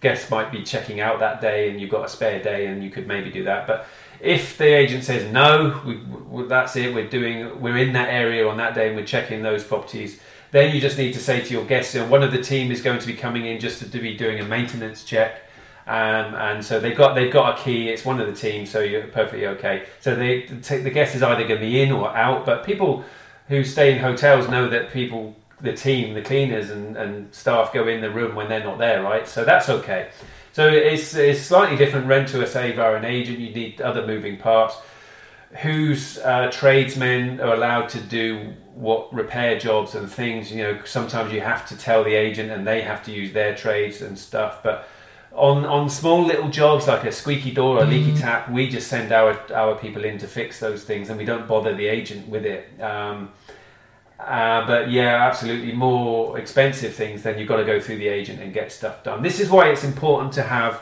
guests 0.00 0.30
might 0.30 0.50
be 0.50 0.62
checking 0.62 1.00
out 1.00 1.20
that 1.20 1.42
day 1.42 1.68
and 1.68 1.78
you've 1.78 1.90
got 1.90 2.06
a 2.06 2.08
spare 2.08 2.42
day 2.42 2.66
and 2.66 2.82
you 2.82 2.88
could 2.88 3.06
maybe 3.06 3.30
do 3.30 3.44
that. 3.44 3.66
But 3.66 3.86
if 4.20 4.58
the 4.58 4.66
agent 4.66 5.04
says 5.04 5.30
no 5.32 5.80
we, 5.84 5.96
we, 5.96 6.46
that's 6.46 6.76
it 6.76 6.94
we're 6.94 7.08
doing 7.08 7.60
we're 7.60 7.76
in 7.76 7.92
that 7.92 8.08
area 8.08 8.48
on 8.48 8.56
that 8.56 8.74
day 8.74 8.88
and 8.88 8.96
we're 8.96 9.04
checking 9.04 9.42
those 9.42 9.64
properties 9.64 10.20
then 10.52 10.74
you 10.74 10.80
just 10.80 10.96
need 10.96 11.12
to 11.12 11.20
say 11.20 11.40
to 11.40 11.52
your 11.52 11.64
guests 11.64 11.94
you 11.94 12.00
know, 12.00 12.08
one 12.08 12.22
of 12.22 12.32
the 12.32 12.40
team 12.40 12.70
is 12.70 12.80
going 12.80 12.98
to 12.98 13.06
be 13.06 13.14
coming 13.14 13.46
in 13.46 13.58
just 13.60 13.80
to 13.80 13.98
be 13.98 14.16
doing 14.16 14.40
a 14.40 14.44
maintenance 14.44 15.04
check 15.04 15.42
um, 15.86 16.34
and 16.34 16.64
so 16.64 16.80
they've 16.80 16.96
got 16.96 17.14
they've 17.14 17.32
got 17.32 17.58
a 17.58 17.62
key. 17.62 17.88
It's 17.88 18.04
one 18.04 18.20
of 18.20 18.26
the 18.26 18.32
teams, 18.32 18.70
so 18.70 18.80
you're 18.80 19.06
perfectly 19.06 19.46
okay. 19.46 19.86
So 20.00 20.16
they, 20.16 20.46
the 20.46 20.90
guest 20.90 21.14
is 21.14 21.22
either 21.22 21.46
going 21.46 21.60
to 21.60 21.66
be 21.66 21.80
in 21.80 21.92
or 21.92 22.14
out. 22.14 22.44
But 22.44 22.64
people 22.64 23.04
who 23.48 23.62
stay 23.62 23.92
in 23.92 24.00
hotels 24.00 24.48
know 24.48 24.68
that 24.68 24.90
people, 24.90 25.36
the 25.60 25.72
team, 25.72 26.14
the 26.14 26.22
cleaners 26.22 26.70
and, 26.70 26.96
and 26.96 27.32
staff 27.32 27.72
go 27.72 27.86
in 27.86 28.00
the 28.00 28.10
room 28.10 28.34
when 28.34 28.48
they're 28.48 28.64
not 28.64 28.78
there, 28.78 29.00
right? 29.00 29.28
So 29.28 29.44
that's 29.44 29.68
okay. 29.68 30.08
So 30.56 30.66
it's, 30.68 31.14
it's 31.14 31.42
slightly 31.42 31.76
different 31.76 32.06
rent 32.06 32.28
to 32.28 32.46
SA 32.46 32.72
via 32.72 32.94
an 32.94 33.04
agent. 33.04 33.40
You 33.40 33.50
need 33.50 33.78
other 33.82 34.06
moving 34.06 34.38
parts. 34.38 34.74
whose 35.60 36.16
uh, 36.16 36.50
tradesmen 36.50 37.42
are 37.42 37.52
allowed 37.52 37.90
to 37.90 38.00
do 38.00 38.54
what 38.74 39.12
repair 39.12 39.58
jobs 39.58 39.94
and 39.94 40.10
things. 40.10 40.50
You 40.50 40.62
know, 40.62 40.80
sometimes 40.86 41.30
you 41.30 41.42
have 41.42 41.68
to 41.68 41.76
tell 41.76 42.02
the 42.02 42.14
agent, 42.14 42.50
and 42.50 42.66
they 42.66 42.80
have 42.80 43.04
to 43.04 43.12
use 43.12 43.34
their 43.34 43.54
trades 43.54 44.00
and 44.00 44.18
stuff. 44.18 44.62
But 44.62 44.88
on 45.34 45.66
on 45.66 45.90
small 45.90 46.24
little 46.24 46.48
jobs 46.48 46.86
like 46.86 47.04
a 47.04 47.12
squeaky 47.12 47.50
door 47.50 47.76
or 47.76 47.82
a 47.82 47.86
leaky 47.86 48.16
tap, 48.16 48.50
we 48.50 48.66
just 48.70 48.88
send 48.88 49.12
our 49.12 49.38
our 49.52 49.74
people 49.74 50.06
in 50.06 50.16
to 50.16 50.26
fix 50.26 50.58
those 50.58 50.84
things, 50.84 51.10
and 51.10 51.18
we 51.18 51.26
don't 51.26 51.46
bother 51.46 51.74
the 51.74 51.86
agent 51.86 52.28
with 52.28 52.46
it. 52.46 52.80
Um, 52.80 53.30
uh, 54.18 54.66
but 54.66 54.90
yeah, 54.90 55.26
absolutely, 55.26 55.72
more 55.72 56.38
expensive 56.38 56.94
things, 56.94 57.22
then 57.22 57.38
you've 57.38 57.48
got 57.48 57.56
to 57.56 57.64
go 57.64 57.80
through 57.80 57.98
the 57.98 58.08
agent 58.08 58.40
and 58.40 58.52
get 58.52 58.72
stuff 58.72 59.02
done. 59.02 59.22
This 59.22 59.40
is 59.40 59.50
why 59.50 59.68
it's 59.68 59.84
important 59.84 60.32
to 60.34 60.42
have 60.42 60.80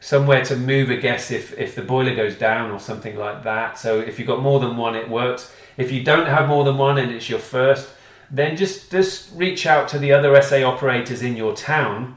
somewhere 0.00 0.44
to 0.44 0.56
move 0.56 0.90
a 0.90 0.96
guest 0.96 1.30
if, 1.30 1.56
if 1.58 1.74
the 1.74 1.82
boiler 1.82 2.14
goes 2.14 2.36
down 2.36 2.70
or 2.70 2.78
something 2.78 3.16
like 3.16 3.42
that. 3.44 3.78
So 3.78 4.00
if 4.00 4.18
you've 4.18 4.28
got 4.28 4.42
more 4.42 4.60
than 4.60 4.76
one, 4.76 4.94
it 4.94 5.08
works. 5.08 5.52
If 5.76 5.92
you 5.92 6.02
don't 6.02 6.26
have 6.26 6.48
more 6.48 6.64
than 6.64 6.76
one 6.76 6.98
and 6.98 7.10
it's 7.10 7.30
your 7.30 7.38
first, 7.38 7.88
then 8.30 8.56
just 8.56 8.90
just 8.90 9.30
reach 9.34 9.66
out 9.66 9.88
to 9.88 9.98
the 9.98 10.12
other 10.12 10.40
SA 10.42 10.62
operators 10.62 11.22
in 11.22 11.36
your 11.36 11.54
town 11.54 12.16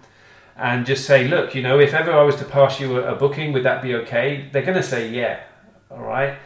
and 0.56 0.86
just 0.86 1.06
say, 1.06 1.28
look, 1.28 1.54
you 1.54 1.62
know, 1.62 1.80
if 1.80 1.94
ever 1.94 2.12
I 2.12 2.24
was 2.24 2.36
to 2.38 2.46
pass 2.46 2.80
you 2.80 2.98
a, 2.98 3.14
a 3.14 3.16
booking, 3.16 3.54
would 3.54 3.64
that 3.64 3.82
be 3.82 3.94
okay? 3.96 4.50
They're 4.52 4.64
going 4.64 4.78
to 4.78 4.84
say 4.84 5.10
yeah, 5.10 5.42
all 5.92 6.02
right, 6.02 6.38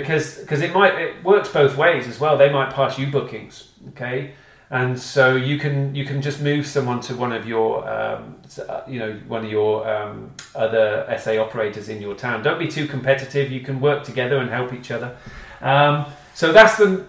because 0.00 0.38
because 0.38 0.60
it 0.60 0.72
might 0.74 0.94
it 1.00 1.24
works 1.24 1.48
both 1.48 1.76
ways 1.76 2.06
as 2.06 2.20
well. 2.20 2.36
They 2.36 2.50
might 2.50 2.72
pass 2.72 2.98
you 2.98 3.06
bookings, 3.06 3.72
okay, 3.90 4.34
and 4.70 4.98
so 4.98 5.36
you 5.36 5.58
can 5.58 5.94
you 5.94 6.04
can 6.04 6.20
just 6.20 6.40
move 6.40 6.66
someone 6.66 7.00
to 7.02 7.14
one 7.14 7.32
of 7.32 7.46
your 7.46 7.88
um, 7.88 8.36
uh, 8.68 8.82
you 8.86 8.98
know 8.98 9.14
one 9.26 9.44
of 9.44 9.50
your 9.50 9.88
um, 9.88 10.34
other 10.54 11.06
SA 11.18 11.42
operators 11.42 11.88
in 11.88 12.02
your 12.02 12.14
town. 12.14 12.42
Don't 12.42 12.58
be 12.58 12.68
too 12.68 12.86
competitive. 12.86 13.50
You 13.50 13.60
can 13.60 13.80
work 13.80 14.04
together 14.04 14.36
and 14.36 14.50
help 14.50 14.72
each 14.74 14.90
other. 14.90 15.16
Um, 15.62 16.06
so 16.34 16.52
that's 16.52 16.76
the 16.76 17.06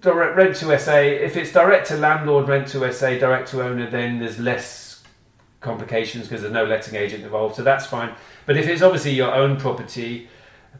direct 0.00 0.36
rent 0.36 0.56
to 0.56 0.78
SA. 0.78 0.98
If 0.98 1.36
it's 1.36 1.52
direct 1.52 1.88
to 1.88 1.96
landlord, 1.96 2.48
rent 2.48 2.68
to 2.68 2.92
SA, 2.92 3.18
direct 3.18 3.48
to 3.48 3.62
owner, 3.62 3.90
then 3.90 4.20
there's 4.20 4.38
less 4.38 5.02
complications 5.60 6.24
because 6.28 6.42
there's 6.42 6.52
no 6.52 6.64
letting 6.64 6.94
agent 6.94 7.24
involved. 7.24 7.56
So 7.56 7.64
that's 7.64 7.86
fine. 7.86 8.14
But 8.46 8.56
if 8.56 8.68
it's 8.68 8.82
obviously 8.82 9.12
your 9.12 9.34
own 9.34 9.56
property, 9.56 10.28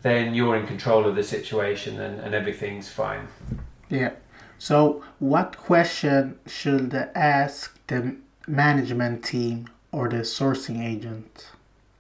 then 0.03 0.35
you're 0.35 0.57
in 0.57 0.67
control 0.67 1.07
of 1.07 1.17
the 1.17 1.23
situation 1.23 2.01
and, 2.01 2.21
and 2.21 2.35
everything's 2.35 2.89
fine. 2.89 3.29
Yeah. 3.89 4.13
So, 4.59 5.03
what 5.19 5.57
question 5.57 6.39
should 6.47 6.95
ask 7.15 7.79
the 7.87 8.17
management 8.47 9.25
team 9.25 9.69
or 9.93 10.09
the 10.09 10.23
sourcing 10.25 10.83
agent 10.83 11.51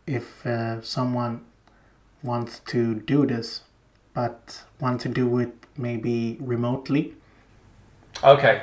if 0.07 0.47
uh, 0.47 0.81
someone 0.83 1.45
wants 2.23 2.61
to 2.67 2.95
do 2.95 3.27
this, 3.27 3.63
but 4.15 4.63
want 4.81 5.01
to 5.03 5.09
do 5.09 5.39
it 5.39 5.53
maybe 5.77 6.39
remotely? 6.41 7.15
Okay. 8.23 8.63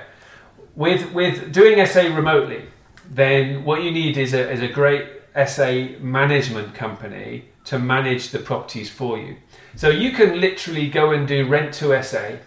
With 0.76 1.12
with 1.14 1.52
doing 1.52 1.86
SA 1.86 2.16
remotely, 2.16 2.66
then 3.10 3.66
what 3.66 3.84
you 3.84 3.92
need 3.92 4.18
is 4.18 4.34
a 4.34 4.50
is 4.50 4.62
a 4.62 4.68
great 4.68 5.06
SA 5.36 6.00
management 6.00 6.74
company 6.74 7.51
to 7.66 7.80
manage 7.80 8.30
the 8.30 8.40
properties 8.40 8.90
for 8.90 9.18
you. 9.18 9.38
So 9.76 9.90
you 9.90 10.12
can 10.12 10.40
literally 10.40 10.90
go 10.90 11.12
and 11.12 11.28
do 11.28 11.48
rent 11.48 11.74
to 11.76 12.02
SA, 12.04 12.38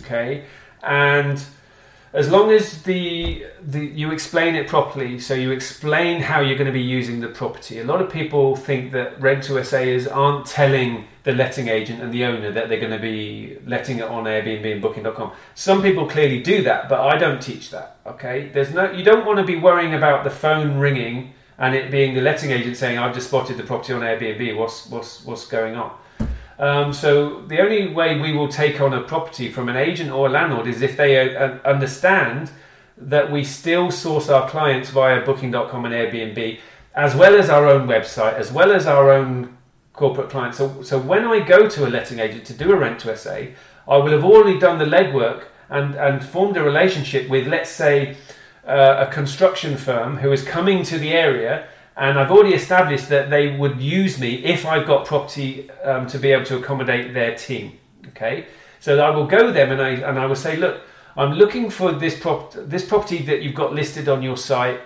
okay, 0.00 0.44
and 0.82 1.44
as 2.14 2.30
long 2.30 2.52
as 2.52 2.82
the, 2.84 3.44
the 3.60 3.84
you 3.84 4.12
explain 4.12 4.54
it 4.54 4.68
properly, 4.68 5.18
so 5.18 5.34
you 5.34 5.50
explain 5.50 6.22
how 6.22 6.40
you're 6.40 6.56
going 6.56 6.68
to 6.68 6.72
be 6.72 6.80
using 6.80 7.18
the 7.18 7.28
property. 7.28 7.80
A 7.80 7.84
lot 7.84 8.00
of 8.00 8.08
people 8.08 8.54
think 8.54 8.92
that 8.92 9.20
rent 9.20 9.42
to 9.44 9.62
SAs 9.64 10.06
aren't 10.06 10.46
telling 10.46 11.08
the 11.24 11.32
letting 11.32 11.66
agent 11.66 12.00
and 12.00 12.14
the 12.14 12.24
owner 12.24 12.52
that 12.52 12.68
they're 12.68 12.78
going 12.78 12.92
to 12.92 13.00
be 13.00 13.58
letting 13.66 13.98
it 13.98 14.04
on 14.04 14.24
Airbnb 14.24 14.72
and 14.72 14.80
Booking.com. 14.80 15.32
Some 15.56 15.82
people 15.82 16.06
clearly 16.06 16.40
do 16.40 16.62
that, 16.62 16.88
but 16.88 17.00
I 17.00 17.18
don't 17.18 17.42
teach 17.42 17.70
that. 17.70 17.96
Okay, 18.06 18.48
there's 18.54 18.72
no 18.72 18.92
you 18.92 19.02
don't 19.02 19.26
want 19.26 19.40
to 19.40 19.44
be 19.44 19.56
worrying 19.56 19.92
about 19.92 20.22
the 20.22 20.30
phone 20.30 20.78
ringing 20.78 21.34
and 21.58 21.74
it 21.74 21.90
being 21.90 22.14
the 22.14 22.20
letting 22.20 22.50
agent 22.50 22.76
saying 22.76 22.98
I've 22.98 23.14
just 23.14 23.28
spotted 23.28 23.56
the 23.56 23.62
property 23.62 23.92
on 23.92 24.00
Airbnb. 24.00 24.56
What's 24.56 24.86
what's 24.86 25.24
what's 25.24 25.46
going 25.46 25.76
on? 25.76 25.96
Um, 26.58 26.92
so 26.92 27.40
the 27.42 27.60
only 27.60 27.88
way 27.88 28.20
we 28.20 28.32
will 28.32 28.48
take 28.48 28.80
on 28.80 28.92
a 28.92 29.02
property 29.02 29.50
from 29.50 29.68
an 29.68 29.76
agent 29.76 30.10
or 30.10 30.28
a 30.28 30.30
landlord 30.30 30.66
is 30.66 30.82
if 30.82 30.96
they 30.96 31.34
uh, 31.34 31.58
understand 31.64 32.50
that 32.96 33.30
we 33.30 33.42
still 33.42 33.90
source 33.90 34.28
our 34.28 34.48
clients 34.48 34.90
via 34.90 35.24
Booking.com 35.24 35.84
and 35.84 35.94
Airbnb, 35.94 36.60
as 36.94 37.14
well 37.16 37.34
as 37.34 37.50
our 37.50 37.66
own 37.66 37.88
website, 37.88 38.34
as 38.34 38.52
well 38.52 38.70
as 38.70 38.86
our 38.86 39.10
own 39.10 39.56
corporate 39.92 40.30
clients. 40.30 40.58
So, 40.58 40.82
so 40.82 40.98
when 40.98 41.24
I 41.24 41.40
go 41.40 41.68
to 41.68 41.86
a 41.86 41.88
letting 41.88 42.20
agent 42.20 42.44
to 42.46 42.52
do 42.52 42.72
a 42.72 42.76
rent 42.76 43.00
to 43.00 43.16
SA, 43.16 43.46
I 43.88 43.96
will 43.96 44.12
have 44.12 44.24
already 44.24 44.58
done 44.58 44.78
the 44.78 44.84
legwork 44.84 45.44
and, 45.68 45.96
and 45.96 46.24
formed 46.24 46.56
a 46.56 46.62
relationship 46.62 47.28
with, 47.28 47.48
let's 47.48 47.70
say, 47.70 48.16
uh, 48.66 49.06
a 49.08 49.12
construction 49.12 49.76
firm 49.76 50.18
who 50.18 50.32
is 50.32 50.42
coming 50.42 50.82
to 50.84 50.98
the 50.98 51.12
area 51.12 51.66
and 51.96 52.18
I've 52.18 52.30
already 52.30 52.54
established 52.54 53.08
that 53.10 53.30
they 53.30 53.56
would 53.56 53.80
use 53.80 54.18
me 54.18 54.44
if 54.44 54.66
I've 54.66 54.86
got 54.86 55.06
property 55.06 55.70
um, 55.82 56.06
to 56.08 56.18
be 56.18 56.32
able 56.32 56.44
to 56.46 56.56
accommodate 56.56 57.14
their 57.14 57.36
team. 57.36 57.78
Okay, 58.08 58.46
so 58.80 58.98
I 59.00 59.10
will 59.10 59.26
go 59.26 59.52
them 59.52 59.70
and 59.70 59.80
I 59.80 59.90
and 59.90 60.18
I 60.18 60.26
will 60.26 60.36
say, 60.36 60.56
look, 60.56 60.82
I'm 61.16 61.32
looking 61.32 61.70
for 61.70 61.92
this 61.92 62.18
prop 62.18 62.52
this 62.54 62.86
property 62.86 63.18
that 63.22 63.42
you've 63.42 63.54
got 63.54 63.72
listed 63.72 64.08
on 64.08 64.22
your 64.22 64.36
site. 64.36 64.80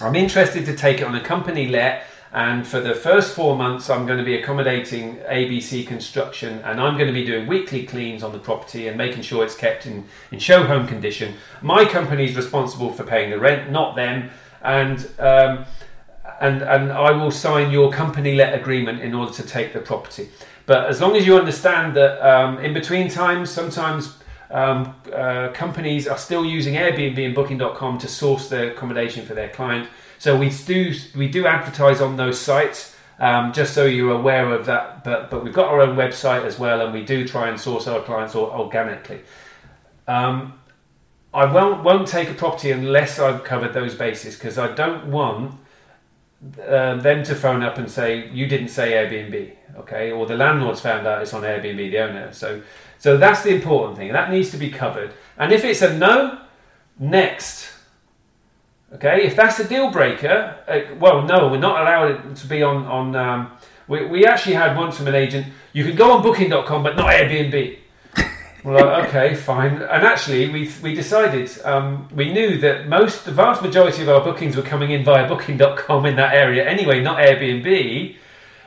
I'm 0.00 0.16
interested 0.16 0.66
to 0.66 0.76
take 0.76 1.00
it 1.00 1.04
on 1.04 1.14
a 1.14 1.22
company 1.22 1.68
let. 1.68 2.04
And 2.34 2.66
for 2.66 2.80
the 2.80 2.96
first 2.96 3.32
four 3.32 3.56
months, 3.56 3.88
I'm 3.88 4.06
going 4.06 4.18
to 4.18 4.24
be 4.24 4.34
accommodating 4.34 5.18
ABC 5.18 5.86
Construction, 5.86 6.58
and 6.64 6.80
I'm 6.80 6.94
going 6.94 7.06
to 7.06 7.12
be 7.12 7.24
doing 7.24 7.46
weekly 7.46 7.86
cleans 7.86 8.24
on 8.24 8.32
the 8.32 8.40
property 8.40 8.88
and 8.88 8.98
making 8.98 9.22
sure 9.22 9.44
it's 9.44 9.54
kept 9.54 9.86
in, 9.86 10.04
in 10.32 10.40
show 10.40 10.64
home 10.64 10.88
condition. 10.88 11.34
My 11.62 11.84
company 11.84 12.24
is 12.24 12.34
responsible 12.34 12.90
for 12.92 13.04
paying 13.04 13.30
the 13.30 13.38
rent, 13.38 13.70
not 13.70 13.94
them. 13.94 14.30
And 14.62 15.08
um, 15.20 15.64
and 16.40 16.62
and 16.62 16.90
I 16.90 17.12
will 17.12 17.30
sign 17.30 17.70
your 17.70 17.92
company 17.92 18.34
let 18.34 18.52
agreement 18.52 19.00
in 19.00 19.14
order 19.14 19.32
to 19.34 19.42
take 19.44 19.72
the 19.72 19.78
property. 19.78 20.28
But 20.66 20.88
as 20.88 21.00
long 21.00 21.14
as 21.14 21.24
you 21.24 21.36
understand 21.36 21.94
that 21.94 22.20
um, 22.20 22.58
in 22.58 22.74
between 22.74 23.08
times, 23.08 23.48
sometimes 23.48 24.16
um, 24.50 24.94
uh, 25.14 25.50
companies 25.54 26.08
are 26.08 26.18
still 26.18 26.44
using 26.44 26.74
Airbnb 26.74 27.24
and 27.24 27.34
Booking.com 27.34 27.98
to 27.98 28.08
source 28.08 28.48
their 28.48 28.72
accommodation 28.72 29.24
for 29.24 29.34
their 29.34 29.50
client. 29.50 29.88
So 30.24 30.34
we 30.34 30.48
do 30.48 30.94
we 31.14 31.28
do 31.28 31.46
advertise 31.46 32.00
on 32.00 32.16
those 32.16 32.40
sites. 32.40 32.96
Um, 33.18 33.52
just 33.52 33.74
so 33.74 33.84
you're 33.84 34.14
aware 34.14 34.54
of 34.54 34.64
that, 34.64 35.04
but 35.04 35.30
but 35.30 35.44
we've 35.44 35.52
got 35.52 35.68
our 35.68 35.82
own 35.82 35.96
website 35.96 36.46
as 36.46 36.58
well, 36.58 36.80
and 36.80 36.94
we 36.94 37.04
do 37.04 37.28
try 37.28 37.50
and 37.50 37.60
source 37.60 37.86
our 37.86 38.00
clients 38.00 38.34
organically. 38.34 39.20
Um, 40.08 40.58
I 41.34 41.44
won't 41.44 41.84
won't 41.84 42.08
take 42.08 42.30
a 42.30 42.32
property 42.32 42.70
unless 42.70 43.18
I've 43.18 43.44
covered 43.44 43.74
those 43.74 43.94
bases 43.94 44.34
because 44.34 44.56
I 44.56 44.72
don't 44.72 45.08
want 45.08 45.60
uh, 46.58 46.94
them 46.94 47.22
to 47.24 47.34
phone 47.34 47.62
up 47.62 47.76
and 47.76 47.90
say 47.90 48.30
you 48.30 48.46
didn't 48.46 48.68
say 48.68 48.92
Airbnb, 48.92 49.52
okay, 49.80 50.10
or 50.10 50.24
the 50.24 50.38
landlord's 50.38 50.80
found 50.80 51.06
out 51.06 51.20
it's 51.20 51.34
on 51.34 51.42
Airbnb, 51.42 51.90
the 51.90 51.98
owner. 51.98 52.32
So, 52.32 52.62
so 52.98 53.18
that's 53.18 53.42
the 53.42 53.54
important 53.54 53.98
thing. 53.98 54.10
That 54.12 54.30
needs 54.30 54.50
to 54.52 54.56
be 54.56 54.70
covered. 54.70 55.12
And 55.36 55.52
if 55.52 55.66
it's 55.66 55.82
a 55.82 55.92
no, 55.94 56.40
next. 56.98 57.73
Okay, 58.94 59.24
if 59.24 59.34
that's 59.34 59.58
a 59.58 59.66
deal 59.66 59.90
breaker, 59.90 60.56
uh, 60.68 60.80
well, 61.00 61.22
no, 61.22 61.48
we're 61.48 61.58
not 61.58 61.80
allowed 61.80 62.36
to 62.36 62.46
be 62.46 62.62
on 62.62 62.86
on. 62.86 63.16
Um, 63.16 63.50
we, 63.88 64.06
we 64.06 64.24
actually 64.24 64.54
had 64.54 64.76
once 64.76 64.96
from 64.96 65.08
an 65.08 65.16
agent. 65.16 65.46
You 65.72 65.84
can 65.84 65.96
go 65.96 66.12
on 66.12 66.22
Booking.com, 66.22 66.82
but 66.84 66.94
not 66.94 67.10
Airbnb. 67.10 67.78
We're 68.64 68.80
like, 68.80 69.08
okay, 69.08 69.34
fine. 69.34 69.82
And 69.82 70.06
actually, 70.06 70.48
we 70.48 70.70
we 70.80 70.94
decided 70.94 71.50
um, 71.64 72.08
we 72.14 72.32
knew 72.32 72.56
that 72.60 72.88
most 72.88 73.24
the 73.24 73.32
vast 73.32 73.62
majority 73.62 74.02
of 74.02 74.08
our 74.08 74.22
bookings 74.22 74.56
were 74.56 74.62
coming 74.62 74.92
in 74.92 75.04
via 75.04 75.26
Booking.com 75.28 76.06
in 76.06 76.14
that 76.16 76.32
area 76.32 76.64
anyway, 76.64 77.02
not 77.02 77.18
Airbnb. 77.18 78.16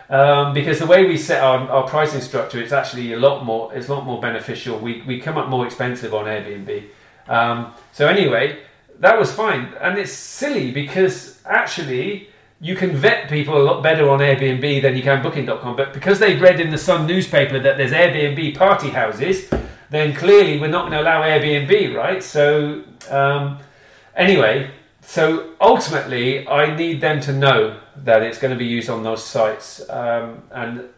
Um, 0.10 0.54
because 0.54 0.80
the 0.80 0.86
way 0.86 1.06
we 1.06 1.18
set 1.18 1.44
our, 1.44 1.70
our 1.70 1.88
pricing 1.88 2.22
structure, 2.22 2.62
it's 2.62 2.72
actually 2.72 3.14
a 3.14 3.20
lot 3.20 3.44
more. 3.44 3.74
It's 3.74 3.88
a 3.88 3.94
lot 3.94 4.06
more 4.06 4.22
beneficial. 4.22 4.78
We 4.78 5.04
we 5.08 5.20
come 5.20 5.38
up 5.38 5.48
more 5.48 5.66
expensive 5.66 6.14
on 6.14 6.26
Airbnb. 6.26 6.84
Um, 7.28 7.74
so 7.92 8.08
anyway, 8.08 8.60
that 9.00 9.20
was 9.20 9.32
fine, 9.32 9.74
and 9.80 9.98
it's 9.98 10.14
silly 10.14 10.72
because 10.72 11.42
actually 11.46 12.30
you 12.60 12.76
can 12.76 12.96
vet 12.96 13.30
people 13.30 13.58
a 13.58 13.64
lot 13.64 13.84
better 13.84 14.10
on 14.10 14.20
Airbnb 14.20 14.82
than 14.82 14.96
you 14.96 15.04
can 15.04 15.22
Booking.com. 15.22 15.76
But 15.76 15.94
because 15.94 16.20
they've 16.20 16.42
read 16.42 16.60
in 16.60 16.72
the 16.72 16.78
Sun 16.78 17.06
newspaper 17.06 17.60
that 17.60 17.78
there's 17.78 17.92
Airbnb 17.92 18.58
party 18.58 18.90
houses, 18.90 19.48
then 19.90 20.14
clearly 20.14 20.60
we're 20.60 20.68
not 20.68 20.90
going 20.90 20.94
to 20.94 21.02
allow 21.02 21.22
Airbnb, 21.22 21.96
right? 21.96 22.22
So, 22.24 22.84
um, 23.10 23.60
anyway, 24.16 24.72
so 25.02 25.54
ultimately, 25.62 26.48
I 26.48 26.76
need 26.76 27.00
them 27.00 27.22
to 27.22 27.34
know 27.34 27.80
that 27.98 28.24
it's 28.24 28.40
going 28.40 28.52
to 28.52 28.58
be 28.58 28.66
used 28.66 28.90
on 28.90 29.04
those 29.04 29.24
sites. 29.24 29.88
Um, 29.90 30.42
and 30.52 30.90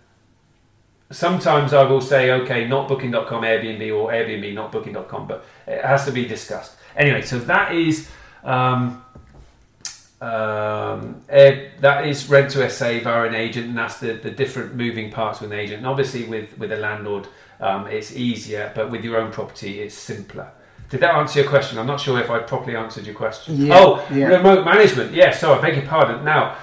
sometimes 1.11 1.73
I 1.73 1.83
will 1.83 2.01
say, 2.01 2.31
okay, 2.31 2.67
not 2.67 2.87
booking.com, 2.87 3.43
Airbnb, 3.43 3.95
or 3.95 4.11
Airbnb, 4.11 4.53
not 4.53 4.71
booking.com, 4.71 5.27
but 5.27 5.45
it 5.67 5.83
has 5.83 6.05
to 6.05 6.11
be 6.11 6.25
discussed. 6.25 6.77
Anyway, 6.99 7.23
so 7.23 7.39
that 7.39 7.73
is. 7.73 8.09
Um, 8.43 9.03
um, 10.21 11.21
that 11.27 12.05
is 12.05 12.29
rent 12.29 12.51
to 12.51 12.69
SA 12.69 12.99
via 12.99 13.23
an 13.23 13.35
agent, 13.35 13.67
and 13.67 13.77
that's 13.77 14.01
the, 14.01 14.13
the 14.13 14.29
different 14.29 14.75
moving 14.75 15.11
parts 15.11 15.39
with 15.39 15.53
an 15.53 15.57
agent. 15.57 15.77
And 15.77 15.87
obviously, 15.87 16.25
with 16.25 16.57
with 16.57 16.73
a 16.73 16.75
landlord, 16.75 17.27
um, 17.61 17.87
it's 17.87 18.13
easier, 18.13 18.71
but 18.75 18.91
with 18.91 19.03
your 19.03 19.17
own 19.17 19.31
property, 19.31 19.79
it's 19.79 19.95
simpler. 19.95 20.51
Did 20.89 21.01
that 21.01 21.15
answer 21.15 21.41
your 21.41 21.49
question? 21.49 21.77
I'm 21.77 21.87
not 21.87 22.01
sure 22.01 22.19
if 22.19 22.29
I 22.29 22.39
properly 22.39 22.75
answered 22.75 23.05
your 23.05 23.15
question. 23.15 23.67
Yeah, 23.67 23.79
oh, 23.79 24.07
yeah. 24.11 24.27
remote 24.27 24.65
management. 24.65 25.13
Yeah, 25.13 25.31
so 25.31 25.53
I 25.53 25.61
beg 25.61 25.75
your 25.75 25.85
pardon. 25.85 26.25
Now, 26.25 26.57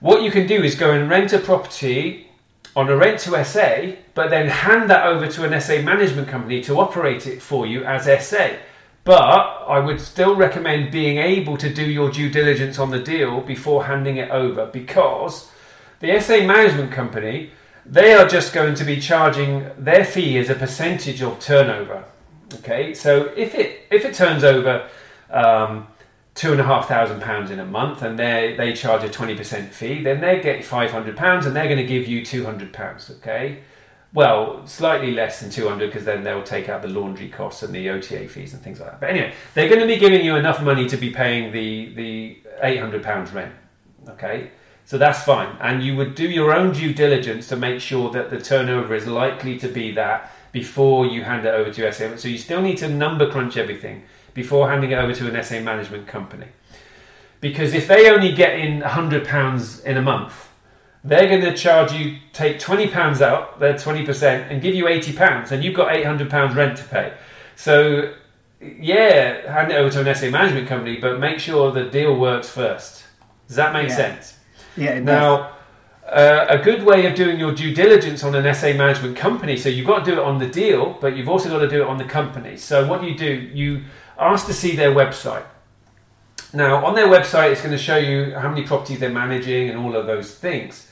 what 0.00 0.22
you 0.22 0.30
can 0.30 0.46
do 0.46 0.62
is 0.62 0.76
go 0.76 0.92
and 0.92 1.10
rent 1.10 1.32
a 1.32 1.38
property 1.38 2.28
on 2.76 2.88
a 2.88 2.96
rent 2.96 3.18
to 3.20 3.44
SA, 3.44 3.96
but 4.14 4.30
then 4.30 4.48
hand 4.48 4.88
that 4.90 5.06
over 5.06 5.26
to 5.26 5.44
an 5.44 5.60
SA 5.60 5.82
management 5.82 6.28
company 6.28 6.62
to 6.62 6.78
operate 6.78 7.26
it 7.26 7.42
for 7.42 7.66
you 7.66 7.84
as 7.84 8.04
SA. 8.28 8.56
But 9.06 9.62
I 9.68 9.78
would 9.78 10.00
still 10.00 10.34
recommend 10.34 10.90
being 10.90 11.18
able 11.18 11.56
to 11.58 11.72
do 11.72 11.88
your 11.88 12.10
due 12.10 12.28
diligence 12.28 12.76
on 12.76 12.90
the 12.90 12.98
deal 12.98 13.40
before 13.40 13.84
handing 13.84 14.16
it 14.16 14.30
over 14.30 14.66
because 14.66 15.48
the 16.00 16.18
SA 16.20 16.44
management 16.44 16.90
company, 16.90 17.52
they 17.86 18.14
are 18.14 18.26
just 18.26 18.52
going 18.52 18.74
to 18.74 18.82
be 18.82 19.00
charging 19.00 19.70
their 19.78 20.04
fee 20.04 20.36
as 20.38 20.50
a 20.50 20.56
percentage 20.56 21.22
of 21.22 21.38
turnover. 21.38 22.02
Okay, 22.54 22.94
so 22.94 23.32
if 23.36 23.54
it 23.54 23.86
if 23.92 24.04
it 24.04 24.12
turns 24.12 24.42
over 24.42 24.88
um, 25.30 25.86
two 26.34 26.50
and 26.50 26.60
a 26.60 26.64
half 26.64 26.88
thousand 26.88 27.22
pounds 27.22 27.52
in 27.52 27.60
a 27.60 27.64
month 27.64 28.02
and 28.02 28.18
they 28.18 28.56
they 28.58 28.72
charge 28.72 29.04
a 29.04 29.08
20% 29.08 29.68
fee 29.70 30.02
then 30.02 30.20
they 30.20 30.40
get 30.40 30.64
500 30.64 31.16
pounds 31.16 31.46
and 31.46 31.56
they're 31.56 31.64
going 31.64 31.78
to 31.78 31.86
give 31.86 32.06
you 32.06 32.24
200 32.24 32.72
pounds 32.72 33.10
okay 33.10 33.62
well 34.16 34.66
slightly 34.66 35.12
less 35.12 35.38
than 35.40 35.50
200 35.50 35.86
because 35.86 36.04
then 36.04 36.24
they'll 36.24 36.42
take 36.42 36.68
out 36.68 36.82
the 36.82 36.88
laundry 36.88 37.28
costs 37.28 37.62
and 37.62 37.72
the 37.72 37.88
OTA 37.88 38.26
fees 38.26 38.52
and 38.52 38.62
things 38.62 38.80
like 38.80 38.90
that 38.90 39.00
but 39.00 39.10
anyway 39.10 39.32
they're 39.54 39.68
going 39.68 39.80
to 39.80 39.86
be 39.86 39.96
giving 39.96 40.24
you 40.24 40.34
enough 40.34 40.60
money 40.60 40.88
to 40.88 40.96
be 40.96 41.10
paying 41.10 41.52
the 41.52 41.94
the 41.94 42.38
800 42.62 43.02
pounds 43.04 43.30
rent 43.30 43.54
okay 44.08 44.50
so 44.84 44.98
that's 44.98 45.22
fine 45.22 45.56
and 45.60 45.84
you 45.84 45.94
would 45.96 46.16
do 46.16 46.28
your 46.28 46.52
own 46.52 46.72
due 46.72 46.92
diligence 46.92 47.46
to 47.48 47.56
make 47.56 47.80
sure 47.80 48.10
that 48.10 48.30
the 48.30 48.40
turnover 48.40 48.94
is 48.94 49.06
likely 49.06 49.56
to 49.58 49.68
be 49.68 49.92
that 49.92 50.32
before 50.56 51.04
you 51.04 51.22
hand 51.22 51.44
it 51.44 51.54
over 51.54 51.70
to 51.70 51.92
SA. 51.92 52.16
So 52.16 52.28
you 52.28 52.38
still 52.38 52.62
need 52.62 52.78
to 52.78 52.88
number 52.88 53.30
crunch 53.30 53.58
everything 53.58 54.04
before 54.32 54.70
handing 54.70 54.90
it 54.90 54.94
over 54.94 55.12
to 55.12 55.28
an 55.28 55.44
SA 55.44 55.60
management 55.60 56.06
company. 56.06 56.46
Because 57.42 57.74
if 57.74 57.86
they 57.86 58.08
only 58.08 58.32
get 58.32 58.58
in 58.58 58.80
£100 58.80 59.84
in 59.84 59.96
a 59.98 60.00
month, 60.00 60.45
they're 61.06 61.28
going 61.28 61.42
to 61.42 61.54
charge 61.54 61.92
you, 61.92 62.16
take 62.32 62.58
£20 62.58 63.20
out, 63.20 63.60
their 63.60 63.74
20%, 63.74 64.50
and 64.50 64.60
give 64.60 64.74
you 64.74 64.86
£80, 64.86 65.52
and 65.52 65.62
you've 65.62 65.74
got 65.74 65.92
£800 65.94 66.54
rent 66.54 66.76
to 66.78 66.84
pay. 66.84 67.12
So, 67.54 68.12
yeah, 68.60 69.52
hand 69.52 69.70
it 69.70 69.76
over 69.76 69.88
to 69.90 70.00
an 70.00 70.14
SA 70.14 70.30
management 70.30 70.66
company, 70.66 70.96
but 70.96 71.20
make 71.20 71.38
sure 71.38 71.70
the 71.70 71.84
deal 71.84 72.16
works 72.18 72.48
first. 72.48 73.04
Does 73.46 73.56
that 73.56 73.72
make 73.72 73.88
Yeah. 73.88 73.96
sense? 73.96 74.34
Yeah, 74.76 74.90
it 74.90 75.04
does. 75.04 75.06
Now, 75.06 75.50
uh, 76.10 76.46
a 76.48 76.58
good 76.58 76.82
way 76.82 77.06
of 77.06 77.14
doing 77.14 77.38
your 77.38 77.52
due 77.52 77.72
diligence 77.72 78.24
on 78.24 78.34
an 78.34 78.44
SA 78.46 78.72
management 78.72 79.16
company, 79.16 79.56
so 79.56 79.68
you've 79.68 79.86
got 79.86 80.04
to 80.04 80.10
do 80.10 80.18
it 80.18 80.24
on 80.24 80.38
the 80.38 80.46
deal, 80.46 80.98
but 81.00 81.16
you've 81.16 81.28
also 81.28 81.48
got 81.48 81.60
to 81.60 81.68
do 81.68 81.82
it 81.82 81.86
on 81.88 81.98
the 81.98 82.04
company. 82.04 82.56
So, 82.56 82.86
what 82.86 83.00
do 83.00 83.06
you 83.06 83.16
do? 83.16 83.32
You 83.54 83.82
ask 84.18 84.46
to 84.46 84.52
see 84.52 84.74
their 84.74 84.90
website. 84.90 85.44
Now, 86.52 86.84
on 86.84 86.94
their 86.94 87.06
website, 87.06 87.52
it's 87.52 87.60
going 87.60 87.72
to 87.72 87.78
show 87.78 87.96
you 87.96 88.34
how 88.34 88.48
many 88.48 88.62
properties 88.62 88.98
they're 88.98 89.10
managing 89.10 89.68
and 89.68 89.78
all 89.78 89.94
of 89.94 90.06
those 90.06 90.34
things. 90.34 90.85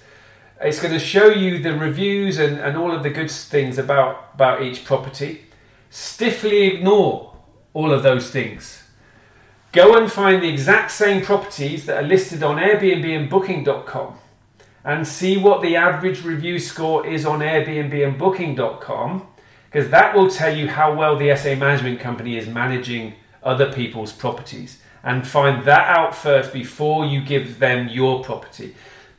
It's 0.65 0.81
going 0.81 0.95
to 0.95 0.99
show 0.99 1.29
you 1.29 1.59
the 1.59 1.77
reviews 1.77 2.39
and, 2.39 2.59
and 2.59 2.75
all 2.75 2.91
of 2.91 3.03
the 3.03 3.11
good 3.11 3.31
things 3.31 3.77
about, 3.77 4.31
about 4.33 4.63
each 4.63 4.83
property. 4.87 5.45
Stiffly 5.91 6.63
ignore 6.63 7.37
all 7.75 7.93
of 7.93 8.03
those 8.03 8.31
things. 8.31 8.83
Go 9.73 9.99
and 9.99 10.11
find 10.11 10.43
the 10.43 10.49
exact 10.49 10.91
same 10.91 11.23
properties 11.23 11.85
that 11.85 12.03
are 12.03 12.07
listed 12.07 12.43
on 12.43 12.57
Airbnb 12.57 13.05
and 13.15 13.29
Booking.com 13.29 14.17
and 14.85 15.07
see 15.07 15.37
what 15.37 15.61
the 15.61 15.77
average 15.77 16.25
review 16.25 16.59
score 16.59 17.07
is 17.07 17.27
on 17.27 17.41
Airbnb 17.41 18.07
and 18.07 18.19
Booking.com 18.19 19.27
because 19.67 19.91
that 19.91 20.17
will 20.17 20.31
tell 20.31 20.57
you 20.57 20.69
how 20.69 20.95
well 20.95 21.19
the 21.19 21.37
SA 21.37 21.57
management 21.57 22.01
company 22.01 22.39
is 22.39 22.49
managing 22.49 23.15
other 23.43 23.71
people's 23.71 24.13
properties 24.13 24.81
and 25.03 25.27
find 25.27 25.67
that 25.67 25.95
out 25.95 26.15
first 26.15 26.55
before 26.55 27.05
you 27.05 27.21
give 27.21 27.59
them 27.59 27.89
your 27.89 28.25
property. 28.25 28.75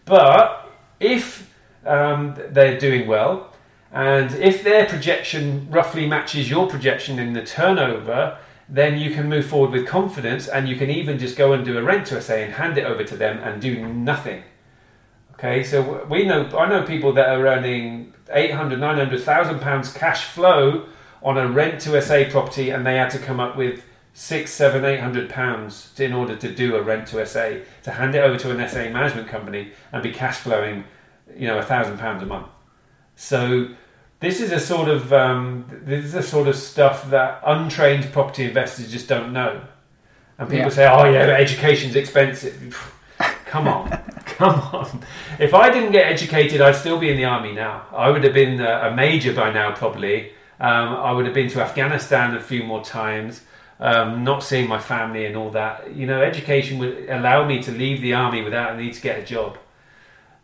But 0.06 0.65
if 1.00 1.54
um, 1.86 2.36
they're 2.50 2.80
doing 2.80 3.08
well 3.08 3.54
and 3.92 4.34
if 4.34 4.62
their 4.62 4.86
projection 4.86 5.68
roughly 5.72 6.06
matches 6.06 6.50
your 6.50 6.68
projection 6.68 7.18
in 7.18 7.32
the 7.32 7.44
turnover, 7.44 8.38
then 8.68 8.98
you 8.98 9.12
can 9.12 9.30
move 9.30 9.46
forward 9.46 9.72
with 9.72 9.88
confidence 9.88 10.50
and 10.50 10.68
you 10.68 10.76
can 10.76 10.90
even 10.90 11.18
just 11.18 11.38
go 11.38 11.54
and 11.54 11.64
do 11.64 11.78
a 11.78 11.82
rent 11.82 12.08
to 12.08 12.22
SA 12.22 12.34
and 12.34 12.54
hand 12.54 12.78
it 12.78 12.84
over 12.86 13.06
to 13.06 13.16
them 13.16 13.38
and 13.38 13.62
do 13.62 13.88
nothing. 13.88 14.44
Okay, 15.36 15.64
so 15.64 16.06
we 16.10 16.26
know 16.26 16.46
I 16.58 16.68
know 16.68 16.84
people 16.84 17.14
that 17.14 17.30
are 17.30 17.48
earning 17.48 18.14
800, 18.30 18.80
900,000 18.80 19.60
pounds 19.60 19.94
cash 19.94 20.26
flow 20.26 20.88
on 21.22 21.38
a 21.38 21.48
rent 21.48 21.80
to 21.82 22.02
SA 22.02 22.26
property 22.30 22.72
and 22.72 22.86
they 22.86 22.96
had 22.96 23.10
to 23.12 23.20
come 23.20 23.40
up 23.40 23.56
with 23.56 23.84
six, 24.18 24.52
seven, 24.52 24.86
eight 24.86 25.02
hundred 25.02 25.30
pounds 25.30 25.94
in 26.00 26.14
order 26.14 26.38
to 26.38 26.50
do 26.56 26.78
a 26.78 26.82
rent 26.82 27.06
to 27.10 27.24
SA 27.26 27.50
to 27.84 27.92
hand 27.92 28.16
it 28.16 28.20
over 28.20 28.38
to 28.38 28.50
an 28.50 28.68
SA 28.68 28.90
management 28.90 29.28
company 29.28 29.74
and 29.92 30.02
be 30.02 30.12
cash 30.12 30.38
flowing, 30.38 30.86
you 31.38 31.46
know, 31.48 31.58
a 31.60 31.62
thousand 31.64 31.98
pounds 32.00 32.24
a 32.24 32.26
month. 32.26 32.48
So 33.18 33.68
this 34.22 34.40
is 34.40 34.54
a 34.54 34.60
sort 34.60 34.88
of 34.88 35.12
um, 35.12 35.66
this 35.84 36.06
is 36.06 36.16
a 36.16 36.24
sort 36.24 36.48
of 36.48 36.56
stuff 36.56 37.10
that 37.10 37.42
untrained 37.46 38.12
property 38.14 38.46
investors 38.46 38.90
just 38.90 39.08
don't 39.10 39.34
know. 39.34 39.62
And 40.38 40.50
people 40.50 40.66
Yeah. 40.70 40.70
say, 40.70 40.88
"Oh 40.88 41.06
yeah, 41.12 41.28
education's 41.36 41.96
expensive." 41.96 42.92
Come 43.46 43.68
on, 43.70 43.90
come 44.26 44.60
on. 44.74 45.02
If 45.40 45.54
I 45.54 45.70
didn't 45.70 45.94
get 45.94 46.12
educated, 46.12 46.60
I'd 46.60 46.76
still 46.76 47.00
be 47.00 47.10
in 47.10 47.16
the 47.16 47.24
army 47.24 47.54
now. 47.54 47.84
I 47.94 48.10
would 48.10 48.24
have 48.26 48.34
been 48.34 48.60
a, 48.60 48.90
a 48.90 48.96
major 48.96 49.34
by 49.34 49.50
now, 49.54 49.74
probably. 49.74 50.34
Um, 50.60 50.90
I 50.90 51.14
would 51.14 51.24
have 51.26 51.34
been 51.34 51.48
to 51.52 51.62
Afghanistan 51.62 52.36
a 52.36 52.42
few 52.42 52.64
more 52.64 52.84
times, 52.84 53.44
um, 53.80 54.24
not 54.24 54.44
seeing 54.44 54.68
my 54.68 54.80
family 54.80 55.26
and 55.26 55.36
all 55.36 55.52
that. 55.52 55.96
You 55.96 56.06
know, 56.06 56.22
education 56.22 56.78
would 56.80 57.10
allow 57.10 57.46
me 57.46 57.62
to 57.64 57.72
leave 57.72 58.02
the 58.02 58.14
army 58.14 58.42
without 58.42 58.74
a 58.74 58.78
need 58.78 58.94
to 58.94 59.02
get 59.02 59.20
a 59.20 59.24
job. 59.24 59.58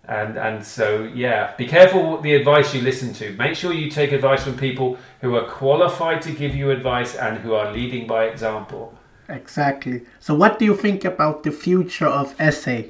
And 0.04 0.38
and 0.38 0.66
so 0.66 1.04
yeah, 1.04 1.56
be 1.56 1.68
careful 1.68 2.12
what 2.12 2.24
the 2.24 2.34
advice 2.34 2.74
you 2.74 2.82
listen 2.82 3.14
to. 3.14 3.34
Make 3.34 3.56
sure 3.56 3.72
you 3.72 3.90
take 3.90 4.12
advice 4.12 4.44
from 4.44 4.58
people 4.58 4.98
who 5.22 5.36
are 5.36 5.48
qualified 5.48 6.22
to 6.24 6.32
give 6.32 6.56
you 6.56 6.72
advice 6.72 7.16
and 7.16 7.38
who 7.38 7.54
are 7.54 7.72
leading 7.72 8.08
by 8.08 8.26
example. 8.26 8.98
Exactly. 9.30 10.02
So, 10.20 10.34
what 10.34 10.60
do 10.60 10.66
you 10.66 10.76
think 10.76 11.06
about 11.06 11.44
the 11.44 11.52
future 11.52 12.08
of 12.08 12.36
SA? 12.52 12.82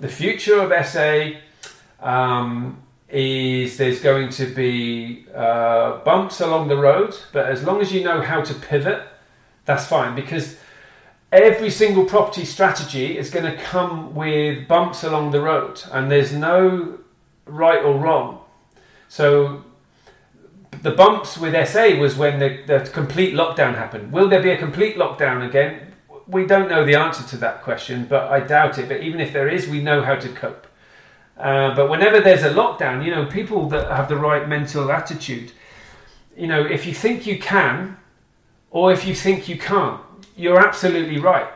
the 0.00 0.08
future 0.08 0.60
of 0.60 0.86
SA 0.86 1.30
um, 2.00 2.82
is 3.12 3.76
there's 3.76 4.00
going 4.00 4.30
to 4.30 4.46
be 4.46 5.26
uh, 5.34 5.98
bumps 5.98 6.40
along 6.40 6.68
the 6.68 6.76
road, 6.76 7.16
but 7.32 7.46
as 7.46 7.64
long 7.64 7.80
as 7.80 7.92
you 7.92 8.04
know 8.04 8.20
how 8.22 8.40
to 8.42 8.54
pivot, 8.54 9.02
that's 9.64 9.86
fine 9.86 10.14
because 10.14 10.56
every 11.32 11.70
single 11.70 12.04
property 12.04 12.44
strategy 12.44 13.16
is 13.16 13.30
going 13.30 13.44
to 13.44 13.56
come 13.62 14.14
with 14.14 14.66
bumps 14.68 15.04
along 15.04 15.30
the 15.30 15.40
road, 15.40 15.82
and 15.92 16.10
there's 16.10 16.32
no 16.32 16.98
right 17.46 17.82
or 17.84 17.98
wrong. 17.98 18.40
So 19.08 19.64
the 20.82 20.90
bumps 20.92 21.36
with 21.36 21.68
SA 21.68 21.96
was 21.98 22.16
when 22.16 22.38
the, 22.38 22.62
the 22.66 22.90
complete 22.90 23.34
lockdown 23.34 23.74
happened. 23.74 24.12
Will 24.12 24.28
there 24.28 24.42
be 24.42 24.50
a 24.50 24.56
complete 24.56 24.96
lockdown 24.96 25.46
again? 25.46 25.92
We 26.26 26.46
don't 26.46 26.68
know 26.68 26.84
the 26.84 26.94
answer 26.94 27.26
to 27.30 27.36
that 27.38 27.62
question, 27.62 28.06
but 28.08 28.30
I 28.30 28.40
doubt 28.40 28.78
it. 28.78 28.88
But 28.88 29.02
even 29.02 29.20
if 29.20 29.32
there 29.32 29.48
is, 29.48 29.66
we 29.66 29.82
know 29.82 30.02
how 30.02 30.14
to 30.14 30.28
cope. 30.28 30.66
Uh, 31.40 31.74
but 31.74 31.88
whenever 31.88 32.20
there's 32.20 32.42
a 32.42 32.50
lockdown, 32.50 33.02
you 33.02 33.10
know, 33.10 33.24
people 33.24 33.66
that 33.70 33.90
have 33.90 34.08
the 34.10 34.16
right 34.16 34.46
mental 34.46 34.92
attitude, 34.92 35.52
you 36.36 36.46
know, 36.46 36.60
if 36.60 36.84
you 36.86 36.92
think 36.92 37.26
you 37.26 37.38
can, 37.38 37.96
or 38.70 38.92
if 38.92 39.06
you 39.06 39.14
think 39.14 39.48
you 39.48 39.56
can't, 39.56 40.00
you're 40.36 40.60
absolutely 40.60 41.18
right. 41.18 41.48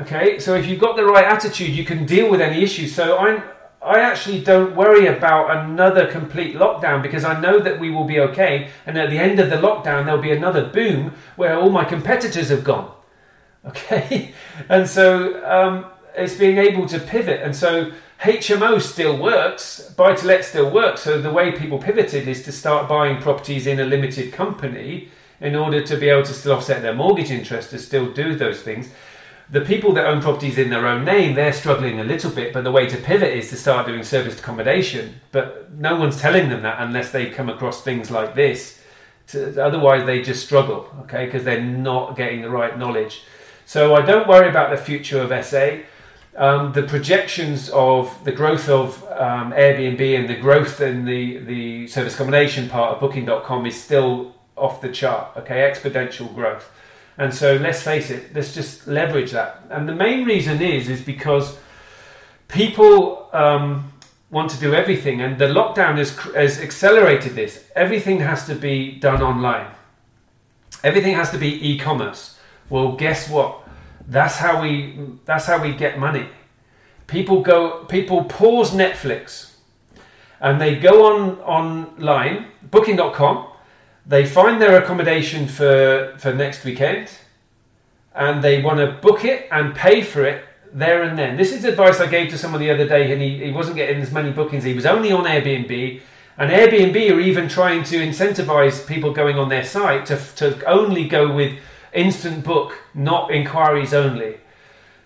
Okay, 0.00 0.38
so 0.38 0.54
if 0.54 0.66
you've 0.66 0.80
got 0.80 0.96
the 0.96 1.04
right 1.04 1.24
attitude, 1.24 1.70
you 1.70 1.84
can 1.84 2.06
deal 2.06 2.30
with 2.30 2.40
any 2.40 2.62
issues. 2.62 2.94
So 2.94 3.18
I'm, 3.18 3.42
I 3.84 3.98
actually 4.00 4.40
don't 4.40 4.76
worry 4.76 5.06
about 5.06 5.56
another 5.64 6.06
complete 6.06 6.54
lockdown 6.54 7.02
because 7.02 7.24
I 7.24 7.40
know 7.40 7.58
that 7.58 7.80
we 7.80 7.90
will 7.90 8.04
be 8.04 8.20
okay. 8.20 8.70
And 8.86 8.96
at 8.96 9.10
the 9.10 9.18
end 9.18 9.40
of 9.40 9.50
the 9.50 9.56
lockdown, 9.56 10.04
there'll 10.04 10.22
be 10.22 10.30
another 10.30 10.64
boom 10.64 11.12
where 11.34 11.58
all 11.58 11.70
my 11.70 11.84
competitors 11.84 12.50
have 12.50 12.62
gone. 12.62 12.90
Okay, 13.64 14.34
and 14.68 14.88
so 14.88 15.40
um, 15.48 15.86
it's 16.16 16.34
being 16.34 16.58
able 16.58 16.84
to 16.88 16.98
pivot. 16.98 17.42
And 17.42 17.54
so 17.54 17.92
HMO 18.22 18.80
still 18.80 19.16
works, 19.16 19.92
buy 19.96 20.14
to 20.14 20.26
let 20.26 20.44
still 20.44 20.70
works. 20.70 21.02
So 21.02 21.20
the 21.20 21.32
way 21.32 21.52
people 21.52 21.78
pivoted 21.78 22.26
is 22.28 22.42
to 22.44 22.52
start 22.52 22.88
buying 22.88 23.20
properties 23.20 23.66
in 23.66 23.80
a 23.80 23.84
limited 23.84 24.32
company 24.32 25.08
in 25.40 25.56
order 25.56 25.82
to 25.82 25.96
be 25.96 26.08
able 26.08 26.22
to 26.24 26.32
still 26.32 26.52
offset 26.52 26.82
their 26.82 26.94
mortgage 26.94 27.30
interest 27.30 27.70
to 27.70 27.78
still 27.78 28.12
do 28.12 28.34
those 28.34 28.62
things 28.62 28.90
the 29.52 29.60
people 29.60 29.92
that 29.92 30.06
own 30.06 30.22
properties 30.22 30.56
in 30.56 30.70
their 30.70 30.86
own 30.86 31.04
name, 31.04 31.34
they're 31.34 31.52
struggling 31.52 32.00
a 32.00 32.04
little 32.04 32.30
bit, 32.30 32.54
but 32.54 32.64
the 32.64 32.72
way 32.72 32.86
to 32.88 32.96
pivot 32.96 33.36
is 33.36 33.50
to 33.50 33.56
start 33.56 33.86
doing 33.86 34.02
serviced 34.02 34.40
accommodation. 34.40 35.20
But 35.30 35.70
no 35.74 35.96
one's 35.96 36.18
telling 36.18 36.48
them 36.48 36.62
that 36.62 36.80
unless 36.80 37.12
they 37.12 37.28
come 37.28 37.50
across 37.50 37.84
things 37.84 38.10
like 38.10 38.34
this. 38.34 38.80
Otherwise, 39.34 40.06
they 40.06 40.22
just 40.22 40.42
struggle, 40.42 40.90
okay, 41.02 41.26
because 41.26 41.44
they're 41.44 41.60
not 41.60 42.16
getting 42.16 42.40
the 42.40 42.48
right 42.48 42.78
knowledge. 42.78 43.24
So 43.66 43.94
I 43.94 44.00
don't 44.00 44.26
worry 44.26 44.48
about 44.48 44.70
the 44.70 44.82
future 44.82 45.20
of 45.20 45.44
SA. 45.44 45.80
Um, 46.34 46.72
the 46.72 46.82
projections 46.82 47.68
of 47.70 48.24
the 48.24 48.32
growth 48.32 48.68
of 48.68 49.02
um, 49.12 49.52
Airbnb 49.52 50.18
and 50.18 50.28
the 50.28 50.36
growth 50.36 50.80
in 50.80 51.04
the, 51.04 51.38
the 51.38 51.86
service 51.88 52.14
accommodation 52.14 52.70
part 52.70 52.94
of 52.94 53.00
Booking.com 53.00 53.66
is 53.66 53.82
still 53.82 54.34
off 54.56 54.80
the 54.80 54.90
chart, 54.90 55.36
okay, 55.36 55.70
exponential 55.70 56.34
growth. 56.34 56.70
And 57.18 57.34
so 57.34 57.56
let's 57.56 57.82
face 57.82 58.10
it, 58.10 58.34
let's 58.34 58.54
just 58.54 58.86
leverage 58.86 59.32
that. 59.32 59.62
And 59.68 59.86
the 59.86 59.94
main 59.94 60.24
reason 60.24 60.62
is, 60.62 60.88
is 60.88 61.02
because 61.02 61.58
people 62.48 63.28
um, 63.34 63.92
want 64.30 64.50
to 64.52 64.58
do 64.58 64.74
everything, 64.74 65.20
and 65.20 65.38
the 65.38 65.46
lockdown 65.46 65.98
has, 65.98 66.16
has 66.34 66.58
accelerated 66.60 67.34
this. 67.34 67.64
Everything 67.76 68.20
has 68.20 68.46
to 68.46 68.54
be 68.54 68.92
done 68.92 69.20
online. 69.20 69.70
Everything 70.82 71.14
has 71.14 71.30
to 71.30 71.38
be 71.38 71.70
e-commerce. 71.70 72.38
Well, 72.70 72.92
guess 72.92 73.28
what? 73.28 73.61
That's 74.08 74.36
how 74.36 74.62
we 74.62 74.98
that's 75.24 75.46
how 75.46 75.62
we 75.62 75.72
get 75.72 75.98
money. 75.98 76.26
People 77.06 77.42
go 77.42 77.84
people 77.84 78.24
pause 78.24 78.72
Netflix 78.72 79.52
and 80.42 80.60
they 80.60 80.74
go 80.74 81.06
on 81.06 81.38
online, 81.40 82.46
booking.com, 82.70 83.46
they 84.04 84.26
find 84.26 84.60
their 84.60 84.82
accommodation 84.82 85.46
for, 85.46 86.14
for 86.18 86.34
next 86.34 86.64
weekend 86.64 87.10
and 88.14 88.42
they 88.42 88.60
want 88.60 88.78
to 88.78 88.98
book 89.00 89.24
it 89.24 89.46
and 89.52 89.74
pay 89.74 90.02
for 90.02 90.24
it 90.24 90.44
there 90.72 91.02
and 91.02 91.16
then. 91.16 91.36
This 91.36 91.52
is 91.52 91.64
advice 91.64 92.00
I 92.00 92.08
gave 92.08 92.30
to 92.30 92.38
someone 92.38 92.60
the 92.60 92.70
other 92.70 92.88
day 92.88 93.12
and 93.12 93.22
he, 93.22 93.38
he 93.44 93.52
wasn't 93.52 93.76
getting 93.76 94.02
as 94.02 94.10
many 94.10 94.32
bookings. 94.32 94.64
He 94.64 94.74
was 94.74 94.84
only 94.84 95.12
on 95.12 95.24
Airbnb 95.24 96.00
and 96.38 96.50
Airbnb 96.50 96.96
are 97.14 97.20
even 97.20 97.48
trying 97.48 97.84
to 97.84 97.96
incentivize 97.98 98.84
people 98.86 99.12
going 99.12 99.38
on 99.38 99.48
their 99.48 99.64
site 99.64 100.06
to, 100.06 100.16
to 100.36 100.64
only 100.64 101.06
go 101.06 101.32
with 101.32 101.56
instant 101.92 102.44
book, 102.44 102.78
not 102.94 103.30
inquiries 103.30 103.94
only. 103.94 104.36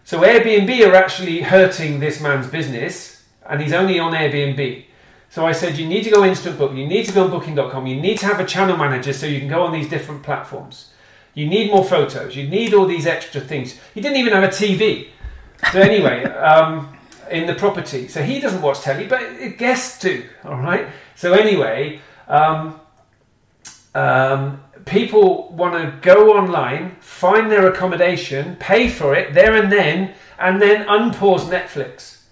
So 0.05 0.21
Airbnb 0.21 0.89
are 0.89 0.95
actually 0.95 1.43
hurting 1.43 1.99
this 1.99 2.21
man's 2.21 2.47
business, 2.47 3.25
and 3.49 3.61
he's 3.61 3.73
only 3.73 3.99
on 3.99 4.13
Airbnb. 4.13 4.85
So 5.29 5.47
I 5.47 5.53
said, 5.53 5.77
you 5.77 5.87
need 5.87 6.05
to 6.05 6.11
go 6.11 6.25
instant 6.25 6.57
book, 6.57 6.75
you 6.75 6.87
need 6.87 7.07
to 7.07 7.13
go 7.13 7.25
on 7.25 7.31
booking.com, 7.31 7.87
you 7.87 8.01
need 8.01 8.19
to 8.19 8.27
have 8.27 8.41
a 8.41 8.45
channel 8.45 8.77
manager 8.77 9.13
so 9.13 9.27
you 9.27 9.41
can 9.41 9.49
go 9.49 9.63
on 9.63 9.73
these 9.73 9.89
different 9.89 10.23
platforms. 10.23 10.93
You 11.35 11.47
need 11.47 11.71
more 11.71 11.85
photos, 11.85 12.37
you 12.37 12.49
need 12.49 12.73
all 12.73 12.87
these 12.87 13.07
extra 13.07 13.41
things. 13.41 13.79
He 13.93 14.01
didn't 14.01 14.19
even 14.19 14.33
have 14.33 14.45
a 14.45 14.49
TV. 14.49 15.09
So 15.73 15.81
anyway, 15.81 16.25
um, 16.25 16.97
in 17.31 17.47
the 17.47 17.55
property. 17.55 18.09
So 18.09 18.23
he 18.23 18.41
doesn't 18.41 18.63
watch 18.63 18.81
telly, 18.81 19.07
but 19.07 19.59
guests 19.59 19.99
do, 19.99 20.25
all 20.45 20.59
right? 20.59 20.87
So 21.15 21.33
anyway, 21.33 22.01
um, 22.29 22.81
um, 23.95 24.63
people 24.87 25.49
want 25.53 25.75
to 25.75 26.01
go 26.01 26.37
online, 26.39 26.97
find 27.01 27.51
their 27.51 27.67
accommodation, 27.67 28.57
pay 28.57 28.89
for 28.89 29.15
it 29.15 29.35
there 29.35 29.55
and 29.55 29.71
then, 29.71 30.15
and 30.39 30.63
then 30.63 30.87
unpause 30.87 31.51
Netflix. 31.51 32.23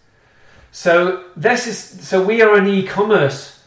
So 0.72 1.24
this 1.36 1.66
is 1.66 1.78
so 1.78 2.24
we 2.24 2.40
are 2.40 2.54
an 2.56 2.66
e-commerce 2.66 3.64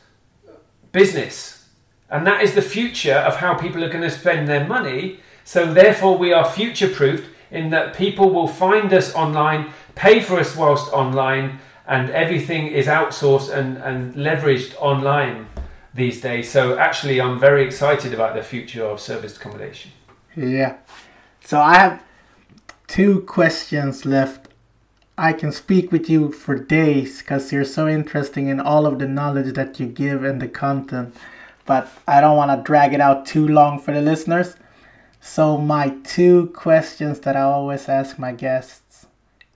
business, 0.91 1.67
and 2.09 2.25
that 2.25 2.41
is 2.41 2.55
the 2.55 2.61
future 2.61 3.13
of 3.13 3.35
how 3.35 3.53
people 3.53 3.83
are 3.83 3.89
going 3.89 4.03
to 4.03 4.09
spend 4.09 4.47
their 4.47 4.65
money. 4.65 5.19
So 5.43 5.71
therefore, 5.71 6.17
we 6.17 6.33
are 6.33 6.49
future-proofed 6.49 7.29
in 7.51 7.69
that 7.69 7.95
people 7.95 8.29
will 8.29 8.47
find 8.47 8.91
us 8.93 9.13
online, 9.15 9.71
pay 9.95 10.19
for 10.19 10.39
us 10.39 10.55
whilst 10.55 10.91
online, 10.91 11.59
and 11.87 12.09
everything 12.09 12.67
is 12.67 12.87
outsourced 12.87 13.53
and, 13.53 13.77
and 13.77 14.13
leveraged 14.15 14.75
online 14.75 15.47
these 15.93 16.21
days. 16.21 16.49
So 16.49 16.77
actually, 16.77 17.19
I'm 17.19 17.39
very 17.39 17.63
excited 17.63 18.13
about 18.13 18.35
the 18.35 18.43
future 18.43 18.83
of 18.83 18.99
service 18.99 19.37
accommodation. 19.37 19.91
Yeah. 20.35 20.77
So 21.43 21.59
I 21.59 21.75
have 21.75 22.03
two 22.87 23.21
questions 23.21 24.05
left. 24.05 24.47
I 25.17 25.33
can 25.33 25.51
speak 25.51 25.91
with 25.91 26.09
you 26.09 26.31
for 26.31 26.55
days 26.55 27.19
because 27.19 27.51
you're 27.51 27.65
so 27.65 27.87
interesting 27.87 28.47
in 28.47 28.59
all 28.59 28.85
of 28.85 28.99
the 28.99 29.07
knowledge 29.07 29.55
that 29.55 29.79
you 29.79 29.87
give 29.87 30.23
and 30.23 30.41
the 30.41 30.47
content. 30.47 31.15
But 31.65 31.89
I 32.07 32.21
don't 32.21 32.37
want 32.37 32.51
to 32.51 32.63
drag 32.63 32.93
it 32.93 33.01
out 33.01 33.25
too 33.25 33.47
long 33.47 33.79
for 33.79 33.93
the 33.93 34.01
listeners. 34.01 34.55
So 35.19 35.57
my 35.57 35.89
two 36.03 36.47
questions 36.55 37.19
that 37.21 37.35
I 37.35 37.41
always 37.41 37.89
ask 37.89 38.19
my 38.19 38.31
guests 38.31 39.07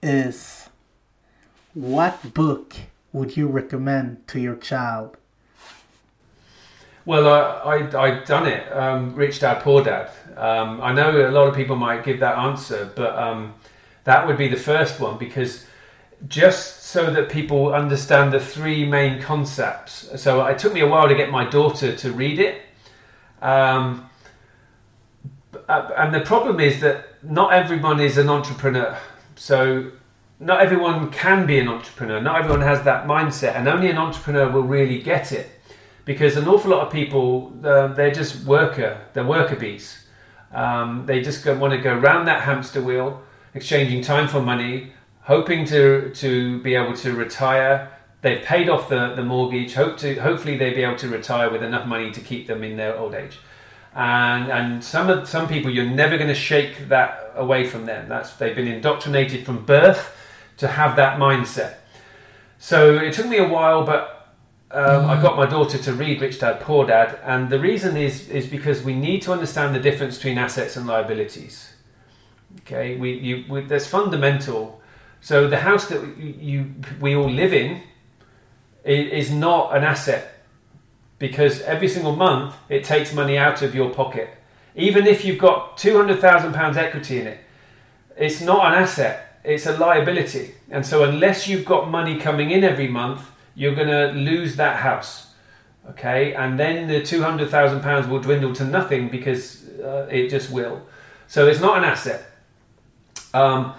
is 0.02 0.68
what 1.74 2.34
book 2.34 2.74
would 3.12 3.36
you 3.36 3.46
recommend 3.46 4.26
to 4.28 4.40
your 4.40 4.56
child? 4.56 5.16
Well, 7.04 7.26
I, 7.66 7.78
I, 7.98 8.14
have 8.14 8.26
done 8.26 8.46
it. 8.46 8.70
Um, 8.72 9.14
Rich 9.16 9.40
Dad, 9.40 9.62
Poor 9.62 9.82
Dad. 9.82 10.10
Um, 10.36 10.80
I 10.80 10.92
know 10.92 11.28
a 11.28 11.32
lot 11.32 11.48
of 11.48 11.54
people 11.54 11.74
might 11.74 12.04
give 12.04 12.20
that 12.20 12.38
answer, 12.38 12.92
but 12.94 13.18
um, 13.18 13.54
that 14.04 14.26
would 14.26 14.38
be 14.38 14.46
the 14.46 14.56
first 14.56 15.00
one 15.00 15.18
because 15.18 15.66
just 16.28 16.84
so 16.84 17.10
that 17.12 17.28
people 17.28 17.74
understand 17.74 18.32
the 18.32 18.38
three 18.38 18.84
main 18.84 19.20
concepts. 19.20 20.08
So 20.22 20.46
it 20.46 20.60
took 20.60 20.72
me 20.72 20.80
a 20.80 20.86
while 20.86 21.08
to 21.08 21.16
get 21.16 21.30
my 21.30 21.44
daughter 21.44 21.96
to 21.96 22.12
read 22.12 22.38
it. 22.38 22.62
Um, 23.40 24.08
uh, 25.68 25.90
and 25.96 26.14
the 26.14 26.20
problem 26.20 26.60
is 26.60 26.80
that 26.82 27.06
not 27.24 27.52
everyone 27.52 27.98
is 27.98 28.16
an 28.16 28.28
entrepreneur. 28.28 28.96
So 29.34 29.90
not 30.38 30.60
everyone 30.60 31.10
can 31.10 31.46
be 31.46 31.58
an 31.58 31.66
entrepreneur. 31.66 32.20
Not 32.20 32.38
everyone 32.38 32.60
has 32.60 32.84
that 32.84 33.06
mindset, 33.08 33.56
and 33.56 33.66
only 33.66 33.90
an 33.90 33.98
entrepreneur 33.98 34.48
will 34.48 34.62
really 34.62 35.02
get 35.02 35.32
it 35.32 35.51
because 36.04 36.36
an 36.36 36.48
awful 36.48 36.70
lot 36.70 36.86
of 36.86 36.92
people 36.92 37.52
uh, 37.64 37.88
they're 37.88 38.10
just 38.10 38.44
worker 38.44 39.00
they're 39.12 39.26
worker 39.26 39.56
bees. 39.56 39.98
Um, 40.52 41.06
they 41.06 41.22
just 41.22 41.44
go, 41.44 41.56
want 41.56 41.72
to 41.72 41.78
go 41.78 41.96
round 41.96 42.28
that 42.28 42.42
hamster 42.42 42.82
wheel 42.82 43.22
exchanging 43.54 44.02
time 44.02 44.28
for 44.28 44.40
money 44.40 44.92
hoping 45.22 45.64
to 45.66 46.10
to 46.14 46.60
be 46.62 46.74
able 46.74 46.94
to 46.96 47.14
retire. 47.14 47.90
They've 48.20 48.42
paid 48.42 48.68
off 48.68 48.88
the, 48.88 49.14
the 49.14 49.24
mortgage 49.24 49.74
hope 49.74 49.96
to 49.98 50.14
hopefully 50.16 50.56
they'll 50.56 50.74
be 50.74 50.82
able 50.82 50.98
to 50.98 51.08
retire 51.08 51.50
with 51.50 51.62
enough 51.62 51.86
money 51.86 52.10
to 52.12 52.20
keep 52.20 52.46
them 52.46 52.62
in 52.62 52.76
their 52.76 52.96
old 52.96 53.14
age. 53.14 53.38
And 53.94 54.50
and 54.50 54.84
some 54.84 55.10
of 55.10 55.28
some 55.28 55.48
people 55.48 55.70
you're 55.70 55.84
never 55.84 56.16
going 56.16 56.28
to 56.28 56.34
shake 56.34 56.88
that 56.88 57.32
away 57.34 57.66
from 57.66 57.86
them. 57.86 58.08
That's 58.08 58.32
they've 58.34 58.54
been 58.54 58.68
indoctrinated 58.68 59.44
from 59.46 59.64
birth 59.64 60.16
to 60.58 60.68
have 60.68 60.96
that 60.96 61.18
mindset. 61.18 61.76
So 62.58 62.96
it 62.96 63.12
took 63.12 63.26
me 63.26 63.38
a 63.38 63.48
while 63.48 63.84
but 63.84 64.21
um, 64.72 65.10
I 65.10 65.20
got 65.20 65.36
my 65.36 65.44
daughter 65.44 65.76
to 65.76 65.92
read 65.92 66.22
Rich 66.22 66.40
Dad 66.40 66.60
Poor 66.60 66.86
Dad, 66.86 67.18
and 67.24 67.50
the 67.50 67.58
reason 67.58 67.96
is 67.96 68.28
is 68.30 68.46
because 68.46 68.82
we 68.82 68.94
need 68.94 69.20
to 69.22 69.32
understand 69.32 69.74
the 69.74 69.80
difference 69.80 70.16
between 70.16 70.38
assets 70.38 70.76
and 70.76 70.86
liabilities. 70.86 71.74
Okay, 72.60 72.96
we 72.96 73.12
you 73.12 73.44
we, 73.50 73.60
there's 73.60 73.86
fundamental. 73.86 74.80
So 75.20 75.46
the 75.46 75.58
house 75.58 75.88
that 75.88 76.00
you, 76.16 76.34
you 76.40 76.74
we 77.00 77.14
all 77.14 77.30
live 77.30 77.52
in 77.52 77.82
is 78.84 79.30
not 79.30 79.76
an 79.76 79.84
asset 79.84 80.42
because 81.18 81.60
every 81.62 81.88
single 81.88 82.16
month 82.16 82.54
it 82.68 82.82
takes 82.82 83.12
money 83.12 83.36
out 83.36 83.62
of 83.62 83.74
your 83.74 83.90
pocket. 83.90 84.30
Even 84.74 85.06
if 85.06 85.22
you've 85.22 85.38
got 85.38 85.76
two 85.76 85.98
hundred 85.98 86.18
thousand 86.20 86.54
pounds 86.54 86.78
equity 86.78 87.20
in 87.20 87.26
it, 87.26 87.40
it's 88.16 88.40
not 88.40 88.72
an 88.72 88.82
asset; 88.82 89.38
it's 89.44 89.66
a 89.66 89.76
liability. 89.76 90.54
And 90.70 90.86
so 90.86 91.04
unless 91.04 91.46
you've 91.46 91.66
got 91.66 91.90
money 91.90 92.18
coming 92.18 92.50
in 92.50 92.64
every 92.64 92.88
month 92.88 93.31
you're 93.54 93.74
going 93.74 93.88
to 93.88 94.12
lose 94.18 94.56
that 94.56 94.76
house. 94.76 95.28
Okay, 95.90 96.32
and 96.34 96.60
then 96.60 96.86
the 96.86 97.02
two 97.02 97.22
hundred 97.22 97.50
thousand 97.50 97.80
pounds 97.80 98.06
will 98.06 98.20
dwindle 98.20 98.54
to 98.54 98.64
nothing 98.64 99.08
because 99.08 99.68
uh, 99.80 100.06
it 100.08 100.28
just 100.28 100.50
will. 100.50 100.82
So 101.26 101.48
it's 101.48 101.60
not 101.60 101.78
an 101.78 101.84
asset. 101.84 102.24
Um, 103.34 103.74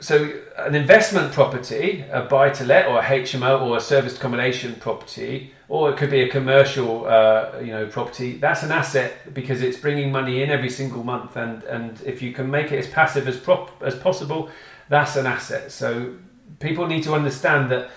so 0.00 0.30
an 0.58 0.74
investment 0.74 1.32
property, 1.32 2.04
a 2.10 2.22
buy 2.22 2.50
to 2.50 2.64
let 2.64 2.86
or 2.88 2.98
a 2.98 3.02
HMO 3.02 3.62
or 3.62 3.78
a 3.78 3.80
serviced 3.80 4.18
accommodation 4.18 4.74
property, 4.74 5.52
or 5.68 5.90
it 5.90 5.96
could 5.96 6.10
be 6.10 6.20
a 6.20 6.28
commercial, 6.28 7.06
uh, 7.06 7.58
you 7.60 7.68
know, 7.68 7.86
property. 7.86 8.36
That's 8.36 8.62
an 8.62 8.70
asset 8.70 9.32
because 9.32 9.62
it's 9.62 9.78
bringing 9.78 10.12
money 10.12 10.42
in 10.42 10.50
every 10.50 10.68
single 10.68 11.02
month, 11.02 11.36
and 11.36 11.62
and 11.64 12.00
if 12.04 12.20
you 12.20 12.32
can 12.32 12.50
make 12.50 12.72
it 12.72 12.78
as 12.78 12.86
passive 12.88 13.26
as 13.26 13.38
prop 13.38 13.82
as 13.82 13.94
possible, 13.94 14.50
that's 14.90 15.16
an 15.16 15.26
asset. 15.26 15.72
So 15.72 16.14
people 16.60 16.86
need 16.86 17.04
to 17.04 17.14
understand 17.14 17.70
that 17.70 17.90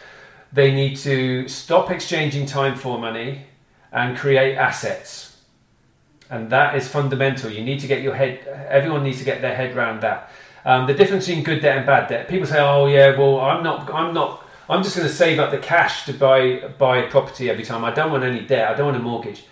they 0.57 0.73
need 0.73 0.97
to 0.97 1.47
stop 1.47 1.91
exchanging 1.91 2.47
time 2.47 2.75
for 2.75 2.97
money 2.97 3.43
and 3.91 4.17
create 4.17 4.55
assets. 4.55 5.38
And 6.31 6.49
that 6.49 6.75
is 6.75 6.88
fundamental. 6.88 7.51
You 7.51 7.63
need 7.63 7.79
to 7.81 7.88
get 7.88 8.01
your 8.01 8.15
head, 8.15 8.39
everyone 8.67 9.03
needs 9.03 9.19
to 9.19 9.23
get 9.23 9.39
their 9.39 9.55
head 9.55 9.77
around 9.77 10.01
that. 10.01 10.31
Um, 10.65 10.88
the 10.88 10.95
difference 10.95 11.27
between 11.27 11.43
good 11.43 11.61
debt 11.61 11.77
and 11.77 11.85
bad 11.85 12.09
debt. 12.09 12.27
People 12.27 12.47
say, 12.47 12.59
oh, 12.59 12.88
yeah, 12.88 13.15
well, 13.15 13.39
I'm 13.39 13.63
not, 13.63 13.93
I'm 13.93 14.15
not, 14.15 14.43
I'm 14.67 14.81
just 14.81 14.95
going 14.97 15.07
to 15.07 15.13
save 15.13 15.38
up 15.38 15.51
the 15.51 15.59
cash 15.59 16.05
to 16.07 16.13
buy, 16.13 16.67
buy 16.79 16.97
a 16.97 17.09
property 17.09 17.51
every 17.51 17.63
time. 17.63 17.85
I 17.85 17.91
don't 17.91 18.11
want 18.11 18.23
any 18.23 18.41
debt. 18.41 18.71
I 18.71 18.73
don't 18.73 18.88
want 18.88 18.97
a 18.97 19.03
mortgage. 19.03 19.45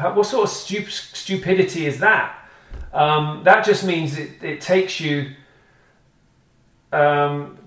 What 0.00 0.24
sort 0.24 0.48
of 0.48 0.50
stup- 0.50 0.90
stupidity 0.90 1.84
is 1.84 2.00
that? 2.00 2.48
Um, 2.94 3.42
that 3.44 3.62
just 3.66 3.84
means 3.84 4.16
it, 4.16 4.42
it 4.42 4.62
takes 4.62 5.00
you 5.00 5.32
um, 6.92 7.58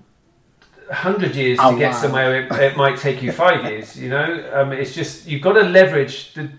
hundred 0.90 1.34
years 1.34 1.58
oh, 1.60 1.72
to 1.72 1.78
get 1.78 1.92
wow. 1.92 2.00
somewhere. 2.00 2.42
It, 2.42 2.52
it, 2.72 2.76
might 2.76 2.98
take 2.98 3.22
you 3.22 3.32
five 3.32 3.64
years. 3.64 3.96
You 3.96 4.08
know, 4.08 4.50
um, 4.52 4.72
it's 4.72 4.94
just 4.94 5.26
you've 5.26 5.42
got 5.42 5.52
to 5.52 5.62
leverage 5.62 6.34
the 6.34 6.50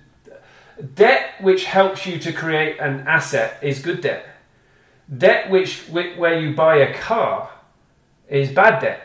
debt, 0.95 1.33
which 1.41 1.65
helps 1.65 2.05
you 2.05 2.17
to 2.19 2.31
create 2.31 2.79
an 2.79 3.07
asset, 3.07 3.57
is 3.61 3.81
good 3.81 4.01
debt. 4.01 4.25
Debt 5.17 5.49
which 5.49 5.81
where 5.89 6.39
you 6.39 6.55
buy 6.55 6.77
a 6.77 6.93
car 6.93 7.51
is 8.29 8.51
bad 8.51 8.81
debt. 8.81 9.01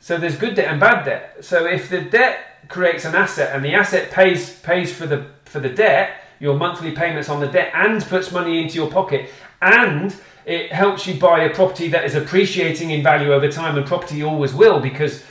So 0.00 0.18
there's 0.18 0.36
good 0.36 0.54
debt 0.54 0.68
and 0.68 0.80
bad 0.80 1.04
debt. 1.04 1.44
So 1.44 1.66
if 1.66 1.88
the 1.88 2.00
debt 2.00 2.68
creates 2.68 3.04
an 3.04 3.14
asset 3.14 3.54
and 3.54 3.64
the 3.64 3.74
asset 3.74 4.10
pays 4.10 4.58
pays 4.60 4.92
for 4.92 5.06
the 5.06 5.26
for 5.44 5.60
the 5.60 5.68
debt, 5.68 6.22
your 6.40 6.56
monthly 6.56 6.92
payments 6.92 7.28
on 7.28 7.40
the 7.40 7.46
debt 7.46 7.70
and 7.74 8.02
puts 8.02 8.32
money 8.32 8.62
into 8.62 8.74
your 8.74 8.90
pocket 8.90 9.30
and 9.60 10.14
it 10.46 10.72
helps 10.72 11.06
you 11.06 11.18
buy 11.18 11.44
a 11.44 11.54
property 11.54 11.88
that 11.88 12.04
is 12.04 12.14
appreciating 12.14 12.90
in 12.90 13.02
value 13.02 13.32
over 13.32 13.50
time 13.50 13.76
and 13.76 13.86
property 13.86 14.22
always 14.22 14.54
will 14.54 14.80
because 14.80 15.22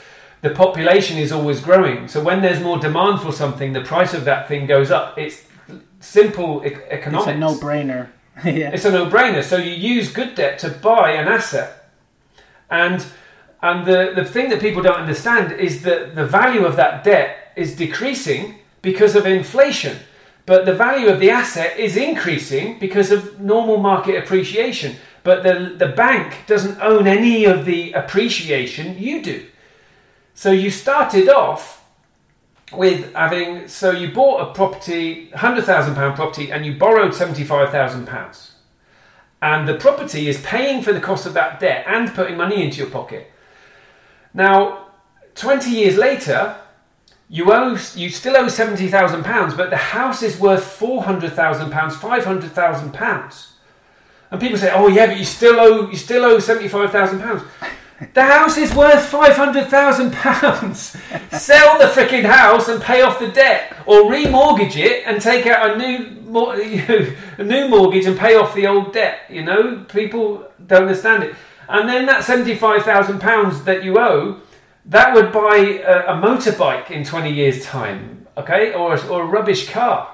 the 0.42 0.50
population 0.50 1.16
is 1.16 1.32
always 1.32 1.60
growing. 1.60 2.06
So 2.08 2.22
when 2.22 2.42
there's 2.42 2.60
more 2.60 2.78
demand 2.78 3.20
for 3.20 3.32
something, 3.32 3.72
the 3.72 3.80
price 3.80 4.12
of 4.12 4.24
that 4.26 4.46
thing 4.46 4.66
goes 4.66 4.90
up. 4.90 5.16
It's 5.16 5.42
simple 6.00 6.62
e- 6.66 6.74
economics. 6.90 7.28
It's 7.28 7.36
a 7.36 7.40
no-brainer. 7.40 8.08
yeah. 8.44 8.70
It's 8.72 8.84
a 8.84 8.90
no-brainer. 8.90 9.42
So 9.42 9.56
you 9.56 9.70
use 9.70 10.12
good 10.12 10.34
debt 10.34 10.58
to 10.60 10.68
buy 10.68 11.12
an 11.12 11.28
asset, 11.28 11.90
and 12.70 13.04
and 13.62 13.86
the 13.86 14.12
the 14.14 14.24
thing 14.24 14.50
that 14.50 14.60
people 14.60 14.82
don't 14.82 15.00
understand 15.00 15.52
is 15.52 15.82
that 15.82 16.14
the 16.14 16.26
value 16.26 16.66
of 16.66 16.76
that 16.76 17.04
debt 17.04 17.52
is 17.56 17.74
decreasing 17.74 18.56
because 18.82 19.16
of 19.16 19.24
inflation, 19.24 19.98
but 20.46 20.66
the 20.66 20.74
value 20.74 21.08
of 21.08 21.20
the 21.20 21.30
asset 21.30 21.78
is 21.78 21.96
increasing 21.96 22.78
because 22.78 23.10
of 23.10 23.40
normal 23.40 23.78
market 23.78 24.16
appreciation. 24.22 24.96
But 25.22 25.42
the 25.42 25.74
the 25.78 25.88
bank 25.88 26.46
doesn't 26.46 26.80
own 26.80 27.06
any 27.06 27.44
of 27.46 27.64
the 27.64 27.92
appreciation. 27.92 28.98
You 28.98 29.22
do. 29.22 29.46
So 30.34 30.50
you 30.50 30.70
started 30.70 31.28
off 31.28 31.88
with 32.72 33.14
having 33.14 33.68
so 33.68 33.90
you 33.90 34.12
bought 34.12 34.50
a 34.50 34.52
property, 34.52 35.30
hundred 35.30 35.64
thousand 35.64 35.94
pound 35.94 36.16
property, 36.16 36.52
and 36.52 36.66
you 36.66 36.76
borrowed 36.76 37.14
seventy 37.14 37.44
five 37.44 37.70
thousand 37.70 38.06
pounds, 38.06 38.56
and 39.40 39.66
the 39.66 39.74
property 39.74 40.28
is 40.28 40.40
paying 40.42 40.82
for 40.82 40.92
the 40.92 41.00
cost 41.00 41.24
of 41.24 41.34
that 41.34 41.58
debt 41.58 41.84
and 41.86 42.12
putting 42.14 42.36
money 42.36 42.62
into 42.62 42.78
your 42.78 42.90
pocket. 42.90 43.30
Now, 44.34 44.88
twenty 45.34 45.70
years 45.70 45.96
later, 45.96 46.56
you 47.28 47.52
owe 47.52 47.76
you 47.94 48.10
still 48.10 48.36
owe 48.36 48.48
seventy 48.48 48.88
thousand 48.88 49.24
pounds, 49.24 49.54
but 49.54 49.70
the 49.70 49.76
house 49.76 50.22
is 50.22 50.38
worth 50.38 50.64
four 50.64 51.02
hundred 51.02 51.32
thousand 51.32 51.70
pounds, 51.70 51.96
five 51.96 52.24
hundred 52.24 52.52
thousand 52.52 52.92
pounds. 52.92 53.52
And 54.30 54.40
people 54.40 54.58
say, 54.58 54.70
"Oh 54.72 54.88
yeah, 54.88 55.06
but 55.06 55.18
you 55.18 55.24
still 55.24 55.58
owe 55.58 55.90
you 55.90 55.96
still 55.96 56.24
owe 56.24 56.38
seventy 56.38 56.68
five 56.68 56.90
thousand 56.90 57.20
pounds." 57.20 57.42
The 58.12 58.22
house 58.22 58.58
is 58.58 58.74
worth 58.74 59.06
five 59.06 59.36
hundred 59.36 59.68
thousand 59.68 60.12
pounds. 60.12 60.96
Sell 61.32 61.78
the 61.78 61.86
freaking 61.86 62.24
house 62.24 62.68
and 62.68 62.82
pay 62.82 63.02
off 63.02 63.18
the 63.18 63.28
debt, 63.28 63.74
or 63.86 64.02
remortgage 64.02 64.76
it 64.76 65.04
and 65.06 65.20
take 65.20 65.46
out 65.46 65.70
a 65.70 65.78
new 65.78 66.14
a 67.38 67.44
new 67.44 67.68
mortgage 67.68 68.06
and 68.06 68.18
pay 68.18 68.34
off 68.34 68.54
the 68.54 68.66
old 68.66 68.92
debt. 68.92 69.20
You 69.30 69.44
know, 69.44 69.84
people 69.88 70.46
don't 70.66 70.82
understand 70.82 71.22
it. 71.22 71.34
And 71.68 71.88
then 71.88 72.06
that 72.06 72.24
seventy 72.24 72.56
five 72.56 72.82
thousand 72.82 73.20
pounds 73.20 73.62
that 73.64 73.84
you 73.84 73.98
owe, 73.98 74.40
that 74.86 75.14
would 75.14 75.32
buy 75.32 75.56
a, 75.84 76.12
a 76.12 76.14
motorbike 76.20 76.90
in 76.90 77.04
twenty 77.04 77.32
years' 77.32 77.64
time, 77.64 78.26
okay, 78.36 78.72
or 78.72 78.98
or 79.08 79.22
a 79.22 79.26
rubbish 79.26 79.68
car. 79.70 80.10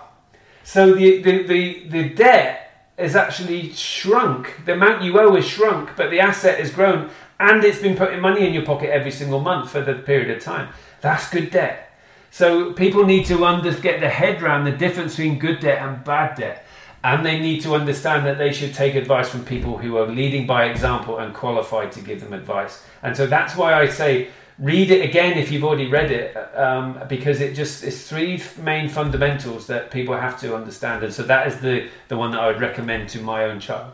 So 0.63 0.95
the, 0.95 1.23
the, 1.23 1.43
the, 1.45 1.89
the 1.89 2.09
debt 2.11 2.91
is 2.99 3.17
actually 3.17 3.73
shrunk. 3.73 4.65
The 4.67 4.75
amount 4.75 5.03
you 5.03 5.19
owe 5.19 5.35
is 5.35 5.47
shrunk, 5.47 5.97
but 5.97 6.11
the 6.11 6.21
asset 6.21 6.61
has 6.61 6.71
grown 6.71 7.11
and 7.41 7.65
it's 7.65 7.81
been 7.81 7.97
putting 7.97 8.21
money 8.21 8.47
in 8.47 8.53
your 8.53 8.65
pocket 8.65 8.91
every 8.91 9.11
single 9.11 9.41
month 9.41 9.71
for 9.71 9.81
the 9.81 9.95
period 9.95 10.31
of 10.37 10.43
time. 10.43 10.69
That's 11.01 11.31
good 11.31 11.51
debt. 11.51 11.91
So 12.31 12.75
people 12.75 13.07
need 13.07 13.25
to 13.27 13.45
under, 13.45 13.73
get 13.73 14.01
their 14.01 14.11
head 14.11 14.43
around 14.43 14.65
the 14.65 14.73
difference 14.73 15.17
between 15.17 15.39
good 15.39 15.61
debt 15.61 15.83
and 15.83 16.05
bad 16.05 16.37
debt. 16.37 16.67
And 17.03 17.25
they 17.25 17.41
need 17.41 17.63
to 17.63 17.75
understand 17.75 18.27
that 18.27 18.37
they 18.37 18.53
should 18.53 18.75
take 18.75 18.95
advice 18.95 19.31
from 19.31 19.47
people 19.47 19.79
who 19.79 19.97
are 19.97 20.07
leading 20.07 20.47
by 20.47 20.67
example 20.67 21.19
and 21.19 21.35
qualified 21.35 21.91
to 21.93 22.03
give 22.03 22.21
them 22.21 22.35
advice. 22.35 22.83
And 23.03 23.17
so 23.17 23.27
that's 23.27 23.57
why 23.57 23.73
I 23.73 23.89
say 23.89 24.29
read 24.61 24.91
it 24.91 25.03
again 25.03 25.39
if 25.39 25.51
you've 25.51 25.65
already 25.65 25.89
read 25.89 26.11
it, 26.11 26.37
um, 26.57 27.01
because 27.09 27.41
it 27.41 27.55
just 27.55 27.83
it's 27.83 28.07
three 28.09 28.41
main 28.63 28.89
fundamentals 28.89 29.67
that 29.67 29.91
people 29.91 30.15
have 30.17 30.39
to 30.41 30.55
understand. 30.55 31.03
And 31.03 31.13
so 31.13 31.23
that 31.25 31.47
is 31.47 31.61
the, 31.61 31.89
the 32.09 32.17
one 32.17 32.31
that 32.33 32.41
I 32.41 32.47
would 32.49 32.61
recommend 32.61 33.09
to 33.11 33.23
my 33.23 33.45
own 33.45 33.59
child. 33.59 33.93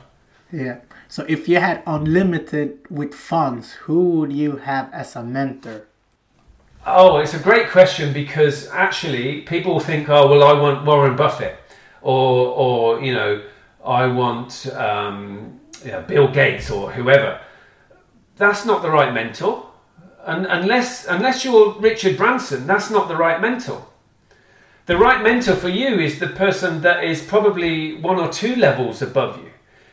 Yeah. 0.52 0.80
So 1.08 1.24
if 1.28 1.48
you 1.48 1.60
had 1.60 1.82
unlimited 1.86 2.78
with 2.90 3.14
funds, 3.14 3.72
who 3.72 4.10
would 4.10 4.32
you 4.32 4.56
have 4.56 4.92
as 4.92 5.14
a 5.14 5.22
mentor? 5.22 5.86
Oh, 6.84 7.18
it's 7.18 7.34
a 7.34 7.38
great 7.38 7.70
question 7.70 8.12
because 8.12 8.68
actually 8.68 9.42
people 9.42 9.80
think, 9.80 10.08
oh, 10.08 10.28
well, 10.28 10.44
I 10.44 10.52
want 10.52 10.84
Warren 10.84 11.16
Buffett, 11.16 11.58
or, 12.02 12.48
or 12.48 13.00
you 13.02 13.12
know, 13.12 13.42
I 13.84 14.06
want 14.06 14.66
um, 14.68 15.60
you 15.84 15.92
know, 15.92 16.02
Bill 16.02 16.28
Gates 16.28 16.70
or 16.70 16.92
whoever. 16.92 17.40
That's 18.36 18.64
not 18.64 18.82
the 18.82 18.90
right 18.90 19.12
mentor. 19.12 19.65
Unless, 20.26 21.06
unless 21.06 21.44
you're 21.44 21.78
Richard 21.78 22.16
Branson, 22.16 22.66
that's 22.66 22.90
not 22.90 23.06
the 23.06 23.16
right 23.16 23.40
mentor. 23.40 23.86
The 24.86 24.96
right 24.96 25.22
mentor 25.22 25.54
for 25.54 25.68
you 25.68 26.00
is 26.00 26.18
the 26.18 26.26
person 26.26 26.82
that 26.82 27.04
is 27.04 27.22
probably 27.22 27.94
one 27.94 28.18
or 28.18 28.28
two 28.28 28.56
levels 28.56 29.00
above 29.00 29.38
you 29.38 29.50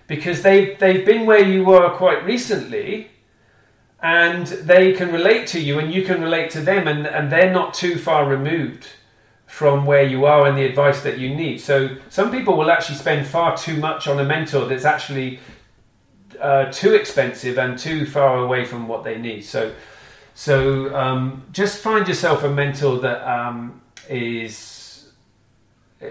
because 0.08 0.42
they've, 0.42 0.78
they've 0.80 1.06
been 1.06 1.26
where 1.26 1.44
you 1.44 1.64
were 1.64 1.90
quite 1.92 2.26
recently 2.26 3.10
and 4.02 4.48
they 4.48 4.94
can 4.94 5.12
relate 5.12 5.48
to 5.48 5.60
you 5.60 5.80
and 5.80 5.94
you 5.94 6.04
can 6.04 6.22
relate 6.22 6.50
to 6.52 6.62
them 6.62 6.88
and, 6.88 7.06
and 7.06 7.32
they're 7.32 7.54
not 7.54 7.74
too 7.74 7.98
far 7.98 8.28
removed 8.28 8.88
from 9.46 9.86
where 9.86 10.04
you 10.04 10.26
are 10.26 10.48
and 10.48 10.58
the 10.58 10.66
advice 10.66 11.02
that 11.04 11.20
you 11.20 11.34
need. 11.34 11.60
So 11.60 11.96
some 12.10 12.32
people 12.32 12.58
will 12.58 12.72
actually 12.72 12.98
spend 12.98 13.28
far 13.28 13.56
too 13.56 13.78
much 13.78 14.08
on 14.08 14.20
a 14.20 14.24
mentor 14.24 14.66
that's 14.66 14.84
actually 14.86 15.40
uh, 16.42 16.72
too 16.72 16.96
expensive 16.96 17.60
and 17.60 17.78
too 17.78 18.08
far 18.08 18.40
away 18.40 18.66
from 18.66 18.88
what 18.88 19.04
they 19.04 19.18
need. 19.20 19.42
So 19.42 19.74
so 20.36 20.96
um, 20.96 21.44
just 21.52 21.80
find 21.80 22.08
yourself 22.08 22.44
a 22.44 22.50
mentor 22.50 23.00
that 23.00 23.22
um, 23.28 23.82
is 24.10 25.12
uh, 26.02 26.08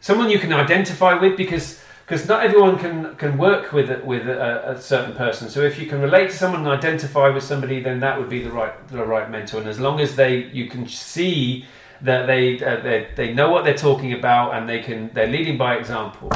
someone 0.00 0.30
you 0.30 0.38
can 0.38 0.52
identify 0.52 1.14
with 1.14 1.36
because 1.36 1.80
because 2.04 2.26
not 2.26 2.44
everyone 2.44 2.76
can 2.76 3.14
can 3.16 3.38
work 3.38 3.72
with 3.72 3.88
with 4.04 4.28
a, 4.28 4.72
a, 4.72 4.80
certain 4.80 5.14
person. 5.14 5.48
So 5.48 5.62
if 5.62 5.78
you 5.78 5.86
can 5.86 6.00
relate 6.00 6.30
to 6.30 6.36
someone 6.36 6.62
and 6.62 6.68
identify 6.68 7.28
with 7.28 7.44
somebody, 7.44 7.80
then 7.80 8.00
that 8.00 8.18
would 8.18 8.28
be 8.28 8.42
the 8.42 8.50
right 8.50 8.88
the 8.88 9.04
right 9.04 9.30
mentor. 9.30 9.60
And 9.60 9.68
as 9.68 9.78
long 9.78 10.00
as 10.00 10.16
they 10.16 10.44
you 10.46 10.68
can 10.68 10.88
see 10.88 11.64
that 12.02 12.26
they 12.26 12.62
uh, 12.62 12.80
they, 12.80 13.08
they 13.14 13.32
know 13.32 13.50
what 13.50 13.64
they're 13.64 13.76
talking 13.76 14.12
about 14.12 14.54
and 14.54 14.68
they 14.68 14.80
can 14.80 15.10
they're 15.14 15.28
leading 15.28 15.56
by 15.56 15.76
example. 15.76 16.30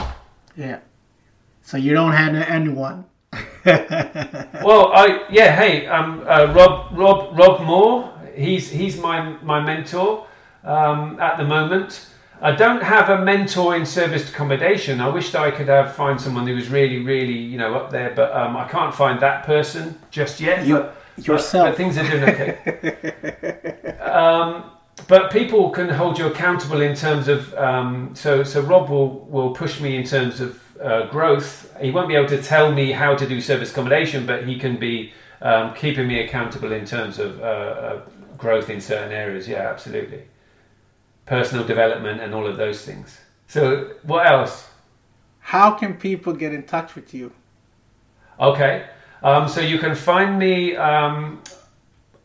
Yeah. 0.56 0.78
So 1.62 1.76
you 1.76 1.92
don't 1.92 2.12
have 2.12 2.34
anyone. 2.34 3.06
well, 3.64 4.92
I 4.92 5.26
yeah. 5.30 5.56
Hey, 5.56 5.86
um, 5.86 6.24
uh, 6.26 6.52
Rob 6.54 6.96
Rob 6.96 7.38
Rob 7.38 7.62
Moore. 7.62 8.12
He's 8.34 8.70
he's 8.70 8.98
my 8.98 9.36
my 9.42 9.60
mentor 9.60 10.26
um, 10.64 11.18
at 11.20 11.36
the 11.36 11.44
moment. 11.44 12.06
I 12.40 12.52
don't 12.52 12.82
have 12.82 13.08
a 13.08 13.24
mentor 13.24 13.74
in 13.76 13.86
serviced 13.86 14.30
accommodation. 14.30 15.00
I 15.00 15.08
wish 15.08 15.32
that 15.32 15.40
I 15.40 15.50
could 15.50 15.68
have 15.68 15.94
find 15.94 16.20
someone 16.20 16.46
who 16.46 16.54
was 16.54 16.68
really, 16.68 16.98
really, 17.02 17.32
you 17.32 17.56
know, 17.56 17.74
up 17.74 17.90
there, 17.90 18.12
but 18.14 18.32
um, 18.36 18.56
I 18.56 18.68
can't 18.68 18.94
find 18.94 19.20
that 19.20 19.46
person 19.46 19.98
just 20.10 20.40
yet. 20.40 20.66
You, 20.66 20.74
but, 20.74 20.96
yourself. 21.26 21.64
But, 21.64 21.70
but 21.70 21.76
things 21.76 21.96
are 21.96 22.10
doing 22.10 22.24
okay. 22.24 23.98
um, 24.00 24.72
but 25.06 25.30
people 25.30 25.70
can 25.70 25.88
hold 25.88 26.18
you 26.18 26.26
accountable 26.26 26.80
in 26.80 26.94
terms 26.94 27.28
of. 27.28 27.54
Um, 27.54 28.14
so, 28.14 28.42
so 28.42 28.60
Rob 28.60 28.90
will 28.90 29.20
will 29.26 29.54
push 29.54 29.80
me 29.80 29.96
in 29.96 30.04
terms 30.04 30.40
of 30.40 30.60
uh, 30.82 31.06
growth. 31.06 31.74
He 31.80 31.90
won't 31.90 32.08
be 32.08 32.14
able 32.14 32.28
to 32.28 32.42
tell 32.42 32.72
me 32.72 32.92
how 32.92 33.14
to 33.16 33.26
do 33.26 33.40
service 33.40 33.70
accommodation, 33.72 34.26
but 34.26 34.46
he 34.46 34.58
can 34.58 34.76
be 34.76 35.12
um, 35.42 35.74
keeping 35.74 36.08
me 36.08 36.20
accountable 36.20 36.72
in 36.72 36.84
terms 36.84 37.18
of 37.18 37.40
uh, 37.40 37.44
uh, 37.44 38.00
growth 38.36 38.70
in 38.70 38.80
certain 38.80 39.12
areas. 39.12 39.48
Yeah, 39.48 39.68
absolutely 39.68 40.24
personal 41.26 41.64
development 41.64 42.20
and 42.20 42.34
all 42.34 42.46
of 42.46 42.56
those 42.56 42.84
things. 42.84 43.20
So, 43.46 43.94
what 44.02 44.26
else? 44.26 44.68
How 45.40 45.72
can 45.72 45.94
people 45.94 46.32
get 46.32 46.52
in 46.52 46.64
touch 46.64 46.94
with 46.94 47.14
you? 47.14 47.32
Okay, 48.40 48.86
um, 49.22 49.48
so 49.48 49.60
you 49.60 49.78
can 49.78 49.94
find 49.94 50.38
me 50.38 50.76
um, 50.76 51.42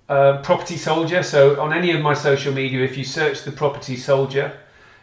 uh, 0.07 0.41
Property 0.41 0.77
Soldier. 0.77 1.23
So, 1.23 1.61
on 1.61 1.73
any 1.73 1.91
of 1.91 2.01
my 2.01 2.13
social 2.13 2.53
media, 2.53 2.83
if 2.83 2.97
you 2.97 3.03
search 3.03 3.43
the 3.43 3.51
Property 3.51 3.95
Soldier, 3.95 4.57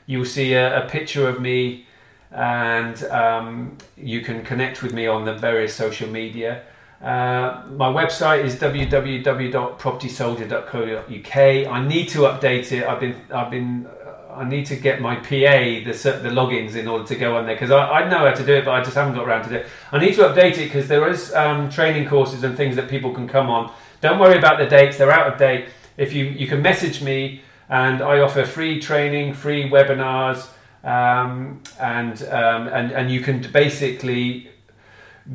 you 0.07 0.19
will 0.19 0.27
see 0.27 0.55
a, 0.55 0.85
a 0.85 0.89
picture 0.89 1.29
of 1.29 1.41
me 1.41 1.86
and 2.33 3.05
um, 3.05 3.79
you 3.97 4.21
can 4.21 4.45
connect 4.45 4.83
with 4.83 4.93
me 4.93 5.07
on 5.07 5.25
the 5.25 5.35
various 5.35 5.75
social 5.75 6.09
media. 6.09 6.65
Uh, 7.03 7.63
my 7.71 7.91
website 7.93 8.45
is 8.45 8.55
www.propertysoldier.co.uk. 8.57 11.37
I 11.37 11.87
need 11.87 12.09
to 12.09 12.19
update 12.21 12.73
it. 12.73 12.87
I've 12.87 13.01
been, 13.01 13.21
I've 13.31 13.51
been, 13.51 13.87
uh, 13.87 13.91
I 14.35 14.49
need 14.49 14.65
to 14.67 14.77
get 14.77 15.01
my 15.01 15.17
PA 15.17 15.29
the 15.29 16.21
the 16.23 16.31
logins 16.31 16.75
in 16.75 16.89
order 16.89 17.05
to 17.05 17.15
go 17.15 17.37
on 17.37 17.45
there 17.47 17.55
because 17.55 17.71
I, 17.71 17.87
I 17.87 18.09
know 18.09 18.19
how 18.19 18.33
to 18.33 18.45
do 18.45 18.55
it, 18.55 18.65
but 18.65 18.73
I 18.73 18.83
just 18.83 18.97
haven't 18.97 19.15
got 19.15 19.27
around 19.27 19.49
to 19.49 19.61
it. 19.61 19.67
I 19.93 19.99
need 19.99 20.15
to 20.15 20.23
update 20.23 20.59
it 20.59 20.65
because 20.65 20.89
there 20.89 21.07
is 21.09 21.33
um, 21.35 21.71
training 21.71 22.09
courses 22.09 22.43
and 22.45 22.57
things 22.57 22.77
that 22.77 22.89
people 22.89 23.13
can 23.13 23.29
come 23.29 23.51
on. 23.51 23.71
Don't 24.01 24.19
worry 24.19 24.39
about 24.39 24.59
the 24.59 24.67
dates; 24.67 24.97
they're 24.97 25.13
out 25.13 25.31
of 25.31 25.39
date. 25.39 25.67
If 25.99 26.15
you 26.15 26.25
you 26.25 26.47
can 26.47 26.63
message 26.63 27.03
me, 27.03 27.43
and 27.69 28.01
I 28.01 28.21
offer 28.21 28.45
free 28.45 28.81
training, 28.81 29.35
free 29.35 29.69
webinars, 29.69 30.49
um, 30.87 31.61
and 31.79 32.23
um, 32.25 32.69
and 32.69 32.93
and 32.93 33.11
you 33.11 33.21
can 33.21 33.43
basically 33.53 34.49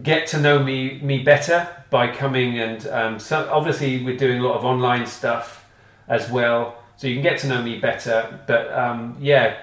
get 0.01 0.25
to 0.27 0.39
know 0.39 0.63
me 0.63 0.99
me 1.01 1.21
better 1.21 1.67
by 1.89 2.07
coming 2.07 2.57
and 2.57 2.87
um, 2.87 3.19
so 3.19 3.49
obviously 3.51 4.01
we're 4.03 4.15
doing 4.15 4.39
a 4.39 4.43
lot 4.43 4.57
of 4.57 4.63
online 4.63 5.05
stuff 5.05 5.65
as 6.07 6.31
well, 6.31 6.81
so 6.97 7.07
you 7.07 7.15
can 7.15 7.23
get 7.23 7.39
to 7.39 7.47
know 7.47 7.61
me 7.61 7.79
better. 7.79 8.39
But 8.47 8.71
um, 8.73 9.17
yeah, 9.19 9.57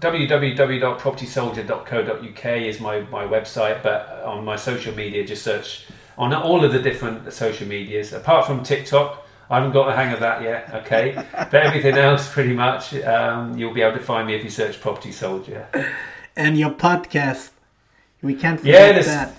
www.propertysoldier.co.uk 0.00 2.44
is 2.44 2.80
my, 2.80 3.00
my 3.00 3.24
website, 3.24 3.82
but 3.82 4.22
on 4.24 4.44
my 4.44 4.54
social 4.56 4.94
media, 4.94 5.26
just 5.26 5.42
search 5.42 5.86
on 6.16 6.32
all 6.32 6.64
of 6.64 6.72
the 6.72 6.80
different 6.80 7.32
social 7.32 7.68
medias, 7.68 8.12
apart 8.12 8.46
from 8.46 8.62
TikTok. 8.62 9.26
I 9.50 9.56
haven't 9.56 9.72
got 9.72 9.86
the 9.86 9.96
hang 9.96 10.12
of 10.12 10.20
that 10.20 10.42
yet, 10.42 10.72
okay? 10.74 11.12
but 11.32 11.54
everything 11.54 11.96
else, 11.96 12.32
pretty 12.32 12.52
much, 12.52 12.94
um, 13.02 13.58
you'll 13.58 13.74
be 13.74 13.82
able 13.82 13.98
to 13.98 14.04
find 14.04 14.26
me 14.28 14.34
if 14.34 14.44
you 14.44 14.50
search 14.50 14.80
Property 14.80 15.10
Soldier. 15.12 15.66
And 16.36 16.56
your 16.56 16.70
podcast, 16.70 17.50
we 18.22 18.34
can't 18.34 18.60
forget 18.60 18.94
Yeah, 18.96 19.02
that. 19.02 19.34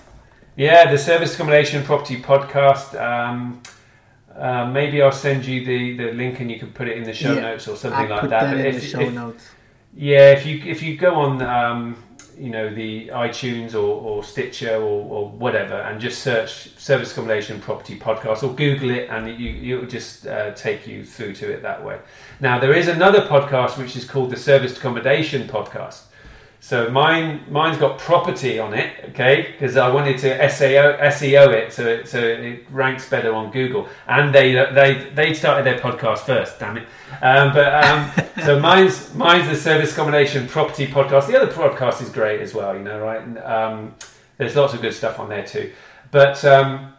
Yeah, 0.54 0.90
the 0.90 0.98
Service 0.98 1.34
Accommodation 1.34 1.82
Property 1.82 2.20
Podcast. 2.20 2.94
Um, 3.00 3.62
uh, 4.36 4.66
maybe 4.66 5.00
I'll 5.00 5.12
send 5.12 5.46
you 5.46 5.64
the, 5.64 5.96
the 5.96 6.12
link 6.12 6.40
and 6.40 6.50
you 6.50 6.58
can 6.58 6.72
put 6.72 6.88
it 6.88 6.98
in 6.98 7.04
the 7.04 7.12
show 7.14 7.32
Yeah, 7.32 7.40
notes 7.40 7.66
or 7.68 7.76
something 7.76 7.98
I'll 8.12 8.20
like 8.20 8.28
that. 8.30 8.54
that, 8.56 8.66
if- 8.66 8.80
the 8.82 8.86
show 8.86 9.00
if- 9.00 9.12
notes. 9.14 9.48
Yeah, 9.94 10.30
if 10.32 10.46
you 10.46 10.58
if 10.64 10.82
you 10.82 10.96
go 10.96 11.16
on 11.16 11.42
um, 11.42 11.96
you 12.38 12.50
know 12.50 12.72
the 12.72 13.08
iTunes 13.08 13.74
or, 13.74 13.78
or 13.78 14.24
Stitcher 14.24 14.76
or, 14.76 14.80
or 14.80 15.28
whatever 15.30 15.74
and 15.74 16.00
just 16.00 16.22
search 16.22 16.76
Service 16.78 17.12
Accommodation 17.12 17.60
Property 17.60 17.98
Podcast 17.98 18.42
or 18.42 18.54
Google 18.54 18.90
it 18.90 19.08
and 19.10 19.28
you 19.28 19.50
you'll 19.50 19.86
just 19.86 20.26
uh, 20.26 20.52
take 20.52 20.86
you 20.86 21.04
through 21.04 21.34
to 21.34 21.52
it 21.52 21.62
that 21.62 21.84
way. 21.84 21.98
Now 22.40 22.58
there 22.58 22.72
is 22.72 22.88
another 22.88 23.22
podcast 23.22 23.78
which 23.78 23.96
is 23.96 24.04
called 24.04 24.30
the 24.30 24.36
Service 24.36 24.76
Accommodation 24.76 25.48
Podcast. 25.48 26.02
So 26.64 26.88
mine 26.92 27.44
mine's 27.50 27.76
got 27.76 27.98
property 27.98 28.60
on 28.60 28.72
it, 28.72 28.92
okay? 29.08 29.50
Because 29.50 29.76
I 29.76 29.88
wanted 29.88 30.16
to 30.18 30.38
SEO 30.38 30.96
SEO 31.00 31.52
it 31.52 31.72
so 31.72 31.84
it 31.84 32.06
so 32.08 32.20
it 32.20 32.64
ranks 32.70 33.08
better 33.10 33.34
on 33.34 33.50
Google. 33.50 33.88
And 34.06 34.32
they 34.32 34.52
they 34.72 35.10
they 35.12 35.34
started 35.34 35.66
their 35.66 35.80
podcast 35.80 36.20
first, 36.20 36.60
damn 36.60 36.76
it. 36.76 36.86
Um, 37.20 37.52
but 37.52 37.84
um, 37.84 38.12
so 38.44 38.60
mine's 38.60 39.12
mine's 39.12 39.48
the 39.48 39.56
service 39.56 39.92
accommodation 39.92 40.46
property 40.46 40.86
podcast. 40.86 41.26
The 41.26 41.36
other 41.36 41.52
podcast 41.52 42.00
is 42.00 42.10
great 42.10 42.40
as 42.40 42.54
well, 42.54 42.76
you 42.76 42.84
know, 42.84 43.00
right? 43.00 43.20
And, 43.20 43.38
um, 43.38 43.94
there's 44.38 44.54
lots 44.54 44.72
of 44.72 44.80
good 44.80 44.94
stuff 44.94 45.18
on 45.18 45.28
there 45.28 45.44
too. 45.44 45.72
But 46.12 46.44
um, 46.44 46.92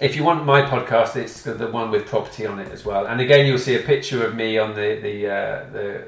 if 0.00 0.16
you 0.16 0.24
want 0.24 0.44
my 0.44 0.60
podcast, 0.62 1.14
it's 1.14 1.42
the 1.42 1.68
one 1.68 1.92
with 1.92 2.06
property 2.06 2.46
on 2.46 2.58
it 2.58 2.72
as 2.72 2.84
well. 2.84 3.06
And 3.06 3.20
again, 3.20 3.46
you'll 3.46 3.58
see 3.58 3.76
a 3.76 3.82
picture 3.82 4.26
of 4.26 4.34
me 4.34 4.58
on 4.58 4.74
the 4.74 4.98
the 5.00 5.26
uh, 5.28 5.70
the 5.72 6.04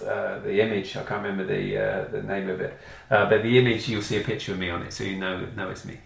uh, 0.00 0.38
the 0.42 0.60
image. 0.60 0.96
I 0.96 1.02
can't 1.04 1.22
remember 1.22 1.44
the 1.44 1.76
uh, 1.76 2.04
the 2.10 2.22
name 2.22 2.48
of 2.48 2.60
it, 2.60 2.78
uh, 3.10 3.28
but 3.28 3.42
the 3.42 3.58
image 3.58 3.88
you'll 3.88 4.02
see 4.02 4.18
a 4.20 4.24
picture 4.24 4.52
of 4.52 4.58
me 4.58 4.70
on 4.70 4.82
it, 4.82 4.92
so 4.92 5.04
you 5.04 5.18
know 5.18 5.46
know 5.56 5.68
it's 5.70 5.84
me. 5.84 5.98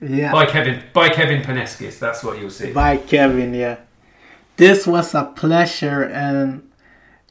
Yeah. 0.00 0.30
By 0.32 0.46
Kevin 0.46 0.82
by 0.92 1.08
Kevin 1.08 1.42
Poneskis. 1.42 1.98
That's 1.98 2.22
what 2.22 2.38
you'll 2.38 2.50
see. 2.50 2.72
By 2.72 2.98
Kevin, 2.98 3.54
yeah. 3.54 3.78
This 4.56 4.86
was 4.86 5.14
a 5.14 5.24
pleasure 5.24 6.04
and 6.04 6.70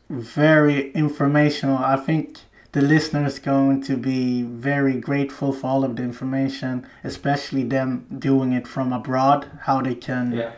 very 0.09 0.91
informational. 0.91 1.77
I 1.77 1.95
think 1.95 2.39
the 2.73 2.81
listener 2.81 3.25
is 3.25 3.39
going 3.39 3.81
to 3.83 3.95
be 3.95 4.41
very 4.41 4.95
grateful 4.99 5.53
for 5.53 5.67
all 5.67 5.83
of 5.83 5.95
the 5.95 6.03
information, 6.03 6.85
especially 7.03 7.63
them 7.63 8.05
doing 8.19 8.51
it 8.51 8.67
from 8.67 8.91
abroad, 8.91 9.47
how 9.61 9.81
they 9.81 9.95
can 9.95 10.33
Yeah. 10.33 10.51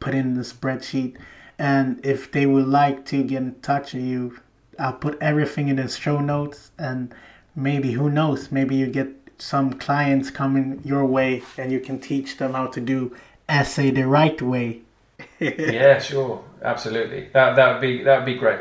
put 0.00 0.14
in 0.14 0.34
the 0.34 0.42
spreadsheet. 0.42 1.16
And 1.58 2.00
if 2.04 2.32
they 2.32 2.46
would 2.46 2.66
like 2.66 3.04
to 3.06 3.22
get 3.22 3.42
in 3.42 3.54
touch 3.60 3.92
with 3.92 4.02
you, 4.04 4.38
I'll 4.80 4.94
put 4.94 5.18
everything 5.20 5.68
in 5.68 5.76
the 5.76 5.88
show 5.88 6.20
notes. 6.20 6.72
And 6.78 7.14
maybe, 7.54 7.92
who 7.92 8.10
knows, 8.10 8.50
maybe 8.50 8.74
you 8.74 8.86
get 8.86 9.08
some 9.38 9.74
clients 9.74 10.30
coming 10.30 10.80
your 10.84 11.04
way 11.04 11.42
and 11.56 11.70
you 11.72 11.80
can 11.80 11.98
teach 11.98 12.36
them 12.38 12.54
how 12.54 12.66
to 12.68 12.80
do 12.80 13.16
SA 13.48 13.82
the 13.82 14.04
right 14.06 14.40
way. 14.40 14.80
yeah, 15.38 15.98
sure, 15.98 16.42
absolutely. 16.62 17.28
That 17.32 17.56
that 17.56 17.72
would 17.72 17.80
be 17.80 18.02
that 18.04 18.18
would 18.18 18.26
be 18.26 18.34
great. 18.34 18.60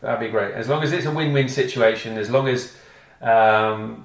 That'd 0.00 0.20
be 0.20 0.28
great. 0.28 0.54
As 0.54 0.68
long 0.68 0.82
as 0.82 0.92
it's 0.92 1.06
a 1.06 1.10
win-win 1.10 1.48
situation. 1.48 2.18
As 2.18 2.30
long 2.30 2.48
as 2.48 2.76
um, 3.22 4.04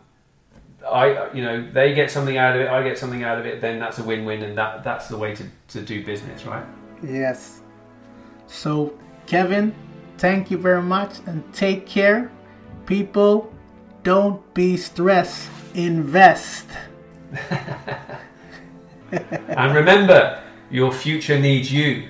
I, 0.90 1.32
you 1.34 1.44
know, 1.44 1.70
they 1.72 1.94
get 1.94 2.10
something 2.10 2.38
out 2.38 2.56
of 2.56 2.62
it, 2.62 2.70
I 2.70 2.82
get 2.82 2.98
something 2.98 3.24
out 3.24 3.38
of 3.38 3.46
it. 3.46 3.62
Then 3.62 3.80
that's 3.80 4.00
a 4.00 4.04
win-win, 4.04 4.42
and 4.42 4.58
that 4.58 4.84
that's 4.84 5.08
the 5.10 5.18
way 5.18 5.36
to, 5.36 5.44
to 5.70 5.82
do 5.82 6.04
business, 6.04 6.46
right? 6.46 6.66
Yes. 7.04 7.62
So, 8.48 8.98
Kevin, 9.28 9.76
thank 10.22 10.52
you 10.52 10.58
very 10.58 10.84
much 10.84 11.18
and 11.26 11.44
take 11.52 11.88
care. 11.88 12.32
People, 12.86 13.52
don't 14.04 14.42
be 14.54 14.78
stressed, 14.78 15.50
invest. 15.74 16.68
And 19.12 19.76
remember, 19.76 20.42
your 20.70 20.92
future 20.94 21.38
needs 21.38 21.72
you. 21.72 22.08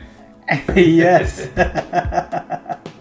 yes. 0.75 1.47